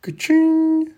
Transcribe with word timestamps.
Качин. 0.00 0.94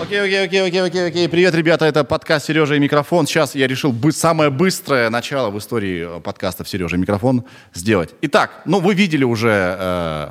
Окей, 0.00 0.22
окей, 0.22 0.44
окей, 0.44 0.62
окей, 0.62 0.82
окей, 0.82 1.06
окей. 1.08 1.28
Привет, 1.28 1.52
ребята, 1.56 1.84
это 1.84 2.04
подкаст 2.04 2.46
«Сережа 2.46 2.76
и 2.76 2.78
микрофон». 2.78 3.26
Сейчас 3.26 3.56
я 3.56 3.66
решил 3.66 3.90
бы 3.90 4.12
самое 4.12 4.50
быстрое 4.50 5.10
начало 5.10 5.50
в 5.50 5.58
истории 5.58 6.20
подкастов 6.20 6.68
«Сережа 6.68 6.94
и 6.94 7.00
микрофон» 7.00 7.44
сделать. 7.74 8.14
Итак, 8.22 8.62
ну 8.66 8.78
вы 8.78 8.94
видели 8.94 9.24
уже 9.24 9.76
э, 9.80 10.30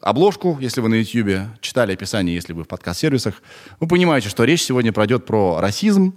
обложку, 0.00 0.58
если 0.60 0.80
вы 0.80 0.90
на 0.90 0.94
YouTube, 0.94 1.40
читали 1.60 1.94
описание, 1.94 2.36
если 2.36 2.52
вы 2.52 2.62
в 2.62 2.68
подкаст-сервисах. 2.68 3.42
Вы 3.80 3.88
понимаете, 3.88 4.28
что 4.28 4.44
речь 4.44 4.62
сегодня 4.62 4.92
пройдет 4.92 5.26
про 5.26 5.58
расизм. 5.60 6.14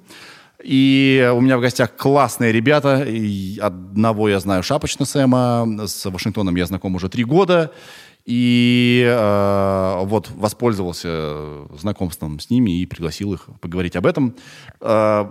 И 0.64 1.32
у 1.36 1.42
меня 1.42 1.58
в 1.58 1.62
гостях 1.62 1.96
классные 1.96 2.52
ребята. 2.52 3.04
И 3.04 3.58
одного 3.58 4.30
я 4.30 4.40
знаю 4.40 4.62
шапочно 4.62 5.06
Сэма, 5.06 5.88
с 5.88 6.06
Вашингтоном 6.06 6.56
я 6.56 6.68
знаком 6.68 6.94
уже 6.94 7.10
три 7.10 7.24
года. 7.24 7.72
И 8.26 9.06
э, 9.08 10.00
вот 10.04 10.32
воспользовался 10.32 11.68
знакомством 11.78 12.40
с 12.40 12.50
ними 12.50 12.82
и 12.82 12.86
пригласил 12.88 13.34
их 13.34 13.48
поговорить 13.62 13.96
об 13.96 14.08
этом. 14.08 14.36
Э, 14.82 15.30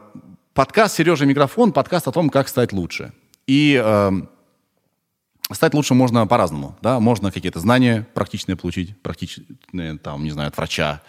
подкаст 0.52 0.96
«Сережа 0.96 1.27
микрофон», 1.27 1.72
подкаст 1.72 2.06
о 2.06 2.12
том, 2.12 2.30
как 2.30 2.46
стать 2.46 2.72
лучше. 2.72 3.12
И 3.48 3.80
э, 3.84 4.12
стать 5.50 5.74
лучше 5.74 5.95
можно 5.95 6.24
по-разному. 6.28 6.77
Да? 6.83 7.00
Можно 7.00 7.33
какие-то 7.33 7.59
знания 7.59 8.06
практичные 8.14 8.55
получить, 8.55 8.97
практичные, 9.02 9.98
там, 9.98 10.22
не 10.22 10.30
знаю, 10.30 10.48
от 10.50 10.56
врача, 10.56 11.02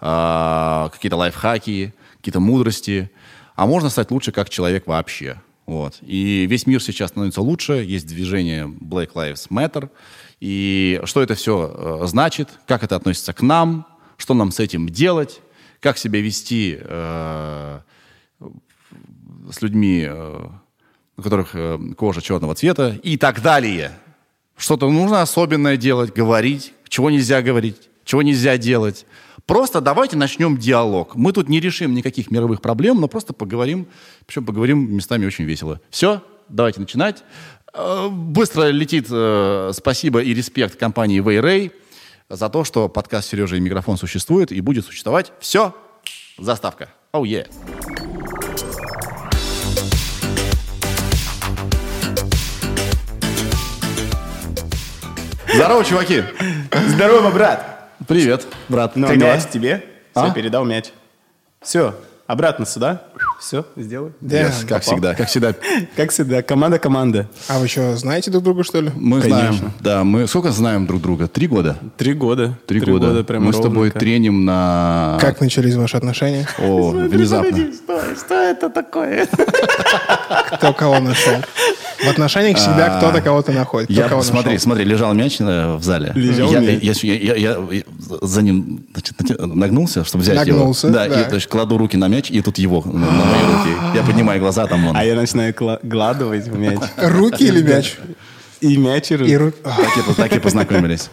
э, 0.00 0.88
какие-то 0.92 1.16
лайфхаки, 1.16 1.92
какие-то 2.18 2.38
мудрости. 2.38 3.10
А 3.56 3.66
можно 3.66 3.88
стать 3.88 4.12
лучше 4.12 4.30
как 4.30 4.48
человек 4.48 4.86
вообще. 4.86 5.42
Вот. 5.66 5.98
И 6.02 6.46
весь 6.46 6.68
мир 6.68 6.80
сейчас 6.80 7.10
становится 7.10 7.42
лучше. 7.42 7.72
Есть 7.84 8.06
движение 8.06 8.66
Black 8.68 9.14
Lives 9.14 9.48
Matter– 9.48 9.90
и 10.42 11.00
что 11.04 11.22
это 11.22 11.36
все 11.36 11.72
э, 11.72 12.06
значит, 12.08 12.48
как 12.66 12.82
это 12.82 12.96
относится 12.96 13.32
к 13.32 13.42
нам, 13.42 13.86
что 14.16 14.34
нам 14.34 14.50
с 14.50 14.58
этим 14.58 14.88
делать, 14.88 15.40
как 15.78 15.98
себя 15.98 16.20
вести 16.20 16.78
э, 16.80 17.78
с 19.52 19.62
людьми, 19.62 20.04
э, 20.04 20.46
у 21.16 21.22
которых 21.22 21.50
э, 21.54 21.78
кожа 21.96 22.20
черного 22.22 22.56
цвета 22.56 22.98
и 23.04 23.16
так 23.16 23.40
далее. 23.40 23.92
Что-то 24.56 24.90
нужно 24.90 25.22
особенное 25.22 25.76
делать, 25.76 26.12
говорить, 26.12 26.74
чего 26.88 27.08
нельзя 27.08 27.40
говорить, 27.40 27.88
чего 28.04 28.22
нельзя 28.22 28.58
делать. 28.58 29.06
Просто 29.46 29.80
давайте 29.80 30.16
начнем 30.16 30.56
диалог. 30.56 31.14
Мы 31.14 31.32
тут 31.32 31.48
не 31.48 31.60
решим 31.60 31.94
никаких 31.94 32.32
мировых 32.32 32.60
проблем, 32.60 33.00
но 33.00 33.06
просто 33.06 33.32
поговорим, 33.32 33.86
причем 34.26 34.44
поговорим 34.44 34.92
местами 34.92 35.24
очень 35.24 35.44
весело. 35.44 35.80
Все, 35.88 36.20
давайте 36.48 36.80
начинать. 36.80 37.22
Э, 37.74 38.08
быстро 38.10 38.68
летит 38.68 39.06
э, 39.10 39.70
спасибо 39.72 40.22
и 40.22 40.34
респект 40.34 40.76
компании 40.76 41.20
Вейрей 41.20 41.72
за 42.28 42.48
то, 42.50 42.64
что 42.64 42.88
подкаст 42.88 43.30
«Сережа 43.30 43.56
и 43.56 43.60
микрофон» 43.60 43.96
существует 43.96 44.52
и 44.52 44.60
будет 44.60 44.84
существовать. 44.84 45.32
Все, 45.40 45.74
заставка. 46.38 46.90
Оу, 47.12 47.24
oh, 47.24 47.28
yeah. 47.28 47.48
Здорово, 55.54 55.84
чуваки. 55.84 56.24
Здорово, 56.88 57.30
брат. 57.30 57.90
Привет, 58.06 58.46
брат. 58.68 58.96
Ну, 58.96 59.06
как 59.06 59.16
мяч 59.16 59.44
тебе. 59.50 59.84
А? 60.14 60.24
Все, 60.24 60.34
передал 60.34 60.64
мяч. 60.64 60.86
Все, 61.60 61.94
обратно 62.26 62.66
сюда. 62.66 63.04
Все, 63.42 63.66
сделай. 63.76 64.12
Да, 64.20 64.42
yes, 64.42 64.66
как 64.68 64.82
всегда, 64.82 65.14
как 65.14 65.26
всегда. 65.28 65.52
Как 65.96 66.10
всегда, 66.10 66.42
команда-команда. 66.42 67.28
А 67.48 67.58
вы 67.58 67.66
что, 67.66 67.96
знаете 67.96 68.30
друг 68.30 68.44
друга, 68.44 68.62
что 68.62 68.80
ли? 68.80 68.90
Мы 68.94 69.20
Конечно. 69.20 69.52
знаем. 69.52 69.72
Да, 69.80 70.04
мы 70.04 70.28
сколько 70.28 70.52
знаем 70.52 70.86
друг 70.86 71.02
друга? 71.02 71.26
Три 71.26 71.48
года? 71.48 71.76
Три 71.96 72.14
года. 72.14 72.56
Три, 72.66 72.80
Три 72.80 72.92
года. 72.92 73.08
года 73.08 73.24
прям 73.24 73.42
мы 73.42 73.50
ровненько. 73.52 73.68
с 73.68 73.70
тобой 73.72 73.90
треним 73.90 74.44
на... 74.44 75.18
Как 75.20 75.40
начались 75.40 75.74
ваши 75.74 75.96
отношения? 75.96 76.46
О, 76.58 76.90
внезапно. 77.08 77.72
Что, 77.72 78.14
что 78.16 78.34
это 78.34 78.70
такое? 78.70 79.26
Кто 80.52 80.72
кого 80.72 81.00
нашел? 81.00 81.34
В 82.04 82.08
отношениях 82.08 82.56
всегда 82.56 82.86
а, 82.86 82.98
кто-то 82.98 83.20
кого-то 83.20 83.52
находит. 83.52 83.90
Я, 83.90 84.08
смотри, 84.22 84.58
смотри, 84.58 84.84
лежал 84.84 85.14
мяч 85.14 85.40
э, 85.40 85.76
в 85.76 85.82
зале. 85.82 86.12
Лежал 86.14 86.50
я, 86.52 86.60
я, 86.60 86.92
я, 86.92 87.34
я, 87.34 87.36
я 87.36 87.82
за 88.20 88.42
ним 88.42 88.86
значит, 88.92 89.14
нагнулся, 89.38 90.04
чтобы 90.04 90.22
взять 90.22 90.36
нагнулся, 90.36 90.88
его. 90.88 90.96
Да, 90.96 91.08
да. 91.08 91.20
И, 91.22 91.28
то 91.28 91.36
есть, 91.36 91.46
кладу 91.46 91.78
руки 91.78 91.96
на 91.96 92.08
мяч, 92.08 92.30
и 92.30 92.40
тут 92.40 92.58
его 92.58 92.82
на, 92.84 92.92
на 92.92 93.24
мои 93.24 93.42
руки. 93.42 93.96
Я 93.96 94.02
поднимаю 94.02 94.40
глаза, 94.40 94.66
там 94.66 94.86
он. 94.86 94.96
А 94.96 95.04
я 95.04 95.14
начинаю 95.14 95.54
гладывать 95.82 96.48
мяч. 96.48 96.80
Руки 96.96 97.44
или 97.44 97.62
мяч? 97.62 97.96
И 98.60 98.76
мяч, 98.76 99.10
и 99.10 99.36
руки. 99.36 99.58
Так, 100.16 100.32
и, 100.32 100.40
познакомились. 100.40 101.10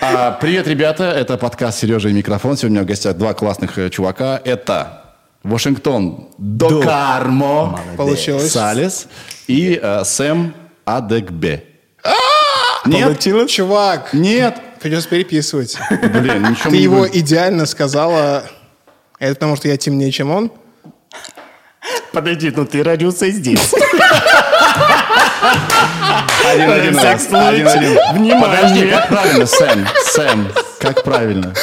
А, 0.00 0.32
привет, 0.32 0.68
ребята, 0.68 1.04
это 1.04 1.36
подкаст 1.36 1.80
«Сережа 1.80 2.08
и 2.08 2.12
микрофон». 2.12 2.56
Сегодня 2.56 2.68
у 2.68 2.78
меня 2.78 2.84
в 2.84 2.86
гостях 2.86 3.16
два 3.16 3.34
классных 3.34 3.78
э, 3.78 3.90
чувака. 3.90 4.40
Это 4.44 5.16
Вашингтон 5.42 6.28
Докармо 6.38 7.80
Получилось. 7.96 8.52
Салес 8.52 9.08
и 9.48 9.80
э, 9.82 10.04
Сэм 10.04 10.54
Адекбе. 10.84 11.64
Нет? 12.84 13.04
Получилось? 13.04 13.50
Чувак. 13.50 14.12
Нет. 14.12 14.56
Придется 14.80 15.08
переписывать. 15.08 15.76
Блин, 15.90 16.50
ничего 16.50 16.70
Ты 16.70 16.76
не 16.76 16.82
его 16.82 17.08
идеально 17.08 17.66
сказала. 17.66 18.44
Это 19.18 19.34
потому, 19.34 19.56
что 19.56 19.66
я 19.68 19.76
темнее, 19.76 20.12
чем 20.12 20.30
он? 20.30 20.52
Подожди, 22.12 22.52
ну 22.54 22.64
ты 22.64 22.82
родился 22.82 23.28
здесь. 23.30 23.74
Один, 26.44 26.70
один, 26.70 26.98
один, 26.98 27.68
один. 27.68 27.98
Внимание. 28.14 28.40
Подожди, 28.40 28.90
как 28.90 29.08
правильно, 29.08 29.46
Сэм? 29.46 29.86
Сэм, 30.04 30.52
как 30.78 31.02
правильно? 31.02 31.54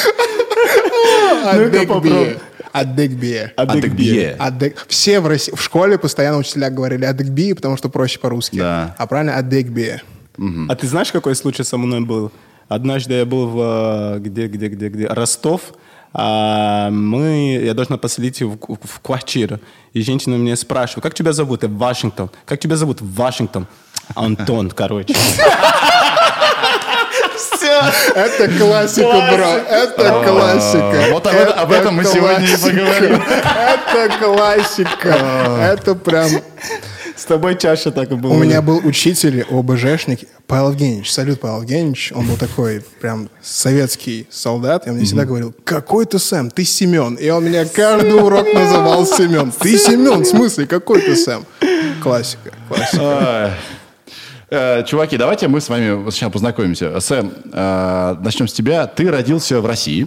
Ну-ка 1.54 1.78
попробуй. 1.80 2.38
Адекбие. 2.80 3.52
Адекбие. 3.56 4.36
Адек... 4.38 4.86
Все 4.88 5.20
в, 5.20 5.26
России, 5.26 5.52
в 5.54 5.62
школе 5.62 5.98
постоянно 5.98 6.38
учителя 6.38 6.70
говорили 6.70 7.04
адекбие, 7.04 7.54
потому 7.54 7.76
что 7.76 7.88
проще 7.88 8.18
по-русски. 8.18 8.56
Да. 8.56 8.94
А 8.98 9.06
правильно 9.06 9.36
адекбие. 9.36 10.02
Угу. 10.38 10.66
А 10.68 10.74
ты 10.76 10.86
знаешь, 10.86 11.12
какой 11.12 11.34
случай 11.34 11.64
со 11.64 11.76
мной 11.76 12.00
был? 12.00 12.32
Однажды 12.68 13.14
я 13.14 13.24
был 13.24 13.48
в... 13.48 14.18
Где, 14.18 14.48
где, 14.48 14.68
где, 14.68 14.88
где? 14.88 15.06
Ростов. 15.06 15.72
А 16.12 16.90
мы, 16.90 17.60
я 17.62 17.74
должна 17.74 17.98
поселить 17.98 18.40
в, 18.40 18.56
в, 18.56 18.78
в 18.82 19.00
квартиру. 19.00 19.60
И 19.92 20.02
женщина 20.02 20.36
меня 20.36 20.56
спрашивает, 20.56 21.02
как 21.02 21.14
тебя 21.14 21.32
зовут? 21.32 21.62
Я 21.62 21.68
Вашингтон. 21.68 22.30
Как 22.46 22.58
тебя 22.58 22.76
зовут? 22.76 22.98
Вашингтон. 23.00 23.66
Антон, 24.14 24.70
короче. 24.70 25.14
Это 28.14 28.58
классика, 28.58 29.28
бро. 29.32 29.48
Это 29.68 30.24
классика. 30.26 31.04
Вот 31.10 31.26
об 31.26 31.72
этом 31.72 31.94
мы 31.96 32.04
сегодня 32.04 32.46
и 32.46 32.56
поговорим. 32.56 33.22
Это 33.22 34.18
классика. 34.18 35.16
Это 35.60 35.94
прям... 35.94 36.30
С 37.16 37.24
тобой 37.24 37.56
чаще 37.56 37.90
так 37.90 38.12
и 38.12 38.14
было. 38.14 38.34
У 38.34 38.36
меня 38.36 38.60
был 38.60 38.78
учитель 38.84 39.46
ОБЖшник 39.50 40.28
Павел 40.46 40.72
Евгеньевич. 40.72 41.10
Салют, 41.10 41.40
Павел 41.40 41.62
Евгеньевич. 41.62 42.12
Он 42.14 42.26
был 42.26 42.36
такой 42.36 42.84
прям 43.00 43.30
советский 43.42 44.26
солдат. 44.30 44.86
И 44.86 44.90
он 44.90 44.96
мне 44.96 45.06
всегда 45.06 45.24
говорил, 45.24 45.54
какой 45.64 46.04
ты 46.04 46.18
Сэм? 46.18 46.50
Ты 46.50 46.64
Семен. 46.64 47.14
И 47.14 47.30
он 47.30 47.46
меня 47.46 47.64
каждый 47.64 48.22
урок 48.22 48.46
называл 48.52 49.06
Семен. 49.06 49.50
Ты 49.50 49.78
Семен? 49.78 50.24
В 50.24 50.26
смысле? 50.26 50.66
Какой 50.66 51.00
ты 51.00 51.16
Сэм? 51.16 51.46
Классика. 52.02 52.52
Классика. 52.68 53.54
Э, 54.48 54.84
чуваки, 54.84 55.16
давайте 55.16 55.48
мы 55.48 55.60
с 55.60 55.68
вами 55.68 56.10
сейчас 56.10 56.32
познакомимся. 56.32 56.98
Сэм, 57.00 57.32
начнем 58.22 58.48
с 58.48 58.52
тебя. 58.52 58.86
Ты 58.86 59.10
родился 59.10 59.60
в 59.60 59.66
России. 59.66 60.06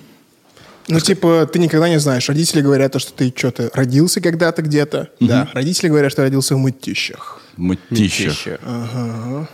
Ну, 0.88 1.00
типа, 1.00 1.48
ты 1.52 1.60
никогда 1.60 1.88
не 1.88 2.00
знаешь. 2.00 2.28
Родители 2.30 2.62
говорят, 2.62 3.00
что 3.00 3.14
ты 3.14 3.32
что-то 3.36 3.70
родился 3.74 4.22
когда-то 4.22 4.64
где-то. 4.64 5.10
Угу. 5.20 5.30
Да. 5.30 5.48
Родители 5.54 5.88
говорят, 5.88 6.12
что 6.12 6.24
родился 6.24 6.56
в 6.56 6.58
Мытищах. 6.58 7.42
Мытищах. 7.58 8.60
Ага. 8.66 9.48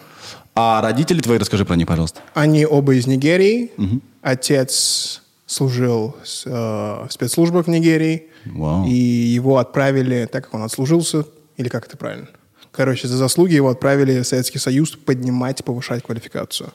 А 0.56 0.82
родители 0.82 1.20
твои, 1.20 1.38
расскажи 1.38 1.66
про 1.66 1.76
них, 1.76 1.88
пожалуйста. 1.88 2.22
Они 2.34 2.66
оба 2.66 2.96
из 2.96 3.06
Нигерии. 3.06 3.72
Угу. 3.78 4.00
Отец 4.22 5.22
служил 5.46 6.16
э, 6.46 6.50
в 6.50 7.10
спецслужбах 7.10 7.66
в 7.66 7.70
Нигерии. 7.70 8.28
Вау. 8.46 8.86
И 8.86 8.94
его 8.94 9.58
отправили, 9.58 10.30
так 10.32 10.46
как 10.46 10.54
он 10.54 10.64
отслужился, 10.64 11.26
или 11.58 11.68
как 11.68 11.86
это 11.88 11.98
правильно? 11.98 12.28
Короче, 12.76 13.08
за 13.08 13.16
заслуги 13.16 13.54
его 13.54 13.70
отправили 13.70 14.20
в 14.20 14.28
Советский 14.28 14.60
Союз 14.60 14.92
поднимать, 14.92 15.64
повышать 15.64 16.04
квалификацию. 16.04 16.74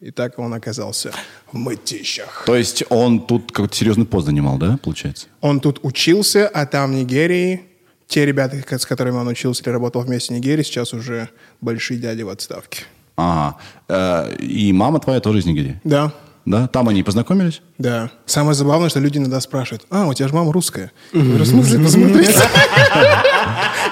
И 0.00 0.10
так 0.10 0.38
он 0.38 0.54
оказался 0.54 1.12
в 1.52 1.56
мытищах. 1.56 2.44
То 2.46 2.56
есть 2.56 2.84
он 2.88 3.20
тут 3.20 3.52
какой-то 3.52 3.76
серьезный 3.76 4.06
пост 4.06 4.26
занимал, 4.26 4.56
да, 4.56 4.78
получается? 4.82 5.26
Он 5.40 5.60
тут 5.60 5.80
учился, 5.82 6.48
а 6.48 6.64
там 6.66 6.92
в 6.92 6.94
Нигерии 6.94 7.62
те 8.08 8.24
ребята, 8.24 8.56
с 8.78 8.86
которыми 8.86 9.16
он 9.16 9.28
учился 9.28 9.62
или 9.62 9.70
работал 9.70 10.02
вместе 10.02 10.32
в 10.32 10.36
Нигерии, 10.36 10.62
сейчас 10.62 10.94
уже 10.94 11.28
большие 11.60 11.98
дяди 11.98 12.22
в 12.22 12.28
отставке. 12.28 12.84
Ага. 13.16 13.56
Э, 13.88 14.36
и 14.36 14.72
мама 14.72 15.00
твоя 15.00 15.20
тоже 15.20 15.40
из 15.40 15.46
Нигерии? 15.46 15.80
Да. 15.84 16.12
Да? 16.46 16.68
Там 16.68 16.88
они 16.88 17.02
познакомились? 17.02 17.60
Да. 17.76 18.10
Самое 18.24 18.54
забавное, 18.54 18.88
что 18.88 19.00
люди 19.00 19.18
иногда 19.18 19.40
спрашивают, 19.40 19.84
а, 19.90 20.06
у 20.06 20.14
тебя 20.14 20.28
же 20.28 20.34
мама 20.34 20.52
русская. 20.52 20.92
Я 21.12 21.20
говорю, 21.20 21.44
в 21.44 21.48
смысле, 21.48 21.80
посмотрите. 21.80 22.32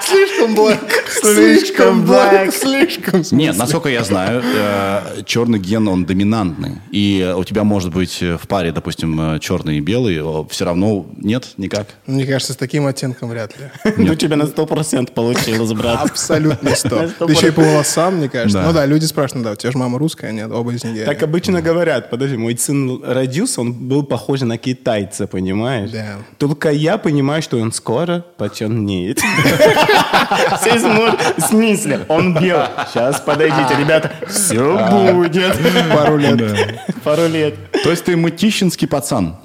Слишком 0.07 0.55
блэк. 0.55 1.05
Слишком 1.09 2.05
black. 2.05 2.51
Слишком. 2.51 3.23
Нет, 3.31 3.57
насколько 3.57 3.89
я 3.89 4.03
знаю, 4.03 4.43
э, 4.43 5.23
черный 5.25 5.57
ген, 5.59 5.87
он 5.87 6.05
доминантный. 6.05 6.73
И 6.91 7.33
у 7.35 7.43
тебя 7.43 7.63
может 7.63 7.91
быть 7.91 8.21
э, 8.21 8.37
в 8.37 8.47
паре, 8.47 8.71
допустим, 8.71 9.35
э, 9.35 9.39
черный 9.39 9.77
и 9.77 9.81
белый, 9.81 10.21
все 10.49 10.65
равно 10.65 11.07
нет, 11.17 11.53
никак. 11.57 11.87
Мне 12.05 12.25
кажется, 12.25 12.53
с 12.53 12.55
таким 12.55 12.85
оттенком 12.85 13.29
вряд 13.29 13.53
ли. 13.59 13.65
Ну, 13.97 14.11
у 14.11 14.15
тебя 14.15 14.35
на 14.35 14.43
100% 14.43 15.11
получилось, 15.13 15.73
брат. 15.73 16.03
Абсолютно 16.03 16.69
сто. 16.75 17.01
На 17.01 17.07
сто 17.07 17.25
Да 17.25 17.33
еще 17.33 17.47
и 17.47 17.51
по 17.51 17.61
волосам, 17.61 18.17
мне 18.17 18.29
кажется. 18.29 18.61
Ну 18.61 18.73
да, 18.73 18.85
люди 18.85 19.05
спрашивают, 19.05 19.45
да, 19.45 19.51
у 19.53 19.55
тебя 19.55 19.71
же 19.71 19.77
мама 19.77 19.97
русская, 19.97 20.31
нет, 20.31 20.51
оба 20.51 20.73
из 20.73 20.83
Нигерии. 20.83 21.05
Так 21.05 21.23
обычно 21.23 21.61
говорят, 21.61 22.09
подожди, 22.09 22.37
мой 22.37 22.55
сын 22.57 23.01
родился, 23.03 23.61
он 23.61 23.73
был 23.73 24.03
похож 24.03 24.41
на 24.41 24.57
китайца, 24.57 25.25
понимаешь? 25.25 25.89
Да. 25.89 26.17
Только 26.37 26.71
я 26.71 26.97
понимаю, 26.97 27.41
что 27.41 27.57
он 27.57 27.71
скоро 27.71 28.25
почернеет. 28.37 29.19
Все 30.61 30.79
смотрят, 30.79 31.37
в 31.37 31.41
смысле, 31.41 32.05
он 32.07 32.33
бел. 32.33 32.61
Сейчас, 32.91 33.19
подойдите, 33.21 33.75
ребята, 33.79 34.11
все 34.27 34.77
будет. 34.91 35.57
Пару 35.93 36.17
лет. 36.17 36.79
Пару 37.03 37.27
лет. 37.27 37.55
То 37.83 37.91
есть 37.91 38.05
ты 38.05 38.15
мытищинский 38.17 38.87
пацан. 38.87 39.35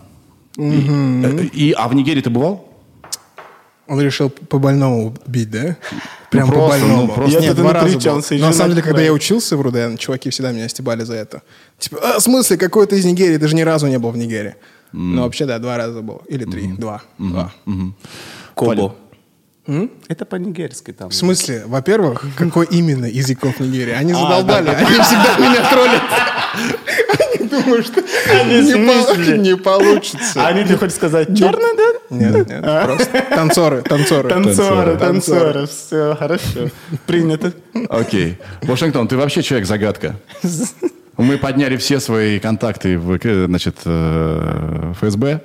И, 0.57 1.51
и- 1.53 1.73
а 1.73 1.89
в 1.89 1.95
Нигерии 1.95 2.21
ты 2.21 2.31
бывал? 2.31 2.67
Он 3.87 4.01
решил 4.01 4.31
по-больному 4.31 5.15
бить, 5.27 5.51
да? 5.51 5.77
Прям 6.31 6.49
просто, 6.49 6.79
по-больному. 6.79 7.07
ну, 7.07 7.13
просто. 7.13 7.33
Я 7.33 7.41
Нет, 7.41 7.57
два 7.57 7.73
раза 7.73 7.99
был. 7.99 8.23
Но 8.31 8.47
на 8.47 8.53
самом 8.53 8.71
деле, 8.71 8.83
когда 8.83 9.03
я 9.03 9.13
учился 9.13 9.57
в 9.57 9.61
РУДН, 9.63 9.97
чуваки 9.97 10.31
всегда 10.31 10.53
меня 10.53 10.69
стебали 10.69 11.03
за 11.03 11.15
это. 11.15 11.43
Типа, 11.79 11.99
а, 12.01 12.19
в 12.21 12.23
смысле, 12.23 12.57
какой 12.57 12.87
ты 12.87 12.99
из 12.99 13.05
Нигерии? 13.05 13.37
Ты 13.37 13.49
же 13.49 13.57
ни 13.57 13.63
разу 13.63 13.89
не 13.89 13.99
был 13.99 14.11
в 14.11 14.17
Нигерии. 14.17 14.55
Ну, 14.93 15.23
вообще, 15.23 15.45
да, 15.45 15.59
два 15.59 15.77
раза 15.77 16.03
был. 16.03 16.23
Или 16.29 16.45
три. 16.45 16.69
Два. 16.69 17.03
Два. 17.19 17.53
Кобо. 18.55 18.95
Это 20.09 20.25
по-нигерски 20.25 20.93
там. 20.93 21.11
В 21.11 21.15
смысле, 21.15 21.63
во-первых, 21.67 22.25
какой 22.37 22.67
именно 22.67 23.07
из 23.07 23.29
языков 23.29 23.61
Нигерии? 23.61 23.93
Они 23.93 24.13
А, 24.13 24.17
задолбали, 24.17 24.69
они 24.71 24.87
всегда 24.87 25.37
меня 25.39 25.71
троллят. 25.71 26.03
Они 27.39 27.49
думают, 27.49 27.87
что 27.87 28.03
Они 28.33 28.61
не 28.61 28.75
пол- 28.75 29.37
не 29.39 29.57
получится. 29.57 30.43
А 30.45 30.49
они, 30.49 30.65
ты 30.65 30.77
хочешь 30.77 30.97
сказать, 30.97 31.29
черный, 31.37 31.77
да? 31.77 32.15
Нет, 32.17 32.49
нет, 32.49 32.63
просто 32.85 33.25
танцоры, 33.31 33.83
танцоры. 33.83 34.29
Танцоры, 34.29 34.97
Танцоры. 34.97 34.99
танцоры, 34.99 35.67
все, 35.67 36.17
хорошо. 36.19 36.71
Принято. 37.07 37.53
Окей. 37.89 38.39
Вашингтон, 38.63 39.07
ты 39.09 39.17
вообще 39.17 39.43
человек-загадка. 39.43 40.17
Мы 41.17 41.39
подняли 41.39 41.77
все 41.77 42.01
свои 42.01 42.39
контакты 42.41 42.99
в 42.99 43.19
значит, 43.47 43.77
э, 43.85 44.93
ФСБ. 45.01 45.41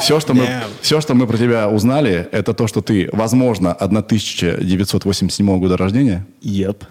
Все 0.00 0.20
что, 0.20 0.34
мы, 0.34 0.48
все, 0.80 1.00
что 1.00 1.14
мы 1.14 1.26
про 1.26 1.36
тебя 1.38 1.68
узнали, 1.68 2.28
это 2.32 2.54
то, 2.54 2.66
что 2.66 2.80
ты, 2.82 3.08
возможно, 3.12 3.72
1987 3.72 5.58
года 5.58 5.76
рождения, 5.76 6.26
Еп. 6.40 6.84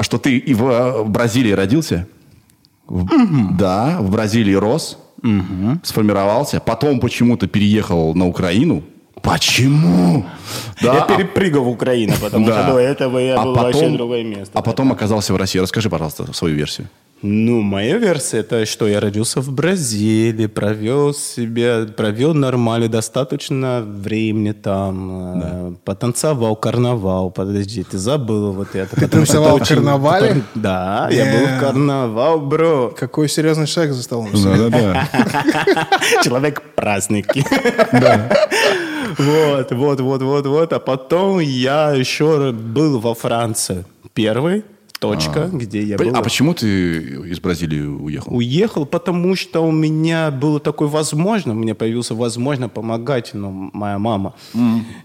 что 0.00 0.18
ты 0.18 0.36
и 0.38 0.54
в, 0.54 0.64
э, 0.68 1.02
в 1.02 1.08
Бразилии 1.10 1.52
родился, 1.52 2.06
В- 2.86 3.56
да, 3.56 3.98
в 4.00 4.10
Бразилии 4.10 4.54
рос, 4.54 4.98
сформировался, 5.82 6.60
потом 6.60 7.00
почему-то 7.00 7.46
переехал 7.48 8.14
на 8.14 8.26
Украину. 8.26 8.82
Почему? 9.20 10.24
Да, 10.80 10.94
Я 10.94 11.02
а- 11.02 11.06
перепрыгал 11.16 11.64
в 11.64 11.68
Украину, 11.68 12.14
потому 12.20 12.46
Да. 12.46 12.62
что 12.62 12.72
до 12.74 12.78
этого 12.78 13.18
я 13.18 13.34
А 13.36 13.42
был 13.44 13.54
потом- 13.54 13.72
вообще 13.72 13.88
в 13.88 13.96
другое 13.96 14.22
место. 14.24 14.50
А 14.54 14.62
потом 14.62 14.92
оказался 14.92 15.34
в 15.34 15.36
России. 15.36 15.58
Расскажи, 15.58 15.90
пожалуйста, 15.90 16.32
свою 16.32 16.54
версию. 16.54 16.88
Ну, 17.20 17.62
моя 17.62 17.98
версия 17.98 18.38
это, 18.38 18.64
что 18.64 18.86
я 18.86 19.00
родился 19.00 19.40
в 19.40 19.50
Бразилии, 19.50 20.46
провел 20.46 21.12
себе, 21.12 21.86
провел 21.86 22.32
нормально, 22.32 22.88
достаточно 22.88 23.80
времени 23.80 24.52
там, 24.52 25.42
э, 25.42 25.72
потанцевал 25.84 26.54
карнавал. 26.54 27.30
Подожди, 27.30 27.82
ты 27.82 27.98
забыл 27.98 28.52
вот 28.52 28.76
это. 28.76 28.96
что 28.96 29.08
танцевал 29.08 29.58
в 29.58 29.68
карнавале? 29.68 30.42
Да, 30.54 31.08
я 31.10 31.24
был 31.24 31.46
в 31.46 31.60
карнавал, 31.60 32.40
бро. 32.40 32.94
Какой 32.96 33.28
серьезный 33.28 33.66
человек 33.66 33.94
за 33.94 34.02
столом. 34.04 34.28
Да-да-да. 34.32 35.08
Человек 36.22 36.62
праздники. 36.76 37.44
Вот, 39.18 39.72
вот, 39.72 40.00
вот, 40.00 40.22
вот, 40.22 40.46
вот. 40.46 40.72
А 40.72 40.78
потом 40.78 41.40
я 41.40 41.92
еще 41.92 42.52
был 42.52 43.00
во 43.00 43.14
Франции. 43.14 43.84
Первый 44.14 44.62
точка, 44.98 45.48
где 45.52 45.82
я 45.82 45.96
был. 45.96 46.14
А 46.14 46.22
почему 46.22 46.54
ты 46.54 46.98
из 47.30 47.40
Бразилии 47.40 47.82
уехал? 47.82 48.34
Уехал, 48.34 48.86
потому 48.86 49.36
что 49.36 49.60
у 49.60 49.70
меня 49.70 50.30
было 50.30 50.60
такое 50.60 50.88
возможно, 50.88 51.52
у 51.52 51.56
меня 51.56 51.74
появился 51.74 52.14
возможно 52.14 52.68
помогать, 52.68 53.30
ну, 53.34 53.70
моя 53.72 53.98
мама. 53.98 54.34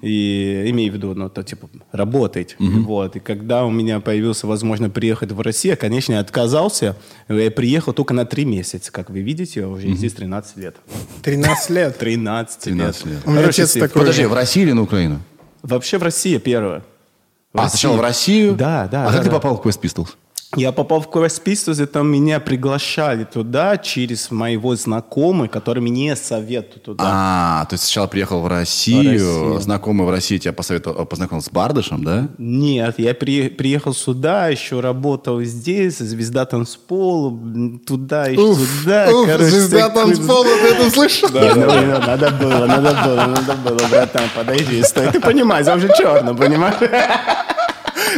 И 0.02 0.66
имею 0.68 0.92
в 0.92 0.96
виду, 0.96 1.14
ну, 1.14 1.30
то, 1.30 1.44
типа, 1.44 1.70
работать. 1.92 2.56
Вот. 2.60 3.16
И 3.16 3.20
когда 3.20 3.66
у 3.66 3.72
меня 3.72 4.00
появился 4.00 4.48
возможно 4.48 4.90
приехать 4.90 5.32
в 5.32 5.42
Россию, 5.42 5.78
конечно, 5.80 6.14
я 6.14 6.20
отказался. 6.20 6.96
Я 7.30 7.52
приехал 7.52 7.94
только 7.94 8.14
на 8.14 8.26
три 8.26 8.46
месяца. 8.46 8.92
Как 8.92 9.10
вы 9.10 9.22
видите, 9.22 9.62
я 9.62 9.70
уже 9.70 9.94
здесь 9.94 10.14
13 10.14 10.58
лет. 10.58 10.76
13 11.22 11.70
лет. 11.70 11.98
13, 11.98 12.60
13 12.60 13.06
лет. 13.06 13.18
У 13.26 13.32
меня 13.32 13.48
отец 13.48 13.74
такой 13.74 14.02
Подожди, 14.02 14.26
в 14.26 14.34
России 14.34 14.64
или 14.64 14.72
на 14.72 14.84
Украину? 14.84 15.20
Вообще 15.62 15.98
в 15.98 16.04
России 16.04 16.38
первое. 16.38 16.84
В 17.54 17.60
А, 17.62 17.70
сначала 17.70 17.98
в 17.98 18.02
Россию? 18.02 18.56
Да, 18.56 18.88
да, 18.92 19.04
А 19.04 19.08
да, 19.08 19.12
как 19.14 19.24
ты 19.24 19.30
да. 19.30 19.36
попал 19.36 19.58
в 19.58 19.62
Quest 19.62 19.80
Pistols? 19.80 20.10
Я 20.56 20.72
попал 20.72 21.02
в 21.02 21.08
Pistols, 21.08 21.82
и 21.82 21.86
там 21.86 22.08
меня 22.12 22.40
приглашали 22.40 23.24
туда 23.24 23.78
через 23.78 24.30
моего 24.32 24.76
знакомого, 24.76 25.48
который 25.48 25.80
мне 25.82 26.16
советует 26.16 26.84
туда. 26.84 27.04
А, 27.06 27.66
то 27.66 27.74
есть 27.74 27.86
сначала 27.86 28.08
приехал 28.08 28.42
в 28.42 28.48
Россию, 28.48 29.04
В 29.04 29.42
Россию. 29.44 29.60
знакомый 29.62 30.06
в 30.06 30.12
России 30.12 30.38
тебя 30.38 30.54
посоветовал, 30.54 31.06
познакомился 31.06 31.50
с 31.50 31.52
Бардышем, 31.52 32.04
да? 32.04 32.28
Нет, 32.38 32.96
я 33.00 33.14
при- 33.16 33.50
приехал 33.50 33.94
сюда, 33.94 34.48
еще 34.50 34.80
работал 34.80 35.42
здесь, 35.42 35.98
звезда 35.98 36.46
танцпола, 36.46 37.38
туда 37.86 38.30
и 38.30 38.36
сюда. 38.36 39.08
уф, 39.12 39.26
короче, 39.26 39.50
звезда 39.50 39.90
танцпола, 39.90 40.44
ты 40.46 40.68
это 40.76 40.90
слышал? 40.92 41.30
Не, 41.30 41.54
ну, 41.56 41.66
ну, 41.66 42.00
надо 42.00 42.30
было, 42.32 42.66
надо 42.66 42.92
было, 43.04 43.26
надо 43.26 43.54
было, 43.56 43.88
братан, 43.90 44.24
подойди, 44.36 44.84
стой. 44.84 45.12
Ты 45.12 45.20
понимаешь, 45.20 45.66
я 45.66 45.76
уже 45.76 45.90
черный, 45.98 46.36
понимаешь? 46.36 46.76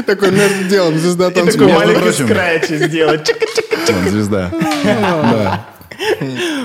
Такой 0.06 0.32
между 0.32 0.64
делом 0.66 0.98
звезда 0.98 1.30
И 1.30 1.34
такой 1.34 1.72
маленький 1.72 2.12
скретч 2.12 2.70
сделать. 2.70 3.32
Звезда. 4.10 4.52
Да. 4.84 5.66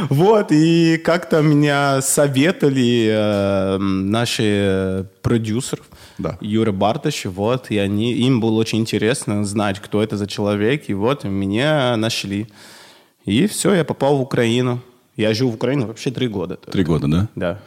Вот, 0.08 0.50
и 0.50 0.96
как-то 0.98 1.40
меня 1.40 2.02
советовали 2.02 3.08
э, 3.12 3.78
наши 3.78 5.06
продюсеры, 5.22 5.82
Да. 6.18 6.36
Юра 6.40 6.72
Барташ, 6.72 7.26
вот, 7.26 7.70
и 7.70 7.78
они, 7.78 8.12
им 8.14 8.40
было 8.40 8.58
очень 8.58 8.80
интересно 8.80 9.44
знать, 9.44 9.78
кто 9.78 10.02
это 10.02 10.16
за 10.16 10.26
человек, 10.26 10.88
и 10.88 10.94
вот 10.94 11.22
меня 11.24 11.96
нашли. 11.96 12.48
И 13.24 13.46
все, 13.46 13.74
я 13.74 13.84
попал 13.84 14.16
в 14.16 14.20
Украину. 14.20 14.80
Я 15.16 15.34
жил 15.34 15.50
в 15.50 15.54
Украине 15.54 15.86
вообще 15.86 16.10
три 16.10 16.28
года. 16.28 16.56
Три 16.56 16.82
года, 16.82 17.06
да? 17.06 17.28
Да. 17.36 17.58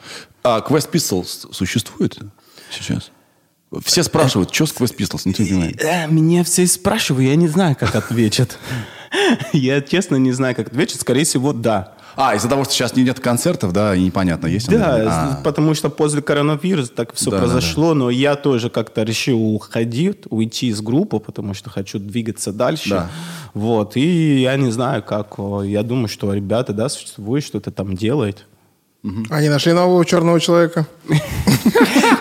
А 0.43 0.59
Quest 0.59 0.91
Pistols 0.91 1.53
существует 1.53 2.17
сейчас? 2.69 3.11
Все 3.85 4.03
спрашивают, 4.03 4.53
что 4.53 4.65
с 4.65 4.71
Quest 4.73 4.95
Pistols, 4.97 5.21
никто 5.25 5.43
не 5.43 5.49
понимает. 5.49 5.83
Э, 5.83 6.07
Меня 6.07 6.43
все 6.43 6.65
спрашивают, 6.67 7.29
я 7.29 7.35
не 7.35 7.47
знаю, 7.47 7.75
как 7.79 7.95
ответят. 7.95 8.57
Я 9.53 9.81
честно 9.81 10.15
не 10.15 10.31
знаю, 10.31 10.55
как 10.55 10.67
ответить. 10.67 10.99
Скорее 11.01 11.23
всего, 11.23 11.53
да. 11.53 11.93
А, 12.15 12.35
из-за 12.35 12.47
того, 12.47 12.63
что 12.63 12.73
сейчас 12.73 12.95
нет 12.95 13.19
концертов, 13.19 13.73
да, 13.73 13.95
и 13.95 14.03
непонятно, 14.03 14.45
есть 14.45 14.69
он? 14.69 14.75
Да, 14.75 15.39
А, 15.39 15.41
потому 15.43 15.73
что 15.73 15.89
после 15.89 16.21
коронавируса 16.21 16.91
так 16.91 17.13
все 17.15 17.31
Да, 17.31 17.37
да, 17.37 17.43
произошло, 17.43 17.95
но 17.95 18.11
я 18.11 18.35
тоже 18.35 18.69
как-то 18.69 19.01
решил 19.01 19.39
уходить, 19.55 20.19
уйти 20.29 20.67
из 20.67 20.81
группы, 20.81 21.19
потому 21.19 21.55
что 21.55 21.71
хочу 21.71 21.97
двигаться 21.97 22.51
дальше. 22.53 22.89
Да. 22.89 23.09
Вот, 23.55 23.97
и 23.97 24.41
я 24.41 24.55
не 24.57 24.71
знаю, 24.71 25.01
как, 25.01 25.35
я 25.63 25.81
думаю, 25.81 26.07
что 26.07 26.31
ребята, 26.33 26.73
да, 26.73 26.87
существуют, 26.89 27.45
что-то 27.45 27.71
там 27.71 27.95
Они 29.29 29.49
нашли 29.49 29.73
нового 29.73 30.05
черного 30.05 30.39
человека. 30.39 30.87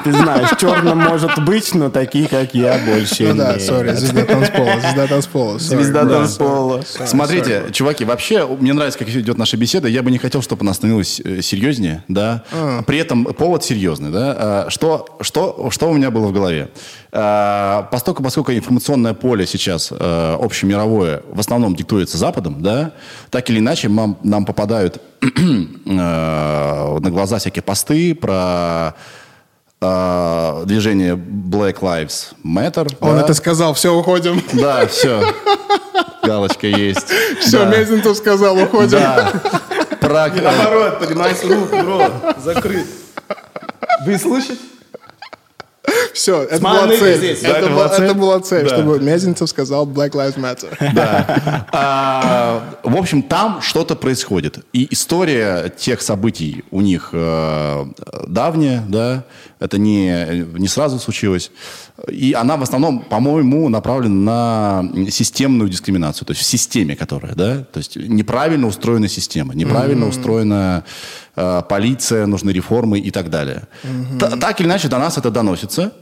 Ты 0.04 0.12
знаешь, 0.12 0.48
черным 0.58 0.98
может 0.98 1.44
быть, 1.44 1.72
но 1.74 1.90
такие, 1.90 2.26
как 2.26 2.54
я, 2.54 2.76
больше 2.84 3.28
Ну 3.28 3.34
да, 3.36 3.60
сори, 3.60 3.92
звезда 3.94 4.24
танцпола, 4.24 4.80
звезда 4.80 5.06
танцпола. 5.06 5.58
Звезда 5.60 6.04
Да. 6.04 6.14
танцпола. 6.18 6.82
Смотрите, 7.06 7.66
чуваки, 7.70 8.04
вообще 8.04 8.46
мне 8.46 8.72
нравится, 8.72 8.98
как 8.98 9.08
идет 9.08 9.38
наша 9.38 9.56
беседа. 9.56 9.86
Я 9.86 10.02
бы 10.02 10.10
не 10.10 10.18
хотел, 10.18 10.42
чтобы 10.42 10.62
она 10.62 10.74
становилась 10.74 11.20
э, 11.24 11.40
серьезнее, 11.40 12.02
да. 12.08 12.42
При 12.86 12.98
этом 12.98 13.26
повод 13.26 13.62
серьезный, 13.62 14.10
да. 14.10 14.34
А, 14.36 14.66
Что, 14.70 15.06
что, 15.20 15.68
что 15.70 15.88
у 15.88 15.94
меня 15.94 16.10
было 16.10 16.26
в 16.26 16.32
голове? 16.32 16.70
А, 17.14 17.88
Поскольку, 17.90 18.22
поскольку 18.22 18.52
информационное 18.52 19.12
поле 19.12 19.46
сейчас 19.46 19.92
э, 19.92 20.36
общемировое 20.40 21.22
в 21.30 21.38
основном 21.38 21.76
диктуется 21.76 22.16
Западом, 22.16 22.62
да, 22.62 22.92
так 23.28 23.50
или 23.50 23.58
иначе 23.58 23.90
нам, 23.90 24.16
нам 24.22 24.46
попадают 24.46 24.98
э, 25.20 25.28
на 25.84 27.10
глаза 27.10 27.36
всякие 27.36 27.62
посты 27.62 28.14
про 28.14 28.94
э, 29.82 30.62
движение 30.64 31.14
Black 31.14 31.80
Lives 31.80 32.28
Matter. 32.46 32.96
Он 33.00 33.16
да. 33.16 33.24
это 33.24 33.34
сказал, 33.34 33.74
все, 33.74 33.94
уходим. 33.94 34.42
Да, 34.54 34.86
все. 34.86 35.22
Галочка 36.22 36.66
есть. 36.66 37.08
Все, 37.40 37.58
Да. 37.58 37.76
Мезентов 37.76 38.16
сказал, 38.16 38.56
уходим. 38.56 39.00
Да. 39.00 39.32
Про... 40.00 40.28
Наоборот, 40.28 40.98
понимаешь, 40.98 41.36
рук, 41.44 41.70
рот 41.72 42.12
закрыт. 42.42 42.86
Вы 44.06 44.18
слышите? 44.18 44.56
Все, 46.14 46.42
это 46.42 46.60
была 46.60 46.88
цель. 46.88 47.24
Это 47.42 47.68
была 47.70 47.88
цель? 47.88 48.04
это 48.04 48.14
была 48.14 48.40
цель, 48.40 48.68
Да. 48.68 48.74
чтобы 48.76 48.98
Мезенцев 49.00 49.48
сказал 49.48 49.86
Black 49.86 50.10
Lives 50.12 50.36
Matter. 50.38 50.76
Да. 50.94 51.66
А, 51.72 52.62
В 52.82 52.96
общем, 52.96 53.22
там 53.22 53.60
что-то 53.62 53.96
происходит. 53.96 54.58
И 54.72 54.86
история 54.90 55.68
тех 55.70 56.02
событий 56.02 56.64
у 56.70 56.80
них 56.80 57.10
э, 57.12 57.84
давняя, 58.28 58.82
да, 58.88 59.24
это 59.60 59.78
не, 59.78 60.44
не 60.58 60.68
сразу 60.68 60.98
случилось. 60.98 61.50
И 62.08 62.32
она 62.32 62.56
в 62.56 62.62
основном, 62.62 63.00
по-моему, 63.00 63.68
направлена 63.68 64.82
на 64.82 65.10
системную 65.10 65.68
дискриминацию, 65.68 66.26
то 66.26 66.32
есть 66.32 66.42
в 66.42 66.46
системе, 66.46 66.96
которая, 66.96 67.34
да, 67.34 67.58
то 67.72 67.78
есть 67.78 67.96
неправильно 67.96 68.66
устроена 68.66 69.08
система, 69.08 69.54
неправильно 69.54 70.06
устроена 70.08 70.84
э, 71.36 71.62
полиция, 71.68 72.26
нужны 72.26 72.50
реформы 72.50 72.98
и 72.98 73.10
так 73.10 73.30
далее. 73.30 73.68
Та- 74.18 74.36
Так 74.36 74.60
или 74.60 74.66
иначе 74.68 74.88
до 74.88 74.98
нас 74.98 75.16
это 75.18 75.30
доносится. 75.30 75.92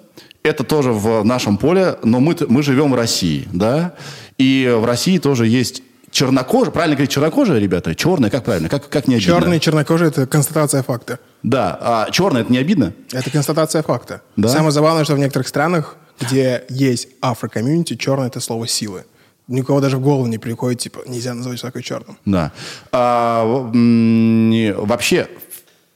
Это 0.43 0.65
тоже 0.65 0.93
в 0.93 1.23
нашем 1.23 1.59
поле, 1.59 1.99
но 2.03 2.19
мы, 2.21 2.37
мы 2.49 2.63
живем 2.63 2.93
в 2.93 2.95
России, 2.95 3.47
да, 3.53 3.95
и 4.39 4.73
в 4.75 4.87
России 4.87 5.19
тоже 5.19 5.47
есть 5.47 5.83
чернокожие, 6.11 6.73
правильно 6.73 6.97
говорить 6.97 7.11
чернокожие, 7.11 7.61
ребята? 7.61 7.95
Черные, 7.95 8.31
как 8.31 8.45
правильно? 8.45 8.69
Как, 8.69 8.89
как 8.89 9.07
не 9.07 9.17
обидно? 9.17 9.35
Черный, 9.35 9.61
чернокожий– 9.61 10.09
это 10.09 10.27
констатация 10.27 10.83
факта. 10.83 11.19
Да, 11.43 11.79
а 11.81 12.11
черный 12.11 12.41
это 12.41 12.53
не 12.53 12.59
обидно? 12.59 12.95
Это 13.13 13.31
констатация 13.31 13.83
факта. 13.83 14.23
Да? 14.37 14.49
Самое 14.49 14.73
забавное, 14.73 15.05
что 15.05 15.15
в 15.15 15.19
некоторых 15.19 15.47
странах, 15.47 15.97
где 16.19 16.65
есть 16.69 17.09
афро-комьюнити, 17.21 17.97
черный– 17.97 18.27
это 18.29 18.41
слово 18.41 18.67
силы. 18.67 19.05
Никого 19.47 19.81
даже 19.81 19.97
в 19.97 20.01
голову 20.01 20.27
не 20.27 20.39
приходит, 20.39 20.81
типа, 20.81 21.01
нельзя 21.07 21.35
называть 21.35 21.59
человека 21.59 21.83
черным. 21.83 22.19
Да. 22.25 22.53
А, 22.93 23.45
вообще 23.45 25.29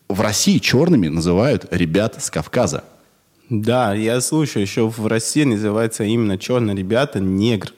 в 0.08 0.20
России 0.20 0.58
черными 0.58 1.08
называют 1.08 1.66
ребят 1.70 2.22
с 2.22 2.30
Кавказа. 2.30 2.84
Да, 3.50 3.94
я 3.94 4.20
слушаю, 4.20 4.62
еще 4.62 4.88
в 4.88 5.06
России 5.06 5.44
называется 5.44 6.04
именно 6.04 6.38
черные 6.38 6.76
ребята 6.76 7.20
негр. 7.20 7.72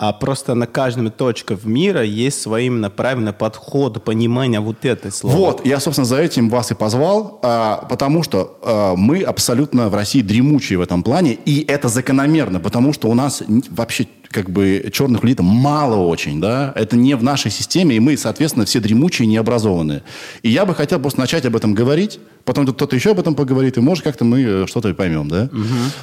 А 0.00 0.12
просто 0.12 0.54
на 0.54 0.68
каждом 0.68 1.10
точке 1.10 1.58
мира 1.64 2.04
есть 2.04 2.40
свой 2.40 2.66
именно 2.66 2.88
правильный 2.88 3.32
подход, 3.32 4.04
понимание 4.04 4.60
вот 4.60 4.84
этой 4.84 5.10
слова. 5.10 5.36
Вот, 5.36 5.66
я, 5.66 5.80
собственно, 5.80 6.04
за 6.04 6.18
этим 6.18 6.50
вас 6.50 6.70
и 6.70 6.76
позвал, 6.76 7.40
а, 7.42 7.84
потому 7.90 8.22
что 8.22 8.58
а, 8.62 8.94
мы 8.94 9.22
абсолютно 9.22 9.88
в 9.88 9.94
России 9.96 10.22
дремучие 10.22 10.78
в 10.78 10.82
этом 10.82 11.02
плане, 11.02 11.32
и 11.32 11.64
это 11.66 11.88
закономерно, 11.88 12.60
потому 12.60 12.92
что 12.92 13.08
у 13.08 13.14
нас 13.14 13.42
вообще 13.70 14.06
как 14.30 14.50
бы 14.50 14.90
черных 14.92 15.24
людей 15.24 15.42
мало 15.42 15.96
очень, 15.96 16.40
да, 16.40 16.72
это 16.76 16.96
не 16.96 17.14
в 17.14 17.22
нашей 17.22 17.50
системе, 17.50 17.96
и 17.96 18.00
мы, 18.00 18.16
соответственно, 18.16 18.64
все 18.66 18.80
дремучие, 18.80 19.26
необразованные. 19.26 20.02
И 20.42 20.50
я 20.50 20.64
бы 20.64 20.74
хотел 20.74 21.00
просто 21.00 21.20
начать 21.20 21.46
об 21.46 21.56
этом 21.56 21.74
говорить, 21.74 22.20
потом 22.44 22.66
тут 22.66 22.76
кто-то 22.76 22.96
еще 22.96 23.10
об 23.12 23.20
этом 23.20 23.34
поговорит, 23.34 23.76
и 23.76 23.80
может 23.80 24.04
как-то 24.04 24.24
мы 24.24 24.42
э, 24.42 24.66
что-то 24.66 24.92
поймем, 24.94 25.28
да? 25.28 25.48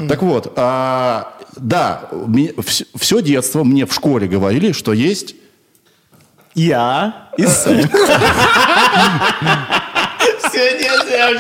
Так 0.08 0.24
вот, 0.24 0.53
а, 0.55 1.34
да, 1.55 2.10
все 2.96 3.22
детство 3.22 3.63
мне 3.63 3.86
в 3.86 3.94
школе 3.94 4.27
говорили, 4.27 4.72
что 4.72 4.94
есть 4.94 5.36
Я 6.53 7.29
и 7.38 7.46
Сэм. 7.48 7.89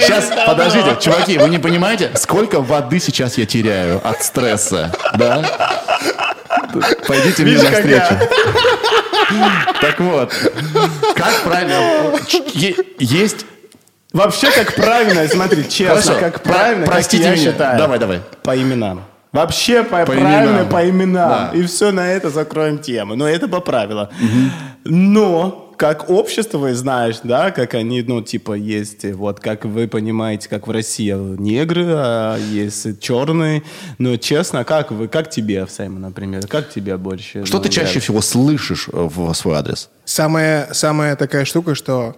Сейчас, 0.01 0.31
подождите, 0.45 0.97
чуваки, 0.99 1.37
вы 1.37 1.49
не 1.49 1.59
понимаете, 1.59 2.11
сколько 2.15 2.61
воды 2.61 2.99
сейчас 2.99 3.37
я 3.37 3.45
теряю 3.45 4.01
от 4.07 4.23
стресса, 4.23 4.93
да? 5.17 6.24
Пойдите 7.07 7.43
мне 7.43 7.57
навстречу. 7.57 8.15
Так 9.81 9.99
вот, 9.99 10.33
как 11.15 11.41
правильно... 11.43 12.17
Есть... 12.99 13.45
Вообще, 14.13 14.49
как 14.51 14.75
правильно, 14.75 15.27
смотри, 15.27 15.67
честно, 15.67 16.01
Хорошо, 16.01 16.13
как 16.19 16.41
про- 16.41 16.53
правильно, 16.53 16.85
простите 16.85 17.23
как 17.25 17.35
я 17.35 17.41
меня. 17.41 17.51
считаю. 17.51 17.77
Давай, 17.77 17.99
давай. 17.99 18.21
По 18.43 18.55
именам. 18.55 19.03
Вообще 19.33 19.83
по, 19.83 19.97
По 20.05 20.13
правильно 20.13 20.51
именам. 20.51 20.69
по 20.69 20.89
именам. 20.89 21.29
Да. 21.29 21.51
И 21.53 21.65
все 21.65 21.91
на 21.91 22.07
это 22.09 22.29
закроем 22.29 22.77
тему. 22.79 23.15
Но 23.15 23.27
это 23.27 23.49
по 23.49 23.59
правилам. 23.59 24.07
Но 24.85 25.64
как 25.77 26.09
общество, 26.09 26.57
вы 26.57 26.73
знаешь, 26.73 27.17
да, 27.23 27.51
как 27.51 27.73
они, 27.73 28.01
ну, 28.01 28.21
типа, 28.21 28.53
есть, 28.53 29.05
вот 29.13 29.39
как 29.39 29.65
вы 29.65 29.87
понимаете, 29.87 30.49
как 30.49 30.67
в 30.67 30.71
России 30.71 31.13
негры, 31.39 31.85
а 31.87 32.37
есть 32.37 32.99
черные. 33.01 33.63
Но 33.97 34.17
честно, 34.17 34.63
как 34.63 34.91
вы, 34.91 35.07
как 35.07 35.29
тебе, 35.29 35.65
Сэм, 35.67 36.01
например, 36.01 36.47
как 36.47 36.69
тебе 36.69 36.97
больше? 36.97 37.45
Что 37.45 37.57
ну, 37.57 37.63
ты 37.63 37.69
чаще 37.69 37.99
всего 37.99 38.21
слышишь 38.21 38.89
э, 38.91 38.91
в 38.93 39.33
свой 39.33 39.55
адрес? 39.57 39.89
Самая, 40.05 40.69
самая 40.73 41.15
такая 41.15 41.45
штука, 41.45 41.75
что 41.75 42.15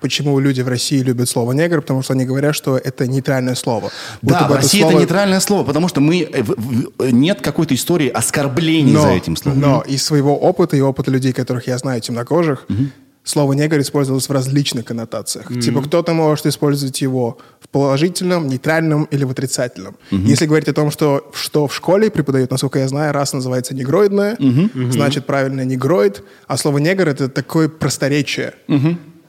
почему 0.00 0.38
люди 0.40 0.60
в 0.62 0.68
России 0.68 0.98
любят 1.02 1.28
слово 1.28 1.52
«негр», 1.52 1.80
потому 1.80 2.02
что 2.02 2.12
они 2.12 2.24
говорят, 2.24 2.54
что 2.54 2.76
это 2.76 3.06
нейтральное 3.06 3.54
слово. 3.54 3.90
Будто 4.22 4.40
Да, 4.40 4.48
в 4.48 4.54
России 4.54 4.80
это 4.80 4.90
слово- 4.90 5.00
нейтральное 5.00 5.40
слово, 5.40 5.64
потому 5.64 5.88
что 5.88 6.00
мы 6.00 6.22
э, 6.22 6.42
в- 6.42 7.10
нет 7.12 7.40
какой-то 7.40 7.74
истории 7.74 8.08
оскорблений 8.08 8.92
но, 8.92 9.02
за 9.02 9.08
этим 9.08 9.36
словом. 9.36 9.60
Но 9.60 9.82
из 9.86 10.02
своего 10.04 10.36
опыта 10.38 10.76
и 10.76 10.80
опыта 10.80 11.10
людей, 11.10 11.32
которых 11.32 11.66
я 11.66 11.78
знаю, 11.78 12.00
темнокожих, 12.00 12.66
слово 13.24 13.54
«негр» 13.54 13.80
использовалось 13.80 14.28
в 14.28 14.32
различных 14.32 14.84
коннотациях. 14.84 15.48
Типа 15.60 15.82
кто-то 15.82 16.12
может 16.14 16.46
использовать 16.46 17.00
его 17.02 17.38
в 17.60 17.68
положительном, 17.68 18.46
нейтральном 18.46 19.04
или 19.10 19.24
в 19.24 19.30
отрицательном. 19.32 19.96
Если 20.12 20.46
говорить 20.46 20.68
о 20.68 20.72
том, 20.72 20.92
что, 20.92 21.28
что 21.34 21.66
в 21.66 21.74
школе 21.74 22.08
преподают, 22.10 22.50
насколько 22.52 22.78
я 22.78 22.86
знаю, 22.86 23.12
раса 23.12 23.36
называется 23.36 23.74
негроидная, 23.74 24.36
значит 24.92 25.26
правильно 25.26 25.64
негроид, 25.64 26.22
а 26.46 26.56
слово 26.56 26.78
«негр»— 26.78 27.08
это 27.08 27.28
такое 27.28 27.68
просторечие. 27.68 28.52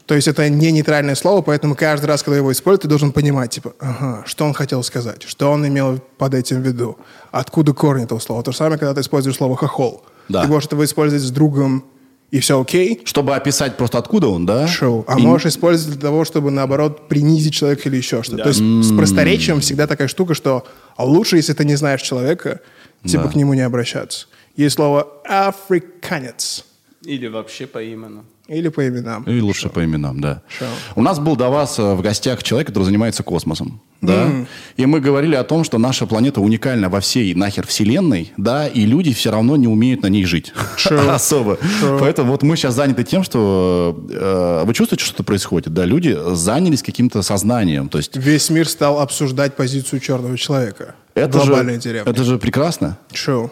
То 0.08 0.14
есть 0.14 0.26
это 0.26 0.48
не 0.48 0.72
нейтральное 0.72 1.14
слово, 1.14 1.42
поэтому 1.42 1.74
каждый 1.76 2.06
раз, 2.06 2.22
когда 2.22 2.38
его 2.38 2.50
используют, 2.50 2.82
ты 2.82 2.88
должен 2.88 3.12
понимать, 3.12 3.50
типа, 3.50 3.74
ага, 3.78 4.22
что 4.26 4.46
он 4.46 4.54
хотел 4.54 4.82
сказать, 4.82 5.22
что 5.24 5.50
он 5.50 5.68
имел 5.68 6.00
под 6.16 6.32
этим 6.32 6.62
в 6.62 6.66
виду, 6.66 6.96
откуда 7.30 7.74
корень 7.74 8.04
этого 8.04 8.18
слова. 8.18 8.42
То 8.42 8.50
же 8.50 8.56
самое, 8.56 8.78
когда 8.78 8.94
ты 8.94 9.02
используешь 9.02 9.36
слово 9.36 9.54
«хохол». 9.54 10.02
Да. 10.30 10.42
Ты 10.42 10.48
можешь 10.48 10.70
его 10.72 10.82
использовать 10.82 11.22
с 11.22 11.30
другом, 11.30 11.84
и 12.30 12.40
все 12.40 12.58
окей, 12.58 13.02
Чтобы 13.04 13.36
описать 13.36 13.76
просто 13.76 13.98
откуда 13.98 14.28
он, 14.28 14.46
да? 14.46 14.66
шоу. 14.66 15.04
А 15.06 15.18
И- 15.18 15.22
можешь 15.22 15.52
использовать 15.52 15.98
для 15.98 16.08
того, 16.08 16.24
чтобы, 16.24 16.50
наоборот, 16.50 17.08
принизить 17.08 17.52
человека 17.52 17.82
или 17.90 17.96
еще 17.98 18.22
что-то. 18.22 18.44
То 18.44 18.48
есть 18.48 18.60
с 18.60 18.96
просторечием 18.96 19.60
всегда 19.60 19.86
такая 19.86 20.08
штука, 20.08 20.32
что 20.32 20.66
а 20.96 21.04
лучше, 21.04 21.36
если 21.36 21.52
ты 21.52 21.66
не 21.66 21.76
знаешь 21.76 22.00
человека, 22.00 22.60
типа 23.04 23.24
Да. 23.24 23.28
к 23.30 23.34
нему 23.36 23.52
не 23.52 23.60
обращаться. 23.60 24.26
Есть 24.56 24.76
слово 24.76 25.06
«африканец» 25.26 26.64
Или 27.02 27.28
вообще 27.28 27.66
по 27.66 27.82
имени. 27.82 28.22
Или 28.48 28.68
по 28.68 28.88
именам. 28.88 29.24
И 29.24 29.40
лучше 29.40 29.68
по 29.68 29.84
именам, 29.84 30.20
да. 30.20 30.42
Шо. 30.48 30.64
У 30.96 31.02
нас 31.02 31.18
был 31.18 31.36
до 31.36 31.50
вас 31.50 31.78
э, 31.78 31.94
в 31.94 32.00
гостях 32.00 32.42
человек, 32.42 32.68
который 32.68 32.84
занимается 32.84 33.22
космосом. 33.22 33.80
Да? 34.00 34.30
И 34.76 34.86
мы 34.86 35.00
говорили 35.00 35.34
о 35.34 35.44
том, 35.44 35.64
что 35.64 35.76
наша 35.76 36.06
планета 36.06 36.40
уникальна 36.40 36.88
во 36.88 37.00
всей 37.00 37.34
нахер 37.34 37.66
вселенной, 37.66 38.32
да, 38.36 38.66
и 38.66 38.86
люди 38.86 39.12
все 39.12 39.30
равно 39.30 39.56
не 39.56 39.66
умеют 39.66 40.02
на 40.02 40.06
ней 40.06 40.24
жить. 40.24 40.52
Особо. 41.08 41.58
Поэтому 42.00 42.30
вот 42.32 42.42
мы 42.42 42.56
сейчас 42.56 42.74
заняты 42.74 43.04
тем, 43.04 43.22
что 43.22 44.02
э, 44.10 44.62
вы 44.64 44.72
чувствуете, 44.72 45.04
что 45.04 45.22
происходит, 45.22 45.74
да, 45.74 45.84
люди 45.84 46.16
занялись 46.32 46.82
каким-то 46.82 47.22
сознанием. 47.22 47.88
То 47.88 47.98
есть 47.98 48.16
Весь 48.16 48.48
мир 48.48 48.66
стал 48.66 49.00
обсуждать 49.00 49.56
позицию 49.56 50.00
черного 50.00 50.38
человека. 50.38 50.94
это 51.14 51.40
же, 51.40 51.78
деревня. 51.78 52.10
это 52.10 52.24
же 52.24 52.38
прекрасно. 52.38 52.98
Шоу. 53.12 53.50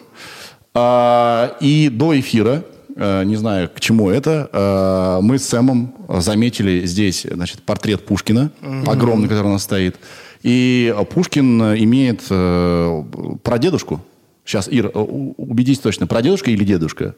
А, 0.72 1.56
и 1.60 1.88
до 1.88 2.18
эфира, 2.18 2.62
не 2.96 3.36
знаю, 3.36 3.68
к 3.74 3.78
чему 3.80 4.10
это, 4.10 4.48
э, 4.52 5.22
мы 5.22 5.38
с 5.38 5.46
Сэмом 5.46 5.94
заметили 6.08 6.86
здесь, 6.86 7.26
значит, 7.30 7.62
портрет 7.62 8.04
Пушкина, 8.06 8.50
огромный, 8.86 9.28
который 9.28 9.48
у 9.48 9.52
нас 9.52 9.62
стоит. 9.62 9.96
И 10.42 10.94
Пушкин 11.10 11.74
имеет 11.74 12.22
э, 12.30 13.02
прадедушку, 13.42 14.00
сейчас, 14.46 14.68
Ир, 14.68 14.86
э, 14.86 14.90
убедись 14.98 15.80
точно, 15.80 16.06
прадедушка 16.06 16.50
или 16.50 16.64
дедушка, 16.64 17.16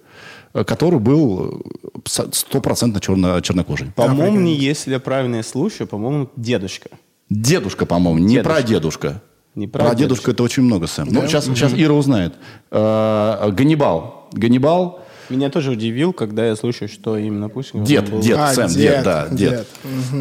э, 0.54 0.64
который 0.64 0.98
был 0.98 1.62
э, 2.06 2.20
стопроцентно 2.32 3.00
черно, 3.00 3.40
чернокожий. 3.40 3.88
По-моему, 3.94 4.40
не 4.40 4.54
если 4.54 4.92
я 4.92 4.98
правильно 5.00 5.42
слушаю, 5.42 5.86
по-моему, 5.86 6.30
дедушка. 6.36 6.90
Дедушка, 7.28 7.84
по-моему, 7.86 8.18
не 8.18 8.36
Дедушка. 8.36 8.54
прадедушка. 8.54 9.22
Не 9.54 9.66
Прадедушка 9.66 9.96
прадедушка. 9.96 10.30
это 10.30 10.42
очень 10.42 10.62
много, 10.62 10.86
Сэм. 10.86 11.08
Ну, 11.10 11.26
сейчас, 11.26 11.44
сейчас 11.46 11.72
Ира 11.74 11.92
узнает. 11.92 12.34
Э, 12.70 13.50
Ганнибал. 13.50 14.28
Ганнибал 14.32 15.00
Меня 15.30 15.50
тоже 15.50 15.72
удивил, 15.72 16.12
когда 16.12 16.46
я 16.46 16.56
слышу, 16.56 16.88
что 16.88 17.16
именно 17.16 17.48
Пушкин 17.48 17.84
Дед, 17.84 18.10
был- 18.10 18.20
дед, 18.20 18.36
А, 18.38 18.54
Сэм, 18.54 18.68
дед, 18.68 18.76
дед, 18.76 19.04
да, 19.04 19.28
дед. 19.28 19.50
дед. 19.50 19.66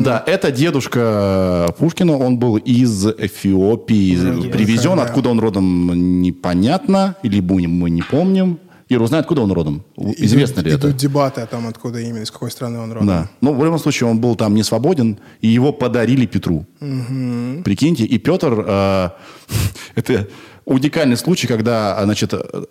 Да, 0.04 0.24
это 0.26 0.52
дедушка 0.52 1.74
Пушкина, 1.78 2.18
он 2.18 2.38
был 2.38 2.58
из 2.58 3.06
Эфиопии, 3.08 4.50
привезен, 4.50 4.98
да. 4.98 5.04
откуда 5.04 5.30
он 5.30 5.40
родом, 5.40 6.22
непонятно, 6.22 7.16
или 7.24 7.40
мы, 7.40 7.90
не 7.90 8.02
помним. 8.02 8.60
Ира 8.90 9.04
узнает, 9.04 9.24
откуда 9.26 9.42
он 9.42 9.52
родом? 9.52 9.84
Известно 9.98 10.62
ли 10.62 10.70
идут, 10.72 10.80
это? 10.80 10.88
Идут 10.90 10.98
дебаты 11.02 11.42
о 11.42 11.46
том, 11.46 11.68
откуда 11.68 12.00
именно, 12.00 12.24
из 12.24 12.32
какой 12.32 12.50
страны 12.52 12.80
он 12.80 12.92
родом. 12.94 13.08
Да. 13.08 13.30
Ну, 13.42 13.54
в 13.54 13.64
любом 13.64 13.80
случае, 13.80 14.10
он 14.10 14.20
был 14.22 14.36
там 14.38 14.56
не 14.56 14.64
свободен, 14.64 15.18
и 15.42 15.48
его 15.50 15.74
подарили 15.74 16.26
Петру. 16.26 16.66
Прикиньте, 16.80 18.06
и 18.06 18.18
Петр... 18.18 18.64
э, 18.66 19.10
это 19.96 20.28
уникальный 20.64 21.18
случай, 21.18 21.48
когда, 21.48 22.00
значит, 22.04 22.34
э, 22.34 22.64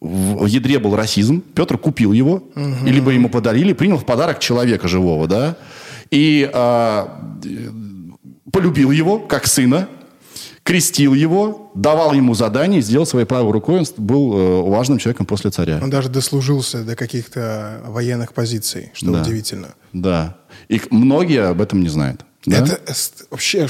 в 0.00 0.46
ядре 0.46 0.78
был 0.78 0.96
расизм, 0.96 1.40
Петр 1.54 1.76
купил 1.78 2.12
его, 2.12 2.42
и 2.56 2.90
либо 2.90 3.10
ему 3.10 3.28
подарили, 3.28 3.72
принял 3.74 3.98
в 3.98 4.04
подарок 4.06 4.38
человека 4.40 4.88
живого, 4.88 5.26
да, 5.28 5.56
и 6.10 6.50
э, 6.52 7.06
полюбил 8.52 8.90
его 8.90 9.18
как 9.18 9.46
сына, 9.46 9.88
крестил 10.62 11.14
его, 11.14 11.70
давал 11.74 12.12
ему 12.12 12.34
задания, 12.34 12.80
сделал 12.80 13.06
своей 13.06 13.26
правой 13.26 13.52
рукой, 13.52 13.80
он 13.80 13.86
был 13.96 14.32
э, 14.38 14.62
важным 14.70 14.98
человеком 14.98 15.26
после 15.26 15.50
царя. 15.50 15.80
Он 15.82 15.90
даже 15.90 16.08
дослужился 16.08 16.82
до 16.84 16.96
каких-то 16.96 17.82
военных 17.86 18.32
позиций, 18.32 18.90
что 18.94 19.12
Да. 19.12 19.22
удивительно. 19.22 19.68
Да. 19.92 20.36
И 20.68 20.80
многие 20.90 21.48
об 21.48 21.60
этом 21.60 21.82
не 21.82 21.88
знают. 21.88 22.24
Да? 22.46 22.58
Это 22.58 22.80
вообще... 23.30 23.66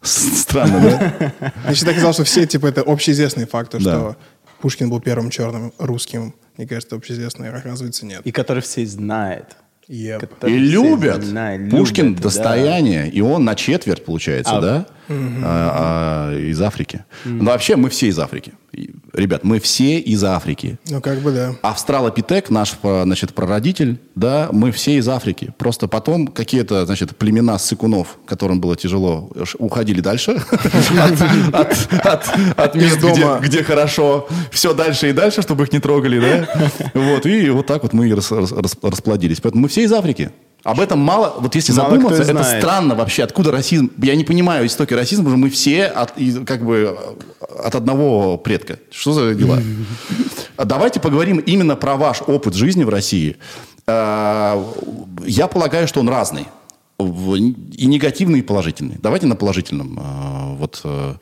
Странно, 0.00 0.80
да? 0.80 1.52
Я 1.66 1.74
всегда 1.74 1.92
казалось, 1.92 2.16
что 2.16 2.24
все, 2.24 2.46
типа, 2.46 2.66
это 2.68 2.82
общеизвестный 2.82 3.46
факт, 3.46 3.72
то, 3.72 3.78
Да. 3.78 3.82
что 3.82 4.16
Пушкин 4.60 4.90
был 4.90 5.00
первым 5.00 5.30
черным 5.30 5.72
русским. 5.78 6.34
Мне 6.56 6.66
кажется, 6.66 6.96
общеизвестный, 6.96 7.50
оказывается, 7.50 8.04
нет. 8.04 8.26
И 8.26 8.32
который 8.32 8.62
все 8.62 8.84
знают. 8.86 9.56
Yep. 9.88 10.48
И 10.48 10.58
любят. 10.58 11.24
знают, 11.24 11.70
Пушкин 11.70 12.06
любят, 12.08 12.18
да. 12.18 12.22
достояние, 12.24 13.08
и 13.08 13.20
он 13.22 13.44
на 13.44 13.54
четверть, 13.54 14.04
получается, 14.04 14.58
А- 14.58 14.60
да? 14.60 14.86
А, 15.10 16.28
а, 16.34 16.38
из 16.38 16.60
Африки. 16.60 17.04
Но 17.24 17.52
вообще 17.52 17.76
мы 17.76 17.88
все 17.88 18.08
из 18.08 18.18
Африки. 18.18 18.52
Ребят, 19.14 19.42
мы 19.42 19.58
все 19.58 19.98
из 19.98 20.22
Африки. 20.22 20.78
Ну, 20.90 21.00
как 21.00 21.20
бы, 21.20 21.32
да. 21.32 21.54
Австралопитек, 21.62 22.50
наш, 22.50 22.74
э, 22.82 23.02
значит, 23.04 23.32
прародитель, 23.32 23.98
да, 24.14 24.50
мы 24.52 24.70
все 24.70 24.98
из 24.98 25.08
Африки. 25.08 25.54
Просто 25.56 25.88
потом 25.88 26.26
какие-то, 26.26 26.84
значит, 26.84 27.16
племена 27.16 27.58
ссыкунов, 27.58 28.18
которым 28.26 28.60
было 28.60 28.76
тяжело, 28.76 29.30
уходили 29.58 30.02
дальше 30.02 30.32
от- 31.52 32.74
мест, 32.74 32.98
где- 32.98 33.14
дома. 33.22 33.38
где 33.42 33.64
хорошо. 33.64 34.28
Все 34.50 34.74
дальше 34.74 35.08
и 35.08 35.12
дальше, 35.12 35.42
чтобы 35.42 35.64
их 35.64 35.72
не 35.72 35.78
трогали, 35.80 36.20
да? 36.20 36.48
Вот, 36.94 37.26
и 37.26 37.48
вот 37.50 37.66
так 37.66 37.82
вот 37.82 37.92
мы 37.94 38.14
расплодились. 38.14 39.40
Поэтому 39.40 39.62
мы 39.62 39.68
все 39.68 39.77
из 39.84 39.92
Африки. 39.92 40.30
Об 40.64 40.80
этом 40.80 40.98
мало, 40.98 41.34
вот 41.38 41.54
если 41.54 41.72
Мало 41.72 41.90
задуматься, 41.90 42.22
это 42.22 42.32
знает. 42.42 42.62
странно 42.62 42.94
вообще. 42.94 43.22
Откуда 43.22 43.52
расизм? 43.52 43.90
Я 44.02 44.16
не 44.16 44.24
понимаю 44.24 44.66
истоки 44.66 44.92
расизма, 44.92 45.24
потому 45.26 45.36
что 45.38 45.44
мы 45.46 45.50
все 45.50 45.84
от, 45.86 46.12
как 46.46 46.64
бы 46.64 46.98
от 47.64 47.74
одного 47.74 48.36
предка. 48.36 48.78
Что 48.90 49.12
за 49.12 49.34
дела? 49.34 49.60
А 50.56 50.64
Давайте 50.64 51.00
поговорим 51.00 51.38
именно 51.38 51.76
про 51.76 51.96
ваш 51.96 52.22
опыт 52.26 52.54
жизни 52.54 52.82
в 52.84 52.88
России. 52.88 53.36
А, 53.86 54.62
Я 55.24 55.46
полагаю, 55.46 55.86
что 55.88 56.00
он 56.00 56.08
разный. 56.08 56.46
И 57.00 57.86
негативный, 57.86 58.40
и 58.40 58.42
положительный. 58.42 58.96
Давайте 59.00 59.26
на 59.28 59.36
положительном. 59.36 59.98
а, 60.02 60.54
Вот 60.58 60.80
э, 60.82 61.14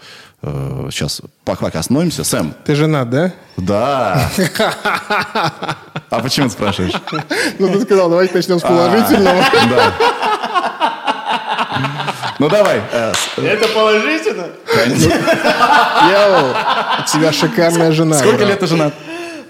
э, 0.42 0.88
сейчас 0.90 1.20
пока 1.44 1.66
остановимся. 1.66 2.24
Сэм. 2.24 2.54
Ты 2.64 2.74
женат, 2.74 3.10
да? 3.10 3.32
Да. 3.58 4.30
А 6.08 6.20
почему 6.20 6.46
ты 6.46 6.52
спрашиваешь? 6.52 6.92
Ну, 7.58 7.68
ты 7.72 7.80
сказал, 7.82 8.08
давайте 8.08 8.32
начнем 8.34 8.58
с 8.60 8.64
А. 8.64 8.68
положительного. 8.68 9.44
Да. 9.68 9.92
Ну 12.38 12.48
давай. 12.48 12.80
э, 12.92 13.12
Это 13.38 13.68
положительно? 13.68 14.44
Йоу, 16.10 16.50
у 17.00 17.04
тебя 17.12 17.32
шикарная 17.32 17.92
жена. 17.92 18.16
Сколько 18.18 18.44
лет 18.44 18.60
ты 18.60 18.66
женат? 18.66 18.94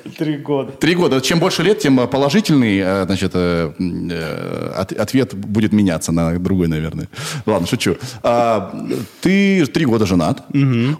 Три 0.08 0.36
года. 0.36 0.72
Три 0.72 0.94
года. 0.94 1.20
Чем 1.20 1.38
больше 1.40 1.62
лет, 1.62 1.78
тем 1.78 1.98
э, 2.00 2.06
положительный 2.06 2.78
э, 2.78 3.04
значит, 3.06 3.32
э, 3.34 3.72
ответ 4.98 5.34
будет 5.34 5.72
меняться 5.72 6.12
на 6.12 6.38
другой, 6.38 6.68
наверное. 6.68 7.08
Ладно, 7.44 7.66
шучу. 7.66 7.96
А, 8.22 8.74
Ты 9.20 9.66
три 9.66 9.84
года 9.84 10.06
женат. 10.06 10.44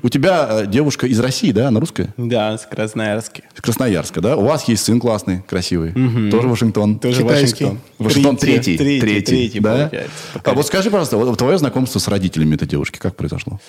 У 0.03 0.09
тебя 0.09 0.67
девушка 0.67 1.07
из 1.07 1.19
России, 1.21 1.53
да? 1.53 1.69
Она 1.69 1.81
русская? 1.81 2.15
Да, 2.17 2.57
с 2.57 2.67
Красноярске. 2.67 3.45
Из 3.55 3.61
Красноярска, 3.61 4.21
да? 4.21 4.37
У 4.37 4.45
вас 4.45 4.69
есть 4.69 4.85
сын 4.85 5.01
классный, 5.01 5.43
красивый. 5.43 5.93
Тоже 6.31 6.49
Вашингтон. 6.49 6.99
Тоже 6.99 7.23
Китайский. 7.23 7.65
Вашингтон. 7.65 7.81
Вашингтон 7.99 8.37
третий. 8.37 8.77
Третий, 8.77 9.21
третий, 9.21 9.61
да? 9.61 9.89
получается. 9.89 10.11
А 10.45 10.53
вот 10.55 10.67
скажи, 10.67 10.91
пожалуйста, 10.91 11.17
вот 11.17 11.39
твое 11.39 11.59
знакомство 11.59 11.99
с 11.99 12.09
родителями 12.09 12.55
этой 12.55 12.69
девушки 12.69 12.99
как 12.99 13.17
произошло? 13.17 13.61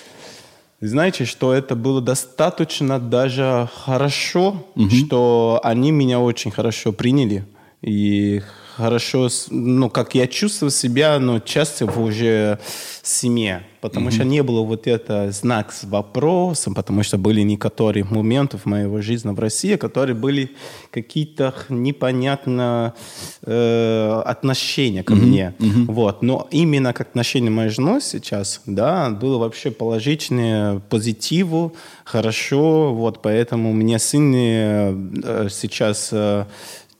Знаете, 0.80 1.24
что 1.24 1.52
это 1.52 1.74
было 1.74 2.00
достаточно 2.00 3.00
даже 3.00 3.68
хорошо, 3.84 4.66
что 4.88 5.60
они 5.64 5.90
меня 5.90 6.20
очень 6.20 6.52
хорошо 6.52 6.92
приняли. 6.92 7.44
И 7.82 8.42
хорошо, 8.78 9.28
ну, 9.50 9.90
как 9.90 10.14
я 10.14 10.28
чувствовал 10.28 10.70
себя, 10.70 11.18
ну, 11.18 11.40
часто 11.40 11.84
в 11.86 12.00
уже 12.00 12.60
семье. 13.02 13.62
Потому 13.80 14.10
что 14.10 14.24
не 14.24 14.42
было 14.42 14.62
вот 14.62 14.86
это 14.86 15.30
знак 15.30 15.72
с 15.72 15.84
вопросом, 15.84 16.74
потому 16.74 17.02
что 17.02 17.16
были 17.16 17.42
некоторые 17.42 18.04
моменты 18.04 18.56
в 18.56 18.66
моей 18.66 19.02
жизни 19.02 19.30
в 19.30 19.38
России, 19.38 19.76
которые 19.76 20.14
были 20.16 20.50
какие-то 20.90 21.54
непонятно 21.68 22.94
э, 23.42 24.22
отношения 24.24 25.02
ко 25.02 25.14
мне. 25.14 25.54
Вот. 25.58 26.22
Но 26.22 26.48
именно 26.50 26.92
как 26.92 27.08
отношение 27.08 27.50
моей 27.50 27.70
жены 27.70 28.00
сейчас, 28.00 28.62
да, 28.66 29.10
было 29.10 29.38
вообще 29.38 29.70
положительное, 29.70 30.80
позитиву, 30.90 31.74
хорошо. 32.04 32.92
Вот, 32.94 33.22
поэтому 33.22 33.72
мне 33.72 33.98
сын 33.98 34.32
э, 34.34 35.48
сейчас 35.50 36.10
э, 36.12 36.44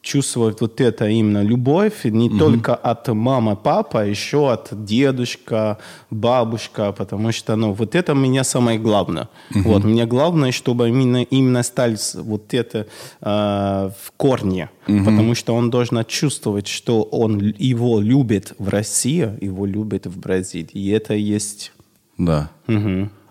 чувствует 0.09 0.61
вот 0.61 0.81
это 0.81 1.07
именно 1.07 1.43
любовь 1.43 2.05
не 2.05 2.31
только 2.39 2.75
от 2.75 3.09
мамы, 3.09 3.57
папа, 3.57 4.07
еще 4.07 4.51
от 4.51 4.69
дедушка, 4.85 5.77
бабушка, 6.11 6.93
потому 6.93 7.33
что, 7.33 7.57
ну, 7.57 7.73
вот 7.73 7.95
это 7.95 8.15
меня 8.15 8.45
самое 8.45 8.79
главное. 8.79 9.29
Вот, 9.51 9.85
мне 9.85 10.07
главное, 10.07 10.53
чтобы 10.53 10.89
именно, 10.89 11.23
именно 11.23 11.63
стали 11.63 11.97
вот 12.15 12.55
это 12.55 12.87
э, 13.21 13.91
в 14.05 14.13
корне, 14.17 14.71
потому 14.87 15.35
что 15.35 15.55
он 15.55 15.71
должен 15.71 16.05
чувствовать, 16.05 16.69
что 16.69 17.03
он 17.03 17.55
его 17.59 18.01
любит 18.01 18.55
в 18.59 18.69
России, 18.69 19.29
его 19.45 19.67
любит 19.67 20.07
в 20.07 20.19
Бразилии, 20.19 20.71
и 20.73 20.89
это 20.89 21.15
есть... 21.15 21.73
Да. 22.19 22.51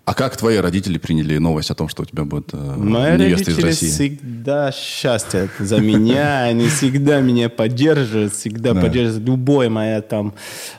А 0.08 0.14
как 0.14 0.38
твои 0.38 0.56
родители 0.56 0.96
приняли 0.96 1.36
новость 1.36 1.70
о 1.70 1.74
том, 1.74 1.86
что 1.90 2.00
у 2.02 2.06
тебя 2.06 2.24
будет 2.24 2.54
э, 2.54 2.56
Мои 2.56 3.18
невеста 3.18 3.50
из 3.50 3.58
России? 3.58 3.88
всегда 3.90 4.72
счастья 4.72 5.50
за 5.58 5.80
меня, 5.82 6.44
они 6.50 6.68
всегда 6.68 7.20
меня 7.20 7.50
поддерживают, 7.50 8.32
всегда 8.32 8.72
Да. 8.72 8.80
поддерживают 8.80 9.26
любое 9.28 9.68
мое 9.68 10.00
там 10.00 10.32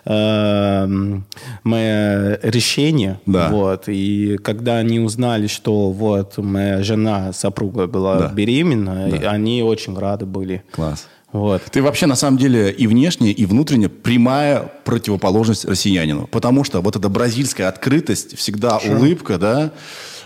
эм, 0.06 1.26
мое 1.64 2.40
решение, 2.42 3.20
Да. 3.28 3.50
вот. 3.50 3.84
И 3.88 4.38
когда 4.44 4.78
они 4.78 5.00
узнали, 5.00 5.46
что 5.46 5.92
вот 5.92 6.38
моя 6.40 6.82
жена, 6.82 7.32
супруга 7.32 7.86
была 7.86 8.18
Да. 8.18 8.28
беременна, 8.34 9.10
и 9.10 9.24
они 9.24 9.62
очень 9.62 9.96
рады 9.96 10.26
были. 10.26 10.64
Класс. 10.72 11.08
Вот. 11.32 11.62
Ты 11.72 11.82
вообще, 11.82 12.06
на 12.06 12.16
самом 12.16 12.38
деле, 12.38 12.72
и 12.72 12.88
внешне, 12.88 13.32
и 13.32 13.46
внутренне 13.46 13.90
прямая 13.90 14.72
противоположность 14.84 15.66
россиянину. 15.66 16.28
Потому 16.28 16.64
что 16.64 16.82
вот 16.82 16.96
эта 16.96 17.10
бразильская 17.10 17.68
открытость, 17.68 18.38
всегда 18.38 18.78
улыбка, 18.78 19.38
да, 19.38 19.72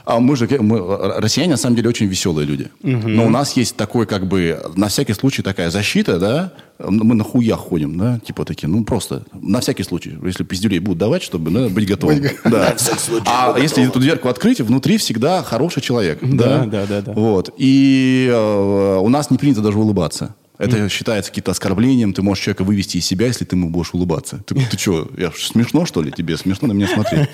а 0.05 0.19
мы 0.19 0.35
же, 0.35 0.47
мы, 0.59 0.81
россияне, 1.17 1.51
на 1.51 1.57
самом 1.57 1.77
деле, 1.77 1.89
очень 1.89 2.07
веселые 2.07 2.45
люди. 2.45 2.69
Но 2.81 3.25
у 3.25 3.29
нас 3.29 3.53
есть 3.53 3.75
такой, 3.75 4.05
как 4.05 4.27
бы, 4.27 4.61
на 4.75 4.87
всякий 4.89 5.13
случай 5.13 5.41
такая 5.41 5.69
защита, 5.69 6.19
да, 6.19 6.53
мы 6.79 7.15
на 7.15 7.23
хуях 7.23 7.59
ходим, 7.59 7.97
да, 7.97 8.19
типа 8.19 8.43
такие, 8.43 8.67
ну, 8.67 8.83
просто, 8.83 9.23
на 9.33 9.61
всякий 9.61 9.83
случай, 9.83 10.17
если 10.23 10.43
пиздюлей 10.43 10.79
будут 10.79 10.97
давать, 10.97 11.23
чтобы 11.23 11.51
да, 11.51 11.69
быть 11.69 11.87
готовым. 11.87 12.23
Да. 12.45 12.75
А 13.25 13.57
если 13.57 13.87
эту 13.87 13.99
дверку 13.99 14.27
открыть, 14.27 14.59
внутри 14.59 14.97
всегда 14.97 15.43
хороший 15.43 15.81
человек. 15.81 16.19
Да, 16.21 16.65
да, 16.65 16.85
да, 16.85 17.01
да. 17.01 17.13
Вот. 17.13 17.53
И 17.57 18.29
э, 18.31 18.97
у 18.97 19.09
нас 19.09 19.31
не 19.31 19.37
принято 19.37 19.61
даже 19.61 19.77
улыбаться. 19.77 20.35
Это 20.57 20.87
считается 20.89 21.31
каким-то 21.31 21.51
оскорблением. 21.51 22.13
Ты 22.13 22.21
можешь 22.21 22.43
человека 22.43 22.63
вывести 22.63 22.97
из 22.97 23.05
себя, 23.05 23.27
если 23.27 23.43
ты 23.45 23.55
ему 23.55 23.69
будешь 23.69 23.93
улыбаться. 23.93 24.43
Ты, 24.45 24.55
ты 24.55 24.77
что, 24.77 25.09
я 25.17 25.31
смешно, 25.35 25.85
что 25.85 26.01
ли, 26.01 26.11
тебе? 26.11 26.37
Смешно 26.37 26.67
на 26.67 26.73
меня 26.73 26.87
смотреть. 26.87 27.29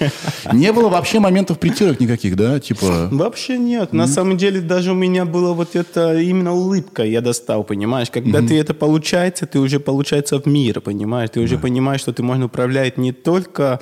Не 0.54 0.72
было 0.72 0.90
вообще 0.90 1.20
моментов 1.20 1.60
притирок 1.60 2.00
никаких, 2.00 2.36
да? 2.36 2.60
Типа... 2.60 3.10
Вообще 3.12 3.58
нет. 3.58 3.94
На 3.94 4.08
самом 4.08 4.38
деле 4.38 4.62
даже 4.62 4.92
у 4.92 4.96
меня 4.96 5.26
была 5.26 5.54
вот 5.54 5.76
эта 5.76 6.20
именно 6.20 6.54
улыбка, 6.54 7.04
я 7.04 7.22
достал, 7.22 7.64
понимаешь? 7.64 8.10
Когда 8.10 8.42
ты 8.42 8.58
это 8.58 8.74
получается, 8.74 9.46
ты 9.46 9.60
уже 9.60 9.80
получается 9.80 10.40
в 10.40 10.46
мир, 10.46 10.82
понимаешь? 10.82 11.30
Ты 11.32 11.42
уже 11.42 11.58
понимаешь, 11.58 12.02
что 12.02 12.14
ты 12.14 12.24
можно 12.24 12.46
управлять 12.46 12.98
не 12.98 13.12
только 13.12 13.80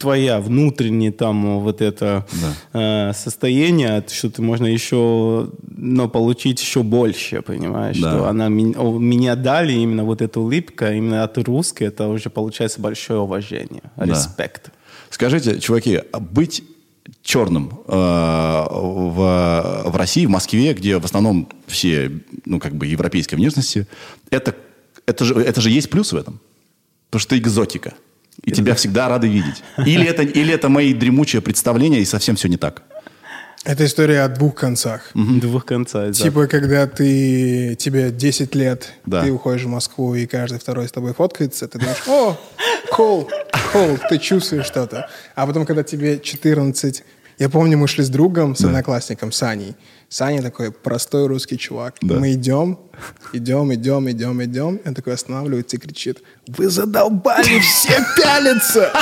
твоя 0.00 0.40
внутренняя 0.40 1.12
там 1.12 1.60
вот 1.60 1.82
это 1.82 2.26
э, 2.72 3.12
состояние, 3.14 4.02
что 4.10 4.30
ты 4.30 4.40
можно 4.40 4.66
еще, 4.66 5.50
но 5.76 6.08
получить 6.08 6.60
еще 6.60 6.82
больше, 6.82 7.42
понимаешь? 7.42 7.98
Да. 7.98 8.10
Что 8.10 8.28
она 8.28 8.48
меня 8.48 9.36
дали 9.36 9.74
именно 9.74 10.04
вот 10.04 10.22
эта 10.22 10.40
улыбка, 10.40 10.94
именно 10.94 11.22
от 11.22 11.36
русской, 11.38 11.84
это 11.84 12.08
уже 12.08 12.30
получается 12.30 12.80
большое 12.80 13.20
уважение, 13.20 13.82
респект. 13.96 14.70
Скажите, 15.10 15.60
чуваки, 15.60 16.00
а 16.12 16.18
быть 16.18 16.62
черным 17.22 17.80
э, 17.86 17.92
в, 17.92 19.82
в 19.84 19.96
России, 19.96 20.24
в 20.24 20.30
Москве, 20.30 20.72
где 20.72 20.98
в 20.98 21.04
основном 21.04 21.48
все, 21.66 22.10
ну, 22.46 22.58
как 22.58 22.74
бы, 22.74 22.86
европейской 22.86 23.34
внешности, 23.34 23.86
это, 24.30 24.54
это, 25.04 25.24
же, 25.24 25.34
это 25.34 25.60
же 25.60 25.70
есть 25.70 25.90
плюс 25.90 26.12
в 26.12 26.16
этом. 26.16 26.40
Потому 27.10 27.20
что 27.20 27.30
ты 27.30 27.38
экзотика. 27.38 27.94
И 28.44 28.52
тебя 28.52 28.74
всегда 28.74 29.08
рады 29.08 29.28
видеть. 29.28 29.62
Или 29.78 30.06
это, 30.06 30.22
или 30.22 30.54
это 30.54 30.68
мои 30.68 30.94
дремучие 30.94 31.42
представления, 31.42 32.00
и 32.00 32.04
совсем 32.04 32.36
все 32.36 32.48
не 32.48 32.56
так. 32.56 32.82
Это 33.64 33.84
история 33.84 34.22
о 34.22 34.28
двух 34.28 34.54
концах. 34.54 35.10
Двух 35.14 35.66
конца. 35.66 36.06
да. 36.06 36.12
Типа, 36.12 36.46
когда 36.46 36.86
ты, 36.86 37.76
тебе 37.78 38.10
10 38.10 38.54
лет, 38.54 38.94
Да. 39.04 39.22
ты 39.22 39.30
уходишь 39.30 39.64
в 39.64 39.68
Москву, 39.68 40.14
и 40.14 40.24
каждый 40.26 40.58
второй 40.58 40.88
с 40.88 40.92
тобой 40.92 41.12
фоткается, 41.12 41.68
ты 41.68 41.78
думаешь, 41.78 42.02
о, 42.08 42.38
cool, 42.96 43.28
cool, 43.74 44.00
ты 44.08 44.16
чувствуешь 44.18 44.64
что-то. 44.64 45.10
А 45.34 45.46
потом, 45.46 45.66
когда 45.66 45.82
тебе 45.82 46.18
14, 46.18 47.04
Я 47.38 47.48
помню, 47.50 47.76
мы 47.78 47.86
шли 47.88 48.02
с 48.04 48.08
другом, 48.08 48.54
с 48.56 48.64
одноклассником, 48.64 49.30
Саней. 49.32 49.74
Саня 50.10 50.42
такой 50.42 50.72
простой 50.72 51.28
русский 51.28 51.56
чувак. 51.56 51.94
Да. 52.02 52.16
Мы 52.16 52.32
идем, 52.32 52.80
идем, 53.32 53.72
идем, 53.72 54.10
идем, 54.10 54.42
идем. 54.42 54.80
Он 54.84 54.92
такой 54.92 55.14
останавливается 55.14 55.76
и 55.76 55.78
кричит, 55.78 56.18
вы 56.48 56.68
задолбали 56.68 57.60
все 57.60 58.04
пялиться! 58.16 58.92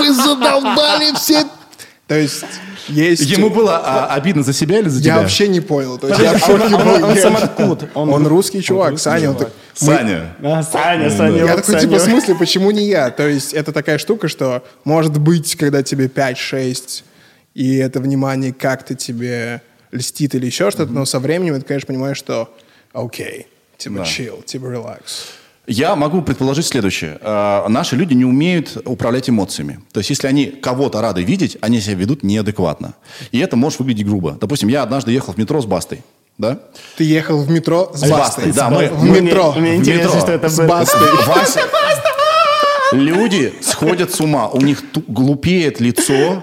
Вы 0.00 0.12
задолбали 0.12 1.14
все... 1.14 1.44
То 2.08 2.16
есть 2.18 2.44
есть... 2.88 3.22
Ему 3.22 3.50
было 3.50 3.78
а, 3.78 4.14
обидно 4.14 4.42
за 4.42 4.52
себя 4.52 4.80
или 4.80 4.88
за 4.88 5.00
тебя? 5.00 5.14
Я 5.14 5.20
вообще 5.20 5.46
не 5.46 5.60
понял. 5.60 5.96
То 5.96 6.08
есть 6.08 6.20
я 6.20 6.32
в 6.32 6.38
шоке 6.40 6.64
Он- 6.64 6.74
он- 6.74 6.84
был. 7.00 7.08
он 7.10 7.16
сам 7.16 7.36
откуда? 7.36 7.88
Он- 7.94 8.12
Он 8.12 8.26
русский 8.26 8.62
чувак, 8.62 8.98
Саня. 8.98 9.30
он 9.30 9.36
чувак. 9.36 9.52
так- 9.52 9.82
мы- 9.82 9.96
Саня. 9.96 10.36
А, 10.42 10.62
Саня, 10.64 11.08
Саня. 11.10 11.36
Я 11.36 11.54
вот 11.54 11.64
такой, 11.64 11.80
типа, 11.80 11.98
Саня. 12.00 12.00
в 12.00 12.02
смысле, 12.02 12.34
почему 12.34 12.72
не 12.72 12.88
я? 12.88 13.10
То 13.10 13.28
есть 13.28 13.54
это 13.54 13.70
такая 13.72 13.98
штука, 13.98 14.26
что 14.26 14.64
может 14.82 15.16
быть, 15.18 15.54
когда 15.54 15.84
тебе 15.84 16.08
5-6, 16.08 17.04
и 17.54 17.76
это 17.76 18.00
внимание 18.00 18.52
как-то 18.52 18.96
тебе 18.96 19.62
льстит 19.92 20.34
или 20.34 20.46
еще 20.46 20.70
что-то, 20.70 20.92
но 20.92 21.04
со 21.04 21.18
временем 21.20 21.54
ты, 21.60 21.66
конечно, 21.66 21.86
понимаешь, 21.86 22.16
что 22.16 22.52
окей, 22.92 23.46
типа 23.78 23.96
Да. 23.96 24.02
chill, 24.02 24.44
типа 24.44 24.64
relax. 24.66 25.00
Я 25.68 25.94
могу 25.94 26.22
предположить 26.22 26.66
следующее. 26.66 27.18
Э, 27.20 27.68
Наши 27.68 27.94
люди 27.94 28.14
не 28.14 28.24
умеют 28.24 28.76
управлять 28.84 29.30
эмоциями. 29.30 29.78
То 29.92 30.00
есть, 30.00 30.10
если 30.10 30.26
они 30.26 30.46
кого-то 30.46 31.00
рады 31.00 31.22
видеть, 31.22 31.56
они 31.60 31.80
себя 31.80 31.94
ведут 31.94 32.24
неадекватно. 32.24 32.94
И 33.30 33.38
это 33.38 33.54
может 33.56 33.78
выглядеть 33.78 34.04
грубо. 34.06 34.32
Допустим, 34.40 34.68
я 34.68 34.82
однажды 34.82 35.12
ехал 35.12 35.34
в 35.34 35.38
метро 35.38 35.60
с 35.62 35.66
Бастой. 35.66 36.02
Да? 36.36 36.58
Ты 36.96 37.04
ехал 37.04 37.38
в 37.42 37.48
метро 37.50 37.92
с 37.94 38.00
С 38.00 38.10
Бастой. 38.10 38.46
Бастой, 38.46 38.52
да, 38.54 38.70
мы- 38.70 38.88
в 38.88 39.04
Мне- 39.04 39.20
метро. 39.20 39.52
Мне 39.52 39.72
В 39.72 39.74
интересно, 39.76 40.06
метро. 40.08 40.20
что 40.20 40.32
это 40.32 40.48
С. 40.48 40.66
Бастой. 40.66 41.08
Вася. 41.26 41.60
Люди 42.92 43.54
сходят 43.62 44.12
с 44.12 44.20
ума. 44.20 44.48
У 44.48 44.60
них 44.60 44.82
ту- 44.92 45.02
глупеет 45.06 45.80
лицо, 45.80 46.42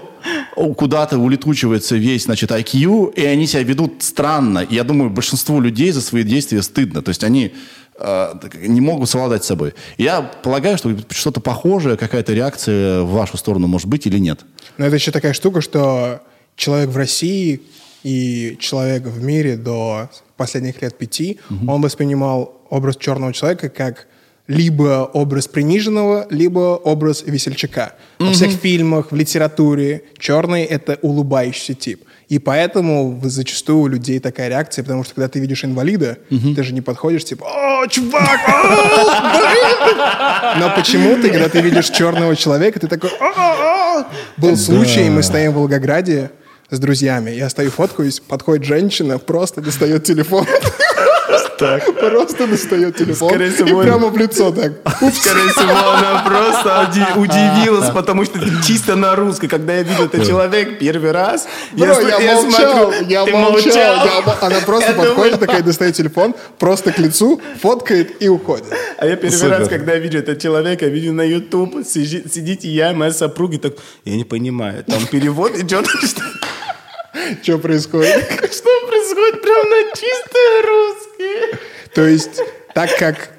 куда-то 0.76 1.18
улетучивается 1.18 1.96
весь, 1.96 2.24
значит, 2.24 2.50
IQ, 2.50 3.14
и 3.14 3.24
они 3.24 3.46
себя 3.46 3.62
ведут 3.62 4.02
странно. 4.02 4.60
И 4.60 4.74
я 4.74 4.84
думаю, 4.84 5.10
большинству 5.10 5.60
людей 5.60 5.90
за 5.92 6.00
свои 6.00 6.22
действия 6.22 6.62
стыдно. 6.62 7.02
То 7.02 7.10
есть 7.10 7.24
они 7.24 7.54
э, 7.98 8.32
не 8.62 8.80
могут 8.80 9.08
совладать 9.08 9.44
с 9.44 9.46
собой. 9.46 9.74
Я 9.98 10.22
полагаю, 10.22 10.78
что 10.78 10.94
что-то 11.10 11.40
похожее, 11.40 11.96
какая-то 11.96 12.32
реакция 12.32 13.02
в 13.02 13.12
вашу 13.12 13.36
сторону 13.36 13.66
может 13.66 13.88
быть 13.88 14.06
или 14.06 14.18
нет. 14.18 14.40
Но 14.78 14.86
это 14.86 14.96
еще 14.96 15.10
такая 15.10 15.32
штука, 15.32 15.60
что 15.60 16.20
человек 16.56 16.90
в 16.90 16.96
России 16.96 17.62
и 18.02 18.56
человек 18.60 19.04
в 19.04 19.22
мире 19.22 19.56
до 19.56 20.08
последних 20.36 20.80
лет 20.82 20.96
пяти, 20.96 21.38
он 21.66 21.82
воспринимал 21.82 22.60
образ 22.70 22.96
черного 22.96 23.32
человека 23.32 23.68
как 23.68 24.06
либо 24.50 25.08
образ 25.12 25.46
приниженного, 25.46 26.26
либо 26.28 26.74
образ 26.76 27.22
весельчака. 27.24 27.92
Во 28.18 28.32
всех 28.32 28.50
фильмах, 28.50 29.12
в 29.12 29.14
литературе 29.14 30.02
черный— 30.18 30.64
это 30.76 30.98
улыбающийся 31.02 31.74
тип. 31.74 32.04
И 32.28 32.40
поэтому 32.40 33.20
зачастую 33.22 33.78
у 33.78 33.86
людей 33.86 34.18
такая 34.18 34.48
реакция, 34.48 34.82
потому 34.82 35.04
что 35.04 35.14
когда 35.14 35.28
ты 35.28 35.38
видишь 35.38 35.64
инвалида, 35.64 36.18
ты 36.28 36.62
же 36.64 36.74
не 36.74 36.80
подходишь 36.80 37.24
типа 37.24 37.46
«О, 37.46 37.86
чувак! 37.86 38.40
о, 38.48 39.38
блин!» 39.38 40.60
Но 40.60 40.74
почему-то, 40.74 41.28
когда 41.28 41.48
ты 41.48 41.60
видишь 41.60 41.88
черного 41.90 42.34
человека, 42.34 42.80
ты 42.80 42.88
такой 42.88 43.10
«О-о-о!» 43.20 44.06
Был 44.36 44.56
случай, 44.56 45.08
мы 45.10 45.22
стоим 45.22 45.52
в 45.52 45.54
Волгограде 45.56 46.32
с 46.70 46.78
друзьями. 46.80 47.30
Я 47.30 47.48
стою, 47.50 47.70
фоткаюсь, 47.70 48.18
подходит 48.18 48.64
женщина, 48.64 49.18
просто 49.18 49.60
достает 49.60 50.02
телефон. 50.04 50.44
Просто 51.66 52.46
достает 52.46 52.96
телефон. 52.96 53.28
Скорее 53.30 53.50
всего, 53.50 53.80
И 53.82 53.84
прямо 53.84 54.08
в 54.08 54.16
лицо 54.16 54.50
так. 54.50 54.72
Скорее 55.14 55.48
всего, 55.48 55.90
она 55.90 56.22
просто 56.26 56.88
уди- 56.90 57.20
удивилась, 57.20 57.90
потому 57.90 58.24
что 58.24 58.38
чисто 58.66 58.96
на 58.96 59.14
русском. 59.16 59.48
Когда 59.48 59.74
я 59.74 59.82
видел 59.82 60.04
этот 60.06 60.26
человек 60.26 60.78
первый 60.78 61.12
раз, 61.12 61.46
Бро, 61.72 61.94
см- 61.94 62.08
я, 62.22 62.34
молчал, 62.34 62.92
смотрю, 62.92 63.08
я 63.08 63.24
ты 63.24 63.32
молчал. 63.32 63.52
молчал. 63.52 63.74
я 64.06 64.46
она 64.46 64.60
просто 64.60 64.90
Я 64.90 64.96
подходит, 64.96 65.14
думаю- 65.32 65.38
такая 65.38 65.62
достает 65.62 65.94
телефон, 65.94 66.34
просто 66.58 66.92
к 66.92 66.98
лицу, 66.98 67.40
фоткает 67.60 68.22
и 68.22 68.28
уходит. 68.28 68.66
А 68.98 69.06
я 69.06 69.16
первый 69.16 69.36
Супер. 69.36 69.58
раз, 69.58 69.68
когда 69.68 69.94
вижу 69.96 70.18
этого 70.18 70.36
человека, 70.38 70.86
вижу 70.86 71.12
на 71.12 71.22
YouTube, 71.22 71.76
сижи- 71.84 72.28
сидите 72.32 72.68
я, 72.68 72.92
моя 72.92 73.12
супруга, 73.12 73.58
так, 73.58 73.74
я 74.04 74.16
не 74.16 74.24
понимаю, 74.24 74.84
там 74.84 75.06
перевод 75.06 75.56
идет, 75.58 75.86
что, 76.02 76.22
Что 77.42 77.58
происходит? 77.58 78.14
что 78.52 78.70
происходит 78.88 78.99
прям 79.42 79.70
на 79.70 79.96
чистый 79.96 80.62
русский. 80.66 81.58
То 81.94 82.06
есть, 82.06 82.40
так 82.74 82.96
как 82.98 83.30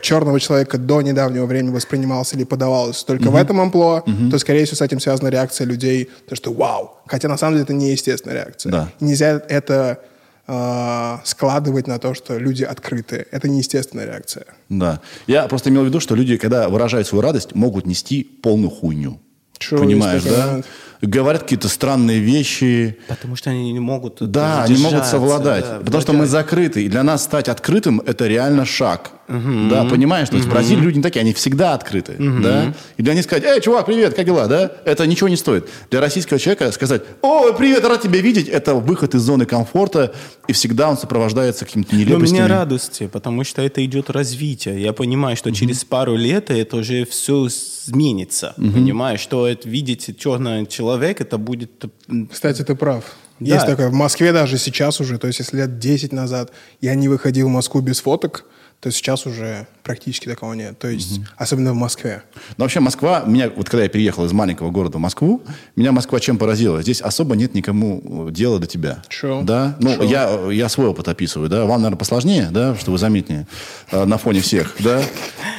черного 0.00 0.38
человека 0.38 0.78
до 0.78 1.00
недавнего 1.02 1.46
времени 1.46 1.70
воспринимался 1.70 2.36
или 2.36 2.44
подавалось 2.44 3.02
только 3.04 3.30
в 3.30 3.36
этом 3.36 3.60
амплуа, 3.60 4.02
то, 4.30 4.38
скорее 4.38 4.64
всего, 4.64 4.76
с 4.76 4.82
этим 4.82 5.00
связана 5.00 5.28
реакция 5.28 5.66
людей, 5.66 6.10
то, 6.28 6.36
что 6.36 6.52
вау. 6.52 6.98
Хотя, 7.06 7.28
на 7.28 7.36
самом 7.36 7.54
деле, 7.54 7.64
это 7.64 7.72
неестественная 7.72 8.36
реакция. 8.36 8.70
Да. 8.70 8.88
Нельзя 9.00 9.42
это 9.48 10.00
э, 10.46 11.16
складывать 11.24 11.86
на 11.86 11.98
то, 11.98 12.14
что 12.14 12.38
люди 12.38 12.64
открыты. 12.64 13.26
Это 13.30 13.48
неестественная 13.48 14.06
реакция. 14.06 14.44
Да. 14.68 15.00
Я 15.26 15.46
просто 15.48 15.70
имел 15.70 15.82
в 15.82 15.86
виду, 15.86 16.00
что 16.00 16.14
люди, 16.14 16.36
когда 16.36 16.68
выражают 16.68 17.06
свою 17.06 17.22
радость, 17.22 17.54
могут 17.54 17.86
нести 17.86 18.22
полную 18.22 18.70
хуйню. 18.70 19.20
True, 19.58 19.78
Понимаешь, 19.78 20.22
да? 20.24 20.46
момент. 20.46 20.66
Говорят 21.06 21.42
какие-то 21.42 21.68
странные 21.68 22.18
вещи. 22.20 22.98
Потому 23.08 23.36
что 23.36 23.50
они 23.50 23.72
не 23.72 23.80
могут 23.80 24.18
Да, 24.20 24.64
они 24.64 24.76
могут 24.78 25.06
совладать. 25.06 25.64
потому 25.84 26.00
что 26.02 26.12
мы 26.12 26.26
закрыты. 26.26 26.84
И 26.84 26.88
для 26.88 27.02
нас 27.02 27.24
стать 27.24 27.48
открытым– 27.48 28.00
это 28.06 28.26
реально 28.26 28.64
шаг. 28.64 29.10
Да, 29.28 29.84
понимаешь? 29.84 30.28
То 30.28 30.36
есть 30.36 30.46
в 30.46 30.50
Бразилии 30.50 30.82
люди 30.82 30.96
не 30.98 31.02
такие, 31.02 31.20
они 31.20 31.32
всегда 31.32 31.74
открыты. 31.74 32.16
Да? 32.18 32.74
И 32.96 33.02
для 33.02 33.14
них 33.14 33.24
сказать, 33.24 33.44
эй, 33.44 33.60
чувак, 33.60 33.86
привет, 33.86 34.14
как 34.14 34.26
дела? 34.26 34.46
Да? 34.46 34.70
Это 34.84 35.06
ничего 35.06 35.28
не 35.28 35.36
стоит. 35.36 35.68
Для 35.90 36.00
российского 36.00 36.38
человека 36.38 36.70
сказать, 36.72 37.02
о, 37.22 37.52
привет, 37.52 37.84
рад 37.84 38.02
тебя 38.02 38.20
видеть, 38.20 38.48
это 38.48 38.74
выход 38.74 39.14
из 39.14 39.22
зоны 39.22 39.46
комфорта, 39.46 40.12
и 40.48 40.52
всегда 40.52 40.90
он 40.90 40.98
сопровождается 40.98 41.64
какими-то 41.64 41.94
Но 41.94 42.00
нелепостями. 42.00 42.40
мне 42.40 42.46
радости, 42.46 43.06
потому 43.06 43.44
что 43.44 43.62
это 43.62 43.84
идет 43.84 44.10
развитие. 44.10 44.80
Я 44.82 44.92
понимаю, 44.92 45.36
что 45.36 45.50
через 45.52 45.84
пару 45.84 46.16
лет 46.16 46.50
это 46.50 46.76
уже 46.76 47.04
все 47.04 47.46
изменится. 47.46 48.54
Понимаю, 48.56 49.18
что 49.18 49.46
это, 49.48 49.68
видеть 49.68 50.18
черного 50.18 50.66
человека, 50.66 51.22
это 51.22 51.38
будет... 51.38 51.84
Кстати, 52.30 52.62
ты 52.62 52.74
прав. 52.74 53.04
Да. 53.40 53.54
Есть 53.54 53.66
такое. 53.66 53.88
В 53.88 53.92
Москве 53.92 54.32
даже 54.32 54.58
сейчас 54.58 55.00
уже, 55.00 55.18
то 55.18 55.26
есть 55.26 55.40
если 55.40 55.56
лет 55.56 55.78
10 55.78 56.12
назад 56.12 56.52
я 56.80 56.94
не 56.94 57.08
выходил 57.08 57.48
в 57.48 57.50
Москву 57.50 57.80
без 57.80 58.00
фоток, 58.00 58.44
то 58.84 58.90
сейчас 58.90 59.24
уже 59.24 59.66
практически 59.82 60.26
такого 60.26 60.52
нет. 60.52 60.78
То 60.78 60.88
есть, 60.88 61.22
особенно 61.38 61.72
в 61.72 61.76
Москве. 61.76 62.22
Но 62.58 62.66
вообще 62.66 62.80
Москва, 62.80 63.22
меня, 63.26 63.48
вот 63.48 63.66
когда 63.70 63.84
я 63.84 63.88
переехал 63.88 64.26
из 64.26 64.32
маленького 64.34 64.70
города 64.70 64.98
в 64.98 65.00
Москву, 65.00 65.42
меня 65.74 65.90
Москва 65.90 66.20
чем 66.20 66.36
поразила? 66.36 66.82
Здесь 66.82 67.00
особо 67.00 67.34
нет 67.34 67.54
никому 67.54 68.28
э, 68.28 68.30
дела 68.30 68.58
до 68.58 68.66
тебя. 68.66 69.02
True. 69.08 69.42
Да? 69.42 69.74
Ну, 69.80 69.94
True. 69.94 70.06
я, 70.06 70.52
я 70.52 70.68
свой 70.68 70.88
опыт 70.88 71.08
описываю, 71.08 71.48
да? 71.48 71.64
Вам, 71.64 71.80
наверное, 71.80 71.96
посложнее, 71.96 72.48
да, 72.50 72.76
что 72.76 72.90
вы 72.90 72.98
заметнее 72.98 73.46
э, 73.90 74.04
на 74.04 74.18
фоне 74.18 74.42
всех, 74.42 74.76
да? 74.80 75.00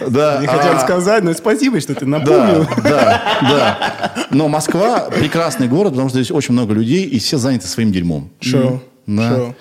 Да. 0.07 0.37
Не 0.39 0.45
хотел 0.45 0.73
а- 0.73 0.79
сказать, 0.79 1.23
но 1.23 1.33
спасибо, 1.33 1.79
что 1.81 1.95
ты 1.95 2.05
напомнил. 2.05 2.67
да, 2.83 3.39
да. 3.41 4.27
Но 4.29 4.49
Москва 4.49 5.09
прекрасный 5.09 5.67
город, 5.67 5.93
потому 5.93 6.09
что 6.09 6.19
здесь 6.21 6.29
очень 6.29 6.53
много 6.53 6.75
людей, 6.75 7.05
и 7.05 7.17
все 7.17 7.39
заняты 7.39 7.65
своим 7.65 7.91
дерьмом. 7.91 8.29
Шоу. 8.39 8.83
Да. 9.07 9.55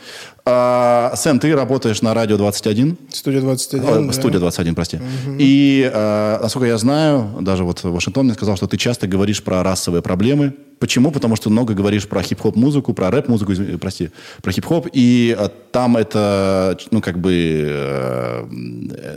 А, 0.46 1.14
Сэм, 1.16 1.38
ты 1.38 1.54
работаешь 1.57 2.02
на 2.02 2.12
радио 2.12 2.37
21. 2.37 2.98
Студия 3.11 3.40
21. 3.40 3.88
О, 3.88 4.07
да. 4.07 4.12
Студия 4.12 4.38
21, 4.38 4.74
прости. 4.74 5.00
И, 5.38 5.90
э, 5.90 6.38
насколько 6.42 6.66
я 6.66 6.76
знаю, 6.76 7.37
даже 7.40 7.64
вот 7.64 7.83
Вашингтон 7.83 8.26
мне 8.26 8.35
сказал, 8.35 8.57
что 8.57 8.66
ты 8.66 8.76
часто 8.76 9.07
говоришь 9.07 9.42
про 9.42 9.62
расовые 9.62 10.02
проблемы. 10.02 10.52
Почему? 10.80 11.12
Потому 11.12 11.37
что 11.37 11.48
много 11.48 11.72
говоришь 11.72 12.07
про 12.07 12.22
хип-хоп 12.22 12.57
музыку, 12.57 12.92
про 12.92 13.11
рэп-музыку, 13.11 13.54
извини, 13.54 13.78
прости, 13.78 14.11
про 14.42 14.52
хип-хоп, 14.52 14.87
и 14.92 15.35
э, 15.38 15.48
там 15.72 15.96
это, 15.96 16.76
ну, 16.90 17.00
как 17.00 17.18
бы, 17.18 17.33
э, 17.66 18.46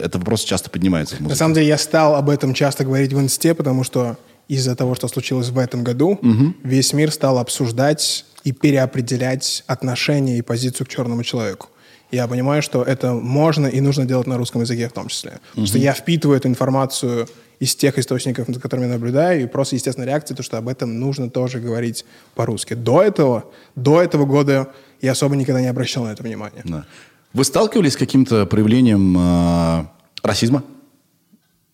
это 0.04 0.20
вопрос 0.20 0.46
часто 0.46 0.70
поднимается 0.70 1.22
На 1.22 1.36
самом 1.36 1.56
деле 1.56 1.68
я 1.68 1.78
стал 1.78 2.16
об 2.16 2.30
этом 2.30 2.54
часто 2.54 2.86
говорить 2.86 3.12
в 3.12 3.20
инсте, 3.20 3.54
потому 3.54 3.84
что 3.84 4.18
из-за 4.48 4.76
того, 4.76 4.96
что 4.96 5.08
случилось 5.08 5.50
в 5.50 5.58
этом 5.58 5.84
году, 5.84 6.20
весь 6.64 6.94
мир 6.94 7.12
стал 7.12 7.38
обсуждать 7.38 8.26
и 8.44 8.52
переопределять 8.52 9.64
отношение 9.68 10.38
и 10.38 10.42
позицию 10.42 10.88
к 10.88 10.90
черному 10.90 11.24
человеку. 11.24 11.68
Я 12.12 12.28
понимаю, 12.28 12.62
что 12.62 12.84
это 12.84 13.14
можно 13.14 13.68
и 13.68 13.82
нужно 13.82 14.06
делать 14.06 14.28
на 14.28 14.38
русском 14.38 14.62
языке 14.62 14.88
в 14.88 14.94
том 14.94 15.10
числе. 15.10 15.40
Потому 15.50 15.68
что 15.68 15.78
я 15.78 15.94
впитываю 15.94 16.38
эту 16.38 16.48
информацию 16.48 17.28
из 17.60 17.76
тех 17.76 17.98
источников, 17.98 18.48
за 18.48 18.60
которыми 18.60 18.86
я 18.86 18.94
наблюдаю, 18.94 19.44
и 19.44 19.48
просто 19.48 19.76
естественная 19.76 20.08
реакция, 20.08 20.36
то, 20.36 20.44
что 20.44 20.58
об 20.58 20.70
этом 20.70 21.00
нужно 21.00 21.30
тоже 21.30 21.60
говорить 21.60 22.06
по-русски. 22.36 22.76
До 22.76 23.02
этого, 23.02 23.46
до 23.76 24.02
этого 24.02 24.26
года 24.26 24.72
я 25.02 25.12
особо 25.12 25.36
никогда 25.36 25.60
не 25.60 25.68
обращал 25.68 26.06
на 26.06 26.14
это 26.14 26.24
внимания. 26.24 26.62
Да. 26.64 26.86
Вы 27.34 27.44
сталкивались 27.44 27.94
с 27.94 27.98
каким-то 27.98 28.46
проявлением 28.46 29.18
э, 29.18 29.86
расизма? 30.24 30.64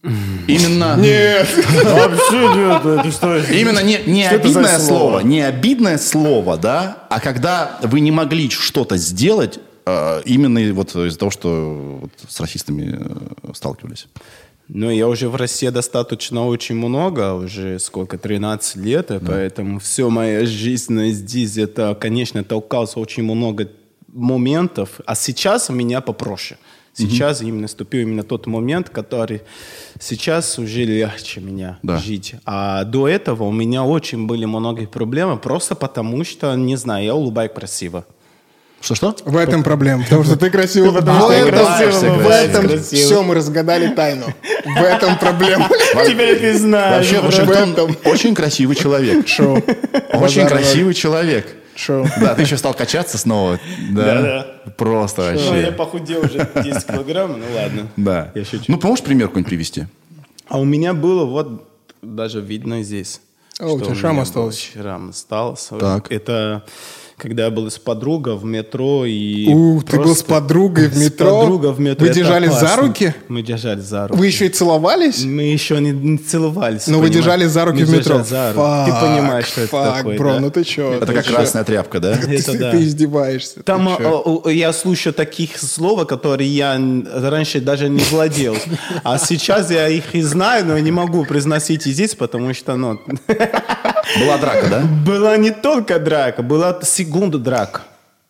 Именно... 0.03 0.97
Нет! 0.97 1.47
Вообще 1.83 2.47
нет, 2.55 2.85
это 2.85 3.11
что? 3.11 3.37
Именно 3.37 3.83
не, 3.83 3.99
не 4.05 4.25
Что 4.25 4.35
обидное 4.35 4.79
слово, 4.79 4.79
слово? 4.79 5.19
не 5.21 5.41
обидное 5.41 5.97
слово, 5.97 6.57
да, 6.57 7.07
а 7.09 7.21
когда 7.21 7.79
вы 7.83 8.01
не 8.01 8.11
могли 8.11 8.49
что-то 8.49 8.97
сделать, 8.97 9.59
э, 9.85 10.21
именно 10.25 10.73
вот 10.73 10.93
из-за 10.93 11.17
того, 11.17 11.31
что 11.31 11.99
вот 12.01 12.11
с 12.27 12.39
расистами 12.41 12.99
э, 12.99 13.53
сталкивались. 13.53 14.07
Ну, 14.67 14.89
я 14.89 15.07
уже 15.07 15.29
в 15.29 15.35
России 15.35 15.69
достаточно 15.69 16.47
очень 16.47 16.75
много, 16.75 17.33
уже 17.33 17.79
сколько, 17.79 18.17
13 18.17 18.75
лет, 18.77 19.11
и 19.11 19.19
поэтому 19.19 19.79
все 19.79 20.09
моя 20.09 20.45
жизнь 20.45 21.11
здесь, 21.11 21.57
это, 21.57 21.95
конечно, 21.99 22.43
толкался 22.43 22.99
очень 22.99 23.23
много 23.23 23.69
моментов, 24.07 25.01
а 25.05 25.15
сейчас 25.15 25.69
у 25.69 25.73
меня 25.73 26.01
попроще. 26.01 26.59
Сейчас 26.95 27.41
именно 27.41 27.63
наступил 27.63 28.01
именно 28.01 28.23
тот 28.23 28.45
момент, 28.45 28.89
который 28.89 29.41
сейчас 29.99 30.59
уже 30.59 30.83
легче 30.83 31.41
меня 31.41 31.79
Да. 31.81 31.97
жить. 31.97 32.35
А 32.45 32.83
до 32.83 33.07
этого 33.07 33.45
у 33.45 33.51
меня 33.51 33.83
очень 33.83 34.27
были 34.27 34.45
многие 34.45 34.85
проблемы, 34.85 35.37
просто 35.37 35.73
потому 35.75 36.23
что, 36.23 36.55
не 36.55 36.75
знаю, 36.75 37.03
я 37.05 37.15
улыбаюсь 37.15 37.51
красиво. 37.53 38.05
Что-что? 38.79 39.15
В 39.23 39.37
этом 39.37 39.63
проблема, 39.63 40.03
потому 40.03 40.23
что 40.25 40.35
ты 40.35 40.49
красивый. 40.51 40.89
В 40.91 40.93
потому 40.95 41.31
я 41.31 41.47
этом, 41.47 42.21
в 42.21 42.27
этом 42.27 42.79
все, 42.81 43.23
мы 43.23 43.33
разгадали 43.33 43.87
тайну. 43.95 44.25
В 44.65 44.77
этом 44.83 45.17
проблема. 45.17 45.69
Теперь 46.05 46.37
ты 46.37 46.57
знаешь. 46.57 46.97
Вообще, 47.09 47.21
в 47.21 47.25
Вашингтон 47.25 47.71
этом. 47.91 47.97
очень 48.11 48.35
красивый 48.35 48.75
человек. 48.75 49.25
Шоу. 49.27 49.63
Очень 50.11 50.45
красивый 50.47 50.93
человек. 50.93 51.47
Шоу. 51.75 52.05
Да, 52.19 52.35
ты 52.35 52.43
еще 52.43 52.57
стал 52.57 52.73
качаться 52.73 53.17
снова. 53.17 53.59
Да. 53.91 54.03
Да-да. 54.21 54.71
Просто 54.77 55.31
Ну, 55.33 55.39
я 55.39 55.49
вообще. 55.51 55.71
похудел 55.71 56.19
уже 56.21 56.49
10 56.63 56.85
килограмм, 56.85 57.39
ну 57.39 57.45
ладно. 57.55 57.87
Да. 57.97 58.31
Я 58.35 58.45
шучу. 58.45 58.65
Ну, 58.67 58.77
поможешь 58.77 59.03
пример 59.03 59.27
какой-нибудь 59.27 59.49
привести? 59.49 59.85
А 60.47 60.59
у 60.59 60.65
меня 60.65 60.93
было 60.93 61.25
вот 61.25 61.67
даже 62.01 62.41
видно 62.41 62.83
здесь. 62.83 63.21
О, 63.59 63.65
у 63.73 63.77
что 63.77 63.85
тебя 63.87 63.95
шрам 63.95 64.19
остался. 64.19 64.59
Шрам 64.73 65.09
остался. 65.09 65.75
Так. 65.77 66.11
Это 66.11 66.63
когда 67.17 67.45
я 67.45 67.49
был 67.51 67.69
с 67.69 67.77
подругой 67.77 68.35
в 68.35 68.43
метро 68.45 69.05
и... 69.05 69.47
У, 69.53 69.81
ты 69.81 69.97
был 69.97 70.03
просто- 70.03 70.19
с 70.19 70.23
подругой 70.23 70.87
в 70.89 70.93
С 70.95 70.97
метро? 71.05 71.41
подругой 71.41 71.71
в 71.73 71.79
метро. 71.79 72.03
Вы 72.05 72.11
это 72.11 72.19
держались 72.19 72.53
за 72.53 72.75
руки? 72.75 73.13
Мы 73.27 73.41
держались 73.41 73.83
за 73.83 74.07
руки. 74.07 74.19
Вы 74.19 74.27
еще 74.27 74.45
и 74.47 74.49
целовались? 74.49 75.23
Мы 75.23 75.43
еще 75.43 75.79
не, 75.79 75.91
не 75.91 76.17
целовались. 76.17 76.87
Но 76.87 76.99
вы 76.99 77.09
держались 77.09 77.51
за 77.51 77.65
руки 77.65 77.79
Мы 77.81 77.85
в 77.85 77.91
метро. 77.91 78.23
за 78.23 78.53
руки. 78.53 78.59
Ты 78.85 78.91
Фак, 78.91 79.01
понимаешь, 79.01 79.45
что 79.45 79.61
это 79.61 79.69
фак, 79.69 79.97
такое, 79.97 80.17
бро, 80.17 80.33
да? 80.33 80.39
ну 80.39 80.51
ты 80.51 80.63
чё? 80.63 80.93
Это 80.93 81.05
ты 81.05 81.13
как 81.13 81.25
чё? 81.25 81.33
красная 81.35 81.63
тряпка, 81.63 81.99
да? 81.99 82.17
Ты, 82.23 82.35
Это 82.37 82.57
да. 82.57 82.71
ты 82.71 82.83
издеваешься. 82.83 83.55
ты 83.57 83.63
Там 83.63 83.87
а, 83.89 83.97
а, 84.45 84.49
я 84.49 84.73
слушаю 84.73 85.13
таких 85.13 85.57
слов, 85.59 86.05
которые 86.07 86.49
я 86.49 86.73
раньше 87.13 87.61
даже 87.61 87.89
не 87.89 88.01
владел. 88.11 88.55
А 89.03 89.17
сейчас 89.17 89.69
я 89.71 89.87
их 89.87 90.15
и 90.15 90.21
знаю, 90.21 90.65
но 90.65 90.77
не 90.79 90.91
могу 90.91 91.25
произносить 91.25 91.85
и 91.87 91.91
здесь, 91.91 92.15
потому 92.15 92.53
что 92.53 92.75
ну, 92.75 92.99
Была 94.19 94.37
драка, 94.37 94.67
да? 94.69 94.81
была 95.05 95.37
не 95.37 95.51
только 95.51 95.99
драка, 95.99 96.43
была 96.43 96.79
секунда 96.81 97.37
драка. 97.37 97.81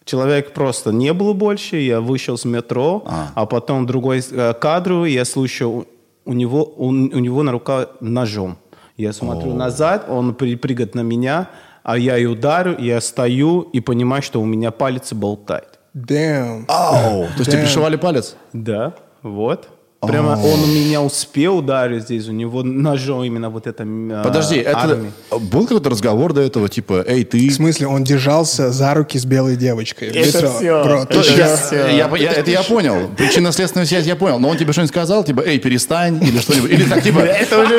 Человек 0.06 0.54
просто 0.54 0.92
не 0.92 1.14
было 1.14 1.34
больше, 1.34 1.78
я 1.78 2.02
вышел 2.02 2.38
с 2.38 2.44
метро, 2.46 3.04
А. 3.06 3.32
а, 3.36 3.46
потом 3.46 3.86
другой 3.86 4.22
э, 4.32 4.54
кадр, 4.54 5.06
я 5.06 5.24
слушаю, 5.24 5.88
у 6.26 6.34
него, 6.34 6.64
у, 6.64 6.88
у 6.88 6.92
него 7.20 7.44
на 7.44 7.52
руках 7.52 7.88
ножом. 8.02 8.58
Я 8.98 9.14
смотрю 9.14 9.54
назад, 9.54 10.06
он 10.10 10.36
при- 10.36 10.56
прыгает 10.56 10.94
на 10.96 11.02
меня, 11.02 11.48
а 11.84 11.98
я 11.98 12.18
и 12.18 12.26
ударю, 12.26 12.76
я 12.80 13.00
стою 13.02 13.62
и 13.62 13.80
понимаю, 13.80 14.22
что 14.22 14.42
у 14.42 14.46
меня 14.46 14.72
палец 14.72 15.14
болтает. 15.14 15.80
Damn. 15.96 16.66
Ау! 16.68 17.24
То 17.24 17.40
есть 17.40 17.52
тебе 17.52 17.62
пришивали 17.64 17.96
палец? 17.96 18.36
Да, 18.52 18.94
вот. 19.22 19.70
Прямо 20.08 20.40
он 20.44 20.70
меня 20.74 21.02
успел 21.02 21.58
ударить 21.58 22.04
здесь, 22.04 22.28
у 22.28 22.32
него 22.32 22.64
ножом 22.64 23.24
именно 23.24 23.50
вот 23.50 23.68
это 23.68 23.84
э, 23.84 24.22
Подожди, 24.24 24.58
это 24.58 24.78
армия. 24.78 25.12
был 25.32 25.64
какой-то 25.68 25.90
разговор 25.90 26.34
до 26.34 26.42
этого, 26.42 26.70
типа, 26.70 27.04
эй, 27.08 27.24
ты... 27.24 27.50
В 27.50 27.54
смысле, 27.54 27.88
он 27.88 28.04
держался 28.04 28.72
за 28.72 28.94
руки 28.94 29.18
с 29.18 29.26
белой 29.26 29.56
девочкой. 29.56 30.10
в 30.12 30.16
Это 30.16 30.28
метро. 30.38 30.50
всё. 30.58 30.84
Бро, 30.84 31.02
Это? 31.04 31.16
Я- 31.38 31.56
всё. 31.56 31.76
я- 31.88 32.10
я- 32.18 32.32
это 32.34 32.52
я 32.52 32.64
понял. 32.64 33.10
Причинно-следственную 33.18 33.86
связь 33.88 34.06
я 34.06 34.16
понял. 34.16 34.40
Но 34.40 34.50
он 34.50 34.58
тебе 34.58 34.72
что-нибудь 34.74 34.92
сказал, 34.94 35.24
типа, 35.24 35.42
эй, 35.46 35.60
перестань, 35.60 36.22
или 36.24 36.40
что-нибудь. 36.40 36.72
Или 36.72 36.84
так, 36.84 37.02
типа, 37.04 37.22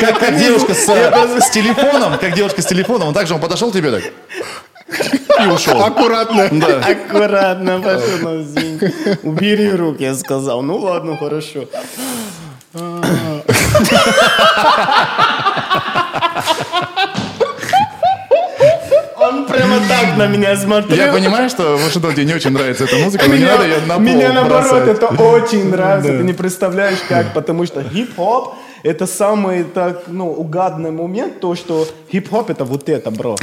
как, 0.00 0.38
девушка 0.38 0.74
с, 0.74 0.84
с 1.46 1.50
телефоном, 1.50 2.18
как 2.18 2.34
девушка 2.34 2.62
с 2.62 2.66
телефоном, 2.66 3.08
он 3.08 3.14
также 3.14 3.34
он 3.34 3.40
подошел 3.40 3.70
к 3.70 3.74
тебе 3.74 3.90
так 3.90 4.02
и 4.88 5.46
ушел. 5.48 5.82
Аккуратно. 5.82 6.48
Да. 6.52 6.78
Аккуратно, 6.86 7.80
пошел 7.80 8.18
на 8.30 8.42
извини. 8.42 8.80
Убери 9.22 9.70
руки, 9.72 10.02
я 10.04 10.14
сказал. 10.14 10.62
Ну 10.62 10.76
ладно, 10.76 11.16
хорошо. 11.16 11.64
Он 19.16 19.46
прямо 19.46 19.78
так 19.88 20.16
на 20.16 20.26
меня 20.26 20.56
смотрел. 20.56 21.06
Я 21.06 21.12
понимаю, 21.12 21.48
что 21.48 21.76
Вашингтон 21.76 22.12
тебе 22.14 22.24
не 22.26 22.34
очень 22.34 22.50
нравится 22.50 22.84
эта 22.84 22.96
музыка, 22.96 23.24
но 23.28 23.34
не 23.34 23.44
надо 23.44 23.64
ее 23.64 23.78
на 23.86 23.94
пол 23.94 24.02
Меня 24.02 24.32
наоборот 24.32 24.70
бросать. 24.70 24.88
это 24.88 25.06
очень 25.06 25.70
нравится. 25.70 26.08
Ты 26.18 26.24
не 26.24 26.32
представляешь 26.32 26.98
как, 27.08 27.32
потому 27.32 27.64
что 27.66 27.82
хип-хоп 27.82 28.54
это 28.84 29.06
самый 29.06 29.64
так, 29.64 30.04
ну, 30.08 30.30
угадный 30.30 30.90
момент, 30.90 31.40
то, 31.40 31.54
что 31.54 31.88
хип-хоп 32.12 32.50
это 32.50 32.64
вот 32.66 32.88
это, 32.90 33.10
бро. 33.10 33.34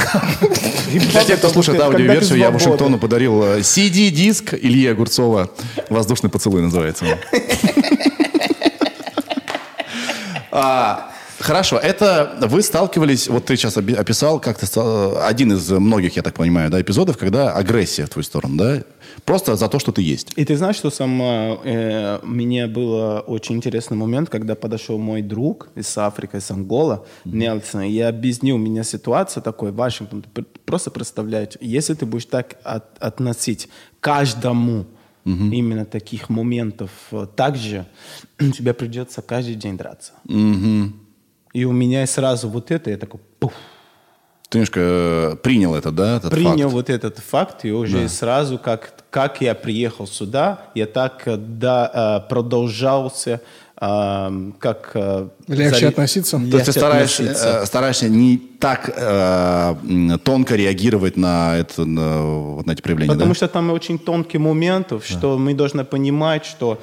Для 0.92 1.24
тех, 1.24 1.38
кто 1.38 1.48
слушает 1.48 1.80
аудиоверсию, 1.80 2.38
я 2.38 2.50
Вашингтону 2.50 2.98
подарил 2.98 3.42
э, 3.42 3.60
CD-диск 3.60 4.54
Ильи 4.54 4.86
Огурцова. 4.86 5.50
«Воздушный 5.90 6.30
поцелуй» 6.30 6.62
называется. 6.62 7.04
А, 10.54 11.10
Хорошо, 11.42 11.78
это 11.78 12.36
вы 12.42 12.62
сталкивались, 12.62 13.26
вот 13.26 13.46
ты 13.46 13.56
сейчас 13.56 13.76
описал, 13.76 14.38
как 14.38 14.58
ты 14.58 14.66
стал, 14.66 15.24
один 15.24 15.52
из 15.52 15.68
многих, 15.70 16.14
я 16.14 16.22
так 16.22 16.34
понимаю, 16.34 16.70
да, 16.70 16.80
эпизодов, 16.80 17.16
когда 17.16 17.52
агрессия 17.52 18.04
в 18.04 18.10
твою 18.10 18.22
сторону, 18.22 18.56
да? 18.56 18.82
Просто 19.24 19.56
за 19.56 19.68
то, 19.68 19.78
что 19.78 19.92
ты 19.92 20.02
есть. 20.02 20.32
И 20.36 20.44
ты 20.44 20.56
знаешь, 20.56 20.76
что 20.76 20.90
сама 20.90 21.58
э, 21.64 22.18
мне 22.22 22.66
был 22.66 23.22
очень 23.26 23.56
интересный 23.56 23.96
момент, 23.96 24.28
когда 24.28 24.54
подошел 24.54 24.98
мой 24.98 25.22
друг 25.22 25.68
из 25.74 25.98
Африки, 25.98 26.36
из 26.36 26.50
Ангола, 26.50 27.04
Нельсон, 27.24 27.82
и 27.82 27.98
объяснил 28.00 28.58
мне 28.58 28.84
ситуацию 28.84 29.42
такой, 29.42 29.72
Вашингтон, 29.72 30.22
ты 30.34 30.42
просто 30.64 30.90
представляете, 30.90 31.58
если 31.60 31.94
ты 31.94 32.06
будешь 32.06 32.26
так 32.26 32.56
от- 32.64 32.98
относить 32.98 33.68
каждому 34.00 34.84
именно 35.24 35.84
таких 35.84 36.28
моментов 36.28 36.90
э, 37.12 37.26
так 37.36 37.56
же, 37.56 37.86
тебе 38.38 38.72
придется 38.74 39.22
каждый 39.22 39.54
день 39.54 39.76
драться. 39.76 40.12
И 41.54 41.64
у 41.64 41.72
меня 41.72 42.06
сразу 42.06 42.48
вот 42.48 42.70
это, 42.70 42.90
я 42.90 42.96
такой, 42.96 43.20
пуф, 43.38 43.52
Ты 44.52 44.58
немножко 44.58 44.80
э, 44.82 45.36
принял 45.42 45.74
это, 45.74 45.90
да, 45.90 46.18
этот 46.18 46.30
принял 46.30 46.68
факт? 46.68 46.72
вот 46.74 46.90
этот 46.90 47.18
факт, 47.20 47.64
и 47.64 47.72
уже 47.72 48.06
сразу, 48.10 48.58
как, 48.58 48.92
как 49.08 49.40
я 49.40 49.54
приехал 49.54 50.06
сюда, 50.06 50.60
я 50.74 50.84
так 50.84 51.22
э, 51.24 51.38
да, 51.38 52.20
э, 52.22 52.28
продолжался, 52.28 53.40
как... 53.80 54.92
Легче 55.48 55.86
заре- 55.86 55.88
относиться? 55.88 56.36
То 56.38 56.56
есть 56.58 56.66
ты 56.66 56.72
стараешься, 56.72 57.22
относиться. 57.22 57.66
стараешься 57.66 58.08
не 58.08 58.36
так 58.36 58.92
э, 58.94 60.18
тонко 60.22 60.54
реагировать 60.54 61.16
на, 61.16 61.56
это, 61.56 61.84
на, 61.84 62.62
на 62.62 62.72
эти 62.72 62.82
проявления, 62.82 63.10
Потому 63.12 63.30
да? 63.30 63.34
что 63.34 63.48
там 63.48 63.70
очень 63.70 63.98
тонкий 63.98 64.38
момент, 64.38 64.92
что 65.02 65.38
мы 65.38 65.54
должны 65.54 65.84
понимать, 65.84 66.44
что 66.44 66.78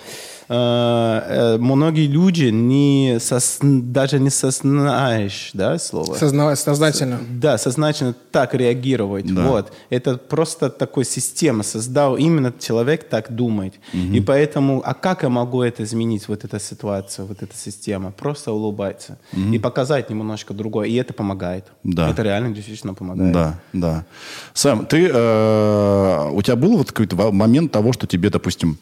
многие 0.50 2.08
люди 2.08 2.46
не 2.46 3.18
сос- 3.20 3.60
даже 3.62 4.20
не 4.20 4.30
сознаешь, 4.32 5.52
да, 5.54 5.78
слово? 5.78 6.16
Созна- 6.16 6.56
Сознательно. 6.56 7.20
Да, 7.30 7.58
сознательно 7.58 8.16
так 8.32 8.54
реагировать. 8.56 9.32
Да. 9.34 9.48
Вот. 9.48 9.72
Это 9.92 10.18
просто 10.18 10.70
такой 10.70 11.06
система 11.06 11.64
создал. 11.64 12.18
Именно 12.18 12.54
человек 12.60 13.08
так 13.10 13.32
думает. 13.36 13.76
И 13.94 14.20
поэтому, 14.22 14.82
а 14.84 14.94
как 14.94 15.24
я 15.24 15.30
могу 15.30 15.62
это 15.62 15.84
изменить, 15.84 16.28
вот 16.28 16.44
эта 16.44 16.60
ситуация, 16.60 17.26
вот 17.26 17.44
эта 17.44 17.56
система? 17.56 18.12
Просто 18.12 18.52
улыбаться. 18.52 19.18
И 19.54 19.60
показать 19.60 20.10
немножко 20.10 20.54
другое. 20.54 20.88
И 20.88 20.96
это 20.96 21.14
помогает. 21.14 21.66
Да. 21.84 22.10
Это 22.10 22.24
реально 22.24 22.50
действительно 22.56 22.94
помогает. 22.96 23.34
Да, 23.34 23.60
да. 23.74 24.06
Сэм, 24.54 24.86
ты, 24.86 25.10
э, 25.14 26.30
у 26.32 26.42
тебя 26.42 26.56
был 26.56 26.78
вот 26.78 26.92
какой-то 26.92 27.32
момент 27.32 27.72
того, 27.72 27.94
что 27.94 28.08
тебе, 28.08 28.30
допустим, 28.30 28.78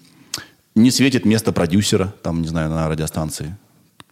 не 0.77 0.91
светит 0.91 1.25
место 1.25 1.51
продюсера, 1.51 2.13
там, 2.23 2.41
не 2.41 2.47
знаю, 2.47 2.69
на 2.69 2.87
радиостанции? 2.89 3.57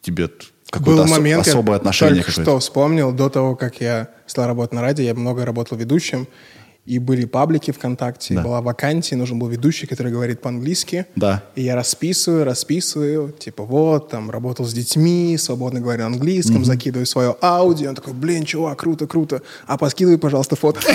Тебе 0.01 0.29
какое-то 0.69 0.91
Был 1.03 1.03
осо- 1.03 1.09
момент, 1.11 1.47
особое 1.47 1.75
я 1.75 1.77
отношение 1.77 2.15
только 2.15 2.29
какое-то? 2.31 2.51
что 2.51 2.59
вспомнил, 2.59 3.11
до 3.11 3.29
того, 3.29 3.55
как 3.55 3.79
я 3.81 4.09
стал 4.25 4.47
работать 4.47 4.73
на 4.73 4.81
радио, 4.81 5.03
я 5.05 5.13
много 5.13 5.45
работал 5.45 5.77
ведущим, 5.77 6.27
и 6.85 6.99
были 6.99 7.25
паблики 7.25 7.71
ВКонтакте, 7.71 8.35
Да. 8.35 8.41
была 8.43 8.61
вакансия, 8.61 9.15
нужен 9.15 9.39
был 9.39 9.47
ведущий, 9.47 9.87
который 9.87 10.11
говорит 10.11 10.39
по-английски. 10.41 11.07
Да. 11.15 11.43
И 11.55 11.63
я 11.63 11.75
расписываю, 11.75 12.45
расписываю, 12.45 13.31
типа, 13.31 13.63
вот, 13.63 14.09
там, 14.09 14.29
работал 14.29 14.65
с 14.65 14.73
детьми, 14.73 15.35
свободно 15.39 15.79
говорю 15.81 16.01
на 16.01 16.07
английском, 16.07 16.63
закидываю 16.63 17.05
свое 17.07 17.35
аудио, 17.41 17.89
он 17.89 17.95
такой, 17.95 18.13
блин, 18.13 18.43
чувак, 18.45 18.77
круто, 18.79 19.07
круто, 19.07 19.41
а 19.65 19.77
поскидывай, 19.77 20.19
пожалуйста, 20.19 20.55
фотки. 20.55 20.85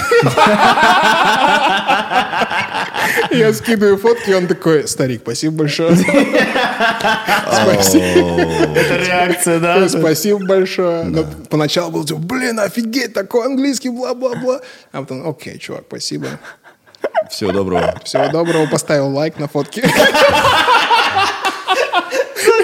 Я 3.31 3.53
скидываю 3.53 3.97
фотки, 3.99 4.31
и 4.31 4.35
он 4.35 4.47
такой, 4.47 4.87
старик, 4.89 5.21
спасибо 5.23 5.57
большое. 5.59 5.97
Спасибо. 7.53 8.41
Это 8.75 8.97
реакция, 8.97 9.61
да? 9.61 9.89
Спасибо 9.89 10.39
большое. 10.47 11.27
Поначалу 11.49 11.91
был 11.91 12.05
типа, 12.05 12.21
блин, 12.21 12.59
офигеть, 12.61 13.13
такой 13.13 13.47
английский, 13.47 13.91
бла-бла-бла. 13.91 14.61
А 14.93 15.01
потом, 15.01 15.29
окей, 15.29 15.59
чувак, 15.59 15.80
спасибо. 15.87 16.27
Всего 17.31 17.53
доброго. 17.53 17.99
Всего 18.05 18.29
доброго, 18.29 18.67
поставил 18.67 19.09
лайк 19.15 19.39
на 19.39 19.49
фотке. 19.49 19.83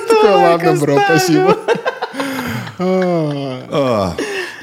Такой, 0.09 0.31
ладно, 0.31 0.75
бро, 0.77 0.99
спасибо. 1.05 1.57
А, 2.79 4.15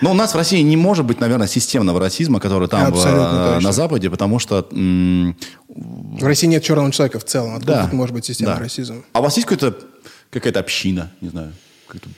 Ну, 0.02 0.12
у 0.12 0.14
нас 0.14 0.34
в 0.34 0.38
России 0.38 0.62
не 0.62 0.76
может 0.76 1.06
быть, 1.06 1.20
наверное, 1.22 1.48
системного 1.48 2.00
расизма, 2.00 2.40
который 2.42 2.68
там 2.68 2.92
в- 2.92 2.96
точно. 2.96 3.60
на 3.62 3.72
Западе, 3.72 4.10
потому 4.10 4.38
что... 4.40 4.68
В 4.70 6.24
России 6.26 6.48
нет 6.48 6.62
черного 6.64 6.92
человека 6.92 7.20
в 7.20 7.24
целом. 7.24 7.56
Откуда 7.56 7.88
Да. 7.90 7.96
может 7.96 8.14
быть 8.14 8.26
системный 8.26 8.56
да. 8.56 8.60
расизм? 8.60 9.04
А 9.14 9.20
у 9.20 9.24
вас 9.24 9.36
есть 9.38 9.48
какая-то 9.48 10.60
община, 10.60 11.10
не 11.22 11.30
знаю, 11.30 11.54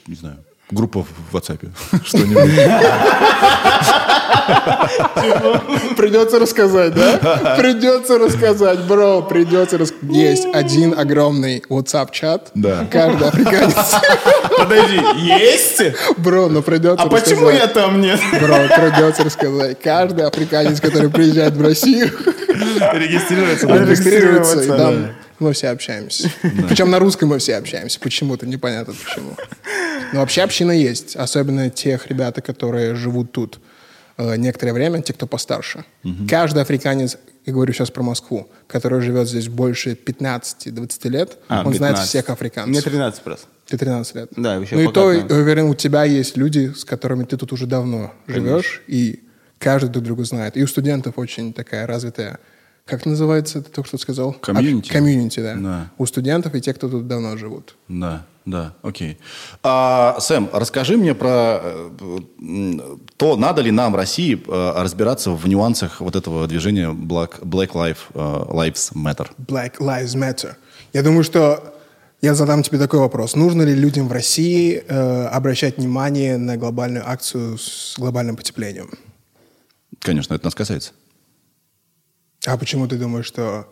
не 0.08 0.16
знаю, 0.16 0.36
группа 0.70 1.04
в 1.30 1.36
WhatsApp, 1.36 1.68
что-нибудь? 2.04 2.50
Придется 5.96 6.38
рассказать, 6.38 6.94
да? 6.94 7.56
Придется 7.58 8.18
рассказать, 8.18 8.80
бро, 8.80 9.22
придется 9.22 9.78
рассказать. 9.78 10.14
Есть 10.14 10.46
один 10.52 10.98
огромный 10.98 11.62
WhatsApp-чат. 11.68 12.50
Да. 12.54 12.86
Каждый 12.90 13.28
африканец. 13.28 13.74
Подожди, 14.58 15.00
есть? 15.16 15.82
Бро, 16.18 16.48
ну 16.48 16.62
придется 16.62 17.04
А 17.04 17.08
почему 17.08 17.48
я 17.50 17.64
рассказать. 17.64 17.74
там 17.74 18.00
нет? 18.00 18.20
Бро, 18.40 18.56
придется 18.76 19.24
рассказать. 19.24 19.80
Каждый 19.82 20.26
африканец, 20.26 20.80
который 20.80 21.10
приезжает 21.10 21.54
в 21.54 21.62
Россию, 21.62 22.10
Регистрируется. 22.92 23.66
регистрируется, 23.66 25.10
мы 25.40 25.52
все 25.52 25.68
общаемся. 25.68 26.30
Причем 26.68 26.90
на 26.90 26.98
русском 26.98 27.28
мы 27.28 27.38
все 27.38 27.56
общаемся. 27.56 28.00
Почему-то, 28.00 28.46
непонятно 28.46 28.94
почему. 28.94 29.36
Но 30.12 30.20
вообще 30.20 30.42
община 30.42 30.72
есть. 30.72 31.16
Особенно 31.16 31.70
тех 31.70 32.06
ребята, 32.06 32.40
которые 32.40 32.94
живут 32.94 33.32
тут 33.32 33.60
э, 34.16 34.36
некоторое 34.36 34.72
время, 34.72 35.02
те, 35.02 35.12
кто 35.12 35.26
постарше. 35.26 35.84
Каждый 36.28 36.62
африканец, 36.62 37.18
я 37.44 37.52
говорю 37.52 37.72
сейчас 37.72 37.90
про 37.90 38.02
Москву, 38.02 38.48
который 38.66 39.00
живет 39.00 39.28
здесь 39.28 39.48
больше 39.48 39.92
15-20 39.92 41.08
лет, 41.08 41.38
А, 41.48 41.62
он 41.64 41.74
знает 41.74 41.96
15. 41.96 42.08
всех 42.08 42.26
Мне 42.26 42.32
африканцев. 42.34 42.84
13 42.84 43.22
просто. 43.22 43.46
Ты 43.66 43.76
13 43.78 44.14
лет. 44.14 44.28
Да, 44.36 44.54
еще 44.56 44.76
Ну 44.76 44.82
и 44.82 44.92
то, 44.92 45.12
я 45.12 45.24
уверен, 45.24 45.64
у 45.64 45.74
тебя 45.74 46.04
есть 46.04 46.36
люди, 46.36 46.72
с 46.76 46.84
которыми 46.84 47.24
ты 47.24 47.36
тут 47.36 47.52
уже 47.52 47.66
давно 47.66 48.14
живешь, 48.26 48.82
и 48.86 49.24
каждый 49.58 49.90
друг 49.90 50.04
друга 50.04 50.24
знает. 50.24 50.56
И 50.56 50.62
у 50.62 50.66
студентов 50.66 51.18
очень 51.18 51.52
такая 51.52 51.86
развитая, 51.86 52.38
как 52.86 53.04
называется, 53.04 53.62
ты 53.62 53.70
только 53.70 53.88
что 53.88 53.98
сказал? 53.98 54.32
Комьюнити. 54.32 54.88
Комьюнити, 54.88 55.40
да. 55.40 55.54
Да. 55.56 55.90
У 55.98 56.06
студентов 56.06 56.54
и 56.54 56.60
тех, 56.60 56.76
кто 56.76 56.88
тут 56.88 57.08
давно 57.08 57.36
живут. 57.36 57.74
Да, 57.88 58.24
да, 58.44 58.74
окей. 58.82 59.18
А, 59.64 60.16
Сэм, 60.20 60.48
расскажи 60.52 60.96
мне 60.96 61.12
про 61.12 61.60
э, 61.62 61.90
то, 63.16 63.36
надо 63.36 63.60
ли 63.60 63.72
нам 63.72 63.96
России 63.96 64.40
э, 64.40 64.72
разбираться 64.80 65.32
в 65.32 65.48
нюансах 65.48 66.00
вот 66.00 66.14
этого 66.14 66.46
движения 66.46 66.92
Black, 66.92 67.40
Black 67.40 67.72
Life, 67.72 67.98
э, 68.14 68.18
Lives 68.18 68.94
Matter. 68.94 69.28
Black 69.36 69.78
Lives 69.80 70.14
Matter. 70.14 70.54
Я 70.92 71.02
думаю, 71.02 71.24
что 71.24 71.74
я 72.22 72.36
задам 72.36 72.62
тебе 72.62 72.78
такой 72.78 73.00
вопрос. 73.00 73.34
Нужно 73.34 73.62
ли 73.62 73.74
людям 73.74 74.06
в 74.06 74.12
России 74.12 74.84
э, 74.86 75.26
обращать 75.26 75.78
внимание 75.78 76.38
на 76.38 76.56
глобальную 76.56 77.08
акцию 77.08 77.58
с 77.58 77.96
глобальным 77.98 78.36
потеплением? 78.36 78.90
Конечно, 79.98 80.34
это 80.34 80.44
нас 80.44 80.54
касается. 80.54 80.92
А 82.46 82.56
почему 82.56 82.86
ты 82.88 82.96
думаешь, 82.96 83.26
что... 83.26 83.66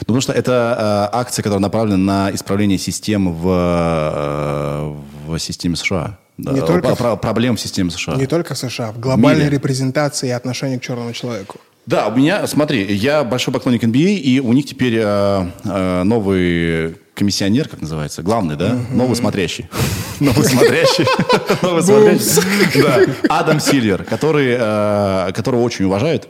Потому 0.00 0.20
что 0.22 0.32
это 0.32 1.10
э, 1.12 1.16
акция, 1.18 1.42
которая 1.42 1.60
направлена 1.60 1.96
на 2.28 2.34
исправление 2.34 2.78
систем 2.78 3.32
в, 3.32 3.46
э, 3.48 4.94
в 5.26 5.38
системе 5.38 5.76
США. 5.76 6.18
Да, 6.38 6.52
Не 6.52 6.60
только 6.60 6.88
про- 6.88 6.94
в- 6.94 6.98
про- 6.98 7.16
проблем 7.16 7.56
в 7.56 7.60
системе 7.60 7.90
США. 7.90 8.14
Не 8.16 8.26
только 8.26 8.54
в 8.54 8.58
США, 8.58 8.92
в 8.92 8.98
глобальной 9.00 9.44
Мире. 9.44 9.56
репрезентации 9.56 10.28
и 10.28 10.30
отношении 10.30 10.78
к 10.78 10.82
черному 10.82 11.12
человеку. 11.12 11.60
Да, 11.86 12.08
у 12.08 12.16
меня, 12.16 12.46
смотри, 12.46 12.84
я 12.94 13.22
большой 13.22 13.52
поклонник 13.54 13.84
NBA, 13.84 14.16
и 14.16 14.40
у 14.40 14.52
них 14.52 14.66
теперь 14.66 14.96
э, 14.98 15.46
э, 15.64 16.02
новый 16.04 16.96
комиссионер, 17.16 17.68
как 17.68 17.80
называется, 17.80 18.22
главный, 18.22 18.56
да? 18.56 18.78
Новый 18.90 19.16
смотрящий. 19.16 19.66
Новый 20.20 20.44
смотрящий. 20.44 21.06
Новый 21.62 21.82
смотрящий. 21.82 22.42
Да. 22.82 23.00
Адам 23.28 23.58
Сильвер, 23.58 24.04
который, 24.04 24.54
э, 24.58 25.32
которого 25.32 25.62
очень 25.62 25.86
уважают 25.86 26.28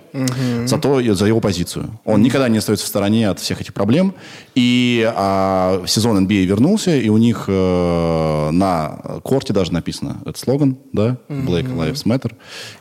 за, 0.65 0.79
то, 0.79 1.03
за 1.15 1.27
его 1.27 1.41
позицию. 1.41 1.99
Он 2.05 2.23
никогда 2.23 2.49
не 2.49 2.59
остается 2.59 2.87
в 2.87 2.89
стороне 2.89 3.29
от 3.29 3.41
всех 3.41 3.61
этих 3.61 3.75
проблем. 3.75 4.15
И 4.55 5.11
а, 5.15 5.83
сезон 5.87 6.25
NBA 6.25 6.45
вернулся, 6.45 6.95
и 6.97 7.09
у 7.09 7.17
них 7.17 7.45
э, 7.49 8.51
на 8.53 9.21
корте 9.25 9.53
даже 9.53 9.73
написано 9.73 10.19
этот 10.23 10.39
слоган, 10.39 10.79
да? 10.93 11.17
Black 11.29 11.67
Lives 11.67 12.05
Matter. 12.05 12.33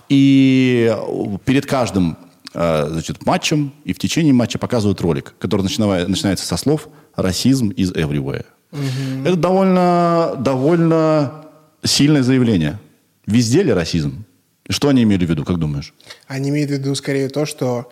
И 0.09 0.95
перед 1.43 1.65
каждым 1.65 2.17
э, 2.53 2.87
значит, 2.89 3.25
матчем 3.25 3.73
и 3.83 3.93
в 3.93 3.99
течение 3.99 4.33
матча 4.33 4.59
показывают 4.59 5.01
ролик, 5.01 5.33
который 5.39 5.63
начинает- 5.63 6.07
начинается 6.07 6.45
со 6.45 6.57
слов 6.57 6.87
«расизм 7.15 7.69
is 7.69 7.93
everywhere». 7.93 8.45
Это 9.25 9.35
довольно, 9.35 10.35
довольно 10.39 11.45
сильное 11.83 12.23
заявление. 12.23 12.79
Везде 13.25 13.63
ли 13.63 13.71
расизм? 13.71 14.25
Что 14.69 14.89
они 14.89 15.03
имели 15.03 15.25
в 15.25 15.29
виду, 15.29 15.45
как 15.45 15.57
думаешь? 15.57 15.93
Они 16.27 16.49
имеют 16.49 16.71
в 16.71 16.73
виду 16.73 16.95
скорее 16.95 17.29
то, 17.29 17.45
что 17.45 17.91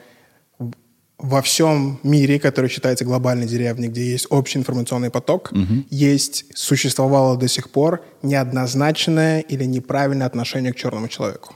во 1.18 1.42
всем 1.42 2.00
мире, 2.04 2.40
который 2.40 2.70
считается 2.70 3.06
глобальной 3.06 3.46
деревней, 3.46 3.88
где 3.88 4.12
есть 4.12 4.28
общий 4.30 4.60
информационный 4.60 5.10
поток, 5.10 5.54
есть, 5.90 6.46
существовало 6.54 7.38
до 7.38 7.48
сих 7.48 7.70
пор 7.70 8.04
неоднозначное 8.24 9.40
или 9.40 9.64
неправильное 9.64 10.28
отношение 10.28 10.74
к 10.74 10.76
черному 10.76 11.08
человеку. 11.08 11.56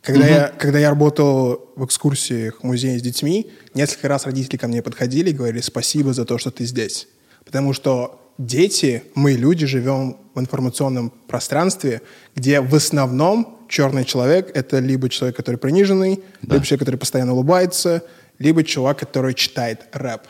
Когда, 0.00 0.26
я, 0.28 0.52
когда 0.56 0.78
я 0.78 0.90
работал 0.90 1.68
в 1.74 1.84
экскурсиях 1.84 2.60
в 2.60 2.64
музее 2.64 2.98
с 2.98 3.02
детьми, 3.02 3.50
несколько 3.76 4.08
раз 4.08 4.26
родители 4.26 4.56
ко 4.56 4.66
мне 4.68 4.82
подходили 4.82 5.30
и 5.30 5.32
говорили 5.32 5.60
спасибо 5.60 6.12
за 6.12 6.24
то, 6.24 6.38
что 6.38 6.50
ты 6.50 6.64
здесь. 6.64 7.08
Потому 7.44 7.72
что 7.72 8.32
дети, 8.38 9.04
мы, 9.14 9.32
люди, 9.32 9.66
живем 9.66 10.16
в 10.34 10.40
информационном 10.40 11.10
пространстве, 11.28 12.02
где 12.34 12.60
в 12.60 12.74
основном 12.74 13.66
черный 13.68 14.04
человек— 14.04 14.50
это 14.54 14.78
либо 14.78 15.08
человек, 15.08 15.36
который 15.36 15.56
приниженный, 15.56 16.22
либо 16.42 16.64
человек, 16.64 16.80
который 16.80 16.96
постоянно 16.96 17.34
улыбается, 17.34 18.02
либо 18.38 18.64
чувак, 18.64 18.98
который 18.98 19.34
читает 19.34 19.82
рэп. 19.92 20.22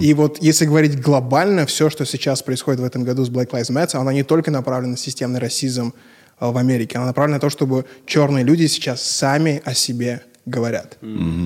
И 0.00 0.14
вот 0.14 0.38
если 0.40 0.64
говорить 0.64 1.00
глобально, 1.00 1.66
все, 1.66 1.90
что 1.90 2.04
сейчас 2.06 2.40
происходит 2.40 2.80
в 2.80 2.84
этом 2.84 3.02
году 3.02 3.24
с 3.24 3.30
Black 3.30 3.50
Lives 3.50 3.70
Matter, 3.70 3.96
оно 3.96 4.12
не 4.12 4.22
только 4.22 4.52
направлено 4.52 4.92
на 4.92 4.96
системный 4.96 5.40
расизм 5.40 5.92
э, 6.38 6.48
в 6.48 6.56
Америке, 6.56 6.98
оно 6.98 7.06
направлено 7.06 7.36
на 7.36 7.40
то, 7.40 7.50
чтобы 7.50 7.84
черные 8.06 8.44
люди 8.44 8.66
сейчас 8.66 9.02
сами 9.02 9.60
о 9.64 9.74
себе 9.74 10.22
говорят. 10.46 10.98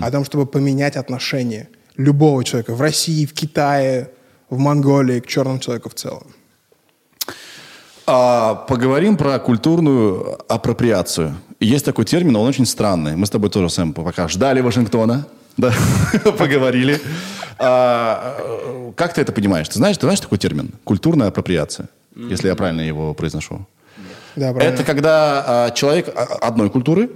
О 0.03 0.11
том, 0.11 0.25
чтобы 0.25 0.47
поменять 0.47 0.97
отношение 0.97 1.69
любого 1.97 2.45
человека 2.45 2.75
в 2.75 2.81
России, 2.81 3.27
в 3.27 3.33
Китае, 3.33 4.11
в 4.49 4.59
Монголии 4.59 5.21
к 5.21 5.27
черному 5.27 5.59
человеку 5.59 5.89
в 5.89 5.95
целом. 5.95 6.27
А, 8.07 8.55
поговорим 8.55 9.17
про 9.17 9.39
культурную 9.39 10.39
апроприацию. 10.49 11.37
Есть 11.61 11.85
такой 11.85 12.05
термин, 12.05 12.37
он 12.37 12.49
очень 12.49 12.67
странный. 12.67 13.17
Мы 13.17 13.27
с 13.27 13.31
тобой 13.31 13.51
тоже, 13.51 13.71
Сэм, 13.71 13.93
пока 13.93 14.27
ждали 14.29 14.61
Вашингтона, 14.61 15.27
да, 15.57 15.73
поговорили. 16.39 17.01
А, 17.59 18.93
как 18.97 19.15
ты 19.15 19.21
это 19.21 19.33
понимаешь? 19.33 19.69
Ты 19.69 19.75
знаешь, 19.75 19.97
ты 19.97 20.07
знаешь 20.07 20.21
такой 20.21 20.39
термин? 20.39 20.73
Культурная 20.85 21.29
апроприация, 21.29 21.89
если 22.17 22.49
я 22.49 22.57
правильно 22.57 22.81
его 22.81 23.15
произношу. 23.15 23.67
Да, 24.35 24.53
правильно. 24.53 24.75
Это 24.75 24.85
когда 24.85 25.45
а, 25.47 25.71
человек 25.71 26.13
одной 26.41 26.71
культуры, 26.71 27.11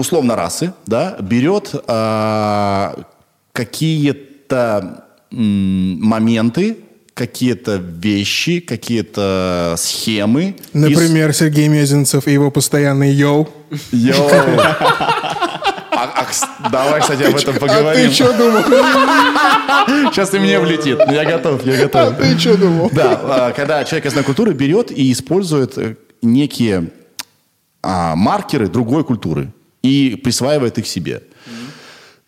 условно 0.00 0.34
расы, 0.36 0.72
да, 0.86 1.16
берет 1.20 1.74
а, 1.86 2.96
какие-то 3.52 5.04
моменты, 5.30 6.78
какие-то 7.14 7.76
вещи, 7.76 8.60
какие-то 8.60 9.74
схемы. 9.78 10.56
из- 10.72 10.74
Например, 10.74 11.32
Сергей 11.32 11.68
Мезенцев 11.68 12.26
и 12.26 12.32
его 12.32 12.50
постоянный 12.50 13.10
йоу. 13.12 13.48
Йоу. 13.92 14.30
А- 15.92 16.24
а, 16.24 16.70
давай, 16.70 17.00
кстати, 17.02 17.24
об 17.24 17.34
этом 17.36 17.56
А 17.56 17.58
поговорим. 17.58 18.08
ты 18.08 18.14
что 18.14 18.32
думал? 18.32 18.62
Сейчас 20.12 20.30
ты 20.30 20.40
мне 20.40 20.58
влетит. 20.58 20.98
Я 21.10 21.24
готов, 21.26 21.66
я 21.66 21.74
А 21.74 21.76
готов. 21.88 22.16
ты 22.16 22.38
что 22.38 22.56
думал? 22.56 22.88
Да, 22.90 23.20
а, 23.22 23.52
когда 23.52 23.84
человек 23.84 24.06
из 24.06 24.24
культуры 24.24 24.54
берет 24.54 24.90
и 24.90 25.12
использует 25.12 25.76
э, 25.76 25.96
некие 26.22 26.90
а, 27.82 28.16
маркеры 28.16 28.68
другой 28.68 29.04
культуры 29.04 29.52
и 29.82 30.20
присваивает 30.22 30.78
их 30.78 30.86
себе. 30.86 31.22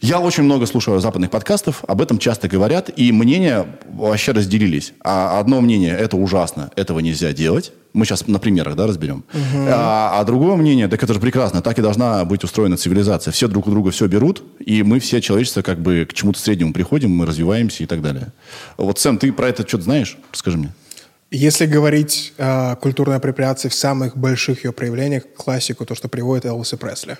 Я 0.03 0.19
очень 0.19 0.43
много 0.43 0.67
слушаю 0.67 0.99
западных 0.99 1.31
подкастов, 1.31 1.85
об 1.87 2.03
этом 2.03 2.19
часто 2.19 2.49
говорят, 2.49 2.91
и 2.97 3.13
мнения 3.13 3.67
вообще 3.89 4.33
разделились. 4.33 4.95
А 5.05 5.39
одно 5.39 5.61
мнение– 5.61 5.97
это 5.99 6.17
ужасно, 6.17 6.73
этого 6.75 6.99
нельзя 6.99 7.33
делать. 7.33 7.71
Мы 7.93 8.05
сейчас 8.05 8.27
на 8.27 8.41
примерах 8.41 8.75
да, 8.75 8.89
разберем. 8.89 9.23
А, 9.55 10.19
а 10.19 10.25
другое 10.25 10.57
мнение– 10.57 10.89
так 10.89 11.01
это 11.05 11.15
же 11.15 11.21
прекрасно, 11.21 11.63
так 11.63 11.79
и 11.79 11.83
должна 11.83 12.25
быть 12.25 12.43
устроена 12.43 12.77
цивилизация. 12.77 13.31
Все 13.31 13.47
друг 13.47 13.69
у 13.69 13.71
друга 13.71 13.93
все 13.93 14.09
берут, 14.09 14.43
и 14.59 14.83
мы 14.83 14.99
все 14.99 15.21
человечество 15.21 15.63
как 15.63 15.81
бы 15.81 16.05
к 16.11 16.15
чему-то 16.15 16.41
среднему 16.41 16.73
приходим, 16.73 17.13
мы 17.13 17.25
развиваемся 17.25 17.85
и 17.85 17.87
так 17.87 18.03
далее. 18.03 18.33
Вот, 18.77 18.99
Сэм, 18.99 19.19
ты 19.19 19.33
про 19.33 19.51
это 19.51 19.69
что-то 19.69 19.85
знаешь? 19.85 20.19
Расскажи 20.33 20.59
мне. 20.59 20.73
Если 21.35 21.65
говорить 21.65 22.35
о 22.37 22.77
культурной 22.77 23.17
апроприации 23.17 23.71
в 23.71 23.75
самых 23.75 24.19
больших 24.19 24.65
ее 24.65 24.73
проявлениях, 24.73 25.25
классику, 25.35 25.87
то, 25.87 25.95
что 25.95 26.09
приводит 26.09 26.45
Элвис 26.45 26.75
и 26.75 26.77
Пресли. 26.77 27.17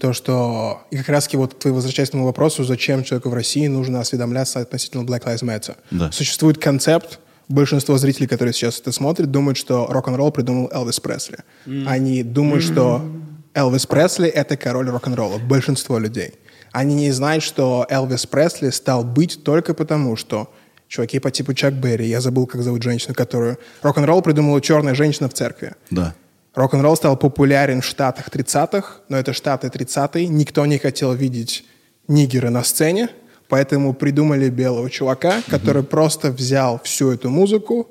То, 0.00 0.14
что... 0.14 0.82
И 0.90 0.96
как 0.96 1.10
раз-таки 1.10 1.36
вот 1.36 1.58
ты 1.58 1.70
возвращаясь 1.70 2.10
к 2.10 2.14
моему 2.14 2.26
вопросу, 2.26 2.64
зачем 2.64 3.04
человеку 3.04 3.28
в 3.28 3.34
России 3.34 3.66
нужно 3.66 4.00
осведомляться 4.00 4.60
относительно 4.60 5.02
Black 5.02 5.24
Lives 5.24 5.44
Matter. 5.44 5.76
Да. 5.90 6.10
Существует 6.10 6.56
концепт 6.56 7.20
большинство 7.48 7.98
зрителей, 7.98 8.28
которые 8.28 8.54
сейчас 8.54 8.80
это 8.80 8.92
смотрят, 8.92 9.30
думают, 9.30 9.58
что 9.58 9.86
рок-н-ролл 9.90 10.30
придумал 10.30 10.70
Элвис 10.72 10.98
Пресли. 11.00 11.40
Mm. 11.66 11.84
Они 11.86 12.22
думают, 12.22 12.64
mm. 12.64 12.72
что 12.72 13.04
Элвис 13.52 13.84
Пресли— 13.86 14.28
это 14.30 14.56
король 14.56 14.88
рок-н-ролла. 14.88 15.38
Большинство 15.38 15.98
людей. 15.98 16.34
Они 16.72 16.94
не 16.94 17.10
знают, 17.10 17.42
что 17.42 17.86
Элвис 17.90 18.24
Пресли 18.24 18.70
стал 18.70 19.04
быть 19.04 19.42
только 19.42 19.74
потому, 19.74 20.16
что 20.16 20.52
чуваки 20.90 21.20
по 21.20 21.30
типу 21.30 21.54
Чак 21.54 21.74
Берри, 21.74 22.08
я 22.08 22.20
забыл, 22.20 22.46
как 22.46 22.62
зовут 22.62 22.82
женщину, 22.82 23.14
которую... 23.14 23.56
Рок-н-ролл 23.82 24.22
придумала 24.22 24.60
черная 24.60 24.94
женщина 24.94 25.28
в 25.28 25.32
церкви. 25.32 25.72
Да. 25.90 26.14
Рок-н-ролл 26.54 26.96
стал 26.96 27.16
популярен 27.16 27.80
в 27.80 27.84
Штатах 27.84 28.28
30-х, 28.28 28.96
но 29.08 29.16
это 29.16 29.32
Штаты 29.32 29.68
30-е. 29.68 30.26
Никто 30.26 30.66
не 30.66 30.78
хотел 30.78 31.14
видеть 31.14 31.64
нигера 32.08 32.50
на 32.50 32.64
сцене, 32.64 33.08
поэтому 33.48 33.94
придумали 33.94 34.48
белого 34.50 34.90
чувака, 34.90 35.42
который 35.48 35.82
mm-hmm. 35.82 35.86
просто 35.86 36.32
взял 36.32 36.80
всю 36.82 37.12
эту 37.12 37.30
музыку 37.30 37.88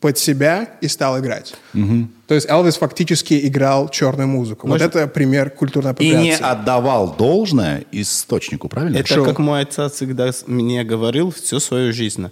под 0.00 0.16
себя 0.18 0.70
и 0.80 0.88
стал 0.88 1.20
играть. 1.20 1.54
Mm-hmm. 1.74 2.06
То 2.26 2.34
есть 2.34 2.48
Элвис 2.48 2.76
фактически 2.78 3.46
играл 3.46 3.90
черную 3.90 4.28
музыку. 4.28 4.66
Может... 4.66 4.94
Вот 4.94 4.96
это 4.96 5.06
пример 5.08 5.50
культурной 5.50 5.90
апроприации. 5.92 6.20
И 6.20 6.24
не 6.24 6.36
отдавал 6.36 7.14
должное 7.14 7.84
источнику, 7.92 8.68
правильно? 8.68 8.96
Это 8.96 9.14
Шо? 9.14 9.24
как 9.24 9.38
мой 9.38 9.60
отец 9.60 9.92
всегда 9.92 10.30
мне 10.46 10.84
говорил 10.84 11.30
всю 11.30 11.60
свою 11.60 11.92
жизнь. 11.92 12.30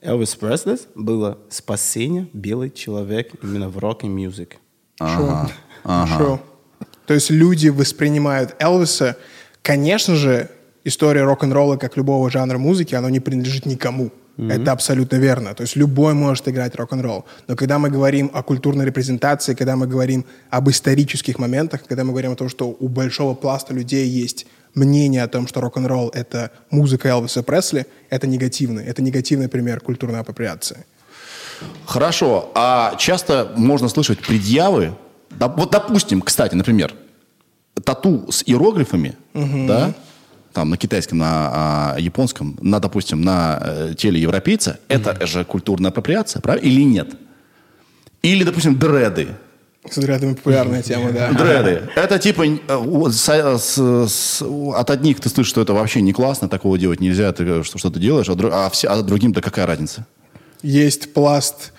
Элвис 0.00 0.34
Пресли 0.34 0.78
было 0.94 1.38
спасение 1.50 2.26
белый 2.32 2.70
человек 2.70 3.32
именно 3.42 3.68
в 3.68 3.76
рок-и-мюзик. 3.78 4.56
Ага. 4.98 5.50
Ага. 5.84 6.40
То 7.06 7.14
есть 7.14 7.30
люди 7.30 7.68
воспринимают 7.68 8.54
Элвиса, 8.58 9.16
конечно 9.62 10.14
же, 10.14 10.48
история 10.84 11.24
рок-н-ролла, 11.24 11.76
как 11.76 11.98
любого 11.98 12.30
жанра 12.30 12.56
музыки, 12.56 12.94
она 12.94 13.10
не 13.10 13.20
принадлежит 13.20 13.66
никому. 13.66 14.10
Mm-hmm. 14.40 14.62
Это 14.62 14.72
абсолютно 14.72 15.16
верно. 15.16 15.54
То 15.54 15.62
есть 15.62 15.76
любой 15.76 16.14
может 16.14 16.48
играть 16.48 16.74
рок-н-ролл. 16.74 17.26
Но 17.46 17.56
когда 17.56 17.78
мы 17.78 17.90
говорим 17.90 18.30
о 18.32 18.42
культурной 18.42 18.86
репрезентации, 18.86 19.54
когда 19.54 19.76
мы 19.76 19.86
говорим 19.86 20.24
об 20.48 20.70
исторических 20.70 21.38
моментах, 21.38 21.82
когда 21.86 22.04
мы 22.04 22.10
говорим 22.12 22.32
о 22.32 22.36
том, 22.36 22.48
что 22.48 22.74
у 22.80 22.88
большого 22.88 23.34
пласта 23.34 23.74
людей 23.74 24.08
есть 24.08 24.46
мнение 24.74 25.22
о 25.22 25.28
том, 25.28 25.46
что 25.46 25.60
рок-н-ролл— 25.60 26.10
это 26.14 26.52
музыка 26.70 27.08
Элвиса 27.08 27.42
Пресли, 27.42 27.86
это 28.08 28.26
негативный. 28.26 28.84
Это 28.84 29.02
негативный 29.02 29.48
пример 29.48 29.80
культурной 29.80 30.20
апроприации. 30.20 30.86
Хорошо. 31.84 32.50
А 32.54 32.94
часто 32.96 33.52
можно 33.56 33.88
слышать 33.88 34.20
предъявы. 34.20 34.94
Вот, 35.38 35.70
допустим, 35.70 36.22
кстати, 36.22 36.54
например, 36.54 36.94
тату 37.84 38.26
с 38.30 38.42
иероглифами, 38.46 39.16
угу. 39.34 39.66
да, 39.66 39.92
там 40.52 40.70
на 40.70 40.76
китайском, 40.76 41.18
на 41.18 41.94
а, 41.94 41.96
японском, 41.98 42.58
на, 42.60 42.80
допустим, 42.80 43.22
на 43.22 43.58
э, 43.62 43.94
теле 43.96 44.20
европейца, 44.20 44.70
угу. 44.70 44.78
это 44.88 45.26
же 45.26 45.44
культурная 45.44 45.90
апроприация, 45.90 46.40
правильно? 46.40 46.66
Или 46.66 46.82
нет? 46.82 47.08
Или, 48.22 48.44
допустим, 48.44 48.78
дреды. 48.78 49.28
С 49.88 49.96
дредами 49.96 50.34
популярная 50.34 50.82
тема, 50.82 51.10
да. 51.10 51.32
Дреды. 51.32 51.88
Это 51.96 52.18
типа 52.18 52.44
э, 52.46 53.10
с, 53.10 53.28
с, 53.28 54.08
с, 54.08 54.42
от 54.42 54.90
одних 54.90 55.20
ты 55.20 55.28
слышишь, 55.28 55.50
что 55.50 55.62
это 55.62 55.72
вообще 55.72 56.02
не 56.02 56.12
классно, 56.12 56.48
такого 56.48 56.78
делать 56.78 57.00
нельзя, 57.00 57.32
ты 57.32 57.62
что, 57.64 57.78
что 57.78 57.90
ты 57.90 57.98
делаешь, 57.98 58.28
а, 58.28 58.66
а, 58.66 58.70
все, 58.70 58.88
а 58.88 59.02
другим-то 59.02 59.40
какая 59.40 59.66
разница? 59.66 60.06
есть 60.62 61.12
пласт, 61.12 61.72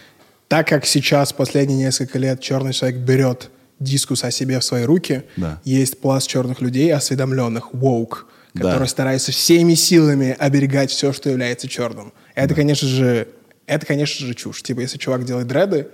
так 0.47 0.67
как 0.67 0.86
сейчас 0.86 1.34
последние 1.34 1.78
несколько 1.78 2.19
лет 2.19 2.41
черный 2.41 2.74
человек 2.74 2.99
берет 2.99 3.49
дискус 3.80 4.24
о 4.24 4.32
себе 4.32 4.59
в 4.59 4.63
свои 4.63 4.84
руки, 4.84 5.24
да. 5.38 5.59
есть 5.63 5.99
пласт 5.99 6.28
черных 6.28 6.61
людей, 6.61 6.93
осведомленных, 6.93 7.74
woke, 7.74 8.19
которые 8.54 8.80
да. 8.80 8.88
стараются 8.88 9.32
всеми 9.32 9.76
силами 9.76 10.36
оберегать 10.38 10.91
все, 10.91 11.14
что 11.14 11.30
является 11.30 11.68
черным. 11.68 12.14
Это, 12.36 12.49
да. 12.49 12.56
конечно 12.56 12.88
же, 12.88 13.28
это, 13.66 13.86
конечно 13.86 14.26
же, 14.26 14.34
чушь. 14.34 14.62
Типа, 14.62 14.82
если 14.82 14.97
чувак 14.97 15.26
делает 15.26 15.47
дреды, 15.47 15.88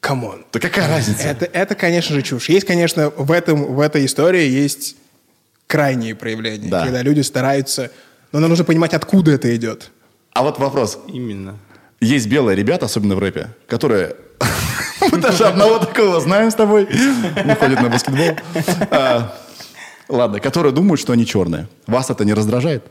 come 0.00 0.25
on. 0.25 0.44
Да 0.52 0.60
какая 0.60 0.88
разница? 0.88 1.22
Это, 1.22 1.44
это, 1.44 1.74
конечно 1.74 2.14
же, 2.14 2.22
чушь. 2.22 2.48
Есть, 2.48 2.66
конечно, 2.66 3.10
в, 3.10 3.30
этом, 3.30 3.74
в 3.74 3.80
этой 3.80 4.04
истории 4.06 4.48
есть 4.48 4.96
крайние 5.66 6.14
проявления, 6.14 6.68
да. 6.68 6.84
когда 6.84 7.02
люди 7.02 7.20
стараются... 7.20 7.90
Но 8.32 8.38
нам 8.38 8.50
нужно 8.50 8.64
понимать, 8.64 8.94
откуда 8.94 9.32
это 9.32 9.54
идет. 9.56 9.90
А 10.32 10.42
вот 10.42 10.58
вопрос. 10.58 10.98
Именно. 11.08 11.58
Есть 12.00 12.28
белые 12.28 12.56
ребята, 12.56 12.86
особенно 12.86 13.14
в 13.14 13.18
рэпе, 13.18 13.48
которые... 13.66 14.16
Мы 15.12 15.18
даже 15.18 15.44
одного 15.44 15.78
такого 15.78 16.20
знаем 16.20 16.50
с 16.50 16.54
тобой. 16.54 16.86
Не 16.86 17.54
ходит 17.54 17.80
на 17.80 17.88
баскетбол. 17.88 18.36
Ладно, 20.10 20.40
которые 20.40 20.72
думают, 20.72 21.00
что 21.00 21.12
они 21.12 21.24
черные. 21.24 21.68
Вас 21.86 22.10
это 22.10 22.24
не 22.24 22.34
раздражает? 22.34 22.84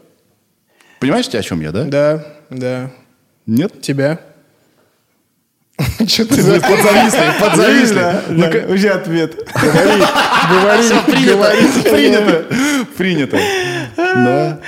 Понимаете, 0.99 1.37
о 1.37 1.43
чем 1.43 1.59
я, 1.61 1.71
да? 1.71 1.83
Да, 1.83 2.25
да. 2.49 2.91
Нет? 3.45 3.81
Тебя. 3.81 4.19
Что 6.07 6.25
ты 6.25 6.61
подзависли? 6.61 7.33
Подзависли. 7.39 8.73
Уже 8.73 8.89
ответ. 8.89 9.35
Говори, 9.53 10.03
говори, 10.49 11.25
говори. 11.25 11.67
Принято. 11.83 12.45
Принято. 12.97 13.39
Да. 13.97 14.59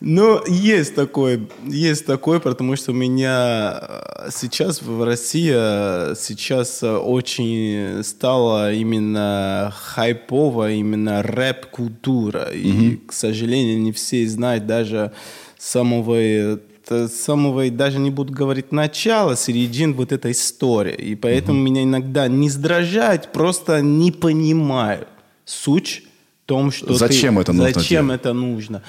Ну, 0.00 0.44
есть 0.46 0.94
такое, 0.94 1.40
есть 1.64 2.04
такое, 2.04 2.38
потому 2.38 2.76
что 2.76 2.92
у 2.92 2.94
меня 2.94 3.80
э, 3.80 4.28
сейчас 4.30 4.82
в 4.82 5.02
России 5.02 5.52
э, 5.54 6.14
сейчас 6.18 6.82
э, 6.82 6.96
очень 6.96 8.02
стала 8.04 8.72
именно 8.72 9.72
хайповая 9.74 10.74
именно 10.74 11.22
рэп-культура. 11.22 12.50
Mm-hmm. 12.52 12.54
И, 12.54 12.96
к 13.06 13.12
сожалению, 13.12 13.80
не 13.80 13.92
все 13.92 14.26
знают 14.28 14.66
даже 14.66 15.12
самого 15.58 16.60
самого, 17.08 17.68
даже 17.70 17.98
не 17.98 18.10
буду 18.10 18.32
говорить 18.32 18.70
начала, 18.70 19.34
середин 19.34 19.94
вот 19.94 20.12
этой 20.12 20.32
истории. 20.32 20.94
И 20.94 21.14
поэтому 21.16 21.58
mm-hmm. 21.58 21.62
меня 21.62 21.82
иногда 21.82 22.28
не 22.28 22.48
сдражает, 22.48 23.32
просто 23.32 23.80
не 23.80 24.12
понимаю 24.12 25.06
суть 25.44 26.04
в 26.44 26.46
том, 26.46 26.70
что 26.70 26.94
зачем 26.94 27.36
ты, 27.36 27.40
это 27.40 27.52
нужно. 27.52 27.72
Зачем 27.72 28.06
делать? 28.06 28.20
это 28.20 28.32
нужно? 28.34 28.82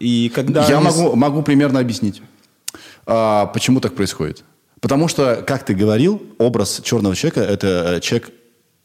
И 0.00 0.32
когда 0.34 0.66
Я 0.66 0.78
они... 0.78 0.86
могу, 0.86 1.14
могу 1.14 1.42
примерно 1.42 1.78
объяснить, 1.78 2.22
а, 3.06 3.46
почему 3.46 3.80
так 3.80 3.94
происходит. 3.94 4.42
Потому 4.80 5.08
что, 5.08 5.44
как 5.46 5.64
ты 5.64 5.74
говорил, 5.74 6.22
образ 6.38 6.80
черного 6.82 7.14
человека– 7.14 7.40
это 7.42 7.96
э, 7.96 8.00
человек, 8.00 8.30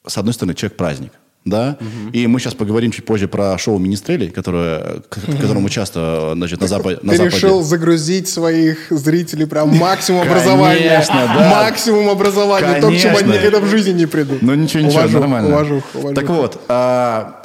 с 0.06 0.18
одной 0.18 0.34
стороны, 0.34 0.54
человек-праздник. 0.54 1.14
Да? 1.46 1.78
Угу. 1.80 2.12
И 2.12 2.28
мы 2.28 2.40
сейчас 2.40 2.56
поговорим 2.56 2.92
чуть 2.92 3.06
позже 3.06 3.28
про 3.28 3.56
шоу 3.60 3.78
Министрели, 3.78 4.30
которое, 4.30 5.02
к 5.08 5.20
которому 5.40 5.70
часто 5.70 6.34
значит, 6.34 6.60
на, 6.60 6.68
запад, 6.68 7.04
на 7.04 7.12
Ты 7.12 7.18
Западе... 7.18 7.36
решил 7.36 7.62
загрузить 7.62 8.28
своих 8.28 8.88
зрителей 8.90 9.46
прям 9.46 9.70
максимум 9.78 10.24
образования. 10.24 10.90
Конечно, 10.90 11.32
да. 11.38 11.50
Максимум 11.64 12.10
образования. 12.10 12.82
То, 12.82 12.90
к 12.90 12.98
чему 12.98 13.18
они 13.18 13.34
никогда 13.34 13.60
в 13.60 13.68
жизни 13.68 13.92
не 13.92 14.06
придут. 14.08 14.42
Ну 14.42 14.56
ничего, 14.56 14.82
ничего, 14.82 15.02
уважух, 15.02 15.22
нормально. 15.22 15.50
Уважух, 15.50 15.84
уважух. 15.94 16.16
Так 16.16 16.30
вот, 16.30 16.62
а, 16.68 17.44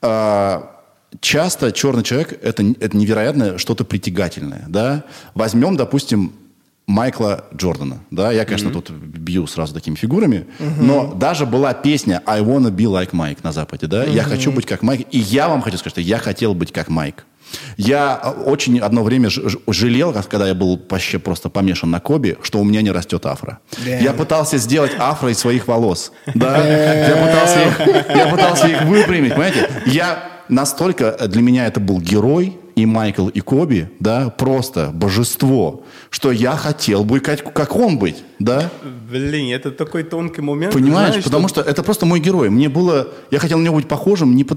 а, 0.00 0.79
часто 1.20 1.72
черный 1.72 2.02
человек 2.02 2.38
это, 2.42 2.62
это 2.80 2.96
невероятно 2.96 3.58
что-то 3.58 3.84
притягательное. 3.84 4.64
Да? 4.68 5.04
Возьмем, 5.34 5.76
допустим, 5.76 6.32
Майкла 6.86 7.44
Джордана. 7.54 8.00
Да? 8.10 8.32
Я, 8.32 8.44
конечно, 8.44 8.68
mm-hmm. 8.68 8.72
тут 8.72 8.90
бью 8.90 9.46
сразу 9.46 9.74
такими 9.74 9.94
фигурами, 9.94 10.46
mm-hmm. 10.58 10.80
но 10.80 11.14
даже 11.14 11.46
была 11.46 11.72
песня 11.72 12.22
I 12.26 12.40
wanna 12.42 12.70
be 12.70 12.84
like 12.84 13.10
Mike 13.10 13.38
на 13.42 13.52
Западе. 13.52 13.86
Да? 13.86 14.04
Mm-hmm. 14.04 14.14
Я 14.14 14.24
хочу 14.24 14.52
быть 14.52 14.66
как 14.66 14.82
Майк. 14.82 15.06
И 15.10 15.18
я 15.18 15.48
вам 15.48 15.62
хочу 15.62 15.78
сказать, 15.78 15.94
что 15.94 16.00
я 16.00 16.18
хотел 16.18 16.54
быть 16.54 16.72
как 16.72 16.88
Майк. 16.88 17.24
Я 17.76 18.16
очень 18.44 18.78
одно 18.78 19.02
время 19.02 19.28
жалел, 19.66 20.12
когда 20.28 20.46
я 20.46 20.54
был 20.54 20.80
вообще 20.88 21.18
просто 21.18 21.48
помешан 21.48 21.90
на 21.90 21.98
Коби, 21.98 22.38
что 22.42 22.60
у 22.60 22.64
меня 22.64 22.80
не 22.80 22.92
растет 22.92 23.26
афро. 23.26 23.58
Damn. 23.84 24.02
Я 24.02 24.12
пытался 24.12 24.58
сделать 24.58 24.92
афро 24.98 25.30
из 25.30 25.38
своих 25.38 25.66
волос. 25.66 26.12
Да? 26.34 26.64
Я 26.64 27.16
пытался, 27.16 27.62
их, 27.62 28.16
я 28.16 28.26
пытался 28.28 28.68
их 28.68 28.82
выпрямить, 28.82 29.32
понимаете? 29.32 29.68
Я 29.86 30.30
настолько 30.50 31.16
для 31.28 31.42
меня 31.42 31.66
это 31.66 31.80
был 31.80 32.00
герой, 32.00 32.58
и 32.76 32.86
Майкл, 32.86 33.28
и 33.28 33.40
Коби, 33.40 33.90
да, 34.00 34.30
просто 34.30 34.90
божество, 34.92 35.84
что 36.08 36.30
я 36.30 36.52
хотел 36.52 37.04
бы 37.04 37.20
как, 37.20 37.52
как 37.52 37.76
он 37.76 37.98
быть, 37.98 38.24
да. 38.38 38.70
Блин, 39.10 39.54
это 39.54 39.70
такой 39.70 40.02
тонкий 40.02 40.40
момент. 40.40 40.72
Понимаешь, 40.72 41.10
знаешь, 41.10 41.24
потому 41.24 41.48
что... 41.48 41.62
что 41.62 41.70
это 41.70 41.82
просто 41.82 42.06
мой 42.06 42.20
герой. 42.20 42.48
Мне 42.50 42.68
было, 42.68 43.08
я 43.30 43.38
хотел 43.38 43.58
на 43.58 43.64
него 43.64 43.76
быть 43.76 43.88
похожим 43.88 44.34
не 44.34 44.44
по, 44.44 44.56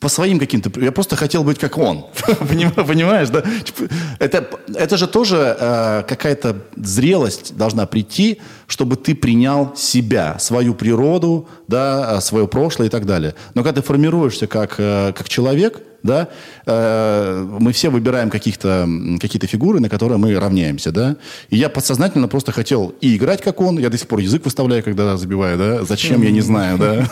по 0.00 0.08
своим 0.08 0.38
каким-то... 0.38 0.70
Я 0.80 0.92
просто 0.92 1.16
хотел 1.16 1.42
быть 1.42 1.58
как 1.58 1.78
он. 1.78 2.06
Понимаешь, 2.48 3.30
да? 3.30 3.42
Типа, 3.42 3.92
это, 4.18 4.48
это 4.74 4.96
же 4.96 5.06
тоже 5.06 5.56
э, 5.58 6.02
какая-то 6.06 6.56
зрелость 6.76 7.56
должна 7.56 7.86
прийти, 7.86 8.40
чтобы 8.66 8.96
ты 8.96 9.14
принял 9.14 9.74
себя, 9.74 10.38
свою 10.38 10.74
природу, 10.74 11.48
да, 11.66 12.20
свое 12.20 12.46
прошлое 12.46 12.88
и 12.88 12.90
так 12.90 13.06
далее. 13.06 13.34
Но 13.54 13.62
когда 13.62 13.80
ты 13.80 13.86
формируешься 13.86 14.46
как, 14.46 14.74
э, 14.78 15.12
как 15.16 15.28
человек, 15.28 15.80
да, 16.06 16.28
э, 16.64 17.46
мы 17.60 17.72
все 17.72 17.90
выбираем 17.90 18.30
каких-то, 18.30 18.88
какие-то 19.20 19.46
фигуры, 19.46 19.80
на 19.80 19.88
которые 19.88 20.18
мы 20.18 20.38
равняемся, 20.38 20.92
да, 20.92 21.16
и 21.50 21.56
я 21.56 21.68
подсознательно 21.68 22.28
просто 22.28 22.52
хотел 22.52 22.94
и 23.00 23.16
играть 23.16 23.42
как 23.42 23.60
он, 23.60 23.78
я 23.78 23.90
до 23.90 23.98
сих 23.98 24.08
пор 24.08 24.20
язык 24.20 24.44
выставляю, 24.44 24.82
когда 24.82 25.16
забиваю, 25.16 25.58
да, 25.58 25.84
зачем, 25.84 26.22
я 26.22 26.30
не 26.30 26.40
знаю, 26.40 26.78
да, 26.78 27.08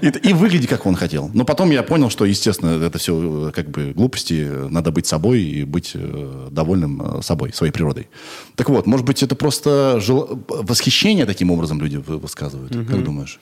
и, 0.00 0.32
выглядеть 0.32 0.68
как 0.68 0.86
он 0.86 0.94
хотел. 0.94 1.30
Но 1.34 1.44
потом 1.44 1.70
я 1.70 1.82
понял, 1.82 2.10
что, 2.10 2.24
естественно, 2.24 2.82
это 2.82 2.98
все 2.98 3.52
как 3.54 3.70
бы 3.70 3.92
глупости, 3.94 4.48
надо 4.70 4.92
быть 4.92 5.06
собой 5.06 5.42
и 5.42 5.64
быть 5.64 5.92
э, 5.94 6.48
довольным 6.50 7.18
э, 7.18 7.22
собой, 7.22 7.52
своей 7.52 7.72
природой. 7.72 8.08
Так 8.54 8.68
вот, 8.70 8.86
может 8.86 9.06
быть, 9.06 9.22
это 9.22 9.34
просто 9.34 10.00
восхищение 10.48 11.26
таким 11.26 11.50
образом 11.50 11.80
люди 11.80 11.96
высказывают, 11.96 12.72
как 12.72 13.04
думаешь? 13.04 13.40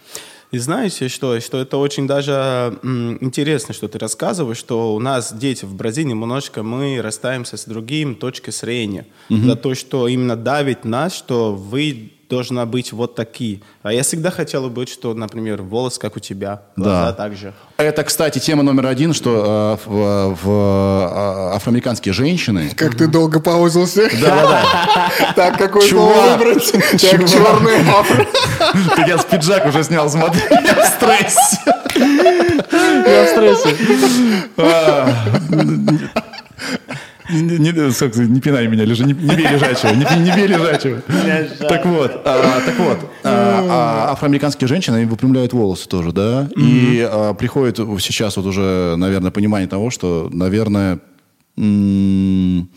И 0.56 0.58
знаете 0.58 1.08
что? 1.08 1.38
Что 1.38 1.58
это 1.60 1.76
очень 1.76 2.06
даже 2.06 2.78
интересно, 3.20 3.74
что 3.74 3.88
ты 3.88 3.98
рассказываешь, 3.98 4.56
что 4.56 4.94
у 4.94 4.98
нас 5.00 5.34
дети 5.34 5.66
в 5.66 5.74
Бразилии 5.74 6.08
немножко 6.08 6.62
мы 6.62 7.02
расстаемся 7.02 7.58
с 7.58 7.66
другим 7.66 8.14
точкой 8.14 8.52
зрения. 8.52 9.06
Угу. 9.28 9.42
За 9.42 9.56
то, 9.56 9.74
что 9.74 10.08
именно 10.08 10.34
давит 10.34 10.86
нас, 10.86 11.14
что 11.14 11.52
вы 11.54 12.12
должна 12.28 12.66
быть 12.66 12.92
вот 12.92 13.14
такие. 13.14 13.60
А 13.82 13.92
я 13.92 14.02
всегда 14.02 14.30
хотела 14.30 14.68
быть, 14.68 14.88
что, 14.88 15.14
например, 15.14 15.62
волос, 15.62 15.98
как 15.98 16.16
у 16.16 16.20
тебя, 16.20 16.62
глаза 16.76 17.06
да. 17.06 17.12
также. 17.12 17.54
Это, 17.76 18.02
кстати, 18.04 18.38
тема 18.38 18.62
номер 18.62 18.86
один, 18.86 19.12
что 19.12 19.78
э, 19.86 19.88
в, 19.88 20.36
в 20.42 20.48
э, 20.48 21.54
афроамериканские 21.54 22.14
женщины... 22.14 22.70
Как 22.74 22.96
ты 22.96 23.06
долго 23.06 23.40
паузился. 23.40 24.08
Да-да-да. 24.20 25.10
Так, 25.36 25.58
какой 25.58 25.88
слово 25.88 26.36
выбрать? 26.36 26.72
Так, 26.72 27.00
черный 27.00 27.88
афро. 27.88 28.26
Так 28.96 29.08
я 29.08 29.18
с 29.18 29.24
пиджак 29.24 29.66
уже 29.66 29.84
снял, 29.84 30.08
смотри, 30.08 30.42
я 30.50 30.74
в 30.74 30.86
стрессе. 30.86 31.58
Я 33.06 33.24
в 33.24 33.28
стрессе. 33.28 33.76
Не, 37.30 37.58
не, 37.58 38.28
не 38.28 38.40
пинай 38.40 38.66
меня, 38.68 38.84
лежи, 38.84 39.04
не, 39.04 39.12
не 39.12 39.34
бей 39.36 39.46
лежачего, 39.48 39.90
не, 39.90 40.04
не 40.22 40.36
бей 40.36 40.46
лежачего. 40.46 41.02
Так 41.68 41.84
вот, 41.86 42.12
а, 42.24 42.60
так 42.64 42.78
вот, 42.78 42.98
а, 43.24 44.06
а, 44.08 44.12
афроамериканские 44.12 44.68
женщины, 44.68 44.96
они 44.96 45.06
выпрямляют 45.06 45.52
волосы 45.52 45.88
тоже, 45.88 46.12
да, 46.12 46.48
и 46.56 47.06
а, 47.10 47.34
приходит 47.34 47.76
сейчас 48.00 48.36
вот 48.36 48.46
уже, 48.46 48.94
наверное, 48.96 49.30
понимание 49.30 49.68
того, 49.68 49.90
что, 49.90 50.28
наверное, 50.32 51.00
м- 51.56 52.68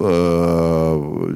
э- 0.00 1.32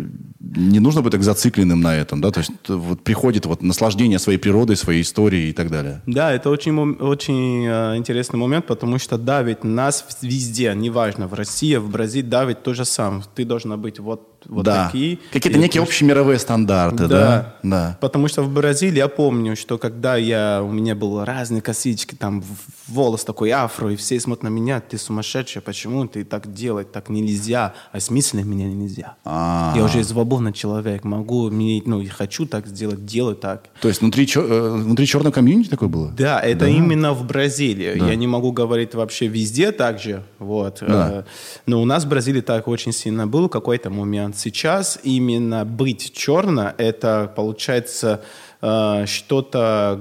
не 0.55 0.81
нужно 0.81 1.03
быть 1.03 1.13
так 1.13 1.23
зацикленным 1.23 1.81
на 1.81 1.95
этом, 1.97 2.21
да, 2.21 2.31
то 2.31 2.41
есть 2.41 2.53
вот 2.69 3.03
приходит 3.03 3.47
вот 3.47 3.63
наслаждение 3.63 4.19
своей 4.19 4.39
природой, 4.39 4.77
своей 4.77 5.03
историей 5.03 5.51
и 5.51 5.53
так 5.53 5.71
далее. 5.71 6.03
Да, 6.07 6.33
это 6.33 6.51
очень, 6.51 6.77
очень 7.01 7.67
э, 7.67 7.97
интересный 7.97 8.39
момент, 8.39 8.67
потому 8.67 8.99
что 8.99 9.19
давить 9.19 9.65
нас 9.65 10.05
везде, 10.23 10.75
неважно, 10.75 11.27
в 11.27 11.35
России, 11.35 11.77
в 11.77 11.91
Бразилии 11.91 12.29
давить 12.29 12.63
то 12.63 12.75
же 12.75 12.85
самое. 12.85 13.25
Ты 13.35 13.45
должна 13.45 13.77
быть 13.77 13.99
вот 13.99 14.36
вот 14.49 14.65
да. 14.65 14.87
такие. 14.87 15.19
Какие-то 15.33 15.59
некие 15.59 15.83
общие 15.83 16.09
мировые 16.09 16.39
стандарты, 16.39 17.07
да. 17.07 17.09
да? 17.09 17.55
Да. 17.63 17.99
Потому 18.01 18.29
что 18.29 18.43
в 18.43 18.53
Бразилии 18.53 18.99
я 18.99 19.09
помню, 19.09 19.57
что 19.57 19.79
когда 19.79 20.17
я, 20.17 20.63
у 20.63 20.71
меня 20.71 20.95
были 20.95 21.25
разные 21.25 21.63
косички, 21.63 22.15
там 22.15 22.43
волос 22.89 23.25
такой 23.25 23.51
афро, 23.51 23.93
и 23.93 23.97
все 23.97 24.21
смотрят 24.21 24.45
на 24.45 24.49
меня, 24.49 24.81
ты 24.81 24.99
сумасшедший, 24.99 25.63
почему 25.63 26.07
ты 26.07 26.25
так 26.25 26.53
делать, 26.53 26.93
так 26.93 27.09
нельзя, 27.09 27.75
а 27.93 28.01
смысле 28.01 28.43
меня 28.45 28.67
нельзя. 28.67 29.17
А-а-а. 29.25 29.77
Я 29.77 29.85
уже 29.85 30.05
свободный 30.05 30.53
человек, 30.53 31.05
могу, 31.05 31.51
ну, 31.51 32.01
я 32.01 32.11
хочу 32.11 32.47
так 32.47 32.67
сделать, 32.67 33.05
делаю 33.05 33.37
так. 33.37 33.65
То 33.81 33.89
есть 33.89 34.01
внутри, 34.01 34.29
э, 34.35 34.71
внутри 34.71 35.07
черного 35.07 35.33
комьюнити 35.33 35.69
такое 35.69 35.89
было? 35.89 36.11
Да, 36.11 36.41
это 36.41 36.61
да. 36.61 36.69
именно 36.69 37.13
в 37.13 37.27
Бразилии. 37.27 37.99
Да. 37.99 38.07
Я 38.09 38.15
не 38.17 38.27
могу 38.27 38.53
говорить 38.53 38.95
вообще 38.95 39.27
везде 39.27 39.73
так 39.73 39.99
же, 39.99 40.23
вот. 40.39 40.79
Да. 40.81 41.11
Э, 41.11 41.23
но 41.67 41.83
у 41.83 41.85
нас 41.85 42.05
в 42.05 42.09
Бразилии 42.09 42.41
так 42.41 42.69
очень 42.69 42.93
сильно 42.93 43.27
был 43.27 43.49
какой-то 43.49 43.91
момент, 43.91 44.36
сейчас 44.39 44.99
именно 45.03 45.65
быть 45.65 46.13
черно, 46.15 46.73
это 46.79 47.33
получается 47.35 48.23
э, 48.61 49.05
что-то 49.07 50.01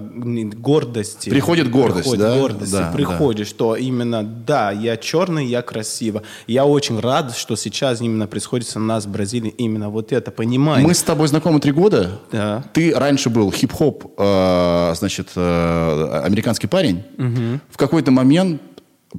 гордости. 0.56 1.30
Приходит 1.30 1.70
гордость, 1.70 2.10
приходит 2.12 2.22
да? 2.22 2.40
Гордость, 2.40 2.72
да, 2.72 2.92
приходит, 2.92 3.48
да. 3.48 3.50
что 3.50 3.76
именно, 3.76 4.24
да, 4.24 4.72
я 4.72 4.98
черный, 4.98 5.46
я 5.46 5.62
красиво. 5.62 6.24
Я 6.48 6.66
очень 6.66 7.00
рад, 7.00 7.36
что 7.36 7.56
сейчас 7.56 8.02
именно 8.02 8.28
происходит 8.28 8.72
у 8.76 8.80
нас 8.80 9.06
в 9.06 9.12
Бразилии 9.12 9.54
именно 9.58 9.90
вот 9.90 10.12
это, 10.12 10.32
понимание. 10.32 10.88
Мы 10.88 10.94
с 10.94 11.04
тобой 11.04 11.28
знакомы 11.28 11.60
три 11.60 11.72
года. 11.72 12.20
Да. 12.32 12.64
Ты 12.74 12.94
раньше 12.94 13.30
был 13.30 13.52
хип-хоп, 13.52 14.14
э, 14.18 14.94
значит, 14.96 15.30
э, 15.36 16.22
американский 16.24 16.68
парень. 16.68 17.04
Угу. 17.18 17.60
В 17.70 17.78
какой-то 17.78 18.12
момент 18.12 18.62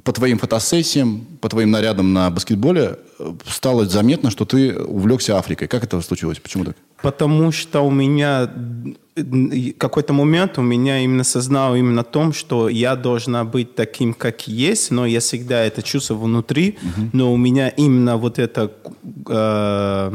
по 0.03 0.11
твоим 0.11 0.37
фотосессиям, 0.37 1.25
по 1.41 1.49
твоим 1.49 1.71
нарядам 1.71 2.13
на 2.13 2.29
баскетболе 2.29 2.99
э, 3.19 3.33
стало 3.47 3.85
заметно, 3.85 4.31
что 4.31 4.45
ты 4.45 4.77
увлекся 4.77 5.37
Африкой. 5.37 5.67
Как 5.67 5.83
это 5.83 6.01
случилось? 6.01 6.39
Почему 6.39 6.65
так? 6.65 6.75
Потому 7.01 7.51
что 7.51 7.81
у 7.81 7.91
меня 7.91 8.51
какой-то 9.77 10.13
момент 10.13 10.57
у 10.57 10.61
меня 10.61 10.99
именно 10.99 11.23
сознал 11.23 11.75
именно 11.75 12.03
том, 12.03 12.33
что 12.33 12.69
я 12.69 12.95
должна 12.95 13.43
быть 13.43 13.75
таким, 13.75 14.13
как 14.13 14.47
есть, 14.47 14.91
но 14.91 15.05
я 15.05 15.19
всегда 15.19 15.63
это 15.63 15.81
чувствую 15.81 16.19
внутри, 16.19 16.77
угу. 16.81 17.09
но 17.13 17.33
у 17.33 17.37
меня 17.37 17.69
именно 17.69 18.17
вот 18.17 18.37
это 18.39 18.71
э, 19.27 20.11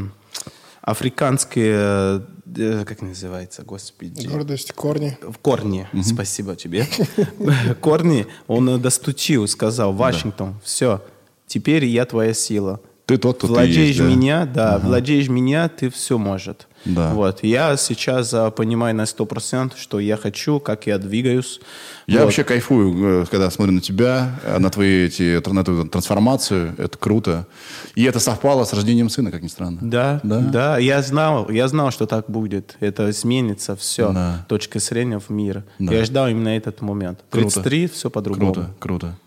африканское 0.82 1.72
Э, 1.74 2.20
как 2.54 3.02
называется, 3.02 3.62
господи? 3.62 4.26
Гордость, 4.26 4.72
корни. 4.72 5.18
В 5.22 5.38
корни, 5.38 5.88
угу. 5.92 6.02
спасибо 6.02 6.56
тебе. 6.56 6.86
корни, 7.80 8.26
он 8.46 8.80
достучил, 8.80 9.46
сказал, 9.48 9.92
Вашингтон, 9.92 10.54
все, 10.62 11.02
теперь 11.46 11.84
я 11.84 12.04
твоя 12.04 12.34
сила. 12.34 12.80
Ты 13.06 13.18
тот, 13.18 13.38
кто 13.38 13.48
владеешь 13.48 13.74
ты 13.74 13.80
есть, 13.80 13.98
да? 13.98 14.06
меня, 14.06 14.46
да, 14.46 14.74
ага. 14.76 14.86
владеешь 14.86 15.28
меня, 15.28 15.68
ты 15.68 15.90
все 15.90 16.18
может. 16.18 16.68
Да. 16.84 17.12
Вот. 17.14 17.42
Я 17.42 17.76
сейчас 17.76 18.34
а, 18.34 18.50
понимаю 18.50 18.94
на 18.94 19.02
100%, 19.02 19.72
что 19.76 20.00
я 20.00 20.16
хочу, 20.16 20.60
как 20.60 20.86
я 20.86 20.98
двигаюсь. 20.98 21.60
Я 22.06 22.18
вот. 22.18 22.24
вообще 22.26 22.44
кайфую, 22.44 23.22
э, 23.22 23.26
когда 23.30 23.50
смотрю 23.50 23.74
на 23.74 23.80
тебя, 23.80 24.40
э, 24.44 24.58
на, 24.58 24.70
твои 24.70 25.06
эти, 25.06 25.40
на 25.48 25.64
твою 25.64 25.84
трансформацию. 25.86 26.74
Это 26.78 26.98
круто. 26.98 27.46
И 27.94 28.04
это 28.04 28.18
совпало 28.18 28.64
с 28.64 28.72
рождением 28.72 29.08
сына, 29.08 29.30
как 29.30 29.42
ни 29.42 29.48
странно. 29.48 29.78
Да, 29.80 30.20
да, 30.22 30.38
да. 30.40 30.78
Я 30.78 31.02
знал, 31.02 31.48
я 31.50 31.68
знал, 31.68 31.90
что 31.90 32.06
так 32.06 32.28
будет. 32.28 32.76
Это 32.80 33.10
изменится 33.10 33.76
все. 33.76 34.12
Да. 34.12 34.44
Точка 34.48 34.78
зрения 34.78 35.20
в 35.20 35.30
мир. 35.30 35.64
Да. 35.78 35.94
Я 35.94 36.04
ждал 36.04 36.28
именно 36.28 36.48
этот 36.48 36.80
момент. 36.80 37.20
33, 37.30 37.80
круто. 37.80 37.94
все 37.94 38.10
по-другому. 38.10 38.54
Круто, 38.54 38.70
круто. 38.78 39.18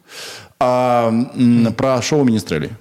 А, 0.60 1.14
про 1.78 2.01
шоу 2.01 2.24
«Министрели». 2.24 2.72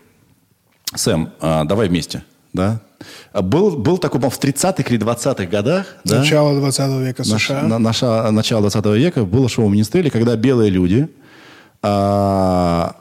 Сэм, 0.94 1.30
а, 1.40 1.64
давай 1.64 1.88
вместе, 1.88 2.22
да? 2.54 2.80
Был, 3.34 3.76
был 3.76 3.98
такой, 3.98 4.20
по 4.20 4.30
в 4.30 4.38
30-х 4.38 4.82
или 4.88 4.98
20-х 4.98 5.44
годах. 5.46 5.96
Начало 6.04 6.54
да? 6.54 6.60
20 6.60 7.06
века 7.06 7.24
США. 7.24 7.62
На, 7.62 7.78
на, 7.78 8.30
начало 8.30 8.62
20 8.62 8.86
века 8.96 9.24
было 9.24 9.48
шоу 9.48 9.68
«Министрели», 9.68 10.08
когда 10.08 10.36
белые 10.36 10.70
люди 10.70 11.08
а, 11.82 12.96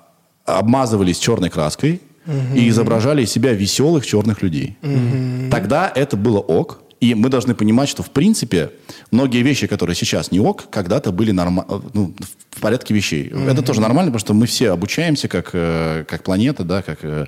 обмазывались 0.46 1.20
черной 1.20 1.50
краской 1.50 2.02
угу. 2.26 2.56
и 2.56 2.68
изображали 2.68 3.24
из 3.24 3.32
себя 3.32 3.54
веселых 3.54 4.06
черных 4.06 4.42
людей. 4.42 4.78
Угу. 4.82 5.52
Тогда 5.52 5.92
это 5.94 6.18
было 6.18 6.40
ок. 6.40 6.82
И 7.04 7.16
мы 7.16 7.28
должны 7.28 7.54
понимать, 7.54 7.90
что 7.90 8.02
в 8.02 8.12
принципе 8.12 8.72
многие 9.12 9.42
вещи, 9.44 9.68
которые 9.68 9.94
сейчас 9.94 10.32
не 10.32 10.40
ок, 10.40 10.70
когда-то 10.70 11.12
были 11.12 11.32
норма... 11.32 11.66
ну, 11.94 12.14
в 12.50 12.62
порядке 12.62 12.94
вещей. 12.94 13.28
Mm-hmm. 13.28 13.52
Это 13.52 13.62
тоже 13.62 13.82
нормально, 13.82 14.10
потому 14.10 14.20
что 14.20 14.34
мы 14.34 14.46
все 14.46 14.72
обучаемся 14.72 15.28
как, 15.28 15.50
э, 15.52 16.06
как 16.08 16.24
планета, 16.24 16.64
да, 16.64 16.82
как, 16.82 17.00
э, 17.02 17.26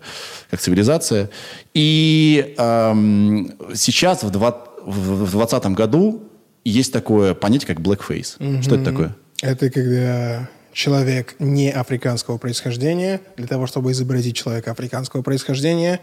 как 0.49 0.61
цивилизация. 0.61 1.29
И 1.73 2.55
эм, 2.57 3.51
сейчас 3.73 4.23
в 4.23 4.29
2020 4.29 5.65
году 5.65 6.23
есть 6.63 6.93
такое 6.93 7.33
понятие, 7.33 7.67
как 7.75 7.79
blackface. 7.79 8.37
Mm-hmm. 8.39 8.61
Что 8.61 8.75
это 8.75 8.85
такое? 8.85 9.15
Это 9.41 9.69
когда 9.69 10.49
человек 10.71 11.35
не 11.39 11.69
африканского 11.69 12.37
происхождения, 12.37 13.19
для 13.35 13.47
того, 13.47 13.67
чтобы 13.67 13.91
изобразить 13.91 14.37
человека 14.37 14.71
африканского 14.71 15.21
происхождения, 15.21 15.99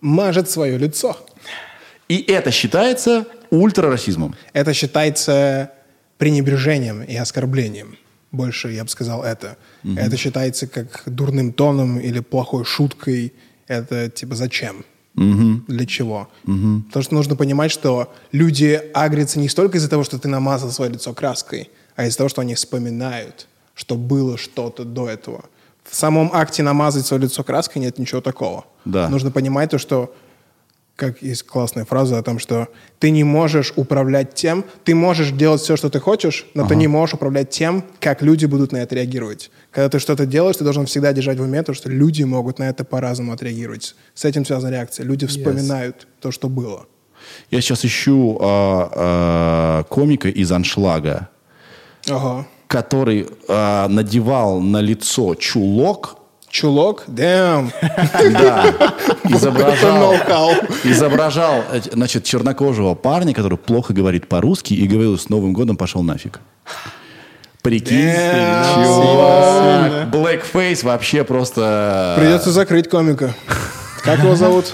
мажет 0.00 0.48
свое 0.48 0.78
лицо. 0.78 1.16
И 2.08 2.22
это 2.22 2.50
считается 2.50 3.26
ультрарасизмом. 3.50 4.34
Это 4.52 4.72
считается 4.72 5.72
пренебрежением 6.16 7.02
и 7.02 7.16
оскорблением. 7.16 7.96
Больше, 8.32 8.70
я 8.70 8.84
бы 8.84 8.90
сказал, 8.90 9.22
это. 9.22 9.56
Угу. 9.84 9.94
Это 9.94 10.16
считается 10.16 10.66
как 10.66 11.02
дурным 11.06 11.52
тоном 11.52 11.98
или 11.98 12.20
плохой 12.20 12.64
шуткой. 12.64 13.32
Это 13.66 14.10
типа 14.10 14.34
зачем? 14.34 14.84
Угу. 15.16 15.62
Для 15.68 15.86
чего? 15.86 16.28
Угу. 16.46 16.82
Потому 16.88 17.02
что 17.02 17.14
нужно 17.14 17.36
понимать, 17.36 17.70
что 17.70 18.12
люди 18.32 18.80
агрятся 18.94 19.38
не 19.38 19.48
столько 19.48 19.78
из-за 19.78 19.88
того, 19.88 20.04
что 20.04 20.18
ты 20.18 20.28
намазал 20.28 20.70
свое 20.70 20.92
лицо 20.92 21.12
краской, 21.14 21.70
а 21.96 22.06
из-за 22.06 22.18
того, 22.18 22.28
что 22.28 22.42
они 22.42 22.54
вспоминают, 22.54 23.48
что 23.74 23.96
было 23.96 24.36
что-то 24.36 24.84
до 24.84 25.08
этого. 25.08 25.46
В 25.84 25.96
самом 25.96 26.30
акте 26.32 26.62
намазать 26.62 27.06
свое 27.06 27.22
лицо 27.22 27.42
краской 27.42 27.80
нет 27.80 27.98
ничего 27.98 28.20
такого. 28.20 28.66
Да. 28.84 29.08
Нужно 29.08 29.30
понимать 29.30 29.70
то, 29.70 29.78
что 29.78 30.14
как 30.98 31.22
есть 31.22 31.44
классная 31.44 31.84
фраза 31.84 32.18
о 32.18 32.22
том, 32.24 32.40
что 32.40 32.66
ты 32.98 33.10
не 33.10 33.22
можешь 33.22 33.72
управлять 33.76 34.34
тем, 34.34 34.64
ты 34.82 34.96
можешь 34.96 35.30
делать 35.30 35.60
все, 35.60 35.76
что 35.76 35.90
ты 35.90 36.00
хочешь, 36.00 36.44
но 36.54 36.62
ага. 36.62 36.70
ты 36.70 36.74
не 36.76 36.88
можешь 36.88 37.14
управлять 37.14 37.50
тем, 37.50 37.84
как 38.00 38.20
люди 38.20 38.46
будут 38.46 38.72
на 38.72 38.78
это 38.78 38.96
реагировать. 38.96 39.52
Когда 39.70 39.88
ты 39.88 40.00
что-то 40.00 40.26
делаешь, 40.26 40.56
ты 40.56 40.64
должен 40.64 40.86
всегда 40.86 41.12
держать 41.12 41.38
в 41.38 41.42
уме 41.42 41.62
то, 41.62 41.72
что 41.72 41.88
люди 41.88 42.24
могут 42.24 42.58
на 42.58 42.68
это 42.68 42.82
по-разному 42.82 43.32
отреагировать. 43.32 43.94
С 44.12 44.24
этим 44.24 44.44
связана 44.44 44.72
реакция. 44.72 45.06
Люди 45.06 45.24
вспоминают 45.28 45.96
yes. 45.96 46.06
то, 46.20 46.32
что 46.32 46.48
было. 46.48 46.86
Я 47.52 47.60
сейчас 47.60 47.84
ищу 47.84 48.36
а, 48.40 48.90
а, 48.92 49.82
комика 49.84 50.28
из 50.28 50.50
«Аншлага», 50.50 51.28
ага. 52.08 52.44
который 52.66 53.28
а, 53.46 53.86
надевал 53.86 54.60
на 54.60 54.80
лицо 54.80 55.36
чулок, 55.36 56.17
Чулок? 56.50 57.04
Дэм. 57.06 57.70
Да. 58.32 58.74
Изображал, 59.24 60.14
изображал, 60.84 61.64
значит, 61.92 62.24
чернокожего 62.24 62.94
парня, 62.94 63.34
который 63.34 63.58
плохо 63.58 63.92
говорит 63.92 64.28
по-русски 64.28 64.74
и 64.74 64.86
говорил 64.86 65.18
с 65.18 65.28
Новым 65.28 65.52
годом 65.52 65.76
пошел 65.76 66.02
нафиг. 66.02 66.40
Прикинь, 67.62 68.14
чувак. 68.74 70.08
Blackface 70.10 70.84
вообще 70.84 71.24
просто... 71.24 72.16
Придется 72.18 72.50
закрыть 72.50 72.88
комика. 72.88 73.34
Как 74.02 74.20
его 74.20 74.36
зовут? 74.36 74.72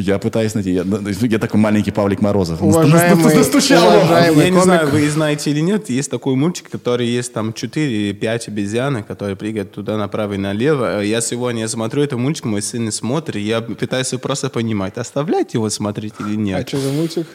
Я 0.00 0.18
пытаюсь 0.18 0.54
найти. 0.54 0.72
Я, 0.72 0.84
я 0.84 1.38
такой 1.38 1.60
маленький 1.60 1.90
Павлик 1.90 2.20
Морозов. 2.20 2.62
Уважаемый, 2.62 3.34
Настучал 3.34 3.86
уважаемый 3.86 4.44
Я 4.44 4.50
не 4.50 4.60
знаю, 4.60 4.88
вы 4.88 5.08
знаете 5.10 5.50
или 5.50 5.60
нет, 5.60 5.90
есть 5.90 6.10
такой 6.10 6.34
мультик, 6.34 6.70
который 6.70 7.06
есть 7.06 7.32
там 7.32 7.52
4 7.52 7.92
или 7.92 8.12
5 8.12 8.48
обезьяны, 8.48 9.02
которые 9.02 9.36
прыгают 9.36 9.72
туда 9.72 9.96
направо 9.96 10.34
и 10.34 10.38
налево. 10.38 11.02
Я 11.02 11.20
сегодня 11.20 11.68
смотрю 11.68 12.02
этот 12.02 12.18
мультик, 12.18 12.44
мой 12.44 12.62
сын 12.62 12.90
смотрит, 12.92 13.42
я 13.42 13.60
пытаюсь 13.60 14.08
просто 14.20 14.48
понимать, 14.50 14.98
оставлять 14.98 15.54
его 15.54 15.70
смотреть 15.70 16.14
или 16.20 16.36
нет. 16.36 16.64
А 16.64 16.68
что 16.68 16.78
за 16.78 16.90
мультик? 16.90 17.26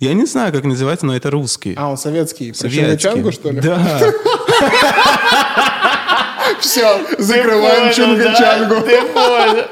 Я 0.00 0.12
не 0.12 0.26
знаю, 0.26 0.52
как 0.52 0.64
называется, 0.64 1.06
но 1.06 1.16
это 1.16 1.30
русский. 1.30 1.74
А, 1.76 1.90
он 1.90 1.96
советский. 1.96 2.52
Про 2.52 2.96
Чангу, 2.96 3.32
что 3.32 3.50
ли? 3.50 3.60
Да. 3.60 4.00
Все, 6.60 7.00
закрываем 7.18 7.92
Чунгачангу. 7.92 8.80
Ты 8.82 9.02
понял. 9.02 9.64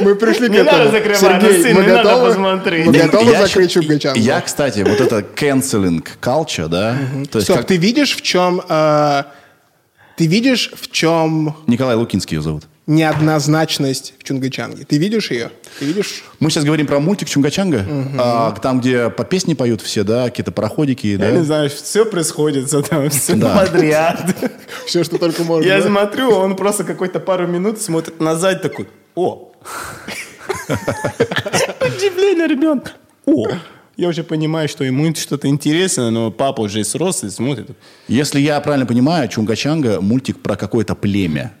Мы 0.00 0.14
пришли 0.14 0.48
к 0.48 0.50
не 0.50 0.58
этому. 0.58 0.78
Надо 0.78 0.90
закрывать, 0.90 1.20
Сергей, 1.20 1.74
мы 1.74 1.82
надо 1.82 2.02
готовы? 2.02 2.28
посмотреть. 2.28 2.86
Мы 2.86 2.92
готовы 2.92 3.36
закрыть 3.36 3.72
Чунгачангу? 3.72 4.18
Я, 4.20 4.40
кстати, 4.40 4.80
вот 4.80 5.00
это 5.00 5.24
canceling 5.36 6.06
culture, 6.20 6.68
да? 6.68 6.96
То 7.30 7.38
есть 7.38 7.46
Стоп, 7.46 7.58
как 7.58 7.66
ты 7.66 7.76
видишь, 7.76 8.16
в 8.16 8.22
чем... 8.22 8.62
э, 8.68 9.24
ты 10.16 10.26
видишь, 10.26 10.70
в 10.74 10.90
чем 10.90 11.56
Николай 11.66 11.96
Лукинский 11.96 12.36
ее 12.36 12.42
зовут. 12.42 12.64
Неоднозначность 12.90 14.14
в 14.18 14.24
Чунгачанге? 14.24 14.84
Ты 14.84 14.98
видишь 14.98 15.30
ее? 15.30 15.50
Ты 15.78 15.84
видишь? 15.86 16.24
Мы 16.40 16.50
сейчас 16.50 16.64
говорим 16.64 16.86
про 16.86 16.98
мультик 17.00 17.28
Чунгачанга, 17.28 17.86
а, 18.18 18.52
там, 18.60 18.80
где 18.80 19.08
по 19.10 19.24
песне 19.24 19.54
поют 19.54 19.80
все, 19.80 20.02
да, 20.04 20.24
какие-то 20.24 20.52
пароходики, 20.52 21.06
Я 21.06 21.18
да? 21.18 21.30
не 21.30 21.44
знаю, 21.44 21.70
все 21.70 22.04
происходит 22.04 22.70
там, 22.88 23.08
все 23.10 23.34
Да. 23.36 23.56
подряд. 23.56 24.36
Все, 24.86 25.04
что 25.04 25.18
только 25.18 25.44
можно. 25.44 25.68
Я 25.68 25.80
да? 25.80 25.86
смотрю, 25.86 26.30
он 26.30 26.56
просто 26.56 26.82
какой-то 26.84 27.20
пару 27.20 27.46
минут 27.46 27.80
смотрит 27.80 28.20
назад 28.20 28.60
такой, 28.62 28.88
о. 29.14 29.52
Удивление 31.80 32.48
ребенка. 32.48 32.92
О. 33.26 33.46
Я 33.96 34.08
уже 34.08 34.24
понимаю, 34.24 34.68
что 34.68 34.82
ему 34.84 35.14
что-то 35.14 35.46
интересно, 35.48 36.10
но 36.10 36.30
папа 36.30 36.62
уже 36.62 36.82
срос 36.84 37.22
и 37.22 37.30
смотрит. 37.30 37.70
Если 38.08 38.40
я 38.40 38.58
правильно 38.60 38.86
понимаю, 38.86 39.28
Чунгачанга 39.28 40.00
мультик 40.00 40.40
про 40.42 40.56
какое-то 40.56 40.94
племя. 40.94 41.52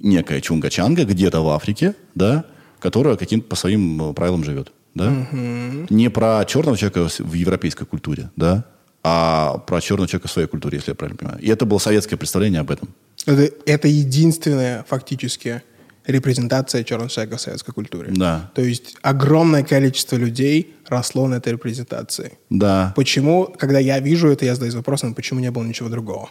Некое 0.00 0.40
Чунгачанга 0.40 1.04
где-то 1.04 1.40
в 1.40 1.48
Африке, 1.50 1.94
да, 2.14 2.44
которое 2.78 3.16
каким-то 3.16 3.48
по 3.48 3.56
своим 3.56 4.10
э, 4.10 4.12
правилам 4.14 4.44
живет, 4.44 4.72
да? 4.94 5.26
Не 5.32 6.10
про 6.10 6.44
черного 6.44 6.76
человека 6.76 7.08
в 7.18 7.32
европейской 7.32 7.84
культуре, 7.84 8.30
да, 8.36 8.64
а 9.02 9.58
про 9.58 9.80
черного 9.80 10.08
человека 10.08 10.28
в 10.28 10.32
своей 10.32 10.48
культуре, 10.48 10.78
если 10.78 10.90
я 10.90 10.94
правильно 10.94 11.16
понимаю. 11.16 11.40
И 11.40 11.48
это 11.48 11.64
было 11.64 11.78
советское 11.78 12.16
представление 12.16 12.60
об 12.60 12.70
этом. 12.70 12.88
Это, 13.24 13.50
это 13.64 13.88
единственная 13.88 14.84
фактически 14.88 15.62
репрезентация 16.06 16.84
черного 16.84 17.10
человека 17.10 17.36
в 17.36 17.40
советской 17.40 17.72
культуре. 17.72 18.12
Да. 18.14 18.50
То 18.54 18.62
есть 18.62 18.96
огромное 19.02 19.62
количество 19.62 20.16
людей 20.16 20.74
росло 20.86 21.26
на 21.26 21.36
этой 21.36 21.52
репрезентации. 21.54 22.38
Да. 22.48 22.92
Почему, 22.96 23.52
когда 23.58 23.78
я 23.78 23.98
вижу 23.98 24.28
это, 24.28 24.44
я 24.44 24.54
задаюсь 24.54 24.74
вопросом, 24.74 25.14
почему 25.14 25.40
не 25.40 25.50
было 25.50 25.64
ничего 25.64 25.88
другого? 25.88 26.30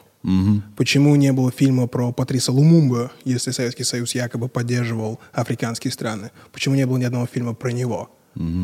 Почему 0.75 1.15
не 1.15 1.31
было 1.31 1.51
фильма 1.51 1.87
про 1.87 2.11
Патриса 2.11 2.51
Лумумба, 2.51 3.11
если 3.25 3.51
Советский 3.51 3.83
Союз 3.83 4.15
якобы 4.15 4.47
поддерживал 4.47 5.19
африканские 5.33 5.91
страны? 5.91 6.31
Почему 6.51 6.75
не 6.75 6.85
было 6.85 6.97
ни 6.97 7.03
одного 7.03 7.27
фильма 7.27 7.53
про 7.53 7.71
него? 7.71 8.09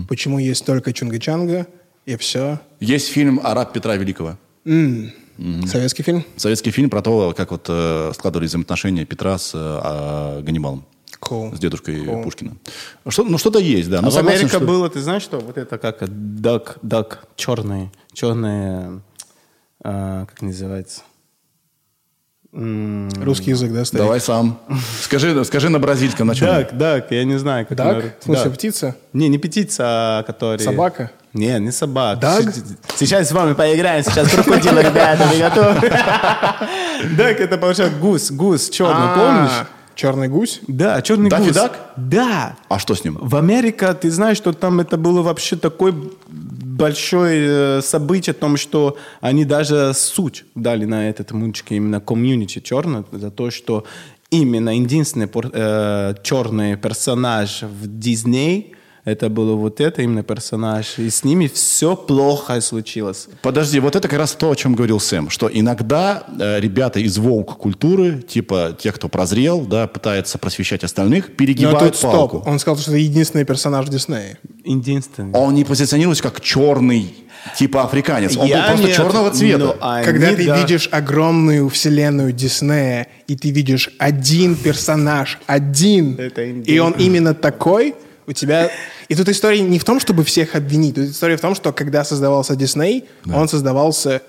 Почему 0.08 0.40
есть 0.40 0.66
только 0.66 0.94
Чунгачанга 0.94 1.68
и 2.06 2.16
все? 2.18 2.60
Есть 2.80 3.10
фильм 3.10 3.40
«Араб 3.44 3.74
Петра 3.74 3.96
Великого». 3.96 4.38
Советский 5.66 6.04
фильм? 6.04 6.24
Советский 6.36 6.72
фильм 6.72 6.90
про 6.90 7.02
то, 7.02 7.34
как 7.36 7.52
вот 7.52 7.66
э, 7.68 8.12
складывались 8.14 8.50
взаимоотношения 8.50 9.06
Петра 9.06 9.38
с 9.40 9.56
э, 9.56 9.58
а, 9.58 10.42
Ганнибалом, 10.42 10.86
Cool. 11.22 11.56
с 11.56 11.60
дедушкой 11.60 12.04
Cool. 12.04 12.24
Пушкина. 12.24 12.56
Что, 13.08 13.24
ну, 13.24 13.38
что-то 13.38 13.60
есть, 13.60 13.90
да. 13.90 14.00
А 14.00 14.02
Ну, 14.02 14.10
в 14.10 14.14
согласен, 14.14 14.40
Америке 14.40 14.58
что- 14.58 14.66
было, 14.66 14.90
ты 14.90 15.00
знаешь, 15.02 15.22
что 15.24 15.40
вот 15.40 15.58
это 15.58 15.78
как 15.78 15.98
дак, 16.42 16.78
дак, 16.82 17.26
черные, 17.36 17.92
черные, 18.14 19.02
а, 19.84 20.26
как 20.26 20.42
называется? 20.42 21.02
Русский 22.54 23.52
язык, 23.52 23.72
да, 23.72 23.86
старик? 23.86 24.04
Давай 24.04 24.20
сам. 24.20 24.60
Скажи, 25.02 25.46
скажи 25.46 25.70
на 25.70 25.80
бразильском, 25.80 26.28
на 26.28 26.36
чем? 26.36 26.48
Дак, 26.48 26.78
дак, 26.78 27.12
я 27.12 27.24
не 27.24 27.38
знаю. 27.40 27.66
Как 27.66 27.78
на- 27.78 27.94
Дак? 27.94 28.20
В 28.20 28.24
смысле, 28.26 28.44
Да. 28.46 28.50
птица? 28.52 28.96
Не, 29.14 29.30
не 29.30 29.38
птица, 29.38 29.84
а 30.20 30.24
который... 30.24 30.60
Собака? 30.60 31.12
Не, 31.34 31.58
не 31.60 31.72
собака. 31.72 32.20
Даг? 32.20 32.44
Щ- 32.54 32.62
Сейчас 32.98 33.30
с 33.30 33.32
вами 33.32 33.54
поиграем, 33.54 34.04
сейчас 34.04 34.30
крокодила, 34.30 34.80
ребята, 34.80 35.30
вы 35.32 35.40
готовы? 35.40 35.80
Дак, 37.16 37.40
это 37.40 37.58
получается 37.58 37.98
гус, 37.98 38.32
гус 38.32 38.70
черный, 38.70 38.96
А, 38.98 39.16
помнишь? 39.16 39.68
Черный 39.96 40.28
гусь? 40.28 40.62
Да, 40.68 41.02
черный 41.02 41.30
Даффи 41.30 41.48
гус. 41.48 41.56
Дак? 41.56 41.94
Да. 41.98 42.56
А 42.70 42.80
что 42.80 42.96
с 42.96 43.04
ним? 43.04 43.18
В 43.22 43.36
Америке, 43.36 43.94
ты 43.94 44.10
знаешь, 44.10 44.38
что 44.38 44.54
там 44.54 44.80
это 44.80 44.98
было 44.98 45.22
вообще 45.22 45.56
такое 45.56 45.94
большое 46.28 47.78
э, 47.78 47.82
событие, 47.82 48.32
о 48.32 48.34
том, 48.34 48.58
что 48.58 48.98
они 49.20 49.46
даже 49.46 49.94
суть 49.94 50.46
дали 50.56 50.86
на 50.86 51.10
этот 51.10 51.32
мультик, 51.32 51.72
именно 51.72 52.00
комьюнити 52.00 52.60
черный, 52.60 53.04
за 53.12 53.30
то, 53.30 53.52
что 53.52 53.86
именно 54.32 54.76
единственный 54.76 55.30
э, 55.34 56.16
черный 56.24 56.78
персонаж 56.78 57.64
в 57.64 58.00
Дисней, 58.00 58.76
это 59.04 59.30
было 59.30 59.56
вот 59.56 59.82
это 59.82 60.02
именно 60.02 60.24
персонаж, 60.24 61.00
и 61.00 61.10
с 61.10 61.24
ними 61.24 61.48
все 61.48 61.96
плохо 61.96 62.62
случилось. 62.62 63.28
Подожди, 63.42 63.80
вот 63.80 63.96
это 63.96 64.08
как 64.08 64.20
раз 64.20 64.34
то, 64.34 64.52
о 64.52 64.56
чем 64.56 64.76
говорил 64.76 65.00
Сэм, 65.00 65.30
что 65.30 65.50
иногда 65.52 66.24
э, 66.40 66.60
ребята 66.60 67.00
из 67.00 67.18
волк-культуры, 67.18 68.22
типа 68.22 68.78
тех, 68.80 68.96
кто 68.96 69.10
прозрел, 69.10 69.62
да, 69.62 69.88
пытаются 69.88 70.38
просвещать 70.38 70.84
остальных, 70.84 71.30
Но 71.30 71.36
перегибают 71.36 71.80
Ну, 71.82 71.88
а 71.88 71.90
тут 71.92 72.02
палку. 72.02 72.38
стоп. 72.38 72.48
Он 72.48 72.60
сказал, 72.60 72.78
что 72.78 72.92
это 72.92 73.00
единственный 73.00 73.46
персонаж 73.46 73.88
Диснея. 73.90 74.38
Единственный. 74.64 75.34
Он 75.34 75.54
не 75.56 75.64
позиционируется 75.66 76.24
как 76.24 76.40
черный, 76.42 77.14
типа 77.58 77.84
африканец. 77.84 78.34
Он 78.38 78.44
был 78.44 78.48
Я 78.50 78.64
просто 78.68 78.88
нет, 78.88 78.96
черного 78.96 79.32
цвета. 79.32 79.58
но 79.58 79.76
они, 79.82 80.06
Когда 80.06 80.36
ты 80.36 80.46
да. 80.46 80.58
видишь 80.62 80.88
огромную 80.92 81.70
вселенную 81.70 82.32
Диснея, 82.34 83.08
и 83.28 83.36
ты 83.36 83.50
видишь 83.50 83.90
один 83.98 84.56
персонаж, 84.56 85.40
один, 85.48 86.14
и 86.16 86.78
он 86.80 86.94
именно 86.94 87.34
такой, 87.34 87.96
у 88.32 88.34
тебя... 88.34 88.72
И 89.08 89.16
тут 89.16 89.30
история 89.30 89.62
не 89.62 89.78
в 89.78 89.84
том, 89.84 90.00
чтобы 90.00 90.24
всех 90.24 90.56
обвинить, 90.56 90.96
тут 90.96 91.06
история 91.06 91.38
в 91.38 91.42
том, 91.42 91.54
что 91.54 91.72
когда 91.72 92.04
создавался 92.04 92.56
Дисней, 92.56 93.06
он 93.32 93.48
создавался 93.48 94.22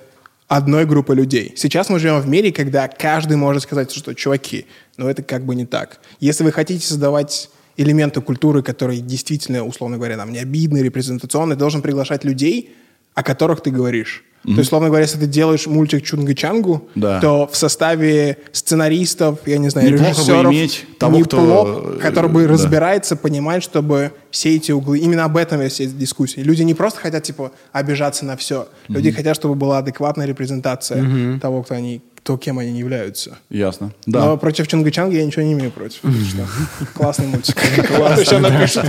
одной 0.48 0.84
группой 0.84 1.16
людей. 1.16 1.54
Сейчас 1.56 1.88
мы 1.88 1.98
живем 1.98 2.20
в 2.20 2.28
мире, 2.28 2.52
когда 2.52 2.86
каждый 2.88 3.36
может 3.36 3.62
сказать, 3.62 3.90
что, 3.90 4.14
чуваки, 4.14 4.66
но 4.98 5.08
это 5.08 5.22
как 5.22 5.46
бы 5.46 5.54
не 5.54 5.64
так. 5.64 6.00
Если 6.20 6.44
вы 6.44 6.52
хотите 6.52 6.86
создавать 6.86 7.48
элементы 7.76 8.20
культуры, 8.20 8.62
которые 8.62 9.00
действительно, 9.00 9.64
условно 9.64 9.96
говоря, 9.96 10.16
нам 10.16 10.30
не 10.30 10.38
обидны, 10.38 10.82
репрезентационные, 10.82 11.56
должен 11.56 11.80
приглашать 11.80 12.24
людей, 12.24 12.74
о 13.14 13.22
которых 13.22 13.62
ты 13.62 13.70
говоришь. 13.70 14.24
То 14.44 14.50
есть, 14.50 14.62
условно 14.62 14.88
говоря, 14.88 15.02
если 15.04 15.18
ты 15.18 15.26
делаешь 15.26 15.66
мультик 15.66 16.02
Чунга-Чангу, 16.02 16.80
Да. 16.96 17.20
то 17.20 17.46
в 17.46 17.56
составе 17.56 18.38
сценаристов, 18.50 19.38
я 19.46 19.58
не 19.58 19.68
знаю, 19.68 19.92
Неплохо 19.92 20.10
бы 20.10 20.16
режиссеров, 20.16 20.52
иметь 20.52 20.84
того, 20.98 21.18
неплохо, 21.18 21.80
кто, 21.80 21.94
э, 21.94 21.98
который 22.00 22.30
бы 22.30 22.42
да. 22.42 22.48
разбирается, 22.48 23.14
понимает, 23.16 23.62
чтобы 23.62 24.12
все 24.30 24.56
эти 24.56 24.72
углы... 24.72 24.98
Именно 24.98 25.24
об 25.24 25.36
этом 25.36 25.60
есть 25.60 25.80
эти 25.80 25.90
дискуссии. 25.90 26.40
Люди 26.40 26.62
не 26.62 26.74
просто 26.74 27.00
хотят, 27.00 27.22
типа, 27.22 27.52
обижаться 27.70 28.24
на 28.24 28.36
все. 28.36 28.66
Люди 28.88 29.12
хотят, 29.12 29.36
чтобы 29.36 29.54
была 29.54 29.78
адекватная 29.78 30.26
репрезентация 30.26 31.38
того, 31.38 31.62
кто 31.62 31.74
они, 31.74 32.02
то, 32.22 32.36
кем 32.36 32.58
они 32.58 32.78
являются. 32.78 33.38
Ясно. 33.50 33.92
Да. 34.06 34.20
Но 34.20 34.36
против 34.36 34.68
Чунгачанга 34.68 35.16
я 35.16 35.24
ничего 35.24 35.42
не 35.42 35.54
имею 35.54 35.72
против. 35.72 36.00
Классный 36.94 37.26
мультик. 37.26 37.58
Сейчас 37.58 38.40
напишут. 38.40 38.84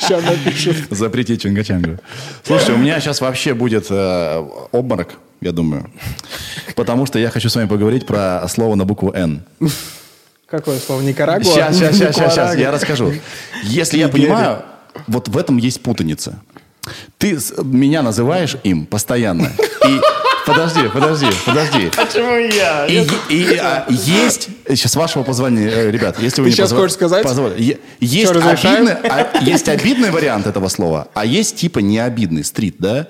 Сейчас 0.00 0.24
напишут. 0.24 0.76
Запретить 0.90 1.42
Чунгачангу. 1.42 1.98
Слушай, 2.44 2.74
у 2.74 2.78
меня 2.78 3.00
сейчас 3.00 3.20
вообще 3.20 3.54
будет 3.54 3.86
э, 3.90 4.48
обморок, 4.70 5.14
я 5.40 5.50
думаю. 5.52 5.90
Потому 6.76 7.06
что 7.06 7.18
я 7.18 7.30
хочу 7.30 7.48
с 7.48 7.56
вами 7.56 7.66
поговорить 7.66 8.06
про 8.06 8.46
слово 8.48 8.76
на 8.76 8.84
букву 8.84 9.12
«Н». 9.12 9.42
Какое 10.46 10.78
слово? 10.78 11.02
Никарагуа? 11.02 11.44
Сейчас, 11.44 11.76
сейчас, 11.76 11.96
сейчас, 11.96 12.14
сейчас, 12.14 12.34
сейчас, 12.34 12.56
я 12.56 12.70
расскажу. 12.70 13.12
Если 13.64 13.98
я 13.98 14.08
понимаю, 14.08 14.62
вот 15.06 15.28
в 15.28 15.36
этом 15.36 15.56
есть 15.56 15.82
путаница. 15.82 16.38
Ты 17.18 17.38
меня 17.62 18.02
называешь 18.02 18.56
им 18.62 18.86
постоянно. 18.86 19.50
И 19.86 20.00
подожди, 20.52 20.88
подожди, 20.88 21.26
подожди. 21.46 21.90
Почему 21.96 22.36
я? 22.36 22.86
И, 22.86 23.06
и, 23.30 23.56
а, 23.56 23.84
есть, 23.88 24.48
сейчас 24.68 24.92
с 24.92 24.96
вашего 24.96 25.22
позволения, 25.22 25.68
э, 25.70 25.90
ребят, 25.90 26.18
если 26.20 26.40
вы 26.40 26.46
Ты 26.48 26.50
не 26.52 26.56
щас 26.56 26.72
позво- 26.72 26.76
хочешь 26.76 26.94
сказать? 26.94 27.26
е- 27.58 27.78
есть, 28.00 28.30
Что, 28.30 28.40
обидный, 28.50 28.94
а- 28.94 29.38
есть 29.40 29.68
обидный 29.68 30.10
вариант 30.10 30.46
этого 30.46 30.68
слова, 30.68 31.08
а 31.14 31.24
есть 31.24 31.56
типа 31.56 31.78
необидный, 31.80 32.44
стрит, 32.44 32.76
да? 32.78 33.06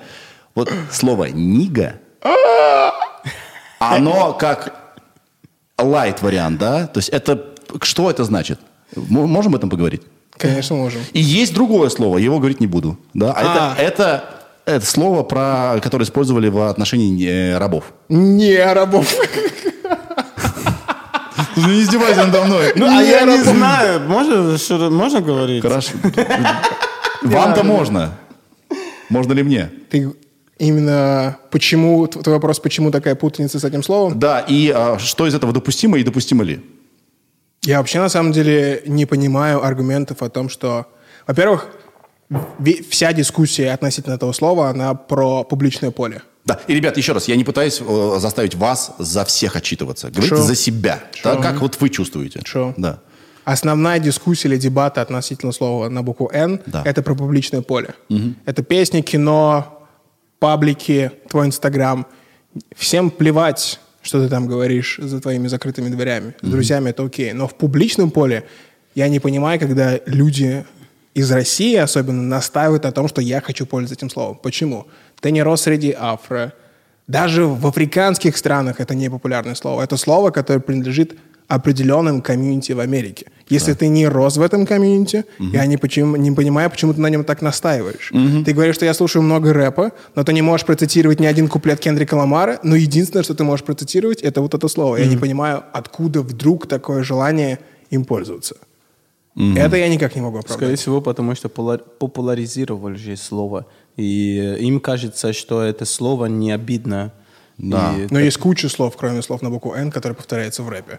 Вот 0.54 0.72
слово 0.90 1.26
«нига», 1.26 1.94
оно 3.78 4.32
как 4.34 4.74
лайт 5.78 6.22
вариант, 6.22 6.58
да? 6.58 6.86
То 6.86 6.98
есть 6.98 7.08
это, 7.10 7.44
что 7.82 8.10
это 8.10 8.24
значит? 8.24 8.58
М- 8.96 9.04
Можем 9.28 9.52
об 9.52 9.56
этом 9.56 9.70
поговорить? 9.70 10.02
Конечно, 10.36 10.76
можем. 10.76 11.00
И 11.12 11.20
есть 11.20 11.52
другое 11.54 11.88
слово, 11.88 12.18
его 12.18 12.38
говорить 12.38 12.60
не 12.60 12.66
буду. 12.66 12.98
Да? 13.14 13.32
А 13.32 13.74
А. 13.76 13.80
Это, 13.80 13.82
это, 13.82 14.24
это 14.68 14.86
слово, 14.86 15.22
про, 15.22 15.80
которое 15.82 16.04
использовали 16.04 16.48
в 16.48 16.68
отношении 16.68 17.26
э, 17.26 17.58
рабов. 17.58 17.84
Не 18.08 18.56
рабов. 18.72 19.12
Не 21.56 21.80
издевайся 21.80 22.24
надо 22.26 22.44
мной. 22.44 22.72
Ну, 22.76 22.86
а 22.86 23.02
я 23.02 23.22
не 23.24 23.42
знаю, 23.42 24.00
можно, 24.00 24.90
можно 24.90 25.20
говорить? 25.20 25.62
Хорошо. 25.62 25.92
Вам-то 27.22 27.64
можно. 27.64 28.16
Можно 29.08 29.32
ли 29.32 29.42
мне? 29.42 29.70
Ты 29.90 30.12
именно 30.58 31.38
почему, 31.50 32.06
твой 32.06 32.36
вопрос, 32.36 32.60
почему 32.60 32.90
такая 32.90 33.14
путаница 33.14 33.58
с 33.58 33.64
этим 33.64 33.82
словом? 33.82 34.18
Да, 34.18 34.40
и 34.40 34.70
а, 34.74 34.98
что 34.98 35.26
из 35.26 35.34
этого 35.34 35.52
допустимо 35.52 35.98
и 35.98 36.04
допустимо 36.04 36.44
ли? 36.44 36.60
Я 37.62 37.78
вообще 37.78 37.98
на 37.98 38.08
самом 38.08 38.32
деле 38.32 38.82
не 38.86 39.06
понимаю 39.06 39.64
аргументов 39.64 40.22
о 40.22 40.28
том, 40.28 40.48
что, 40.48 40.86
во-первых, 41.26 41.68
вся 42.90 43.12
дискуссия 43.12 43.72
относительно 43.72 44.14
этого 44.14 44.32
слова, 44.32 44.68
она 44.68 44.94
про 44.94 45.44
публичное 45.44 45.90
поле. 45.90 46.22
Да, 46.44 46.58
и, 46.66 46.74
ребят, 46.74 46.96
еще 46.96 47.12
раз, 47.12 47.28
я 47.28 47.36
не 47.36 47.44
пытаюсь 47.44 47.80
э, 47.80 48.16
заставить 48.18 48.54
вас 48.54 48.94
за 48.98 49.24
всех 49.24 49.56
отчитываться. 49.56 50.10
Говорите 50.10 50.36
Шо. 50.36 50.42
за 50.42 50.54
себя. 50.54 51.02
Да, 51.22 51.36
как 51.36 51.60
вот 51.60 51.78
вы 51.80 51.90
чувствуете. 51.90 52.40
Шо. 52.44 52.74
Да. 52.76 53.00
Основная 53.44 53.98
дискуссия 53.98 54.48
или 54.48 54.56
дебаты 54.56 55.00
относительно 55.00 55.52
слова 55.52 55.88
на 55.88 56.02
букву 56.02 56.30
«Н» 56.32 56.60
Да. 56.66 56.82
это 56.84 57.02
про 57.02 57.14
публичное 57.14 57.62
поле. 57.62 57.94
Это 58.46 58.62
песни, 58.62 59.00
кино, 59.00 59.86
паблики, 60.38 61.10
твой 61.28 61.46
Инстаграм. 61.46 62.06
Всем 62.76 63.10
плевать, 63.10 63.80
что 64.02 64.22
ты 64.22 64.28
там 64.28 64.46
говоришь 64.46 64.98
за 65.02 65.20
твоими 65.20 65.48
закрытыми 65.48 65.88
дверями. 65.88 66.34
С 66.40 66.48
друзьями 66.48 66.90
это 66.90 67.04
окей. 67.04 67.32
Но 67.32 67.46
в 67.48 67.54
публичном 67.54 68.10
поле 68.10 68.44
я 68.94 69.08
не 69.08 69.20
понимаю, 69.20 69.58
когда 69.60 69.98
люди 70.06 70.64
из 71.18 71.32
России 71.32 71.74
особенно 71.74 72.22
настаивают 72.22 72.84
на 72.84 72.92
том, 72.92 73.08
что 73.08 73.20
я 73.20 73.40
хочу 73.40 73.66
пользоваться 73.66 73.94
этим 73.94 74.10
словом. 74.10 74.38
Почему? 74.40 74.86
Ты 75.20 75.32
не 75.32 75.42
рос 75.42 75.62
среди 75.62 75.94
афро. 75.98 76.52
Даже 77.08 77.44
в 77.44 77.66
африканских 77.66 78.36
странах 78.36 78.80
это 78.80 78.94
не 78.94 79.10
популярное 79.10 79.56
слово. 79.56 79.82
Это 79.82 79.96
слово, 79.96 80.30
которое 80.30 80.60
принадлежит 80.60 81.18
определенным 81.48 82.20
комьюнити 82.20 82.72
в 82.72 82.78
Америке. 82.78 83.26
Если 83.48 83.72
ты 83.72 83.88
не 83.88 84.06
рос 84.06 84.36
в 84.36 84.42
этом 84.42 84.64
комьюнити, 84.64 85.24
я 85.38 85.66
не, 85.66 85.76
почему, 85.76 86.16
не 86.16 86.30
понимаю, 86.30 86.70
почему 86.70 86.94
ты 86.94 87.00
на 87.00 87.10
нем 87.10 87.24
так 87.24 87.42
настаиваешь. 87.42 88.12
Ты 88.44 88.52
говоришь, 88.52 88.76
что 88.76 88.84
я 88.84 88.94
слушаю 88.94 89.22
много 89.22 89.52
рэпа, 89.52 89.90
но 90.14 90.22
ты 90.22 90.32
не 90.32 90.42
можешь 90.42 90.66
процитировать 90.66 91.18
ни 91.18 91.26
один 91.26 91.48
куплет 91.48 91.80
Кендрика 91.80 92.14
Ламара, 92.14 92.60
но 92.62 92.76
единственное, 92.76 93.24
что 93.24 93.34
ты 93.34 93.42
можешь 93.42 93.64
процитировать, 93.66 94.22
это 94.22 94.40
вот 94.40 94.54
это 94.54 94.68
слово. 94.68 94.98
Я 94.98 95.06
не 95.06 95.16
понимаю, 95.16 95.64
откуда 95.72 96.22
вдруг 96.22 96.68
такое 96.68 97.02
желание 97.02 97.58
им 97.90 98.04
пользоваться. 98.04 98.54
Это 99.56 99.76
я 99.76 99.88
никак 99.88 100.16
не 100.16 100.20
могу 100.22 100.40
Скорее 100.40 100.54
оправдать. 100.56 100.80
всего, 100.80 101.00
потому 101.00 101.34
что 101.36 101.48
популяризировали 101.48 102.96
же 102.96 103.16
слово. 103.16 103.66
И 103.96 104.38
э, 104.38 104.58
им 104.60 104.80
кажется, 104.80 105.32
что 105.32 105.62
это 105.62 105.84
слово 105.84 106.26
не 106.26 106.50
обидно. 106.50 107.12
Да. 107.56 107.94
И 107.96 108.06
Но 108.10 108.18
есть 108.18 108.38
куча 108.38 108.68
слов, 108.68 108.96
кроме 108.96 109.22
слов 109.22 109.42
на 109.42 109.50
букву 109.50 109.74
«Н», 109.74 109.90
которые 109.90 110.16
повторяются 110.16 110.62
в 110.62 110.68
рэпе. 110.68 110.98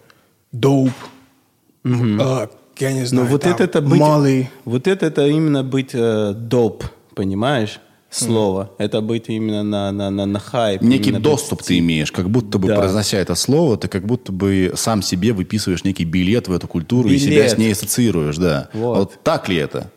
Доуп. 0.52 0.92
а, 1.86 2.50
я 2.80 2.94
не 2.94 3.02
Но 3.02 3.06
знаю, 3.06 3.26
Ну, 3.26 3.32
вот 3.32 3.42
там, 3.42 3.54
это, 3.54 3.64
это 3.64 3.82
быть, 3.82 4.00
малый. 4.00 4.50
вот 4.66 4.88
это, 4.88 5.06
это 5.06 5.28
именно 5.28 5.64
быть 5.64 5.92
э, 5.94 6.34
доп, 6.34 6.84
понимаешь? 7.16 7.80
Слово. 8.10 8.72
Это 8.80 9.01
быть 9.01 9.26
именно 9.28 9.62
на, 9.64 9.91
на, 9.91 10.10
на, 10.10 10.26
на 10.26 10.39
хайп. 10.39 10.82
Некий 10.82 11.12
доступ 11.12 11.60
быть- 11.60 11.68
ты 11.68 11.78
имеешь, 11.78 12.12
как 12.12 12.30
будто 12.30 12.57
бы, 12.57 12.68
Да. 12.70 12.76
произнося 12.78 13.18
это 13.18 13.36
слово, 13.36 13.78
ты 13.78 13.88
как 13.88 14.05
будто 14.05 14.32
бы 14.32 14.72
сам 14.76 15.01
себе 15.03 15.32
выписываешь 15.32 15.84
некий 15.84 16.05
билет 16.05 16.47
в 16.47 16.51
эту 16.53 16.68
культуру 16.68 17.07
и 17.10 17.14
Билет. 17.18 17.22
себя 17.24 17.49
с 17.49 17.57
ней 17.57 17.72
ассоциируешь, 17.74 18.38
да. 18.38 18.70
Вот. 18.74 18.95
А 18.95 18.99
вот 18.99 19.20
так 19.24 19.47
ли 19.47 19.57
это? 19.57 19.91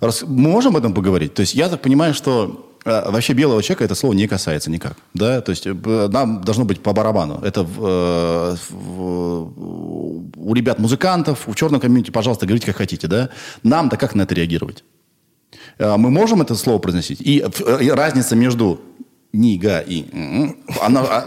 Раз- 0.00 0.22
мы 0.22 0.48
можем 0.50 0.72
об 0.72 0.78
этом 0.78 0.94
поговорить? 0.94 1.34
То 1.34 1.40
есть 1.40 1.54
я 1.54 1.68
так 1.68 1.82
понимаю, 1.82 2.14
что 2.14 2.70
э, 2.86 3.10
вообще 3.10 3.34
белого 3.34 3.62
человека 3.62 3.84
это 3.84 3.94
слово 3.94 4.14
не 4.14 4.26
касается 4.26 4.70
никак, 4.70 4.96
да? 5.12 5.42
То 5.42 5.50
есть 5.50 5.66
э, 5.66 5.74
нам 6.10 6.40
должно 6.40 6.64
быть 6.64 6.80
по 6.82 6.94
барабану. 6.94 7.38
Это 7.44 7.60
э, 7.60 8.56
в- 8.70 9.52
у 10.42 10.54
ребят-музыкантов, 10.54 11.46
в 11.46 11.54
черном 11.54 11.80
комьюнити, 11.80 12.10
пожалуйста, 12.10 12.46
говорите 12.46 12.66
как 12.66 12.76
хотите, 12.76 13.06
да? 13.08 13.28
Нам-то 13.62 13.96
как 13.98 14.14
на 14.14 14.22
это 14.22 14.34
реагировать? 14.34 14.84
Э, 15.80 15.96
Мы 15.96 16.10
можем 16.10 16.42
это 16.42 16.54
слово 16.54 16.78
произносить? 16.78 17.20
И 17.20 17.42
э, 17.66 17.82
и 17.84 17.90
разница 17.90 18.36
между 18.36 18.80
нига 19.32 19.78
и 19.78 20.04
она, 20.82 21.00
а, 21.02 21.24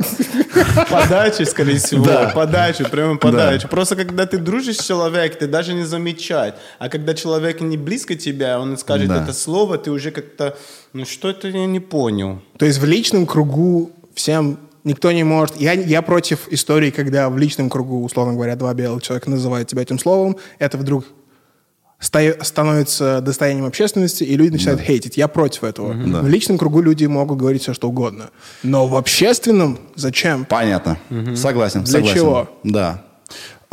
Подачи, 0.89 1.43
скорее 1.43 1.77
всего. 1.77 2.05
Да. 2.05 2.31
Подачу, 2.35 2.85
прямо 2.89 3.17
подачу. 3.17 3.67
Просто 3.69 3.95
когда 3.95 4.25
ты 4.25 4.37
дружишь 4.37 4.77
с 4.77 4.85
человеком, 4.85 5.39
ты 5.39 5.47
даже 5.47 5.73
не 5.73 5.85
замечаешь. 5.85 6.53
А 6.79 6.89
когда 6.89 7.13
человек 7.13 7.61
не 7.61 7.77
близко 7.77 8.15
тебя, 8.15 8.59
он 8.59 8.77
скажет 8.77 9.07
Да. 9.07 9.23
это 9.23 9.33
слово, 9.33 9.77
ты 9.77 9.89
уже 9.91 10.11
как-то, 10.11 10.57
ну 10.93 11.05
что 11.05 11.29
это 11.29 11.47
я 11.47 11.65
не 11.65 11.79
понял. 11.79 12.39
То 12.57 12.65
есть 12.65 12.79
в 12.79 12.85
личном 12.85 13.25
кругу 13.25 13.91
всем 14.13 14.57
никто 14.83 15.11
не 15.13 15.23
может... 15.23 15.55
Я, 15.61 15.73
я 15.73 16.01
против 16.01 16.47
истории, 16.51 16.91
когда 16.91 17.29
в 17.29 17.37
личном 17.37 17.69
кругу, 17.69 18.03
условно 18.03 18.33
говоря, 18.33 18.55
два 18.55 18.73
белых 18.73 19.01
человека 19.01 19.29
называют 19.29 19.69
тебя 19.69 19.81
этим 19.81 19.97
словом, 19.97 20.35
это 20.59 20.77
вдруг 20.77 21.05
становится 22.03 23.21
достоянием 23.21 23.65
общественности, 23.65 24.23
и 24.23 24.35
люди 24.35 24.51
начинают 24.51 24.81
хейтить. 24.81 25.17
Я 25.17 25.27
против 25.27 25.63
этого. 25.63 25.93
В 25.93 26.27
личном 26.27 26.57
кругу 26.57 26.81
люди 26.81 27.05
могут 27.05 27.39
говорить 27.39 27.63
все, 27.63 27.73
что 27.73 27.89
угодно. 27.89 28.29
Но 28.61 28.87
в 28.87 28.95
общественном 28.95 29.79
зачем? 29.95 30.45
Понятно. 30.45 30.97
Согласен. 31.35 31.83
Для 31.83 31.93
согласен. 31.93 32.15
чего? 32.15 32.49
Да. 32.63 33.03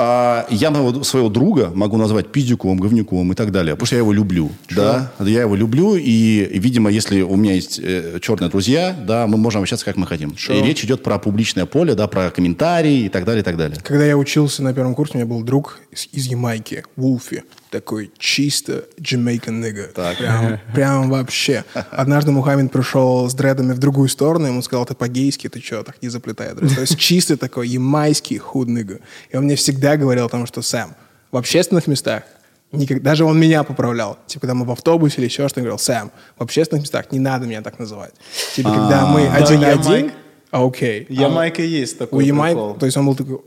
А, 0.02 0.46
я 0.48 0.70
моего, 0.70 1.02
своего 1.02 1.28
друга 1.28 1.70
могу 1.74 1.98
назвать 1.98 2.32
пиздюком, 2.32 2.78
говнюком 2.78 3.32
и 3.32 3.34
так 3.34 3.52
далее, 3.52 3.74
потому 3.74 3.86
что 3.86 3.96
я 3.96 4.00
его 4.00 4.14
люблю. 4.14 4.50
Да? 4.74 5.12
Я 5.18 5.42
его 5.42 5.54
люблю, 5.54 5.94
и, 5.94 6.00
и, 6.00 6.58
видимо, 6.58 6.90
если 6.90 7.20
у 7.20 7.36
меня 7.36 7.52
есть 7.52 7.78
э, 7.82 8.18
черные 8.22 8.48
друзья, 8.48 8.96
да, 9.06 9.26
мы 9.26 9.36
можем 9.36 9.60
общаться 9.60 9.84
как 9.84 9.96
мы 9.96 10.06
хотим. 10.06 10.34
И 10.48 10.62
речь 10.62 10.82
идет 10.84 11.02
про 11.02 11.18
публичное 11.18 11.66
поле, 11.66 11.94
да, 11.94 12.06
про 12.06 12.30
комментарии 12.30 13.00
и 13.00 13.08
так 13.10 13.26
далее, 13.26 13.42
и 13.42 13.44
так 13.44 13.58
далее. 13.58 13.78
Когда 13.82 14.06
я 14.06 14.16
учился 14.16 14.62
на 14.62 14.72
первом 14.72 14.94
курсе, 14.94 15.14
у 15.14 15.16
меня 15.18 15.26
был 15.26 15.42
друг 15.42 15.80
из, 15.90 16.08
из 16.12 16.26
Ямайки, 16.28 16.84
Вулфи. 16.96 17.42
Такой 17.70 18.10
чисто 18.18 18.84
Jamaican 18.98 19.60
nigga. 19.60 20.16
Прям, 20.16 20.58
прям 20.74 21.10
вообще. 21.10 21.64
Однажды 21.90 22.32
Мухаммед 22.32 22.72
пришел 22.72 23.28
с 23.28 23.34
дредами 23.34 23.72
в 23.72 23.78
другую 23.78 24.08
сторону, 24.08 24.46
ему 24.46 24.62
сказал, 24.62 24.86
ты 24.86 24.94
по-гейски, 24.94 25.48
ты 25.48 25.60
что, 25.60 25.84
так 25.84 26.02
не 26.02 26.08
заплетай 26.08 26.54
дред». 26.54 26.74
То 26.74 26.80
есть 26.80 26.98
чисто 26.98 27.36
такой 27.36 27.68
ямайский 27.68 28.38
худ 28.38 28.68
nigga. 28.68 29.00
И 29.30 29.36
он 29.36 29.44
мне 29.44 29.54
всегда 29.54 29.96
говорил 29.96 30.26
о 30.26 30.28
том, 30.28 30.46
что 30.46 30.62
Сэм, 30.62 30.94
в 31.30 31.36
общественных 31.36 31.86
местах 31.86 32.24
Никак, 32.72 33.02
даже 33.02 33.24
он 33.24 33.38
меня 33.38 33.64
поправлял. 33.64 34.18
Типа, 34.26 34.42
когда 34.42 34.54
мы 34.54 34.64
в 34.64 34.70
автобусе 34.70 35.16
или 35.18 35.24
еще 35.24 35.48
что-то, 35.48 35.60
говорил, 35.60 35.78
Сэм, 35.78 36.12
в 36.38 36.42
общественных 36.42 36.82
местах 36.82 37.10
не 37.10 37.18
надо 37.18 37.46
меня 37.46 37.62
так 37.62 37.78
называть. 37.80 38.12
Типа, 38.54 38.70
когда 38.72 39.06
мы 39.06 39.24
Да, 39.24 39.34
один 39.34 39.60
на 39.60 39.68
один, 39.70 40.12
а 40.50 40.64
окей. 40.64 41.06
А 41.08 41.12
Ямайка 41.12 41.62
есть 41.62 41.96
у 41.96 41.98
такой 41.98 42.26
Ямайк, 42.26 42.54
прикол. 42.54 42.74
то 42.74 42.86
есть 42.86 42.96
он 42.96 43.06
был 43.06 43.14
такой... 43.16 43.40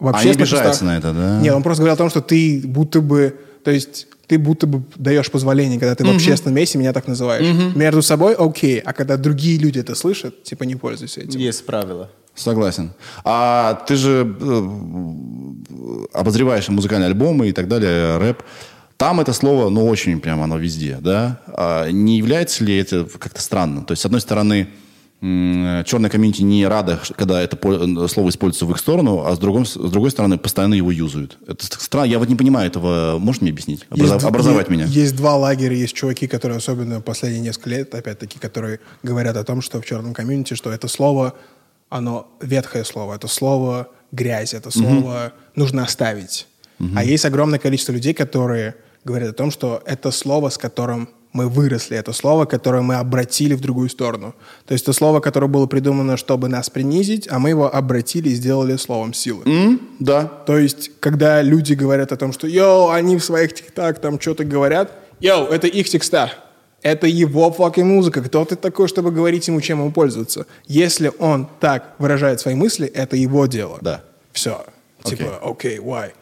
В 0.00 0.08
Они 0.08 0.16
общественных 0.16 0.48
обижаются 0.52 0.84
на 0.84 0.98
это, 0.98 1.12
да? 1.12 1.40
Нет, 1.40 1.54
он 1.54 1.62
просто 1.62 1.82
говорил 1.82 1.94
о 1.94 1.96
том, 1.96 2.10
что 2.10 2.20
ты 2.20 2.62
будто 2.64 3.00
бы... 3.00 3.36
То 3.64 3.70
есть 3.70 4.06
ты 4.26 4.38
будто 4.38 4.66
бы 4.66 4.82
даешь 4.96 5.30
позволение, 5.30 5.78
когда 5.80 5.94
ты 5.94 6.04
в 6.04 6.10
общественном 6.14 6.56
месте 6.56 6.78
меня 6.78 6.92
так 6.92 7.08
называешь. 7.08 7.74
Между 7.74 8.02
собой 8.02 8.34
окей, 8.34 8.78
а 8.78 8.92
когда 8.92 9.16
другие 9.16 9.58
люди 9.58 9.78
это 9.78 9.94
слышат, 9.94 10.42
типа 10.44 10.64
не 10.64 10.76
пользуйся 10.76 11.20
этим. 11.20 11.40
Есть 11.40 11.66
правила. 11.66 12.10
Согласен. 12.34 12.92
А 13.22 13.74
ты 13.86 13.94
же 13.94 14.36
э, 14.40 14.62
обозреваешь 16.12 16.68
музыкальные 16.68 17.06
альбомы 17.06 17.48
и 17.48 17.52
так 17.52 17.68
далее, 17.68 18.18
рэп. 18.18 18.42
Там 18.96 19.20
это 19.20 19.32
слово, 19.32 19.70
ну, 19.70 19.86
очень 19.86 20.20
прямо 20.20 20.44
оно 20.44 20.58
везде, 20.58 20.98
да? 21.00 21.40
А 21.46 21.88
не 21.90 22.18
является 22.18 22.64
ли 22.64 22.76
это 22.76 23.04
как-то 23.18 23.40
странно? 23.40 23.84
То 23.84 23.92
есть, 23.92 24.02
с 24.02 24.06
одной 24.06 24.20
стороны, 24.20 24.68
черная 25.86 26.10
комьюнити 26.10 26.42
не 26.42 26.66
рада, 26.66 27.00
когда 27.16 27.40
это 27.40 27.56
слово 28.08 28.28
используется 28.28 28.66
в 28.66 28.70
их 28.72 28.78
сторону, 28.78 29.24
а 29.24 29.34
с 29.34 29.38
другой, 29.38 29.64
с 29.64 29.74
другой 29.74 30.10
стороны, 30.10 30.36
постоянно 30.36 30.74
его 30.74 30.90
юзают. 30.90 31.38
Это 31.46 31.64
странно. 31.64 32.06
Я 32.06 32.18
вот 32.18 32.28
не 32.28 32.36
понимаю 32.36 32.66
этого. 32.66 33.18
Можешь 33.18 33.40
мне 33.40 33.50
объяснить? 33.50 33.86
Образа- 33.90 34.14
Есть 34.14 34.26
образовать 34.26 34.68
е- 34.68 34.72
меня? 34.72 34.84
Есть 34.84 35.16
два 35.16 35.36
лагеря, 35.36 35.74
есть 35.74 35.94
чуваки, 35.94 36.26
которые 36.26 36.58
особенно 36.58 37.00
последние 37.00 37.40
несколько 37.42 37.70
лет, 37.70 37.94
опять-таки, 37.94 38.38
которые 38.38 38.80
говорят 39.02 39.36
о 39.36 39.44
том, 39.44 39.62
что 39.62 39.80
в 39.80 39.86
черном 39.86 40.12
комьюнити, 40.12 40.54
что 40.54 40.70
это 40.70 40.88
слово, 40.88 41.32
оно 41.88 42.28
ветхое 42.42 42.84
слово, 42.84 43.14
это 43.14 43.28
слово 43.28 43.88
грязь, 44.12 44.52
это 44.52 44.70
слово 44.70 45.32
нужно 45.56 45.84
оставить. 45.84 46.46
А 46.94 47.02
есть 47.02 47.24
огромное 47.24 47.58
количество 47.58 47.92
людей, 47.92 48.12
которые 48.12 48.74
говорят 49.04 49.30
о 49.30 49.32
том, 49.32 49.50
что 49.50 49.82
это 49.86 50.10
слово, 50.10 50.50
с 50.50 50.58
которым 50.58 51.08
мы 51.34 51.48
выросли, 51.48 51.96
это 51.96 52.12
слово, 52.12 52.44
которое 52.46 52.80
мы 52.80 52.94
обратили 52.94 53.54
в 53.54 53.60
другую 53.60 53.88
сторону. 53.88 54.34
То 54.66 54.72
есть 54.72 54.84
это 54.84 54.92
слово, 54.92 55.20
которое 55.20 55.48
было 55.48 55.66
придумано, 55.66 56.16
чтобы 56.16 56.48
нас 56.48 56.70
принизить, 56.70 57.28
а 57.28 57.40
мы 57.40 57.50
его 57.50 57.74
обратили 57.74 58.28
и 58.30 58.34
сделали 58.34 58.76
словом 58.76 59.12
силы. 59.12 59.42
М? 59.44 59.80
Да. 59.98 60.24
То 60.24 60.56
есть, 60.56 60.92
когда 61.00 61.42
люди 61.42 61.74
говорят 61.74 62.12
о 62.12 62.16
том, 62.16 62.32
что 62.32 62.46
«Yo, 62.46 62.90
они 62.90 63.16
в 63.16 63.24
своих 63.24 63.52
треках 63.52 63.98
там 64.00 64.20
что-то 64.20 64.44
говорят», 64.44 64.92
«Yo, 65.20 65.48
это 65.48 65.66
их 65.66 65.88
текста». 65.88 66.32
Это 66.82 67.06
его 67.06 67.52
fucking 67.56 67.84
музыка. 67.84 68.20
Кто 68.22 68.44
ты 68.44 68.56
такой, 68.56 68.88
чтобы 68.88 69.10
говорить 69.10 69.48
ему, 69.48 69.60
чем 69.62 69.80
ему 69.80 69.90
пользоваться? 69.90 70.46
Если 70.66 71.10
он 71.18 71.48
так 71.58 71.94
выражает 71.98 72.40
свои 72.40 72.54
мысли, 72.54 72.86
это 72.86 73.16
его 73.16 73.46
дело. 73.46 73.78
Да. 73.80 74.04
Все. 74.32 74.66
Типа, 75.02 75.40
окей, 75.42 75.78
why? 75.78 76.12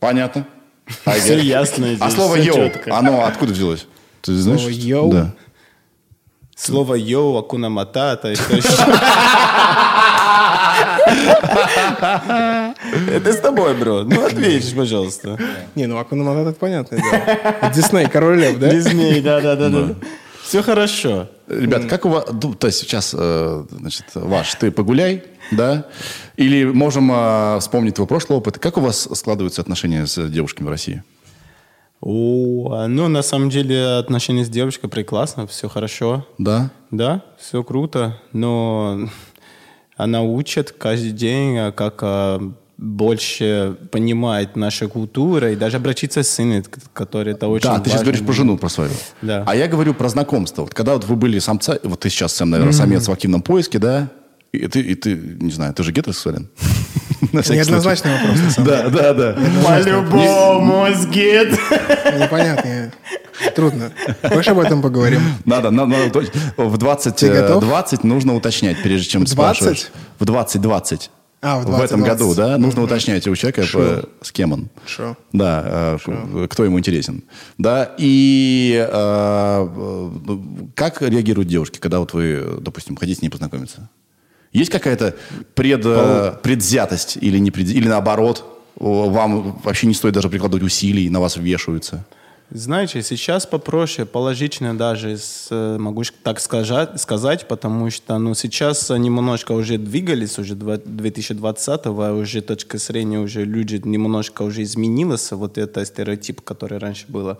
Понятно. 0.00 0.46
Все 0.86 1.38
ясно 1.38 1.96
А 2.00 2.10
слово 2.10 2.36
всё 2.36 2.54
«yo», 2.54 2.70
оно 2.90 3.24
откуда 3.24 3.52
взялось? 3.52 3.86
Ты 4.22 4.34
знаешь? 4.34 4.60
Слово 4.60 4.72
«yo»? 4.74 5.12
Да. 5.12 5.34
Слово 6.56 6.94
«yo», 6.94 7.36
«акуна 7.36 7.68
матата» 7.68 8.32
и 8.32 8.34
что 8.36 8.56
еще? 8.56 8.68
Это 13.10 13.32
с 13.32 13.40
тобой, 13.40 13.74
бро. 13.74 14.02
Ну, 14.02 14.24
ответишь, 14.24 14.74
пожалуйста. 14.74 15.38
Не, 15.74 15.86
ну 15.86 15.98
Акуна 15.98 16.24
Матата, 16.24 16.50
это 16.50 16.58
понятное 16.58 17.00
дело. 17.00 17.72
Дисней, 17.74 18.08
Король 18.08 18.38
Лев, 18.40 18.58
да? 18.58 18.70
Дисней, 18.70 19.20
да-да-да. 19.20 19.94
Все 20.46 20.62
хорошо. 20.62 21.28
Ребят, 21.48 21.86
как 21.86 22.04
у 22.04 22.08
вас... 22.08 22.26
ну, 22.30 22.54
То 22.54 22.68
есть 22.68 22.78
сейчас, 22.78 23.12
э, 23.18 23.64
значит, 23.68 24.04
ваш, 24.14 24.54
ты 24.54 24.70
погуляй, 24.70 25.24
да? 25.50 25.86
Или 26.36 26.64
можем 26.64 27.10
э, 27.12 27.58
вспомнить 27.58 27.96
твой 27.96 28.06
прошлый 28.06 28.38
опыт. 28.38 28.60
Как 28.60 28.76
у 28.76 28.80
вас 28.80 29.08
складываются 29.12 29.60
отношения 29.60 30.06
с 30.06 30.28
девушками 30.28 30.68
в 30.68 30.70
России? 30.70 31.02
О, 32.00 32.86
ну, 32.86 33.08
на 33.08 33.22
самом 33.22 33.50
деле, 33.50 33.96
отношения 33.96 34.44
с 34.44 34.48
девушкой 34.48 34.88
прекрасно, 34.88 35.48
все 35.48 35.68
хорошо. 35.68 36.24
Да? 36.38 36.70
Да, 36.92 37.24
все 37.40 37.64
круто, 37.64 38.20
но 38.32 39.08
она 39.96 40.22
учит 40.22 40.70
каждый 40.70 41.10
день, 41.10 41.58
а, 41.58 41.72
как 41.72 41.98
а, 42.02 42.52
больше 42.78 43.76
понимать 43.90 44.54
нашу 44.56 44.88
культуру 44.88 45.48
и 45.48 45.56
даже 45.56 45.78
обратиться 45.78 46.22
с 46.22 46.28
сыном, 46.28 46.62
который 46.92 47.32
это 47.32 47.48
очень 47.48 47.68
Да, 47.68 47.78
ты 47.78 47.84
сейчас 47.84 48.00
важно. 48.00 48.04
говоришь 48.04 48.26
про 48.26 48.32
жену, 48.32 48.58
про 48.58 48.68
свою. 48.68 48.90
Да. 49.22 49.44
А 49.46 49.56
я 49.56 49.66
говорю 49.66 49.94
про 49.94 50.08
знакомство. 50.08 50.62
Вот 50.62 50.74
когда 50.74 50.92
вот 50.94 51.04
вы 51.04 51.16
были 51.16 51.38
самца, 51.38 51.78
вот 51.82 52.00
ты 52.00 52.10
сейчас 52.10 52.34
сам, 52.34 52.50
наверное, 52.50 52.74
самец 52.74 53.08
в 53.08 53.12
активном 53.12 53.42
поиске, 53.42 53.78
да? 53.78 54.08
И 54.52 54.68
ты, 54.68 54.80
и 54.80 54.94
ты, 54.94 55.14
не 55.14 55.50
знаю, 55.52 55.74
ты 55.74 55.82
же 55.82 55.92
гетеросексуален? 55.92 56.48
Неоднозначный 57.32 58.12
вопрос, 58.12 58.56
на 58.58 58.64
Да, 58.64 58.88
да, 58.88 59.14
да. 59.14 59.36
По-любому, 59.64 60.86
сгет. 60.94 61.50
деле. 61.50 61.58
Непонятно. 62.22 62.92
Трудно. 63.54 63.92
Хочешь 64.22 64.48
об 64.48 64.58
этом 64.58 64.82
поговорим? 64.82 65.20
Надо, 65.44 65.70
надо, 65.70 65.94
в 66.56 66.78
20, 66.78 67.16
Ты 67.16 67.26
э, 67.26 67.42
готов? 67.42 67.64
20 67.64 68.04
нужно 68.04 68.34
уточнять, 68.34 68.82
прежде 68.82 69.08
чем 69.08 69.24
20? 69.24 69.32
спрашиваешь. 69.32 69.88
В 70.18 70.24
20, 70.24 70.60
20. 70.60 71.10
А, 71.48 71.58
в 71.60 71.62
В 71.62 71.66
20, 71.66 71.84
этом 71.86 72.02
году, 72.02 72.24
20. 72.34 72.36
да? 72.36 72.58
Нужно 72.58 72.82
уточнять 72.82 73.26
у 73.28 73.36
человека, 73.36 73.62
Sure. 73.62 74.00
по- 74.18 74.24
с 74.24 74.32
кем 74.32 74.52
он. 74.52 74.68
Sure. 74.86 75.16
Да, 75.32 75.98
э, 76.04 76.46
кто 76.50 76.64
ему 76.64 76.76
интересен. 76.78 77.22
Да, 77.56 77.94
и 77.98 78.74
э, 78.76 79.68
э, 79.76 80.38
как 80.74 81.02
реагируют 81.02 81.48
девушки, 81.48 81.78
когда 81.78 82.00
вот 82.00 82.14
вы, 82.14 82.58
допустим, 82.60 82.96
хотите 82.96 83.18
с 83.20 83.22
ней 83.22 83.28
познакомиться? 83.28 83.88
Есть 84.52 84.72
какая-то 84.72 85.14
пред, 85.54 85.82
э, 85.84 86.32
предвзятость 86.42 87.16
или, 87.20 87.38
не 87.38 87.50
предвз- 87.50 87.72
или 87.74 87.86
наоборот, 87.86 88.44
вам 88.78 89.60
вообще 89.62 89.86
не 89.86 89.94
стоит 89.94 90.14
даже 90.14 90.28
прикладывать 90.28 90.64
усилий, 90.64 91.08
на 91.10 91.20
вас 91.20 91.36
вешаются? 91.36 92.04
Знаете, 92.50 93.02
сейчас 93.02 93.44
попроще, 93.44 94.06
положительно 94.06 94.78
даже, 94.78 95.18
э, 95.50 95.76
могу 95.78 96.04
так 96.22 96.38
сказать, 96.38 97.00
сказать, 97.00 97.48
потому 97.48 97.90
что 97.90 98.18
ну, 98.18 98.34
сейчас 98.34 98.88
немножко 98.90 99.50
уже 99.50 99.78
двигались, 99.78 100.38
уже 100.38 100.54
два- 100.54 100.76
2020-го, 100.76 102.20
уже 102.20 102.42
точка 102.42 102.78
зрения, 102.78 103.18
уже 103.18 103.44
люди 103.44 103.80
немножко 103.84 104.42
уже 104.42 104.62
изменилось, 104.62 105.32
вот 105.32 105.58
это 105.58 105.84
стереотип, 105.84 106.40
который 106.40 106.78
раньше 106.78 107.06
было. 107.08 107.38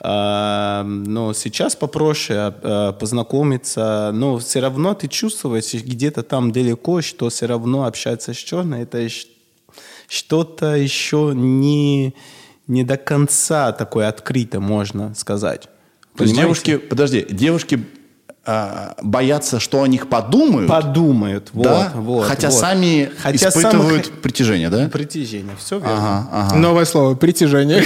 А, 0.00 0.84
но 0.84 1.32
сейчас 1.32 1.74
попроще 1.74 2.38
а, 2.38 2.92
познакомиться, 2.92 4.12
но 4.14 4.38
все 4.38 4.60
равно 4.60 4.94
ты 4.94 5.08
чувствуешь 5.08 5.74
где-то 5.74 6.22
там 6.22 6.52
далеко, 6.52 7.02
что 7.02 7.28
все 7.28 7.46
равно 7.46 7.84
общаться 7.84 8.32
с 8.32 8.36
черной, 8.36 8.82
это 8.82 9.08
что-то 10.08 10.76
еще 10.76 11.32
не, 11.34 12.14
не 12.68 12.84
до 12.84 12.96
конца 12.96 13.72
такое 13.72 14.08
открыто, 14.08 14.60
можно 14.60 15.14
сказать. 15.14 15.68
То 16.16 16.24
есть 16.24 16.36
девушки, 16.36 16.76
подожди, 16.76 17.26
девушки 17.28 17.84
а, 18.44 18.94
боятся, 19.02 19.60
что 19.60 19.82
о 19.82 19.86
них 19.86 20.08
подумают, 20.08 20.68
подумают, 20.68 21.50
вот, 21.52 21.64
да? 21.64 21.92
вот, 21.94 22.26
хотя 22.26 22.48
вот. 22.48 22.58
сами 22.58 23.10
Хотя 23.22 23.48
испытывают 23.48 24.06
самых- 24.06 24.20
притяжение, 24.22 24.70
да? 24.70 24.88
Притяжение, 24.88 25.54
все 25.58 25.78
верно. 25.78 25.96
Ага, 25.96 26.28
ага. 26.32 26.56
Новое 26.56 26.84
слово. 26.84 27.14
Притяжение. 27.14 27.84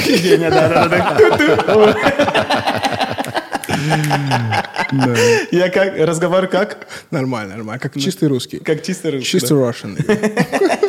Я 5.50 5.70
как, 5.70 5.96
разговариваю 5.96 6.50
как? 6.50 6.86
Нормально, 7.10 7.56
нормально. 7.56 7.80
Как 7.80 7.98
чистый 7.98 8.28
русский. 8.28 8.58
Как 8.58 8.82
чисто 8.82 9.10
русский, 9.10 9.28
Чисто 9.28 9.54
Russian. 9.54 10.88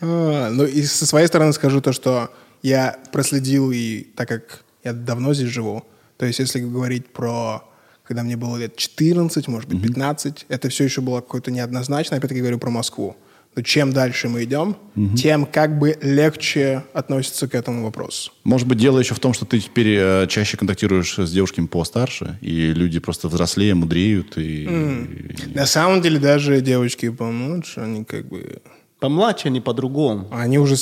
А, 0.00 0.50
Ну 0.50 0.64
и 0.64 0.82
со 0.82 1.06
своей 1.06 1.26
стороны 1.26 1.52
скажу 1.52 1.80
то, 1.80 1.92
что 1.92 2.30
я 2.62 2.98
проследил 3.12 3.70
и 3.70 4.02
так 4.16 4.28
как 4.28 4.64
я 4.84 4.92
давно 4.92 5.34
здесь 5.34 5.48
живу, 5.48 5.84
то 6.18 6.26
есть 6.26 6.38
если 6.38 6.60
говорить 6.60 7.08
про 7.08 7.64
когда 8.04 8.24
мне 8.24 8.36
было 8.36 8.56
лет 8.56 8.74
14, 8.74 9.46
может 9.46 9.68
быть, 9.68 9.80
15, 9.82 10.46
это 10.48 10.68
все 10.68 10.82
еще 10.82 11.00
было 11.00 11.20
какое-то 11.20 11.52
неоднозначно. 11.52 12.16
Опять-таки 12.16 12.40
говорю 12.40 12.58
про 12.58 12.68
Москву. 12.68 13.16
Но 13.54 13.62
чем 13.62 13.92
дальше 13.92 14.28
мы 14.28 14.42
идем, 14.42 14.76
тем 15.16 15.46
как 15.46 15.78
бы 15.78 15.96
легче 16.02 16.82
относится 16.92 17.46
к 17.46 17.54
этому 17.54 17.84
вопросу. 17.84 18.32
Может 18.42 18.66
быть, 18.66 18.78
дело 18.78 18.98
еще 18.98 19.14
в 19.14 19.20
том, 19.20 19.32
что 19.32 19.44
ты 19.46 19.60
теперь 19.60 19.96
э, 19.96 20.26
чаще 20.28 20.56
контактируешь 20.56 21.18
с 21.18 21.30
девушками 21.30 21.66
постарше, 21.68 22.36
и 22.40 22.72
люди 22.72 22.98
просто 22.98 23.28
взрослее, 23.28 23.74
мудреют, 23.76 24.36
и... 24.38 24.64
и- 24.64 25.54
На 25.54 25.66
самом 25.66 26.00
деле 26.00 26.18
даже 26.18 26.60
девочки 26.60 27.08
помладше, 27.10 27.78
они 27.80 28.04
как 28.04 28.26
бы 28.28 28.60
Помладше 29.00 29.48
они 29.48 29.60
по-другому. 29.60 30.28
Они 30.30 30.58
уже... 30.58 30.76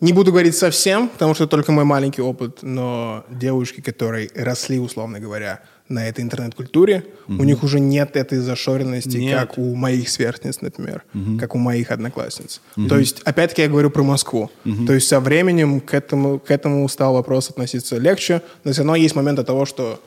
Не 0.00 0.12
буду 0.12 0.30
говорить 0.30 0.56
совсем, 0.56 1.08
потому 1.08 1.34
что 1.34 1.48
только 1.48 1.72
мой 1.72 1.84
маленький 1.84 2.22
опыт, 2.22 2.60
но 2.62 3.24
девушки, 3.30 3.80
которые 3.80 4.30
росли, 4.36 4.78
условно 4.78 5.18
говоря, 5.18 5.60
на 5.88 6.06
этой 6.06 6.20
интернет-культуре, 6.20 7.04
у 7.26 7.44
них 7.44 7.62
уже 7.64 7.80
нет 7.80 8.16
этой 8.16 8.38
зашоренности, 8.38 9.16
Нет. 9.16 9.40
как 9.40 9.58
у 9.58 9.74
моих 9.74 10.08
сверстниц, 10.08 10.60
например, 10.60 11.02
как 11.40 11.54
у 11.54 11.58
моих 11.58 11.90
одноклассниц. 11.90 12.60
То 12.88 12.98
есть, 12.98 13.22
опять-таки, 13.24 13.62
я 13.62 13.68
говорю 13.68 13.90
про 13.90 14.02
Москву. 14.02 14.50
То 14.86 14.92
есть, 14.92 15.08
со 15.08 15.18
временем 15.18 15.80
к 15.80 15.94
этому, 15.94 16.38
к 16.38 16.50
этому 16.50 16.88
стал 16.88 17.14
вопрос 17.14 17.50
относиться 17.50 17.96
легче, 17.96 18.42
но 18.64 18.72
все 18.72 18.82
равно 18.82 18.96
есть 18.96 19.16
момент 19.16 19.44
того, 19.44 19.64
что 19.64 20.00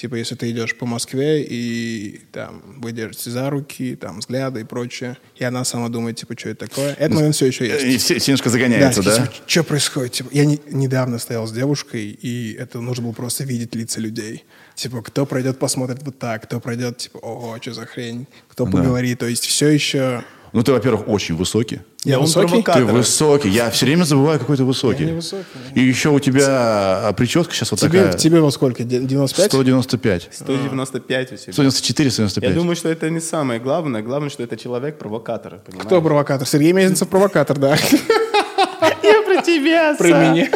Типа, 0.00 0.14
если 0.14 0.34
ты 0.34 0.50
идешь 0.50 0.74
по 0.76 0.86
Москве 0.86 1.42
и 1.42 2.22
там 2.32 2.62
вы 2.78 2.92
держите 2.92 3.28
за 3.28 3.50
руки, 3.50 3.96
там 3.96 4.20
взгляды 4.20 4.62
и 4.62 4.64
прочее, 4.64 5.18
и 5.36 5.44
она 5.44 5.62
сама 5.62 5.90
думает, 5.90 6.16
типа, 6.16 6.32
что 6.38 6.48
это 6.48 6.66
такое, 6.66 6.94
этот 6.94 7.16
момент 7.16 7.34
все 7.34 7.44
еще 7.44 7.66
есть. 7.66 8.10
И 8.10 8.18
загоняется, 8.48 9.02
да? 9.02 9.30
что 9.46 9.62
происходит? 9.62 10.12
Типа, 10.12 10.30
я 10.32 10.46
не- 10.46 10.58
недавно 10.70 11.18
стоял 11.18 11.46
с 11.46 11.52
девушкой, 11.52 12.18
и 12.18 12.54
это 12.54 12.80
нужно 12.80 13.04
было 13.04 13.12
просто 13.12 13.44
видеть 13.44 13.74
лица 13.74 14.00
людей. 14.00 14.46
Типа, 14.74 15.02
кто 15.02 15.26
пройдет, 15.26 15.58
посмотрит 15.58 16.02
вот 16.02 16.18
так, 16.18 16.44
кто 16.44 16.60
пройдет, 16.60 16.96
типа, 16.96 17.18
ого, 17.18 17.58
что 17.60 17.74
за 17.74 17.84
хрень, 17.84 18.26
кто 18.48 18.64
поговорит. 18.64 19.18
То 19.18 19.26
есть 19.26 19.44
все 19.44 19.68
еще... 19.68 20.24
Ну, 20.52 20.62
ты, 20.62 20.72
во-первых, 20.72 21.06
очень 21.08 21.36
высокий. 21.36 21.80
Я 22.04 22.18
он 22.18 22.24
высокий? 22.24 22.48
провокатор. 22.48 22.86
Ты 22.86 22.92
высокий. 22.92 23.48
Я 23.50 23.70
все 23.70 23.86
время 23.86 24.04
забываю, 24.04 24.38
какой 24.40 24.56
ты 24.56 24.64
высокий. 24.64 25.04
Я 25.04 25.10
не 25.10 25.16
высокий, 25.16 25.44
И 25.74 25.80
еще 25.80 26.08
у 26.08 26.18
тебя 26.18 27.08
а, 27.08 27.12
прическа 27.12 27.54
сейчас 27.54 27.70
вот 27.70 27.80
Тебе, 27.80 28.02
такая... 28.04 28.18
тебе 28.18 28.40
во 28.40 28.50
сколько? 28.50 28.82
Де- 28.84 29.00
95? 29.00 29.50
195. 29.52 30.28
195 30.32 31.32
у 31.32 31.36
себя. 31.36 31.52
194, 31.52 32.10
195. 32.10 32.50
Я 32.50 32.56
думаю, 32.56 32.74
что 32.76 32.88
это 32.88 33.08
не 33.10 33.20
самое 33.20 33.60
главное. 33.60 34.02
Главное, 34.02 34.30
что 34.30 34.42
это 34.42 34.56
человек-провокатор. 34.56 35.58
понимаете? 35.64 35.86
Кто 35.86 36.02
провокатор? 36.02 36.46
Сергей 36.48 36.72
Мезенцев 36.72 37.08
провокатор, 37.08 37.58
да. 37.58 37.76
Я 39.02 39.22
про 39.22 39.42
тебя, 39.42 39.94
При 39.98 40.12
мне. 40.12 40.50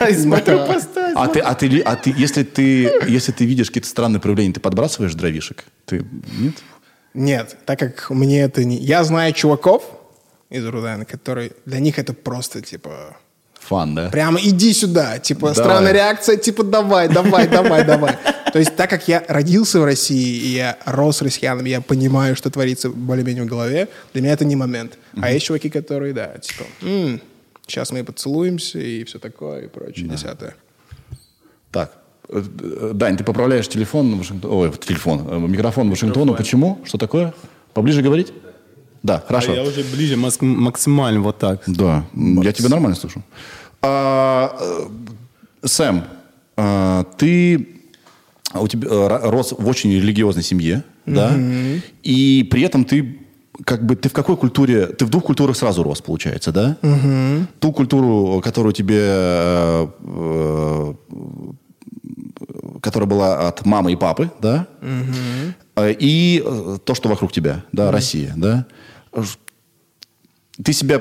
Да, 0.00 0.12
смотрю, 0.12 0.66
поставь. 0.66 1.12
А 1.16 1.28
ты, 1.28 1.40
а 1.40 1.54
ты, 1.54 1.66
ли- 1.66 1.80
а 1.80 1.96
ты, 1.96 2.14
если 2.16 2.42
ты, 2.44 2.90
если 3.08 3.32
ты 3.32 3.44
видишь 3.44 3.68
какие-то 3.68 3.88
странные 3.88 4.20
проявления, 4.20 4.52
ты 4.54 4.60
подбрасываешь 4.60 5.14
дровишек? 5.14 5.64
Ты 5.86 6.04
нет? 6.38 6.54
Нет, 7.18 7.56
так 7.64 7.78
как 7.80 8.10
мне 8.10 8.42
это 8.42 8.64
не... 8.64 8.76
Я 8.76 9.02
знаю 9.02 9.32
чуваков 9.32 9.82
из 10.50 10.64
Рудайна, 10.64 11.04
которые... 11.04 11.50
Для 11.66 11.80
них 11.80 11.98
это 11.98 12.12
просто, 12.14 12.62
типа... 12.62 13.16
Фан, 13.60 13.96
да? 13.96 14.08
Прямо 14.08 14.38
иди 14.40 14.72
сюда. 14.72 15.18
Типа, 15.18 15.52
Давай. 15.52 15.54
странная 15.54 15.92
реакция, 15.92 16.36
типа, 16.36 16.62
давай, 16.62 17.08
давай, 17.08 17.48
давай, 17.48 17.84
давай. 17.84 18.16
То 18.52 18.60
есть, 18.60 18.76
так 18.76 18.88
как 18.88 19.08
я 19.08 19.24
родился 19.28 19.80
в 19.80 19.84
России, 19.84 20.36
и 20.38 20.46
я 20.54 20.78
рос 20.84 21.20
россиянами, 21.20 21.68
я 21.68 21.80
понимаю, 21.80 22.36
что 22.36 22.50
творится 22.50 22.88
более-менее 22.88 23.42
в 23.42 23.46
голове, 23.46 23.88
для 24.12 24.22
меня 24.22 24.32
это 24.32 24.44
не 24.44 24.54
момент. 24.54 24.96
А 25.20 25.30
есть 25.32 25.44
чуваки, 25.44 25.70
которые, 25.70 26.14
да, 26.14 26.38
типа, 26.38 26.64
«М, 26.82 27.20
сейчас 27.66 27.90
мы 27.90 28.04
поцелуемся 28.04 28.78
и 28.78 29.02
все 29.04 29.18
такое, 29.18 29.64
и 29.64 29.68
прочее, 29.68 30.08
десятое. 30.08 30.54
Так, 31.72 31.92
Дань, 32.28 33.16
ты 33.16 33.24
поправляешь 33.24 33.68
телефон, 33.68 34.18
Вашингтон, 34.18 34.50
ой, 34.52 34.72
телефон, 34.72 35.26
э, 35.30 35.38
микрофон 35.38 35.90
Вашингтону. 35.90 36.34
Почему? 36.34 36.78
Что 36.84 36.98
такое? 36.98 37.32
Поближе 37.72 38.02
говорить? 38.02 38.32
Да, 39.02 39.22
хорошо. 39.26 39.52
А 39.52 39.54
я 39.54 39.62
уже 39.62 39.82
ближе 39.84 40.16
максимально 40.16 41.20
вот 41.20 41.38
так. 41.38 41.62
Да, 41.66 42.04
Макс. 42.12 42.46
я 42.46 42.52
тебя 42.52 42.68
нормально 42.68 42.96
слышу. 42.96 43.22
А, 43.80 44.58
Сэм, 45.64 46.04
а, 46.56 47.04
ты 47.16 47.68
у 48.54 48.66
тебя 48.68 49.08
рос 49.08 49.54
в 49.56 49.66
очень 49.68 49.92
религиозной 49.92 50.42
семье, 50.42 50.82
mm-hmm. 51.06 51.14
да, 51.14 51.34
и 52.02 52.46
при 52.50 52.62
этом 52.62 52.84
ты 52.84 53.18
как 53.64 53.84
бы 53.84 53.96
ты 53.96 54.08
в 54.08 54.12
какой 54.12 54.36
культуре, 54.36 54.86
ты 54.86 55.04
в 55.04 55.10
двух 55.10 55.24
культурах 55.24 55.56
сразу 55.56 55.82
рос, 55.82 56.00
получается, 56.00 56.52
да? 56.52 56.76
Угу. 56.82 57.46
Ту 57.58 57.72
культуру, 57.72 58.40
которую 58.40 58.72
тебе, 58.72 59.00
э, 59.00 59.86
э, 60.00 60.94
которая 62.80 63.08
была 63.08 63.48
от 63.48 63.64
мамы 63.66 63.92
и 63.92 63.96
папы, 63.96 64.30
да? 64.40 64.66
Угу. 64.82 65.84
И 66.00 66.44
то, 66.84 66.94
что 66.94 67.08
вокруг 67.08 67.32
тебя, 67.32 67.64
да, 67.72 67.84
угу. 67.84 67.92
Россия, 67.92 68.32
да? 68.36 68.66
Ты 70.62 70.72
себя 70.72 71.00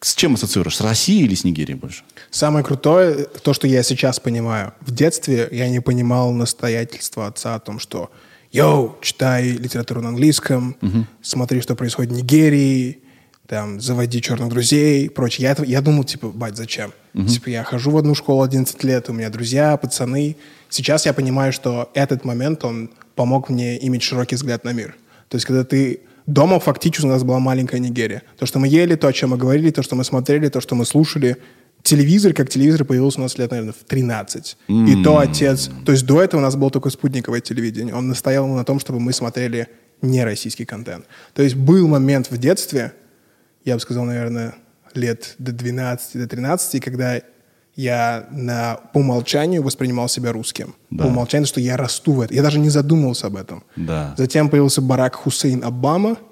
с 0.00 0.14
чем 0.14 0.34
ассоциируешь? 0.34 0.76
С 0.76 0.80
Россией 0.82 1.24
или 1.24 1.34
с 1.34 1.44
Нигерией 1.44 1.78
больше? 1.78 2.02
Самое 2.30 2.64
крутое, 2.64 3.24
то, 3.24 3.54
что 3.54 3.66
я 3.66 3.82
сейчас 3.82 4.20
понимаю. 4.20 4.74
В 4.80 4.90
детстве 4.90 5.48
я 5.50 5.68
не 5.68 5.80
понимал 5.80 6.32
настоятельства 6.32 7.26
отца 7.26 7.54
о 7.54 7.58
том, 7.58 7.78
что 7.78 8.10
йоу, 8.52 8.98
читай 9.00 9.48
литературу 9.48 10.02
на 10.02 10.10
английском, 10.10 10.76
угу. 10.82 11.06
смотри, 11.22 11.60
что 11.62 11.74
происходит 11.74 12.12
в 12.12 12.16
Нигерии, 12.16 12.98
там, 13.46 13.80
заводи 13.80 14.20
черных 14.20 14.48
друзей 14.48 15.06
и 15.06 15.08
прочее. 15.08 15.54
Я, 15.56 15.64
я 15.64 15.80
думал, 15.80 16.04
типа, 16.04 16.28
бать, 16.28 16.56
зачем? 16.56 16.92
Угу. 17.14 17.26
Типа, 17.26 17.50
я 17.50 17.64
хожу 17.64 17.90
в 17.90 17.96
одну 17.96 18.14
школу 18.14 18.42
11 18.42 18.82
лет, 18.84 19.08
у 19.08 19.12
меня 19.12 19.28
друзья, 19.30 19.76
пацаны. 19.76 20.36
Сейчас 20.70 21.06
я 21.06 21.12
понимаю, 21.12 21.52
что 21.52 21.90
этот 21.94 22.24
момент, 22.24 22.64
он 22.64 22.90
помог 23.14 23.48
мне 23.50 23.84
иметь 23.86 24.02
широкий 24.02 24.36
взгляд 24.36 24.64
на 24.64 24.72
мир. 24.72 24.96
То 25.28 25.36
есть, 25.36 25.46
когда 25.46 25.64
ты... 25.64 26.00
Дома 26.26 26.58
фактически 26.58 27.04
у 27.04 27.10
нас 27.10 27.22
была 27.22 27.38
маленькая 27.38 27.78
Нигерия. 27.80 28.22
То, 28.38 28.46
что 28.46 28.58
мы 28.58 28.66
ели, 28.66 28.94
то, 28.94 29.08
о 29.08 29.12
чем 29.12 29.30
мы 29.30 29.36
говорили, 29.36 29.70
то, 29.70 29.82
что 29.82 29.94
мы 29.94 30.04
смотрели, 30.04 30.48
то, 30.48 30.62
что 30.62 30.74
мы 30.74 30.86
слушали, 30.86 31.36
телевизор, 31.82 32.32
как 32.32 32.48
телевизор, 32.48 32.86
появился 32.86 33.20
у 33.20 33.22
нас 33.22 33.36
лет, 33.36 33.50
наверное, 33.50 33.74
в 33.74 33.84
13. 33.84 34.56
Mm. 34.68 34.88
И 34.88 35.04
то 35.04 35.18
отец... 35.18 35.70
То 35.84 35.92
есть 35.92 36.06
до 36.06 36.22
этого 36.22 36.40
у 36.40 36.42
нас 36.42 36.56
было 36.56 36.70
только 36.70 36.88
спутниковое 36.88 37.42
телевидение. 37.42 37.94
Он 37.94 38.08
настоял 38.08 38.48
на 38.48 38.64
том, 38.64 38.80
чтобы 38.80 39.00
мы 39.00 39.12
смотрели 39.12 39.68
не 40.00 40.24
российский 40.24 40.64
контент. 40.64 41.04
То 41.34 41.42
есть 41.42 41.56
был 41.56 41.86
момент 41.88 42.30
в 42.30 42.38
детстве, 42.38 42.94
я 43.64 43.74
бы 43.74 43.80
сказал, 43.80 44.04
наверное, 44.04 44.54
лет 44.94 45.34
до 45.38 45.52
12, 45.52 46.20
до 46.20 46.28
13, 46.28 46.82
когда 46.82 47.20
я 47.76 48.26
на, 48.30 48.76
по 48.92 48.98
умолчанию 48.98 49.62
воспринимал 49.62 50.08
себя 50.08 50.32
русским. 50.32 50.74
Да. 50.90 51.04
По 51.04 51.08
умолчанию, 51.08 51.46
что 51.46 51.60
я 51.60 51.76
расту 51.76 52.12
в 52.12 52.20
этом. 52.20 52.36
Я 52.36 52.42
даже 52.42 52.60
не 52.60 52.70
задумывался 52.70 53.26
об 53.26 53.36
этом. 53.36 53.64
Да. 53.74 54.14
Затем 54.16 54.48
появился 54.48 54.80
Барак 54.80 55.16
Хусейн 55.16 55.64
Обама– 55.64 56.18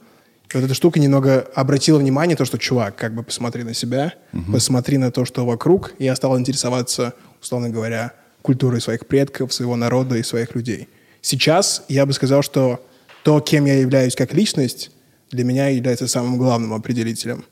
и 0.52 0.56
вот 0.56 0.64
эта 0.64 0.74
штука 0.74 1.00
немного 1.00 1.48
обратила 1.54 1.98
внимание, 1.98 2.36
то, 2.36 2.44
что, 2.44 2.58
чувак, 2.58 2.96
как 2.96 3.14
бы 3.14 3.22
посмотри 3.22 3.62
на 3.62 3.72
себя, 3.72 4.12
угу. 4.32 4.52
посмотри 4.52 4.98
на 4.98 5.10
то, 5.10 5.24
что 5.24 5.46
вокруг. 5.46 5.94
И 5.98 6.04
я 6.04 6.14
стал 6.14 6.38
интересоваться, 6.38 7.14
условно 7.40 7.70
говоря, 7.70 8.12
культурой 8.42 8.80
своих 8.80 9.06
предков, 9.06 9.52
своего 9.52 9.76
народа 9.76 10.16
и 10.16 10.22
своих 10.22 10.54
людей. 10.54 10.88
Сейчас 11.22 11.84
я 11.88 12.04
бы 12.04 12.12
сказал, 12.12 12.42
что 12.42 12.84
то, 13.22 13.40
кем 13.40 13.64
я 13.64 13.78
являюсь 13.78 14.14
как 14.14 14.34
личность, 14.34 14.90
для 15.32 15.44
меня 15.44 15.68
является 15.68 16.06
самым 16.06 16.38
главным 16.38 16.74
определителем. 16.74 17.44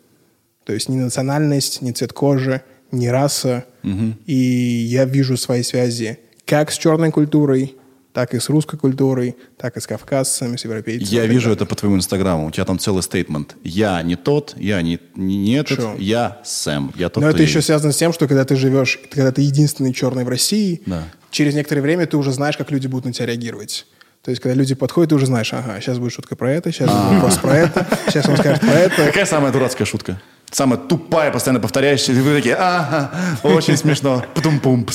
То 0.64 0.72
есть 0.72 0.88
ни 0.88 0.96
национальность, 0.96 1.82
ни 1.82 1.90
цвет 1.90 2.12
кожи, 2.12 2.62
ни 2.92 3.08
раса. 3.08 3.64
Угу. 3.82 4.14
И 4.26 4.34
я 4.34 5.04
вижу 5.04 5.36
свои 5.36 5.62
связи 5.62 6.18
как 6.44 6.70
с 6.70 6.78
черной 6.78 7.10
культурой, 7.10 7.76
так 8.12 8.34
и 8.34 8.40
с 8.40 8.48
русской 8.48 8.76
культурой, 8.76 9.36
так 9.56 9.76
и 9.76 9.80
с 9.80 9.86
кавказцами, 9.86 10.56
с 10.56 10.64
европейцами. 10.64 11.14
Я 11.14 11.26
вижу 11.26 11.50
это 11.52 11.64
по 11.64 11.76
твоему 11.76 11.96
инстаграму. 11.96 12.48
У 12.48 12.50
тебя 12.50 12.64
там 12.64 12.78
целый 12.78 13.02
стейтмент. 13.02 13.56
Я 13.62 14.02
не 14.02 14.16
тот, 14.16 14.54
я 14.58 14.82
не, 14.82 14.98
не 15.14 15.54
этот, 15.54 15.78
Шо? 15.78 15.94
я 15.98 16.40
Сэм. 16.44 16.92
Я 16.96 17.08
тот, 17.08 17.22
Но 17.22 17.30
это 17.30 17.42
еще 17.42 17.58
есть. 17.58 17.66
связано 17.66 17.92
с 17.92 17.96
тем, 17.96 18.12
что 18.12 18.26
когда 18.26 18.44
ты 18.44 18.56
живешь, 18.56 18.98
когда 19.10 19.30
ты 19.30 19.42
единственный 19.42 19.94
черный 19.94 20.24
в 20.24 20.28
России, 20.28 20.82
да. 20.86 21.04
через 21.30 21.54
некоторое 21.54 21.82
время 21.82 22.06
ты 22.06 22.16
уже 22.16 22.32
знаешь, 22.32 22.56
как 22.56 22.70
люди 22.72 22.88
будут 22.88 23.06
на 23.06 23.12
тебя 23.12 23.26
реагировать. 23.26 23.86
То 24.22 24.30
есть, 24.30 24.42
когда 24.42 24.54
люди 24.54 24.74
подходят, 24.74 25.10
ты 25.10 25.14
уже 25.14 25.26
знаешь, 25.26 25.52
ага, 25.54 25.80
сейчас 25.80 25.98
будет 25.98 26.12
шутка 26.12 26.36
про 26.36 26.52
это, 26.52 26.70
сейчас 26.70 26.90
будет 26.90 27.14
вопрос 27.14 27.38
про 27.38 27.56
это, 27.56 27.86
сейчас 28.06 28.28
он 28.28 28.36
скажет 28.36 28.60
про 28.60 28.72
это. 28.72 29.06
Какая 29.06 29.24
самая 29.24 29.50
дурацкая 29.50 29.86
шутка? 29.86 30.20
Самая 30.50 30.78
тупая, 30.78 31.30
постоянно 31.30 31.60
повторяющаяся. 31.60 32.12
И 32.12 32.22
вы 32.22 32.36
такие, 32.36 32.56
ага, 32.56 33.10
очень 33.42 33.76
смешно. 33.76 34.24
Пум-пум, 34.34 34.86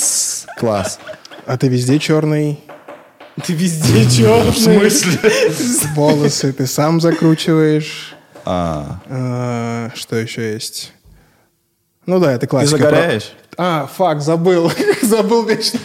класс. 0.57 0.99
А 1.47 1.57
ты 1.57 1.67
везде 1.69 1.97
черный, 1.97 2.59
ты 3.43 3.53
везде 3.53 4.09
черный. 4.09 4.51
В 4.51 4.57
смысле? 4.57 5.19
Волосы 5.93 6.53
ты 6.53 6.67
сам 6.67 7.01
закручиваешь. 7.01 8.15
А. 8.45 9.01
а. 9.09 9.91
Что 9.93 10.15
еще 10.15 10.53
есть? 10.53 10.93
Ну 12.05 12.19
да, 12.19 12.31
это 12.31 12.47
классика. 12.47 12.77
Ты 12.77 12.83
загораешь? 12.83 13.33
А, 13.57 13.87
фак, 13.87 14.21
забыл. 14.21 14.71
забыл 15.01 15.45
вечно. 15.45 15.79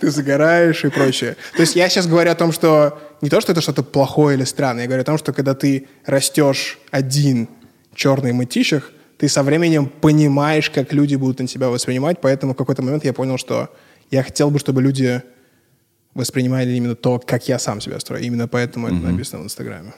Ты 0.00 0.10
загораешь 0.10 0.84
и 0.84 0.88
прочее. 0.88 1.36
То 1.56 1.62
есть 1.62 1.76
я 1.76 1.88
сейчас 1.88 2.06
говорю 2.06 2.30
о 2.30 2.34
том, 2.34 2.52
что 2.52 2.98
не 3.20 3.30
то, 3.30 3.40
что 3.40 3.52
это 3.52 3.60
что-то 3.60 3.82
плохое 3.82 4.36
или 4.36 4.44
странное, 4.44 4.82
я 4.82 4.86
говорю 4.88 5.02
о 5.02 5.04
том, 5.04 5.18
что 5.18 5.32
когда 5.32 5.54
ты 5.54 5.86
растешь 6.06 6.78
один 6.90 7.48
черный 7.94 8.32
мытищах, 8.32 8.92
ты 9.18 9.28
со 9.28 9.42
временем 9.42 9.86
понимаешь, 9.86 10.70
как 10.70 10.92
люди 10.92 11.14
будут 11.14 11.40
на 11.40 11.46
тебя 11.46 11.68
воспринимать, 11.68 12.20
поэтому 12.20 12.54
в 12.54 12.56
какой-то 12.56 12.82
момент 12.82 13.04
я 13.04 13.12
понял, 13.12 13.38
что 13.38 13.70
я 14.10 14.22
хотел 14.22 14.50
бы, 14.50 14.58
чтобы 14.58 14.82
люди 14.82 15.22
воспринимали 16.14 16.72
именно 16.72 16.94
то, 16.94 17.18
как 17.18 17.48
я 17.48 17.58
сам 17.58 17.80
себя 17.80 17.98
строю. 18.00 18.22
Именно 18.22 18.48
поэтому 18.48 18.88
uh-huh. 18.88 18.98
это 18.98 19.10
написано 19.10 19.42
в 19.42 19.44
Инстаграме. 19.44 19.94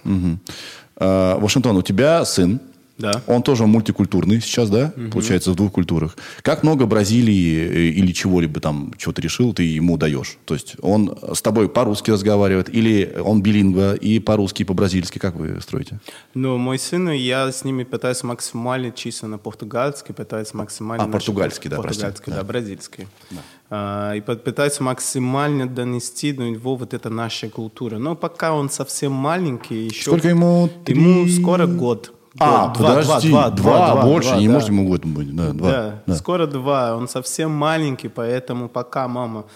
Uh, 0.99 1.41
Вашингтон, 1.41 1.77
у 1.77 1.83
тебя 1.83 2.25
сын, 2.25 2.59
да. 2.99 3.23
Он 3.27 3.43
тоже 3.43 3.67
мультикультурный 3.67 4.41
сейчас, 4.41 4.71
да? 4.71 4.93
Угу. 4.97 5.11
Получается, 5.11 5.53
в 5.53 5.55
двух 5.55 5.73
культурах. 5.73 6.17
Как 6.43 6.63
много 6.63 6.87
Бразилии 6.87 7.59
э, 7.59 7.79
или 7.91 8.13
чего-либо 8.13 8.61
там, 8.61 8.93
чего 8.97 9.13
ты 9.13 9.21
решил, 9.23 9.53
ты 9.53 9.65
ему 9.65 9.99
даешь? 9.99 10.39
То 10.47 10.55
есть 10.55 10.77
он 10.81 11.17
с 11.35 11.43
тобой 11.43 11.69
по-русски 11.69 12.11
разговаривает, 12.11 12.75
или 12.75 13.17
он 13.23 13.43
билингва 13.43 13.95
и 13.95 14.19
по-русски, 14.19 14.63
и 14.63 14.65
по-бразильски? 14.65 15.19
Как 15.19 15.37
вы 15.37 15.61
строите? 15.61 16.01
Ну, 16.35 16.57
мой 16.57 16.79
сын, 16.79 17.11
я 17.11 17.53
с 17.53 17.65
ними 17.65 17.85
пытаюсь 17.85 18.23
максимально 18.23 18.91
чисто 18.91 19.27
на 19.27 19.39
португальский, 19.39 20.15
пытаюсь 20.15 20.55
максимально... 20.55 21.05
А, 21.05 21.09
португальский, 21.09 21.69
да, 21.69 21.77
Португальский, 21.77 22.33
да, 22.33 22.37
да, 22.37 22.45
бразильский. 22.45 23.09
Да. 23.31 23.43
А, 23.69 24.15
и 24.15 24.21
пытаюсь 24.21 24.81
максимально 24.81 25.69
донести 25.69 26.33
до 26.33 26.45
него 26.45 26.77
вот 26.77 26.95
это 26.95 27.11
наша 27.11 27.51
культура. 27.51 27.99
Но 27.99 28.15
пока 28.15 28.55
он 28.55 28.71
совсем 28.71 29.13
маленький, 29.13 29.87
еще... 29.87 30.03
Сколько 30.03 30.29
ему? 30.29 30.71
Ему 30.87 31.29
скоро 31.29 31.67
год. 31.67 32.16
А, 32.39 32.75
два, 32.75 32.97
подожди, 32.97 33.29
два, 33.31 33.51
два, 33.51 33.51
два, 33.51 33.93
два 33.93 34.03
больше, 34.03 34.31
два, 34.31 34.39
не 34.39 34.49
да. 34.49 34.55
может 34.55 34.69
ему 34.69 34.89
год 34.89 35.05
быть. 35.05 35.35
Да, 35.35 35.53
два, 35.53 35.71
да, 35.71 36.03
да, 36.07 36.15
скоро 36.15 36.47
два. 36.47 36.97
Он 36.97 37.09
совсем 37.09 37.51
маленький, 37.51 38.09
поэтому 38.09 38.69
пока 38.69 39.09
мама 39.09 39.47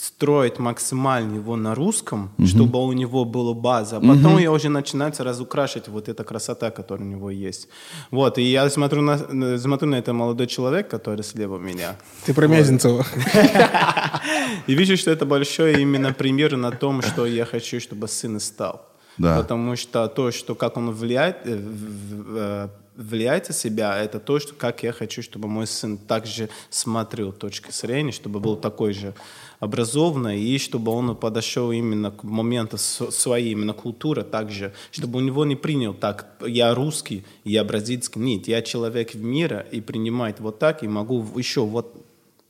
строит 0.00 0.58
максимально 0.58 1.34
его 1.36 1.56
на 1.56 1.74
русском, 1.74 2.30
угу. 2.38 2.46
чтобы 2.46 2.84
у 2.84 2.92
него 2.92 3.24
была 3.24 3.54
база. 3.54 3.98
А 3.98 4.00
потом 4.00 4.34
угу. 4.34 4.38
я 4.38 4.50
уже 4.50 4.68
начинается 4.68 5.24
разукрашивать 5.24 5.88
вот 5.88 6.08
эта 6.08 6.24
красота, 6.24 6.70
которая 6.70 7.06
у 7.06 7.10
него 7.10 7.30
есть. 7.30 7.68
Вот, 8.10 8.38
и 8.38 8.42
я 8.42 8.70
смотрю 8.70 9.02
на, 9.02 9.58
смотрю 9.58 9.88
на 9.88 9.96
это 9.96 10.12
молодой 10.12 10.46
человек, 10.46 10.88
который 10.88 11.22
слева 11.22 11.58
меня. 11.58 11.96
Ты 12.24 12.34
про 12.34 12.46
Мезенцева. 12.46 13.04
И 14.66 14.74
вижу, 14.74 14.96
что 14.96 15.10
это 15.10 15.26
большой 15.26 15.82
именно 15.82 16.12
пример 16.12 16.56
на 16.56 16.70
том, 16.70 17.02
что 17.02 17.26
я 17.26 17.44
хочу, 17.44 17.80
чтобы 17.80 18.08
сын 18.08 18.40
стал. 18.40 18.89
Да. 19.18 19.40
Потому 19.40 19.76
что 19.76 20.08
то, 20.08 20.30
что 20.30 20.54
как 20.54 20.76
он 20.76 20.90
влияет, 20.90 21.38
э, 21.44 21.58
э, 21.58 22.68
влияет 22.96 23.48
на 23.48 23.54
себя, 23.54 23.98
это 23.98 24.20
то, 24.20 24.38
что 24.38 24.54
как 24.54 24.82
я 24.82 24.92
хочу, 24.92 25.22
чтобы 25.22 25.48
мой 25.48 25.66
сын 25.66 25.96
также 25.98 26.48
смотрел 26.68 27.32
точки 27.32 27.70
зрения, 27.70 28.12
чтобы 28.12 28.40
был 28.40 28.56
такой 28.56 28.92
же 28.92 29.14
образованный, 29.58 30.40
и 30.40 30.58
чтобы 30.58 30.92
он 30.92 31.14
подошел 31.16 31.70
именно 31.70 32.10
к 32.10 32.24
моменту 32.24 32.78
своей 32.78 33.52
именно 33.52 33.74
культуры 33.74 34.22
также, 34.22 34.72
чтобы 34.90 35.18
у 35.18 35.22
него 35.22 35.44
не 35.44 35.56
принял 35.56 35.94
так, 35.94 36.26
я 36.46 36.74
русский, 36.74 37.24
я 37.44 37.62
бразильский, 37.64 38.20
нет, 38.20 38.48
я 38.48 38.62
человек 38.62 39.14
в 39.14 39.22
мире, 39.22 39.66
и 39.70 39.80
принимает 39.80 40.40
вот 40.40 40.58
так, 40.58 40.82
и 40.82 40.88
могу 40.88 41.26
еще 41.36 41.60
вот 41.60 41.94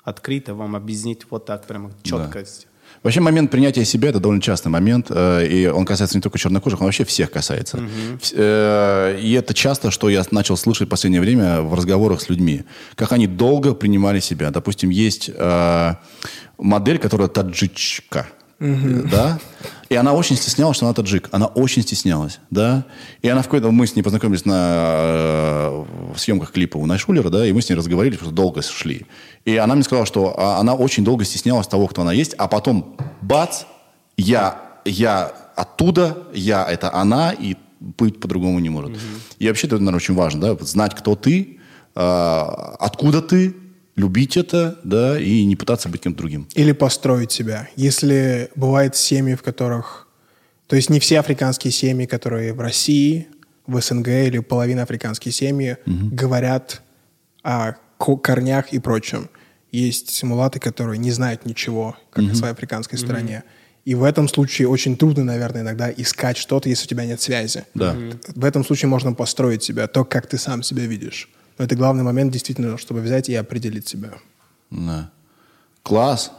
открыто 0.02 0.54
вам 0.54 0.76
объяснить 0.76 1.26
вот 1.30 1.46
так, 1.46 1.66
прямо 1.66 1.92
четкость. 2.02 2.62
Да. 2.62 2.69
Вообще 3.03 3.20
момент 3.20 3.51
принятия 3.51 3.84
себя– 3.84 4.09
это 4.11 4.20
довольно 4.20 4.42
частый 4.42 4.70
момент, 4.70 5.07
э, 5.09 5.46
и 5.46 5.66
он 5.66 5.86
касается 5.86 6.18
не 6.18 6.20
только 6.20 6.38
чернокожих, 6.38 6.80
он 6.80 6.86
вообще 6.86 7.05
всех 7.05 7.30
касается. 7.30 7.78
Mm-hmm. 7.78 9.20
И 9.20 9.32
это 9.32 9.55
часто, 9.55 9.90
что 9.90 10.11
я 10.11 10.22
начал 10.30 10.57
слышать 10.59 10.86
в 10.86 10.90
последнее 10.90 11.22
время 11.22 11.62
в 11.62 11.74
разговорах 11.74 12.20
с 12.20 12.28
людьми, 12.28 12.64
как 12.96 13.12
они 13.12 13.26
долго 13.26 13.72
принимали 13.72 14.20
себя. 14.20 14.51
Допустим, 14.51 14.90
есть 14.90 15.30
э, 15.34 15.94
модель, 16.59 16.98
которая 16.98 17.28
таджичка, 17.28 18.28
mm-hmm. 18.59 19.09
да, 19.09 19.38
и 19.90 19.96
она 19.96 20.12
очень 20.12 20.36
стеснялась, 20.36 20.76
что 20.76 20.86
она 20.86 20.94
таджик. 20.94 21.28
Она 21.32 21.46
очень 21.46 21.82
стеснялась, 21.82 22.38
да. 22.51 22.84
И 23.22 23.28
она 23.28 23.42
в 23.42 23.46
какой-то... 23.46 23.72
Мы 23.72 23.88
с 23.88 23.96
ней 23.96 24.03
познакомились 24.03 24.44
на, 24.44 25.84
в 26.14 26.16
съемках 26.16 26.53
клипа 26.53 26.76
у 26.76 26.86
Найшулера, 26.86 27.28
да, 27.28 27.44
и 27.44 27.53
мы 27.53 27.61
с 27.61 27.68
ней 27.68 27.74
разговаривали, 27.74 28.16
просто 28.16 28.32
долго 28.32 28.62
шли. 28.62 29.07
И 29.45 29.57
она 29.57 29.74
мне 29.74 29.84
сказала, 29.84 30.07
что 30.07 30.34
а, 30.38 30.59
она 30.59 30.74
очень 30.74 31.05
долго 31.05 31.24
стеснялась 31.24 31.66
того, 31.66 31.86
кто 31.86 32.03
она 32.03 32.12
есть, 32.12 32.34
а 32.34 32.47
потом 32.47 32.97
бац, 33.22 33.64
я, 34.16 34.61
я 34.84 35.32
оттуда, 35.57 36.26
я 36.34 36.64
это 36.64 36.93
она, 36.95 37.32
и 37.32 37.57
быть 37.80 38.20
по-другому 38.20 38.59
не 38.59 38.68
может. 38.68 38.91
Mm-hmm. 38.91 39.36
И 39.38 39.49
вообще 39.49 39.66
это, 39.66 39.76
наверное, 39.76 39.97
очень 39.97 40.14
важно, 40.14 40.41
да, 40.41 40.64
знать, 40.64 40.95
кто 40.95 41.16
ты, 41.16 41.59
э, 41.95 42.01
откуда 42.01 43.22
ты, 43.22 43.55
любить 43.97 44.36
это, 44.36 44.78
да, 44.84 45.18
и 45.18 45.45
не 45.45 45.57
пытаться 45.57 45.88
быть 45.88 46.03
кем-то 46.03 46.18
другим. 46.18 46.49
Или 46.55 46.72
построить 46.72 47.32
себя. 47.32 47.68
Если 47.76 48.51
бывают 48.55 48.97
семьи, 48.97 49.34
в 49.34 49.43
которых... 49.43 50.09
То 50.66 50.76
есть 50.76 50.91
не 50.91 51.01
все 51.01 51.18
африканские 51.18 51.72
семьи, 51.72 52.07
которые 52.07 52.53
в 52.53 52.61
России, 52.61 53.28
в 53.66 53.80
СНГ 53.80 54.09
или 54.09 54.38
половина 54.38 54.82
африканских 54.82 55.34
семьи 55.34 55.76
угу. 55.86 56.09
говорят 56.12 56.82
о 57.43 57.74
корнях 58.01 58.72
и 58.72 58.78
прочем. 58.78 59.28
Есть 59.72 60.22
мулаты, 60.22 60.59
которые 60.59 60.98
не 60.98 61.11
знают 61.11 61.46
ничего, 61.46 61.96
как 62.11 62.24
угу. 62.24 62.32
о 62.32 62.34
своей 62.34 62.53
африканской 62.53 62.98
угу. 62.98 63.07
стране. 63.07 63.44
И 63.84 63.94
в 63.94 64.03
этом 64.03 64.28
случае 64.28 64.68
очень 64.68 64.96
трудно, 64.96 65.24
наверное, 65.24 65.62
иногда 65.62 65.90
искать 65.90 66.36
что-то, 66.36 66.68
если 66.68 66.86
у 66.86 66.88
тебя 66.88 67.05
нет 67.05 67.20
связи. 67.20 67.64
Да. 67.74 67.96
В 68.28 68.44
этом 68.44 68.64
случае 68.64 68.88
можно 68.88 69.12
построить 69.12 69.62
себя, 69.62 69.86
то, 69.86 70.05
как 70.05 70.26
ты 70.26 70.38
сам 70.38 70.62
себя 70.62 70.86
видишь. 70.86 71.30
Но 71.59 71.64
это 71.64 71.76
главный 71.76 72.03
момент, 72.03 72.32
действительно, 72.32 72.78
чтобы 72.78 73.01
взять 73.01 73.28
и 73.28 73.34
определить 73.34 73.88
себя. 73.88 74.12
Да. 74.70 75.11
Класс. 75.82 76.32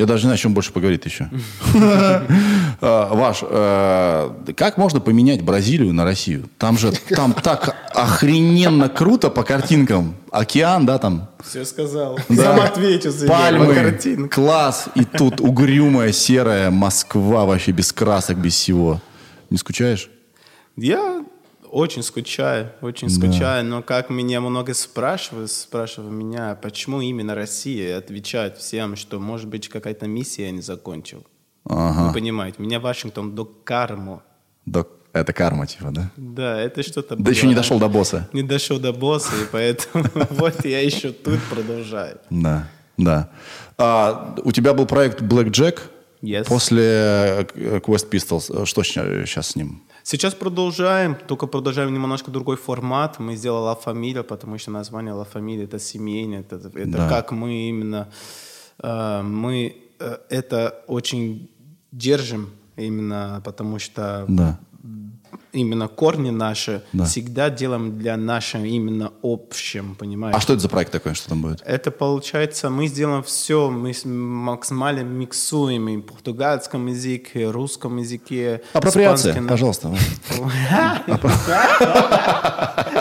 Я 0.00 0.06
даже 0.06 0.22
не 0.22 0.28
знаю, 0.28 0.36
о 0.36 0.38
чем 0.38 0.54
больше 0.54 0.72
поговорить 0.72 1.04
еще. 1.04 1.28
А, 2.82 3.14
Ваш, 3.14 3.40
э, 3.42 4.52
как 4.56 4.78
можно 4.78 5.00
поменять 5.00 5.42
Бразилию 5.42 5.92
на 5.92 6.04
Россию? 6.04 6.48
Там 6.56 6.78
же, 6.78 6.92
там 7.10 7.34
так 7.34 7.76
охрененно 7.94 8.88
круто 8.88 9.28
по 9.28 9.42
картинкам. 9.42 10.14
Океан, 10.30 10.86
да, 10.86 10.96
там? 10.96 11.28
Все 11.44 11.66
сказал. 11.66 12.18
Сам 12.34 12.60
ответил 12.60 13.12
за 13.12 13.26
Пальмы, 13.26 14.28
класс. 14.30 14.88
И 14.94 15.04
тут 15.04 15.42
угрюмая, 15.42 16.12
серая 16.12 16.70
Москва 16.70 17.44
вообще 17.44 17.72
без 17.72 17.92
красок, 17.92 18.38
без 18.38 18.54
всего. 18.54 19.02
Не 19.50 19.58
скучаешь? 19.58 20.08
Я 20.78 21.22
очень 21.70 22.02
скучаю, 22.02 22.72
очень 22.80 23.08
да. 23.08 23.14
скучаю, 23.14 23.64
но 23.64 23.82
как 23.82 24.10
меня 24.10 24.40
много 24.40 24.74
спрашивают, 24.74 25.50
спрашивают 25.50 26.12
меня, 26.12 26.56
почему 26.60 27.00
именно 27.00 27.34
Россия, 27.34 27.96
отвечают 27.98 28.58
всем, 28.58 28.96
что 28.96 29.20
может 29.20 29.48
быть 29.48 29.68
какая-то 29.68 30.06
миссия 30.06 30.46
я 30.46 30.50
не 30.50 30.62
закончил. 30.62 31.24
Ага. 31.64 32.08
Вы 32.08 32.14
понимаете, 32.14 32.62
меня 32.62 32.80
Вашингтон 32.80 33.34
до 33.34 33.44
карму. 33.44 34.22
До 34.66 34.86
это 35.12 35.32
карма, 35.32 35.66
типа, 35.66 35.90
да? 35.90 36.10
Да, 36.16 36.60
это 36.60 36.82
что-то... 36.82 37.16
Да 37.16 37.30
еще 37.30 37.46
не 37.46 37.54
дошел 37.54 37.78
до 37.78 37.88
босса. 37.88 38.28
Не 38.32 38.42
дошел 38.42 38.78
до 38.78 38.92
босса, 38.92 39.32
и 39.36 39.46
поэтому 39.50 40.04
вот 40.30 40.64
я 40.64 40.80
еще 40.80 41.10
тут 41.12 41.40
продолжаю. 41.50 42.18
Да, 42.30 42.68
да. 42.96 43.30
А, 43.76 44.36
у 44.44 44.52
тебя 44.52 44.72
был 44.72 44.86
проект 44.86 45.20
Black 45.20 45.50
Jack 45.50 45.80
yes. 46.22 46.44
после 46.46 47.46
э, 47.54 47.80
Quest 47.80 48.08
Pistols. 48.10 48.66
Что 48.66 48.82
сейчас 48.84 49.48
с 49.48 49.56
ним? 49.56 49.82
Сейчас 50.02 50.34
продолжаем, 50.34 51.16
только 51.26 51.46
продолжаем 51.46 51.92
немножко 51.92 52.30
другой 52.30 52.56
формат. 52.56 53.18
Мы 53.18 53.36
сделали 53.36 53.74
La 53.74 53.78
Familia, 53.84 54.22
потому 54.22 54.58
что 54.58 54.70
название 54.70 55.14
La 55.14 55.26
Familia 55.30 55.64
это 55.64 55.78
семейное, 55.78 56.40
это, 56.40 56.56
это 56.56 56.90
да. 56.90 57.08
как 57.08 57.32
мы 57.32 57.68
именно 57.68 58.08
э, 58.82 59.22
мы 59.22 59.76
э, 59.98 60.16
это 60.28 60.82
очень 60.86 61.50
держим 61.92 62.50
именно 62.76 63.42
потому 63.44 63.78
что 63.78 64.24
да 64.28 64.58
именно 65.52 65.88
корни 65.88 66.30
наши 66.30 66.82
да. 66.92 67.04
всегда 67.04 67.50
делаем 67.50 67.98
для 67.98 68.16
нашего 68.16 68.64
именно 68.64 69.12
общем, 69.22 69.94
понимаешь? 69.94 70.36
А 70.36 70.40
что 70.40 70.52
это 70.52 70.62
за 70.62 70.68
проект 70.68 70.92
такой, 70.92 71.14
что 71.14 71.28
там 71.30 71.42
будет? 71.42 71.62
Это 71.64 71.90
получается, 71.90 72.70
мы 72.70 72.86
сделаем 72.86 73.22
все, 73.22 73.70
мы 73.70 73.92
максимально 74.04 75.00
миксуем 75.00 75.88
и 75.88 75.98
португальском 76.00 76.86
языке, 76.86 77.50
русском 77.50 77.96
языке. 77.98 78.62
Апроприация, 78.72 79.42
пожалуйста. 79.46 79.94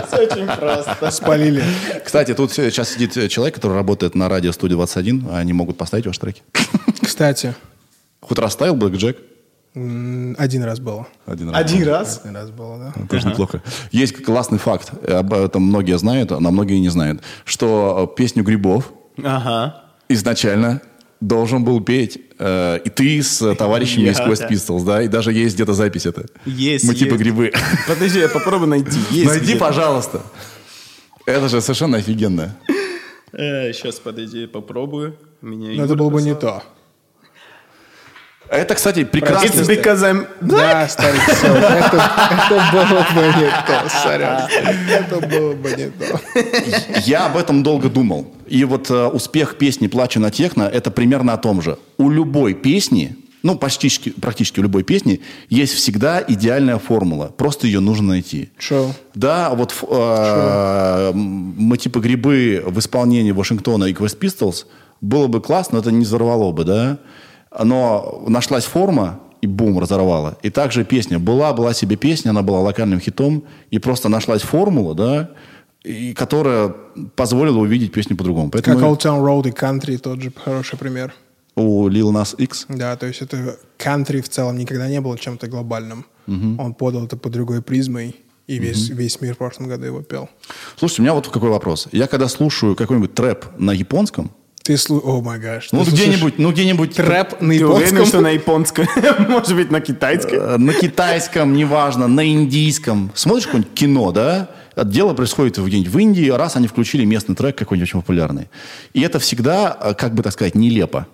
Все 0.08 0.18
очень 0.18 0.48
просто. 0.48 1.12
Спалили. 1.12 1.64
Кстати, 2.04 2.34
тут 2.34 2.52
сейчас 2.52 2.90
сидит 2.90 3.14
человек, 3.30 3.56
который 3.56 3.74
работает 3.74 4.16
на 4.16 4.30
радио 4.30 4.52
студии 4.52 4.74
21, 4.74 5.30
они 5.32 5.54
могут 5.54 5.78
поставить 5.78 6.06
ваши 6.06 6.20
треки. 6.20 6.42
Кстати. 7.02 7.56
Хоть 8.22 8.38
расставил 8.38 8.76
Блэк 8.76 8.96
Джек? 8.96 9.18
Один 9.76 10.64
раз 10.64 10.80
было. 10.80 11.08
Один 11.26 11.50
раз? 11.50 11.60
Один 11.60 11.88
раз? 11.88 12.22
Один 12.24 12.36
раз 12.36 12.50
было, 12.50 12.78
да. 12.78 12.94
Это 12.96 13.08
тоже 13.08 13.22
ага. 13.24 13.32
неплохо. 13.32 13.64
Есть 13.92 14.24
классный 14.24 14.58
факт, 14.58 14.92
об 15.08 15.34
этом 15.34 15.64
многие 15.64 15.98
знают, 15.98 16.32
а 16.32 16.40
многие 16.40 16.80
не 16.80 16.90
знают, 16.90 17.22
что 17.46 18.12
песню 18.18 18.44
«Грибов» 18.44 18.92
ага. 19.24 19.84
изначально 20.10 20.82
должен 21.22 21.64
был 21.64 21.82
петь 21.82 22.20
э, 22.40 22.80
и 22.84 22.90
ты 22.90 23.22
с 23.22 23.56
товарищами 23.56 24.10
из 24.10 24.20
Quest 24.20 24.50
Pistols, 24.50 24.86
да, 24.86 25.04
и 25.04 25.08
даже 25.08 25.34
есть 25.34 25.56
где-то 25.56 25.74
запись 25.74 26.06
это. 26.06 26.26
Есть, 26.46 26.86
Мы 26.86 26.96
типа 26.96 27.16
грибы. 27.16 27.52
Подожди, 27.88 28.20
я 28.20 28.30
попробую 28.30 28.70
найти. 28.70 29.00
Есть 29.12 29.28
Найди, 29.28 29.56
пожалуйста. 29.56 30.22
Это 31.26 31.48
же 31.48 31.62
совершенно 31.62 31.98
офигенно. 31.98 32.56
сейчас, 33.34 33.96
подожди, 33.96 34.48
попробую. 34.48 35.16
Меня 35.42 35.78
Но 35.78 35.86
это 35.86 35.96
было 35.96 36.10
бы 36.10 36.22
не 36.22 36.36
то. 36.36 36.64
Это, 38.50 38.74
кстати, 38.74 39.04
прекрасно. 39.04 39.48
It's 39.48 39.68
because 39.68 40.02
I'm 40.02 40.28
Да, 40.42 40.88
старый, 40.88 41.20
все. 41.20 41.48
Это, 41.48 42.12
это 42.32 42.72
было 42.72 43.04
бы 43.14 43.38
не 43.38 43.50
то, 43.68 43.90
сорян. 44.04 44.50
Это 44.90 45.28
было 45.28 45.54
бы 45.54 45.70
не 45.72 45.90
то. 45.92 47.00
Я 47.06 47.28
об 47.28 47.38
этом 47.38 47.62
долго 47.62 47.90
думал. 47.90 48.34
И 48.48 48.66
вот 48.66 48.90
э, 48.90 49.06
успех 49.06 49.58
песни 49.58 49.88
«Плачу 49.88 50.20
на 50.20 50.32
техно»— 50.32 50.64
это 50.74 50.90
примерно 50.90 51.34
о 51.34 51.38
том 51.38 51.62
же. 51.62 51.78
У 52.00 52.10
любой 52.10 52.56
песни, 52.56 53.16
ну, 53.44 53.56
практически, 53.56 54.10
практически 54.10 54.60
у 54.60 54.64
любой 54.64 54.82
песни, 54.82 55.22
есть 55.50 55.76
всегда 55.76 56.24
идеальная 56.28 56.80
формула. 56.80 57.28
Просто 57.28 57.68
ее 57.68 57.82
нужно 57.82 58.08
найти. 58.08 58.50
Шо? 58.58 58.92
Да, 59.14 59.52
вот 59.54 59.76
э, 59.88 61.12
мы 61.14 61.78
типа 61.78 62.00
грибы 62.00 62.64
в 62.66 62.80
исполнении 62.80 63.32
Вашингтона 63.32 63.86
и 63.86 63.94
Quest 63.94 64.18
Pistols 64.18 64.66
было 65.02 65.28
бы 65.28 65.40
классно, 65.40 65.76
но 65.76 65.82
это 65.82 65.92
не 65.92 66.04
взорвало 66.04 66.52
бы, 66.52 66.64
да? 66.64 66.98
Но 67.58 68.24
нашлась 68.28 68.66
форма, 68.66 69.20
и 69.42 69.48
бум, 69.48 69.80
разорвала. 69.80 70.38
И 70.44 70.50
также 70.50 70.84
песня 70.84 71.20
была, 71.20 71.54
была 71.54 71.74
себе 71.74 71.96
песня, 71.96 72.32
она 72.32 72.42
была 72.42 72.60
локальным 72.60 73.00
хитом, 73.00 73.44
и 73.72 73.80
просто 73.80 74.10
нашлась 74.10 74.42
формула, 74.42 74.96
да, 74.96 75.32
и 75.84 76.14
которая 76.14 76.76
позволила 77.16 77.60
увидеть 77.60 77.94
песню 77.94 78.18
по-другому. 78.18 78.50
Поэтому... 78.52 78.78
Как 78.78 78.88
Old 78.88 79.00
Town 79.00 79.24
Road 79.24 79.48
и 79.48 79.52
Country, 79.52 79.98
тот 79.98 80.22
же 80.22 80.32
хороший 80.36 80.78
пример. 80.78 81.14
У 81.56 81.88
Lil 81.90 82.12
Nas 82.12 82.36
X? 82.38 82.66
Да, 82.70 82.96
то 82.96 83.06
есть 83.06 83.22
это 83.22 83.58
country 83.78 84.22
в 84.22 84.30
целом 84.30 84.58
никогда 84.58 84.88
не 84.88 85.02
было 85.02 85.18
чем-то 85.18 85.48
глобальным. 85.48 86.06
Угу. 86.28 86.62
Он 86.62 86.74
подал 86.74 87.06
это 87.06 87.18
по 87.18 87.30
другой 87.30 87.62
призмой, 87.62 88.16
и 88.48 88.60
весь, 88.60 88.90
угу. 88.90 89.00
весь 89.00 89.20
мир 89.22 89.36
в 89.36 89.38
прошлом 89.38 89.68
году 89.68 89.86
его 89.86 90.02
пел. 90.02 90.30
Слушайте, 90.78 91.02
у 91.02 91.04
меня 91.04 91.14
вот 91.14 91.28
какой 91.28 91.50
вопрос. 91.50 91.88
Я 91.92 92.08
когда 92.08 92.28
слушаю 92.28 92.76
какой-нибудь 92.76 93.14
трэп 93.14 93.46
на 93.58 93.72
японском, 93.72 94.32
ты 94.70 94.78
слу... 94.78 95.02
О, 95.04 95.20
май 95.20 95.40
гаш. 95.40 95.70
Ну, 95.72 95.84
где-нибудь, 95.84 96.38
ну, 96.38 96.52
где-нибудь... 96.52 96.96
Трэп 96.96 97.42
на 97.42 97.54
японском? 97.54 97.88
Ты 97.88 97.90
уверен, 97.90 98.06
что 98.06 98.22
на 98.22 98.30
японском? 98.30 98.88
Может 99.28 99.56
быть, 99.56 99.72
на 99.72 99.82
китайском? 99.82 100.40
Э, 100.40 100.58
на 100.58 100.74
китайском, 100.74 101.54
неважно, 101.56 102.08
на 102.08 102.24
индийском. 102.32 103.12
Смотришь 103.16 103.48
какое-нибудь 103.48 103.74
кино, 103.74 104.12
да? 104.12 104.50
Дело 104.76 105.16
происходит 105.16 105.58
где-нибудь 105.58 105.92
в 105.92 105.98
Индии, 105.98 106.30
раз 106.30 106.56
они 106.56 106.68
включили 106.68 107.04
местный 107.04 107.34
трек 107.36 107.58
какой-нибудь 107.58 107.90
очень 107.90 108.00
популярный. 108.02 108.48
И 108.94 109.02
это 109.02 109.18
всегда, 109.18 109.76
э, 109.82 109.96
как 109.96 110.14
бы 110.14 110.22
так 110.22 110.34
сказать, 110.34 110.54
нелепо. 110.54 111.08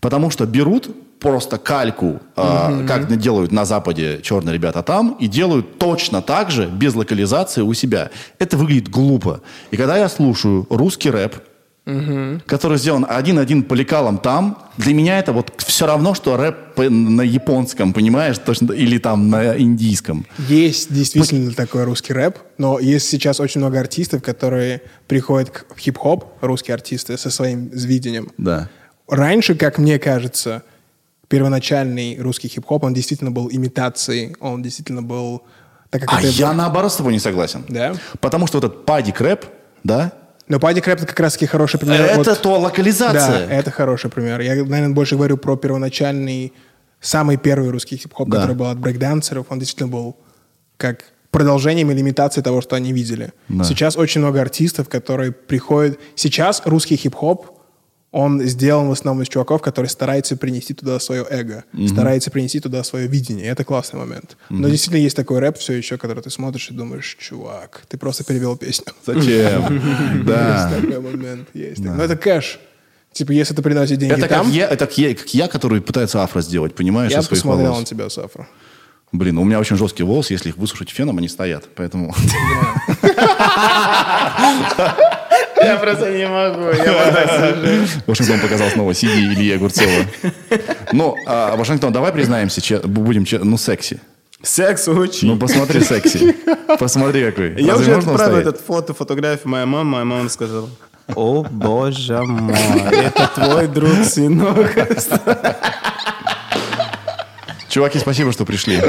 Потому 0.00 0.30
что 0.30 0.44
берут 0.44 0.90
просто 1.20 1.56
кальку, 1.56 2.20
mm-hmm. 2.34 2.84
э, 2.84 2.86
как 2.88 3.16
делают 3.16 3.52
на 3.52 3.64
Западе 3.64 4.18
черные 4.24 4.54
ребята 4.54 4.82
там, 4.82 5.16
и 5.20 5.28
делают 5.28 5.78
точно 5.78 6.20
так 6.20 6.50
же, 6.50 6.66
без 6.66 6.96
локализации 6.96 7.62
у 7.62 7.74
себя. 7.74 8.10
Это 8.40 8.56
выглядит 8.56 8.88
глупо. 8.88 9.40
И 9.70 9.76
когда 9.76 9.96
я 9.96 10.08
слушаю 10.08 10.66
русский 10.68 11.10
рэп, 11.10 11.36
угу. 11.88 12.40
который 12.46 12.78
сделан 12.78 13.06
один-один 13.08 13.62
по 13.62 13.74
лекалам 13.74 14.18
там, 14.18 14.58
для 14.76 14.94
меня 14.94 15.18
это 15.18 15.32
вот 15.32 15.52
все 15.58 15.86
равно, 15.86 16.14
что 16.14 16.36
рэп 16.36 16.76
на 16.76 17.22
японском, 17.22 17.92
понимаешь, 17.92 18.38
точно, 18.38 18.72
или 18.72 18.98
там 18.98 19.30
на 19.30 19.58
индийском. 19.58 20.26
Есть 20.48 20.92
действительно 20.92 21.46
Пусть... 21.46 21.56
такой 21.56 21.84
русский 21.84 22.12
рэп, 22.12 22.38
но 22.58 22.78
есть 22.78 23.08
сейчас 23.08 23.40
очень 23.40 23.60
много 23.60 23.80
артистов, 23.80 24.22
которые 24.22 24.82
приходят 25.06 25.50
к 25.50 25.78
хип-хоп, 25.78 26.26
русские 26.40 26.74
артисты, 26.74 27.16
со 27.16 27.30
своим 27.30 27.68
видением. 27.68 28.30
Да. 28.36 28.68
Раньше, 29.08 29.54
как 29.54 29.78
мне 29.78 29.98
кажется, 29.98 30.62
первоначальный 31.28 32.18
русский 32.20 32.48
хип-хоп, 32.48 32.84
он 32.84 32.94
действительно 32.94 33.30
был 33.30 33.48
имитацией, 33.50 34.36
он 34.40 34.62
действительно 34.62 35.02
был... 35.02 35.42
Так 35.90 36.02
как 36.02 36.12
а 36.12 36.20
это 36.20 36.28
я 36.28 36.48
был... 36.48 36.54
наоборот 36.54 36.92
с 36.92 36.96
тобой 36.96 37.14
не 37.14 37.18
согласен. 37.18 37.64
Да? 37.68 37.94
Потому 38.20 38.46
что 38.46 38.58
вот 38.58 38.64
этот 38.64 38.84
падик 38.84 39.20
рэп, 39.22 39.46
да, 39.82 40.12
но 40.48 40.58
Падди 40.58 40.80
Крэп 40.80 40.98
это 40.98 41.06
как 41.06 41.20
раз-таки 41.20 41.46
хороший 41.46 41.78
пример. 41.78 42.00
Это 42.02 42.30
вот, 42.30 42.42
то 42.42 42.58
локализация. 42.58 43.46
Да, 43.46 43.54
это 43.54 43.70
хороший 43.70 44.10
пример. 44.10 44.40
Я, 44.40 44.54
наверное, 44.54 44.94
больше 44.94 45.16
говорю 45.16 45.36
про 45.36 45.56
первоначальный, 45.56 46.52
самый 47.00 47.36
первый 47.36 47.70
русский 47.70 47.96
хип-хоп, 47.96 48.28
да. 48.28 48.40
который 48.40 48.56
был 48.56 48.66
от 48.66 48.78
брейкдансеров. 48.78 49.46
Он 49.50 49.58
действительно 49.58 49.88
был 49.88 50.16
как 50.76 51.04
продолжением 51.30 51.90
или 51.90 52.00
имитацией 52.00 52.42
того, 52.42 52.60
что 52.60 52.76
они 52.76 52.92
видели. 52.92 53.32
Да. 53.48 53.64
Сейчас 53.64 53.96
очень 53.96 54.20
много 54.20 54.40
артистов, 54.40 54.88
которые 54.88 55.32
приходят... 55.32 55.98
Сейчас 56.14 56.62
русский 56.64 56.96
хип-хоп, 56.96 57.57
он 58.10 58.40
сделан 58.42 58.88
в 58.88 58.92
основном 58.92 59.22
из 59.22 59.28
чуваков, 59.28 59.60
которые 59.60 59.90
стараются 59.90 60.36
принести 60.36 60.72
туда 60.74 60.98
свое 60.98 61.26
эго, 61.28 61.64
стараются 61.88 62.30
принести 62.30 62.58
туда 62.58 62.82
свое 62.82 63.06
видение. 63.06 63.46
И 63.46 63.48
это 63.48 63.64
классный 63.64 64.00
момент. 64.00 64.36
Но 64.48 64.68
действительно 64.68 65.02
есть 65.02 65.16
такой 65.16 65.40
рэп 65.40 65.58
все 65.58 65.74
еще, 65.74 65.98
который 65.98 66.22
ты 66.22 66.30
смотришь 66.30 66.70
и 66.70 66.74
думаешь, 66.74 67.16
чувак, 67.20 67.82
ты 67.88 67.98
просто 67.98 68.24
перевел 68.24 68.56
песню. 68.56 68.92
Зачем? 69.06 69.22
Есть 70.14 70.26
Да. 70.26 70.72
такой 70.74 71.00
момент. 71.00 71.48
Есть. 71.52 71.80
Но 71.80 72.02
это 72.02 72.16
кэш. 72.16 72.58
Типа, 73.12 73.32
если 73.32 73.54
ты 73.54 73.62
приносишь 73.62 73.96
деньги 73.98 74.12
Это 74.14 74.28
там, 74.28 74.46
как 74.46 74.54
я, 74.54 74.68
это 74.68 74.86
как 74.86 74.98
я, 74.98 75.14
как 75.14 75.34
я, 75.34 75.48
который 75.48 75.80
пытается 75.80 76.22
афро 76.22 76.40
сделать, 76.40 76.74
понимаешь, 76.74 77.10
я 77.10 77.22
своих 77.22 77.42
посмотрел 77.42 77.70
волос. 77.72 77.80
на 77.80 77.86
тебя, 77.86 78.10
Сафра. 78.10 78.46
Блин, 79.12 79.38
у 79.38 79.44
меня 79.44 79.58
очень 79.58 79.76
жесткие 79.76 80.06
волосы, 80.06 80.34
если 80.34 80.50
их 80.50 80.58
высушить 80.58 80.90
феном, 80.90 81.18
они 81.18 81.28
стоят, 81.28 81.64
поэтому... 81.74 82.14
Я 85.62 85.76
просто 85.76 86.10
не 86.10 86.26
могу. 86.28 86.70
Я 86.70 87.96
Вашингтон 88.06 88.40
показал 88.40 88.68
снова 88.70 88.90
CD 88.92 89.18
Ильи 89.34 89.52
Огурцова. 89.54 89.90
Ну, 90.92 91.16
а, 91.26 91.56
Вашингтон, 91.56 91.92
давай 91.92 92.12
признаемся, 92.12 92.60
че- 92.60 92.80
будем, 92.80 93.24
че- 93.24 93.38
ну, 93.40 93.56
секси. 93.58 94.00
Секс 94.42 94.86
очень. 94.88 95.28
Ну, 95.28 95.36
посмотри 95.38 95.80
секси. 95.80 96.34
Посмотри, 96.78 97.24
какой. 97.24 97.60
Я 97.60 97.72
Разве 97.72 97.96
уже 97.96 98.10
отправил 98.10 98.36
этот 98.38 98.60
фото, 98.60 98.94
фотографию 98.94 99.48
моей 99.48 99.66
мамы, 99.66 99.90
моя 99.90 100.04
мама 100.04 100.28
сказала, 100.28 100.68
о 101.14 101.42
боже 101.42 102.22
мой, 102.22 102.54
это 102.92 103.30
твой 103.34 103.66
друг, 103.66 104.04
сынок. 104.04 104.70
Чуваки, 107.68 107.98
спасибо, 107.98 108.32
что 108.32 108.44
пришли. 108.44 108.80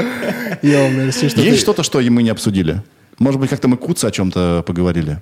Йоу, 0.62 0.88
мерси, 0.90 1.28
что 1.28 1.40
Есть 1.40 1.56
ты- 1.56 1.60
что-то, 1.62 1.82
что 1.82 2.00
мы 2.00 2.22
не 2.22 2.30
обсудили? 2.30 2.82
Может 3.18 3.40
быть, 3.40 3.50
как-то 3.50 3.68
мы 3.68 3.76
куца 3.76 4.08
о 4.08 4.10
чем-то 4.10 4.62
поговорили? 4.66 5.18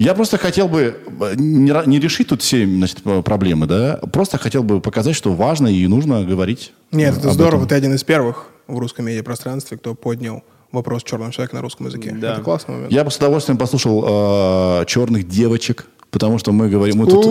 Я 0.00 0.14
просто 0.14 0.38
хотел 0.38 0.66
бы 0.66 0.96
э, 1.20 1.34
не, 1.36 2.00
решить 2.00 2.28
тут 2.28 2.40
все 2.40 2.64
значит, 2.64 3.02
проблемы, 3.02 3.66
да? 3.66 4.00
Просто 4.10 4.38
хотел 4.38 4.62
бы 4.62 4.80
показать, 4.80 5.14
что 5.14 5.34
важно 5.34 5.68
и 5.68 5.86
нужно 5.86 6.24
говорить. 6.24 6.72
Нет, 6.90 7.16
э, 7.16 7.18
это 7.18 7.28
об 7.28 7.34
здорово. 7.34 7.58
этом. 7.58 7.68
Ты 7.68 7.74
один 7.74 7.94
из 7.94 8.02
первых 8.02 8.46
в 8.66 8.78
русском 8.78 9.04
медиапространстве, 9.04 9.76
кто 9.76 9.94
поднял 9.94 10.42
вопрос 10.72 11.02
черного 11.02 11.30
человека 11.32 11.56
на 11.56 11.60
русском 11.60 11.86
языке. 11.86 12.16
Да. 12.18 12.32
Это 12.32 12.42
классный 12.42 12.76
момент. 12.76 12.92
Я 12.92 13.04
бы 13.04 13.10
с 13.10 13.18
удовольствием 13.18 13.58
послушал 13.58 14.80
э, 14.80 14.86
черных 14.86 15.28
девочек, 15.28 15.86
потому 16.10 16.38
что 16.38 16.52
мы 16.52 16.68
говорим, 16.68 16.96
мы 16.98 17.06
тут 17.06 17.24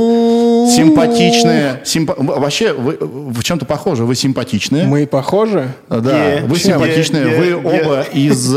симпатичные. 0.74 1.82
симпа- 1.86 2.16
Вообще, 2.18 2.74
вы 2.74 2.98
в 3.00 3.44
чем-то 3.44 3.66
похожи. 3.66 4.04
Вы 4.06 4.16
симпатичные. 4.16 4.86
Мы 4.86 5.06
похожи? 5.08 5.74
Да, 5.90 6.40
вы 6.46 6.58
симпатичные, 6.58 7.28
вы 7.40 7.56
оба 7.58 8.02
из 8.14 8.54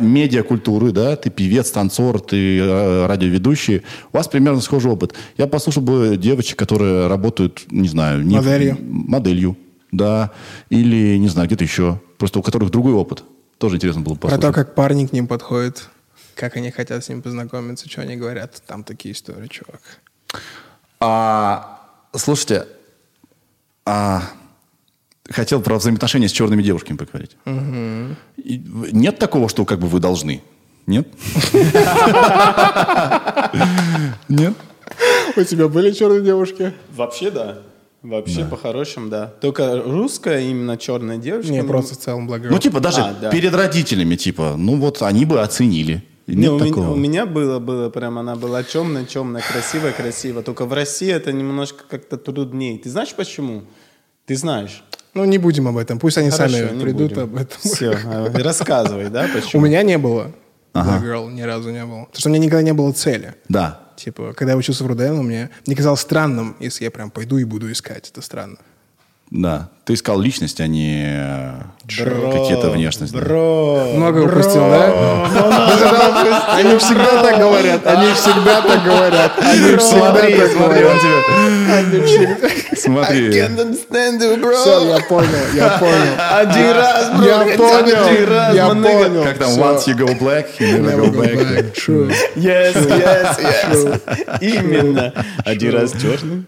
медиакультуры, 0.00 0.92
да, 0.92 1.16
ты 1.16 1.30
певец, 1.30 1.70
танцор, 1.70 2.20
ты 2.20 2.60
радиоведущий, 3.06 3.82
у 4.12 4.16
вас 4.16 4.28
примерно 4.28 4.60
схожий 4.60 4.90
опыт. 4.90 5.14
Я 5.36 5.46
послушал 5.46 5.82
бы 5.82 6.16
девочек, 6.16 6.58
которые 6.58 7.06
работают, 7.06 7.62
не 7.70 7.88
знаю, 7.88 8.24
не 8.24 8.36
Моделью. 8.36 8.76
моделью, 8.80 9.56
да, 9.92 10.30
или, 10.70 11.16
не 11.18 11.28
знаю, 11.28 11.46
где-то 11.48 11.64
еще, 11.64 12.00
просто 12.18 12.38
у 12.38 12.42
которых 12.42 12.70
другой 12.70 12.92
опыт. 12.94 13.22
Тоже 13.58 13.76
интересно 13.76 14.00
было 14.02 14.14
бы 14.14 14.20
Про 14.20 14.28
послушать. 14.30 14.46
то, 14.48 14.52
как 14.64 14.74
парни 14.74 15.06
к 15.06 15.12
ним 15.12 15.26
подходят, 15.26 15.88
как 16.34 16.56
они 16.56 16.70
хотят 16.70 17.04
с 17.04 17.08
ним 17.08 17.22
познакомиться, 17.22 17.88
что 17.88 18.02
они 18.02 18.16
говорят. 18.16 18.62
Там 18.66 18.84
такие 18.84 19.12
истории, 19.14 19.48
чувак. 19.48 19.80
А, 21.00 21.80
слушайте, 22.14 22.66
а, 23.86 24.22
хотел 25.28 25.60
про 25.62 25.76
взаимоотношения 25.78 26.28
с 26.28 26.32
черными 26.32 26.62
девушками 26.62 26.96
поговорить. 26.96 27.36
И 28.36 28.62
Нет 28.92 29.18
такого, 29.18 29.48
что 29.48 29.64
как 29.64 29.78
бы 29.80 29.88
вы 29.88 30.00
должны? 30.00 30.42
Нет? 30.86 31.08
Нет? 34.28 34.54
У 35.36 35.42
тебя 35.44 35.68
были 35.68 35.92
черные 35.92 36.22
девушки? 36.22 36.72
Вообще 36.94 37.30
да. 37.30 37.58
Вообще 38.02 38.44
по-хорошему, 38.46 39.10
да. 39.10 39.26
Только 39.26 39.82
русская 39.82 40.40
именно 40.40 40.78
черная 40.78 41.18
девушка. 41.18 41.52
Не, 41.52 41.60
ну, 41.62 41.68
просто 41.68 41.94
в 41.94 41.98
целом 41.98 42.30
Girl. 42.30 42.48
Ну, 42.50 42.58
типа, 42.58 42.80
даже 42.80 43.02
А, 43.02 43.12
да. 43.12 43.30
перед 43.30 43.54
родителями, 43.54 44.16
типа, 44.16 44.54
ну 44.56 44.76
вот 44.76 45.02
они 45.02 45.26
бы 45.26 45.42
оценили. 45.42 46.02
Не, 46.34 46.42
Нет 46.42 46.50
у, 46.52 46.58
меня, 46.58 46.68
такого. 46.68 46.90
у 46.90 46.96
меня 46.96 47.26
было, 47.26 47.58
было 47.58 47.90
прям, 47.90 48.18
она 48.18 48.36
была 48.36 48.62
темная, 48.62 49.04
темная, 49.04 49.42
красивая, 49.42 49.92
красивая. 49.92 50.42
Только 50.42 50.64
в 50.64 50.72
России 50.72 51.10
это 51.10 51.32
немножко 51.32 51.84
как-то 51.88 52.16
труднее. 52.16 52.78
Ты 52.78 52.88
знаешь 52.90 53.14
почему? 53.14 53.64
Ты 54.26 54.36
знаешь. 54.36 54.84
Ну, 55.14 55.24
не 55.24 55.38
будем 55.38 55.66
об 55.66 55.76
этом. 55.76 55.98
Пусть 55.98 56.18
они 56.18 56.30
Хорошо, 56.30 56.54
сами 56.54 56.80
придут 56.80 57.10
будем. 57.10 57.22
об 57.22 57.36
этом. 57.36 57.58
Все, 57.60 57.98
рассказывай, 58.42 59.08
да, 59.08 59.26
У 59.32 59.40
почему? 59.40 59.66
меня 59.66 59.82
не 59.82 59.98
было 59.98 60.32
Black 60.72 61.02
Girl, 61.02 61.32
ни 61.32 61.42
разу 61.42 61.70
не 61.70 61.84
было. 61.84 62.04
Потому 62.04 62.20
что 62.20 62.28
у 62.28 62.32
меня 62.32 62.44
никогда 62.44 62.62
не 62.62 62.72
было 62.72 62.92
цели. 62.92 63.34
Да. 63.48 63.88
Типа, 63.96 64.32
когда 64.34 64.52
я 64.52 64.58
учился 64.58 64.84
в 64.84 64.86
РУДН, 64.86 65.16
мне, 65.20 65.50
мне 65.66 65.76
казалось 65.76 66.00
странным, 66.00 66.56
если 66.60 66.84
я 66.84 66.90
прям 66.90 67.10
пойду 67.10 67.38
и 67.38 67.44
буду 67.44 67.70
искать. 67.70 68.08
Это 68.08 68.22
странно. 68.22 68.56
Да. 69.30 69.68
Ты 69.84 69.94
искал 69.94 70.20
личность, 70.20 70.60
а 70.60 70.66
не 70.66 71.04
э, 71.04 71.62
какие-то 71.86 72.70
внешности. 72.70 73.14
Бро, 73.14 73.92
Много 73.94 74.18
упустил, 74.20 74.60
да? 74.60 75.26
Они 76.54 76.76
всегда 76.78 77.22
так 77.22 77.38
говорят. 77.38 77.86
Они 77.86 78.12
всегда 78.14 78.60
так 78.60 78.84
говорят. 78.84 79.32
Они 79.38 79.76
всегда 79.76 80.12
Смотри, 80.12 80.34
так 80.34 80.50
смотри, 80.52 80.82
говорят. 80.82 81.00
тебе... 81.00 81.74
Они 81.76 82.04
всегда... 82.04 82.48
Смотри. 82.76 83.40
understand 83.40 84.20
you, 84.20 84.40
bro. 84.40 84.54
Все, 84.54 84.88
я 84.88 85.00
понял, 85.04 85.28
я 85.54 85.68
понял. 85.78 86.14
Один 86.30 86.72
раз, 86.72 87.10
бро, 87.16 87.26
Я 87.26 87.56
понял, 87.56 88.54
я 88.54 88.68
понял. 88.68 89.24
Как 89.24 89.38
там, 89.38 89.50
once 89.50 89.86
you 89.86 89.96
go 89.96 90.06
black, 90.18 90.46
you 90.58 90.78
never 90.78 91.10
go 91.10 91.22
back. 91.22 91.74
True. 91.74 92.12
Yes, 92.36 92.74
yes, 92.76 93.38
yes. 93.38 94.38
Именно. 94.40 95.12
Один 95.44 95.72
раз 95.72 95.92
черный. 95.92 96.44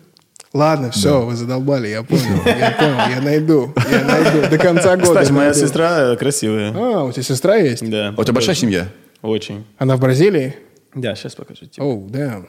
Ладно, 0.52 0.90
все, 0.90 1.22
вы 1.22 1.34
задолбали, 1.34 1.88
я 1.88 2.02
понял, 2.02 2.42
я 2.44 2.72
понял, 2.72 2.98
я 3.08 3.20
найду, 3.22 3.72
я 3.90 4.04
найду. 4.04 4.50
До 4.50 4.58
конца 4.58 4.96
года 4.96 5.20
Кстати, 5.20 5.32
моя 5.32 5.54
сестра 5.54 6.14
красивая. 6.16 6.72
А, 6.76 7.04
у 7.04 7.12
тебя 7.12 7.22
сестра 7.22 7.56
есть? 7.56 7.88
Да. 7.88 8.08
А 8.14 8.20
У 8.20 8.24
тебя 8.24 8.34
большая 8.34 8.54
семья? 8.54 8.88
Очень. 9.22 9.64
Она 9.78 9.96
в 9.96 10.00
Бразилии? 10.00 10.54
Да, 10.94 11.14
сейчас 11.14 11.34
покажу 11.36 11.64
тебе. 11.66 11.82
Оу, 11.82 12.06
да. 12.10 12.42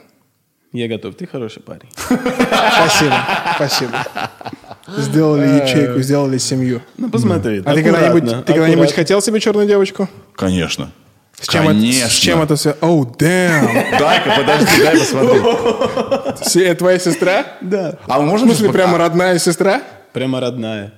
Я 0.72 0.88
готов. 0.88 1.14
Ты 1.14 1.26
хороший 1.26 1.62
парень. 1.62 1.88
Спасибо, 1.94 3.14
спасибо. 3.54 3.92
Сделали 4.98 5.62
ячейку, 5.62 6.00
сделали 6.00 6.36
семью. 6.36 6.82
Ну, 6.98 7.08
посмотри. 7.08 7.62
А 7.64 7.74
ты 7.74 7.82
когда-нибудь, 7.82 8.92
хотел 8.92 9.22
себе 9.22 9.40
черную 9.40 9.66
девочку? 9.66 10.08
Конечно. 10.34 10.90
С 11.40 11.48
чем, 11.48 11.66
Конечно. 11.66 12.04
Это, 12.04 12.08
с 12.10 12.16
чем 12.16 12.42
это 12.42 12.56
все? 12.56 12.76
Оу, 12.80 13.04
damn. 13.04 13.98
Дай-ка, 13.98 14.34
подожди, 14.36 14.82
дай 14.82 14.98
посмотреть. 14.98 16.38
Се- 16.48 16.64
это 16.66 16.78
твоя 16.78 16.98
сестра? 16.98 17.44
Да. 17.60 17.98
А 18.06 18.20
мы 18.20 18.26
В 18.26 18.30
можем... 18.30 18.48
смысле, 18.48 18.68
вот- 18.68 18.72
прямо 18.72 18.94
а, 18.96 18.98
родная 18.98 19.38
сестра? 19.38 19.82
Прямо 20.12 20.40
родная. 20.40 20.94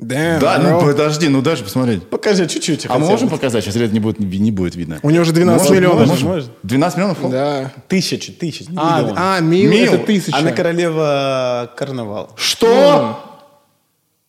Damn, 0.00 0.38
Да, 0.40 0.58
ну 0.58 0.80
bro. 0.80 0.86
подожди, 0.92 1.28
ну 1.28 1.42
даже 1.42 1.62
посмотреть. 1.62 2.08
Покажи 2.08 2.46
чуть-чуть. 2.48 2.86
А 2.88 2.98
мы 2.98 3.06
можем 3.06 3.28
показать? 3.28 3.62
Сейчас 3.62 3.76
это 3.76 3.92
не 3.92 4.00
будет, 4.00 4.18
не 4.18 4.50
будет 4.50 4.74
видно. 4.74 4.98
У 5.02 5.10
нее 5.10 5.20
уже 5.20 5.32
12 5.34 5.60
Можно, 5.60 5.74
миллионов. 5.74 6.08
можно, 6.08 6.26
можно. 6.28 6.52
12 6.62 6.96
миллионов? 6.96 7.30
Да. 7.30 7.70
Тысячу, 7.86 8.32
тысячу. 8.32 8.70
не 8.70 8.78
А, 8.80 9.00
миллион. 9.02 9.14
а, 9.18 9.40
мил, 9.40 9.70
Мил. 9.70 9.92
это 9.94 10.06
тысяча. 10.06 10.34
Она 10.38 10.52
королева 10.52 11.70
карнавал. 11.76 12.30
Что? 12.36 13.42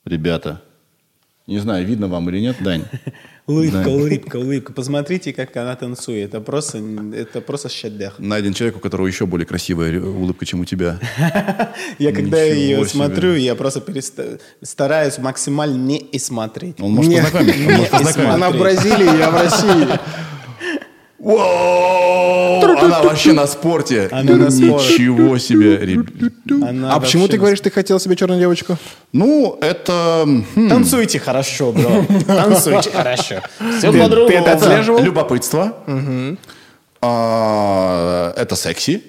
Ребята, 0.04 0.62
не 1.48 1.60
знаю, 1.60 1.86
видно 1.86 2.08
вам 2.10 2.30
или 2.30 2.40
нет, 2.42 2.58
Дань. 2.60 2.84
Улыбка, 3.48 3.84
Да. 3.84 3.90
улыбка, 3.90 4.36
улыбка. 4.38 4.74
Посмотрите, 4.74 5.34
как 5.34 5.56
она 5.58 5.76
танцует. 5.76 6.30
Это 6.30 6.42
просто, 6.42 6.80
это 7.14 7.42
просто 7.42 7.70
шедевр. 7.70 8.14
Найден 8.20 8.54
человек, 8.54 8.78
у 8.78 8.80
которого 8.80 9.08
еще 9.08 9.26
более 9.26 9.46
красивая 9.46 10.00
улыбка, 10.00 10.46
чем 10.46 10.62
у 10.62 10.66
тебя. 10.66 11.00
Я 12.00 12.12
когда 12.12 12.42
ее 12.42 12.86
смотрю, 12.86 13.36
я 13.36 13.56
просто 13.56 13.82
стараюсь 14.62 15.18
максимально 15.18 15.76
не 15.78 15.98
и 15.98 16.20
смотреть. 16.20 16.80
Он 16.80 16.92
может 16.92 17.14
познакомить. 17.14 18.18
Она 18.18 18.52
в 18.52 18.58
Бразилии, 18.58 19.18
я 19.18 19.32
в 19.32 19.36
России. 19.42 19.88
Воу! 21.22 22.62
Она 22.82 23.02
вообще 23.04 23.32
на 23.34 23.46
спорте. 23.48 24.10
Она 24.12 24.36
на 24.36 24.50
спорте. 24.52 24.94
Ничего 24.94 25.38
себе. 25.38 26.04
Она 26.68 26.94
А 26.96 27.00
почему 27.00 27.28
ты 27.28 27.38
говоришь, 27.38 27.60
ты 27.62 27.70
хотел 27.70 28.00
себе 28.00 28.16
черную 28.16 28.40
девочку? 28.40 28.78
Ну, 29.14 29.58
это... 29.62 30.26
хм, 30.56 30.70
Танцуйте 30.70 31.20
хорошо, 31.20 31.72
бро. 31.74 32.06
Танцуйте 32.28 32.90
хорошо. 32.92 33.36
Все 33.78 33.92
Ты 33.92 34.00
по-другому. 34.02 34.36
это 34.38 34.54
отслеживал? 34.54 35.02
Любопытство. 35.04 35.76
А, 37.02 38.34
Это 38.36 38.56
секси. 38.56 39.04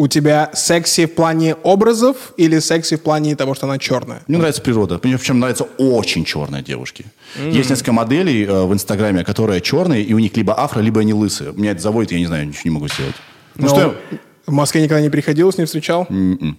У 0.00 0.06
тебя 0.06 0.50
секси 0.54 1.06
в 1.06 1.14
плане 1.16 1.56
образов 1.56 2.32
или 2.36 2.60
секси 2.60 2.94
в 2.94 3.02
плане 3.02 3.34
того, 3.34 3.56
что 3.56 3.66
она 3.66 3.78
черная? 3.78 4.22
Мне 4.28 4.38
нравится 4.38 4.62
природа. 4.62 5.00
Мне 5.02 5.18
причем 5.18 5.40
нравятся 5.40 5.64
очень 5.76 6.24
черные 6.24 6.62
девушки. 6.62 7.06
Есть 7.36 7.68
несколько 7.68 7.92
моделей 7.92 8.44
э, 8.44 8.62
в 8.64 8.72
Инстаграме, 8.72 9.24
которые 9.24 9.60
черные, 9.60 10.04
и 10.04 10.14
у 10.14 10.20
них 10.20 10.36
либо 10.36 10.56
афро, 10.56 10.78
либо 10.80 11.00
они 11.00 11.14
лысые. 11.14 11.52
Меня 11.52 11.72
это 11.72 11.80
заводит, 11.80 12.12
я 12.12 12.20
не 12.20 12.26
знаю, 12.26 12.46
ничего 12.46 12.62
не 12.64 12.70
могу 12.70 12.86
сделать. 12.86 13.16
Ну 13.56 13.66
Но 13.66 13.74
что, 13.74 13.96
В 14.46 14.52
Москве 14.52 14.82
никогда 14.82 15.00
не 15.00 15.10
приходилось, 15.10 15.58
не 15.58 15.64
встречал? 15.64 16.06
М-м. 16.08 16.56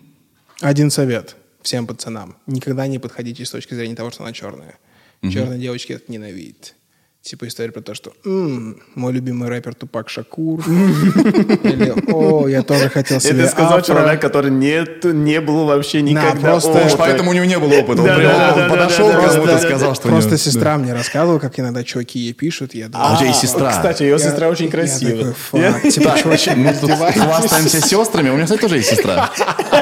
Один 0.59 0.91
совет 0.91 1.37
всем 1.61 1.87
пацанам. 1.87 2.35
Никогда 2.45 2.87
не 2.87 2.99
подходите 2.99 3.45
с 3.45 3.51
точки 3.51 3.73
зрения 3.73 3.95
того, 3.95 4.11
что 4.11 4.23
она 4.23 4.33
черная. 4.33 4.77
Черные 5.21 5.59
девочки 5.59 5.93
это 5.93 6.11
ненавидят. 6.11 6.75
Типа 7.21 7.47
история 7.49 7.71
про 7.73 7.81
то, 7.81 7.93
что 7.93 8.13
«М, 8.25 8.81
мой 8.95 9.11
любимый 9.11 9.49
рэпер 9.49 9.75
Тупак 9.75 10.09
Шакур. 10.09 10.61
Или 10.67 11.93
«О, 12.13 12.47
я 12.47 12.63
тоже 12.63 12.87
хотел 12.89 13.19
себе 13.19 13.41
Это 13.41 13.49
сказал 13.51 13.73
афро». 13.73 13.85
человек, 13.93 14.21
который 14.21 14.49
нет, 14.51 15.03
не 15.03 15.41
был 15.41 15.65
вообще 15.65 16.01
никогда 16.01 16.51
просто- 16.51 16.69
опыта. 16.71 16.95
Поэтому 16.97 17.31
у 17.31 17.33
него 17.33 17.43
не 17.43 17.59
было 17.59 17.73
опыта. 17.73 18.01
Он 18.01 18.07
Да, 18.07 18.15
прям- 18.15 18.31
да, 18.31 18.53
он 18.53 18.59
да, 18.59 18.69
подошел 18.69 19.07
да, 19.09 19.13
к 19.13 19.21
да, 19.21 19.27
кому-то 19.27 19.45
да, 19.47 19.51
и 19.51 19.61
да, 19.61 19.67
сказал, 19.67 19.95
что 19.95 20.07
у 20.07 20.11
Просто 20.11 20.29
него- 20.29 20.37
сестра 20.37 20.77
мне 20.77 20.93
рассказывала, 20.93 21.39
как 21.39 21.59
иногда 21.59 21.83
чуваки 21.83 22.19
ей 22.19 22.33
пишут. 22.33 22.73
Я 22.73 22.89
А 22.93 23.13
у 23.13 23.17
тебя 23.17 23.27
есть 23.27 23.41
сестра? 23.41 23.69
Кстати, 23.71 24.03
ее 24.03 24.17
сестра 24.17 24.47
очень 24.47 24.69
красивая. 24.71 25.33
такой, 25.33 25.71
«Фак, 25.73 25.81
Типа, 25.91 26.15
чуваки, 26.17 26.51
Мы 26.55 26.73
тут 26.73 26.91
хвастаемся 26.91 27.81
сестрами. 27.81 28.29
У 28.29 28.33
меня, 28.35 28.45
кстати, 28.45 28.61
тоже 28.61 28.77
есть 28.77 28.89
сестра. 28.91 29.29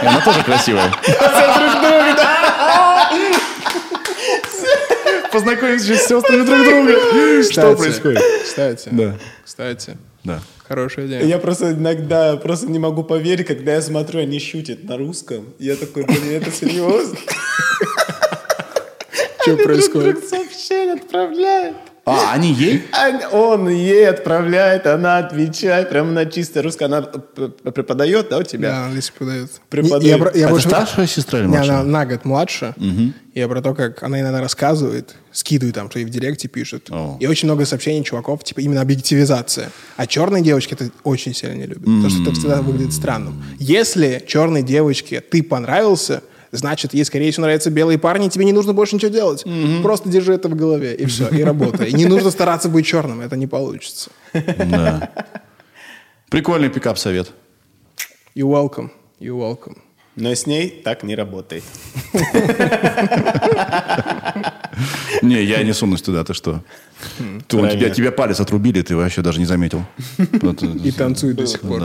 И 0.01 0.05
она 0.05 0.21
тоже 0.21 0.41
красивая. 0.43 0.91
Познакомимся 5.37 5.95
с 5.95 6.07
сестрами 6.07 6.43
друг 6.43 6.63
друга. 6.63 7.43
Что 7.43 7.75
происходит? 7.75 8.19
Кстати, 8.43 8.89
Да. 8.91 9.15
кстати, 9.45 9.95
Да. 10.23 10.41
хорошая 10.67 11.05
идея. 11.05 11.23
Я 11.25 11.37
просто 11.37 11.73
иногда 11.73 12.37
просто 12.37 12.65
не 12.65 12.79
могу 12.79 13.03
поверить, 13.03 13.45
когда 13.45 13.75
я 13.75 13.81
смотрю, 13.83 14.21
они 14.21 14.39
шутят 14.39 14.83
на 14.85 14.97
русском. 14.97 15.45
Я 15.59 15.75
такой, 15.75 16.05
блин, 16.05 16.41
это 16.41 16.49
серьезно? 16.51 17.15
Что 19.43 19.57
происходит? 19.57 20.27
Сообщение 20.27 20.95
отправляет. 20.95 21.75
А, 22.09 22.31
они 22.33 22.53
ей? 22.53 22.83
А 22.93 23.27
Он 23.35 23.67
ей 23.67 24.07
отправляет, 24.09 24.87
она 24.87 25.17
отвечает, 25.17 25.89
прям 25.89 26.13
на 26.13 26.25
чисто 26.25 26.61
русском. 26.61 26.85
Она 26.93 27.01
преподает, 27.01 28.29
да, 28.29 28.37
у 28.37 28.43
тебя? 28.43 28.69
Да, 28.71 28.85
английский 28.85 29.17
преподает. 29.17 29.51
Преподает. 29.69 30.03
Я, 30.03 30.17
про- 30.17 30.31
я 30.33 30.41
Это 30.45 30.49
больше- 30.51 30.69
старшая 30.69 31.07
сестра 31.07 31.39
или 31.39 31.47
Не, 31.47 31.57
она 31.57 31.65
младшая? 31.65 31.83
на 31.83 32.05
год 32.05 32.25
младше. 32.25 32.73
Я 33.33 33.47
про 33.47 33.61
то, 33.61 33.75
как 33.75 34.01
она 34.03 34.19
иногда 34.21 34.39
рассказывает, 34.41 35.15
скидывает 35.31 35.75
там, 35.75 35.89
что 35.89 35.99
ей 35.99 36.05
в 36.05 36.09
директе 36.09 36.47
пишут. 36.47 36.87
О. 36.89 37.17
И 37.19 37.27
очень 37.27 37.47
много 37.47 37.65
сообщений 37.65 38.03
чуваков, 38.03 38.43
типа 38.43 38.61
именно 38.61 38.81
объективизация. 38.81 39.69
А 39.97 40.07
черные 40.07 40.41
девочки 40.41 40.73
это 40.73 40.89
очень 41.03 41.35
сильно 41.35 41.53
не 41.55 41.65
любят. 41.65 41.83
Потому 41.83 42.09
что 42.09 42.21
это 42.23 42.31
всегда 42.31 42.61
выглядит 42.61 42.93
странным. 42.93 43.43
Если 43.59 44.23
черной 44.25 44.63
девочке 44.63 45.19
ты 45.21 45.43
понравился, 45.43 46.23
значит, 46.57 46.93
ей, 46.93 47.05
скорее 47.05 47.31
всего, 47.31 47.43
нравятся 47.43 47.69
белые 47.69 47.97
парни, 47.97 48.29
тебе 48.29 48.45
не 48.45 48.53
нужно 48.53 48.73
больше 48.73 48.95
ничего 48.95 49.11
делать. 49.11 49.45
Просто 49.83 50.09
держи 50.09 50.33
это 50.33 50.49
в 50.49 50.55
голове, 50.55 50.95
и 50.95 51.05
все, 51.05 51.27
и 51.29 51.43
работай. 51.43 51.89
И 51.89 51.93
не 51.93 52.05
нужно 52.05 52.31
стараться 52.31 52.69
быть 52.69 52.85
черным, 52.85 53.21
это 53.21 53.35
не 53.35 53.47
получится. 53.47 54.09
Да. 54.33 55.09
Прикольный 56.29 56.69
пикап-совет. 56.69 57.31
You 58.35 58.49
welcome, 58.49 58.89
you 59.19 59.37
welcome. 59.37 59.77
Но 60.17 60.33
с 60.33 60.47
ней 60.47 60.81
так 60.83 61.03
не 61.03 61.15
работает. 61.15 61.63
Не, 65.21 65.43
я 65.43 65.63
не 65.63 65.73
сунусь 65.73 66.01
туда, 66.01 66.23
ты 66.23 66.33
что? 66.33 66.63
Тебя, 67.47 67.89
тебе 67.89 68.11
палец 68.11 68.39
отрубили, 68.39 68.81
ты 68.81 68.95
вообще 68.95 69.21
даже 69.21 69.39
не 69.39 69.45
заметил. 69.45 69.83
И 70.83 70.91
танцует 70.91 71.35
до 71.35 71.47
сих 71.47 71.61
пор. 71.61 71.81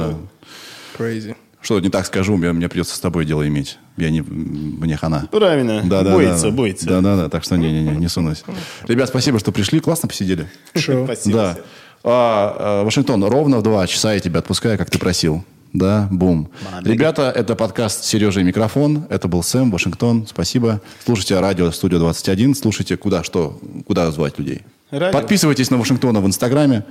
Crazy. 0.98 1.36
Что 1.62 1.78
не 1.78 1.88
так 1.88 2.04
скажу, 2.06 2.36
мне, 2.36 2.52
мне 2.52 2.68
придется 2.68 2.96
с 2.96 3.00
тобой 3.00 3.24
дело 3.24 3.46
иметь. 3.46 3.78
Я 3.96 4.10
не, 4.10 4.20
мне 4.20 4.96
хана. 4.96 5.28
Правильно. 5.30 5.82
Да, 5.84 6.02
да, 6.02 6.12
боится, 6.12 6.50
да. 6.50 6.50
боится. 6.50 6.86
Да, 6.86 7.00
да, 7.00 7.16
да. 7.16 7.28
Так 7.28 7.44
что 7.44 7.56
не-не-не, 7.56 7.96
не 7.96 8.08
сунусь. 8.08 8.42
Ребят, 8.88 9.08
спасибо, 9.08 9.38
что 9.38 9.52
пришли. 9.52 9.78
Классно 9.78 10.08
посидели. 10.08 10.48
Шо? 10.74 11.04
Спасибо. 11.04 11.36
Да. 11.36 11.58
А, 12.04 12.56
а, 12.58 12.84
Вашингтон, 12.84 13.22
ровно 13.24 13.58
в 13.58 13.62
два 13.62 13.86
часа 13.86 14.12
я 14.12 14.20
тебя 14.20 14.40
отпускаю, 14.40 14.76
как 14.76 14.90
ты 14.90 14.98
просил. 14.98 15.44
Да, 15.72 16.08
бум. 16.10 16.50
Ребята, 16.82 17.32
это 17.34 17.54
подкаст 17.54 18.04
«Сережа 18.04 18.40
и 18.40 18.44
микрофон». 18.44 19.06
Это 19.08 19.26
был 19.26 19.42
Сэм, 19.42 19.70
Вашингтон. 19.70 20.26
Спасибо. 20.28 20.82
Слушайте 21.04 21.40
радио 21.40 21.70
«Студио 21.70 21.98
21». 21.98 22.54
Слушайте, 22.54 22.96
куда 22.98 23.22
что, 23.22 23.58
куда 23.86 24.10
звать 24.10 24.38
людей. 24.38 24.62
Радио. 24.92 25.18
Подписывайтесь 25.18 25.70
на 25.70 25.78
Вашингтона 25.78 26.20
в 26.20 26.26
Инстаграме. 26.26 26.84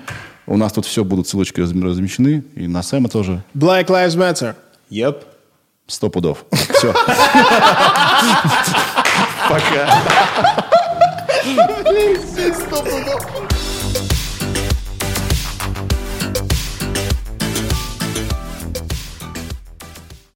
У 0.47 0.57
нас 0.57 0.73
тут 0.73 0.87
все 0.87 1.03
будут 1.03 1.27
ссылочки 1.27 1.61
размещены. 1.61 2.43
И 2.55 2.67
на 2.67 2.81
Сэма 2.81 3.09
тоже. 3.09 3.43
Black 3.53 3.85
Lives 3.87 4.17
Matter. 4.17 4.55
Yep. 4.89 5.23
Сто 5.85 6.09
пудов. 6.09 6.45
Все. 6.51 6.93
Пока. 9.47 10.13
Блин, 11.43 12.17
сто 12.55 12.81
пудов. 12.81 13.50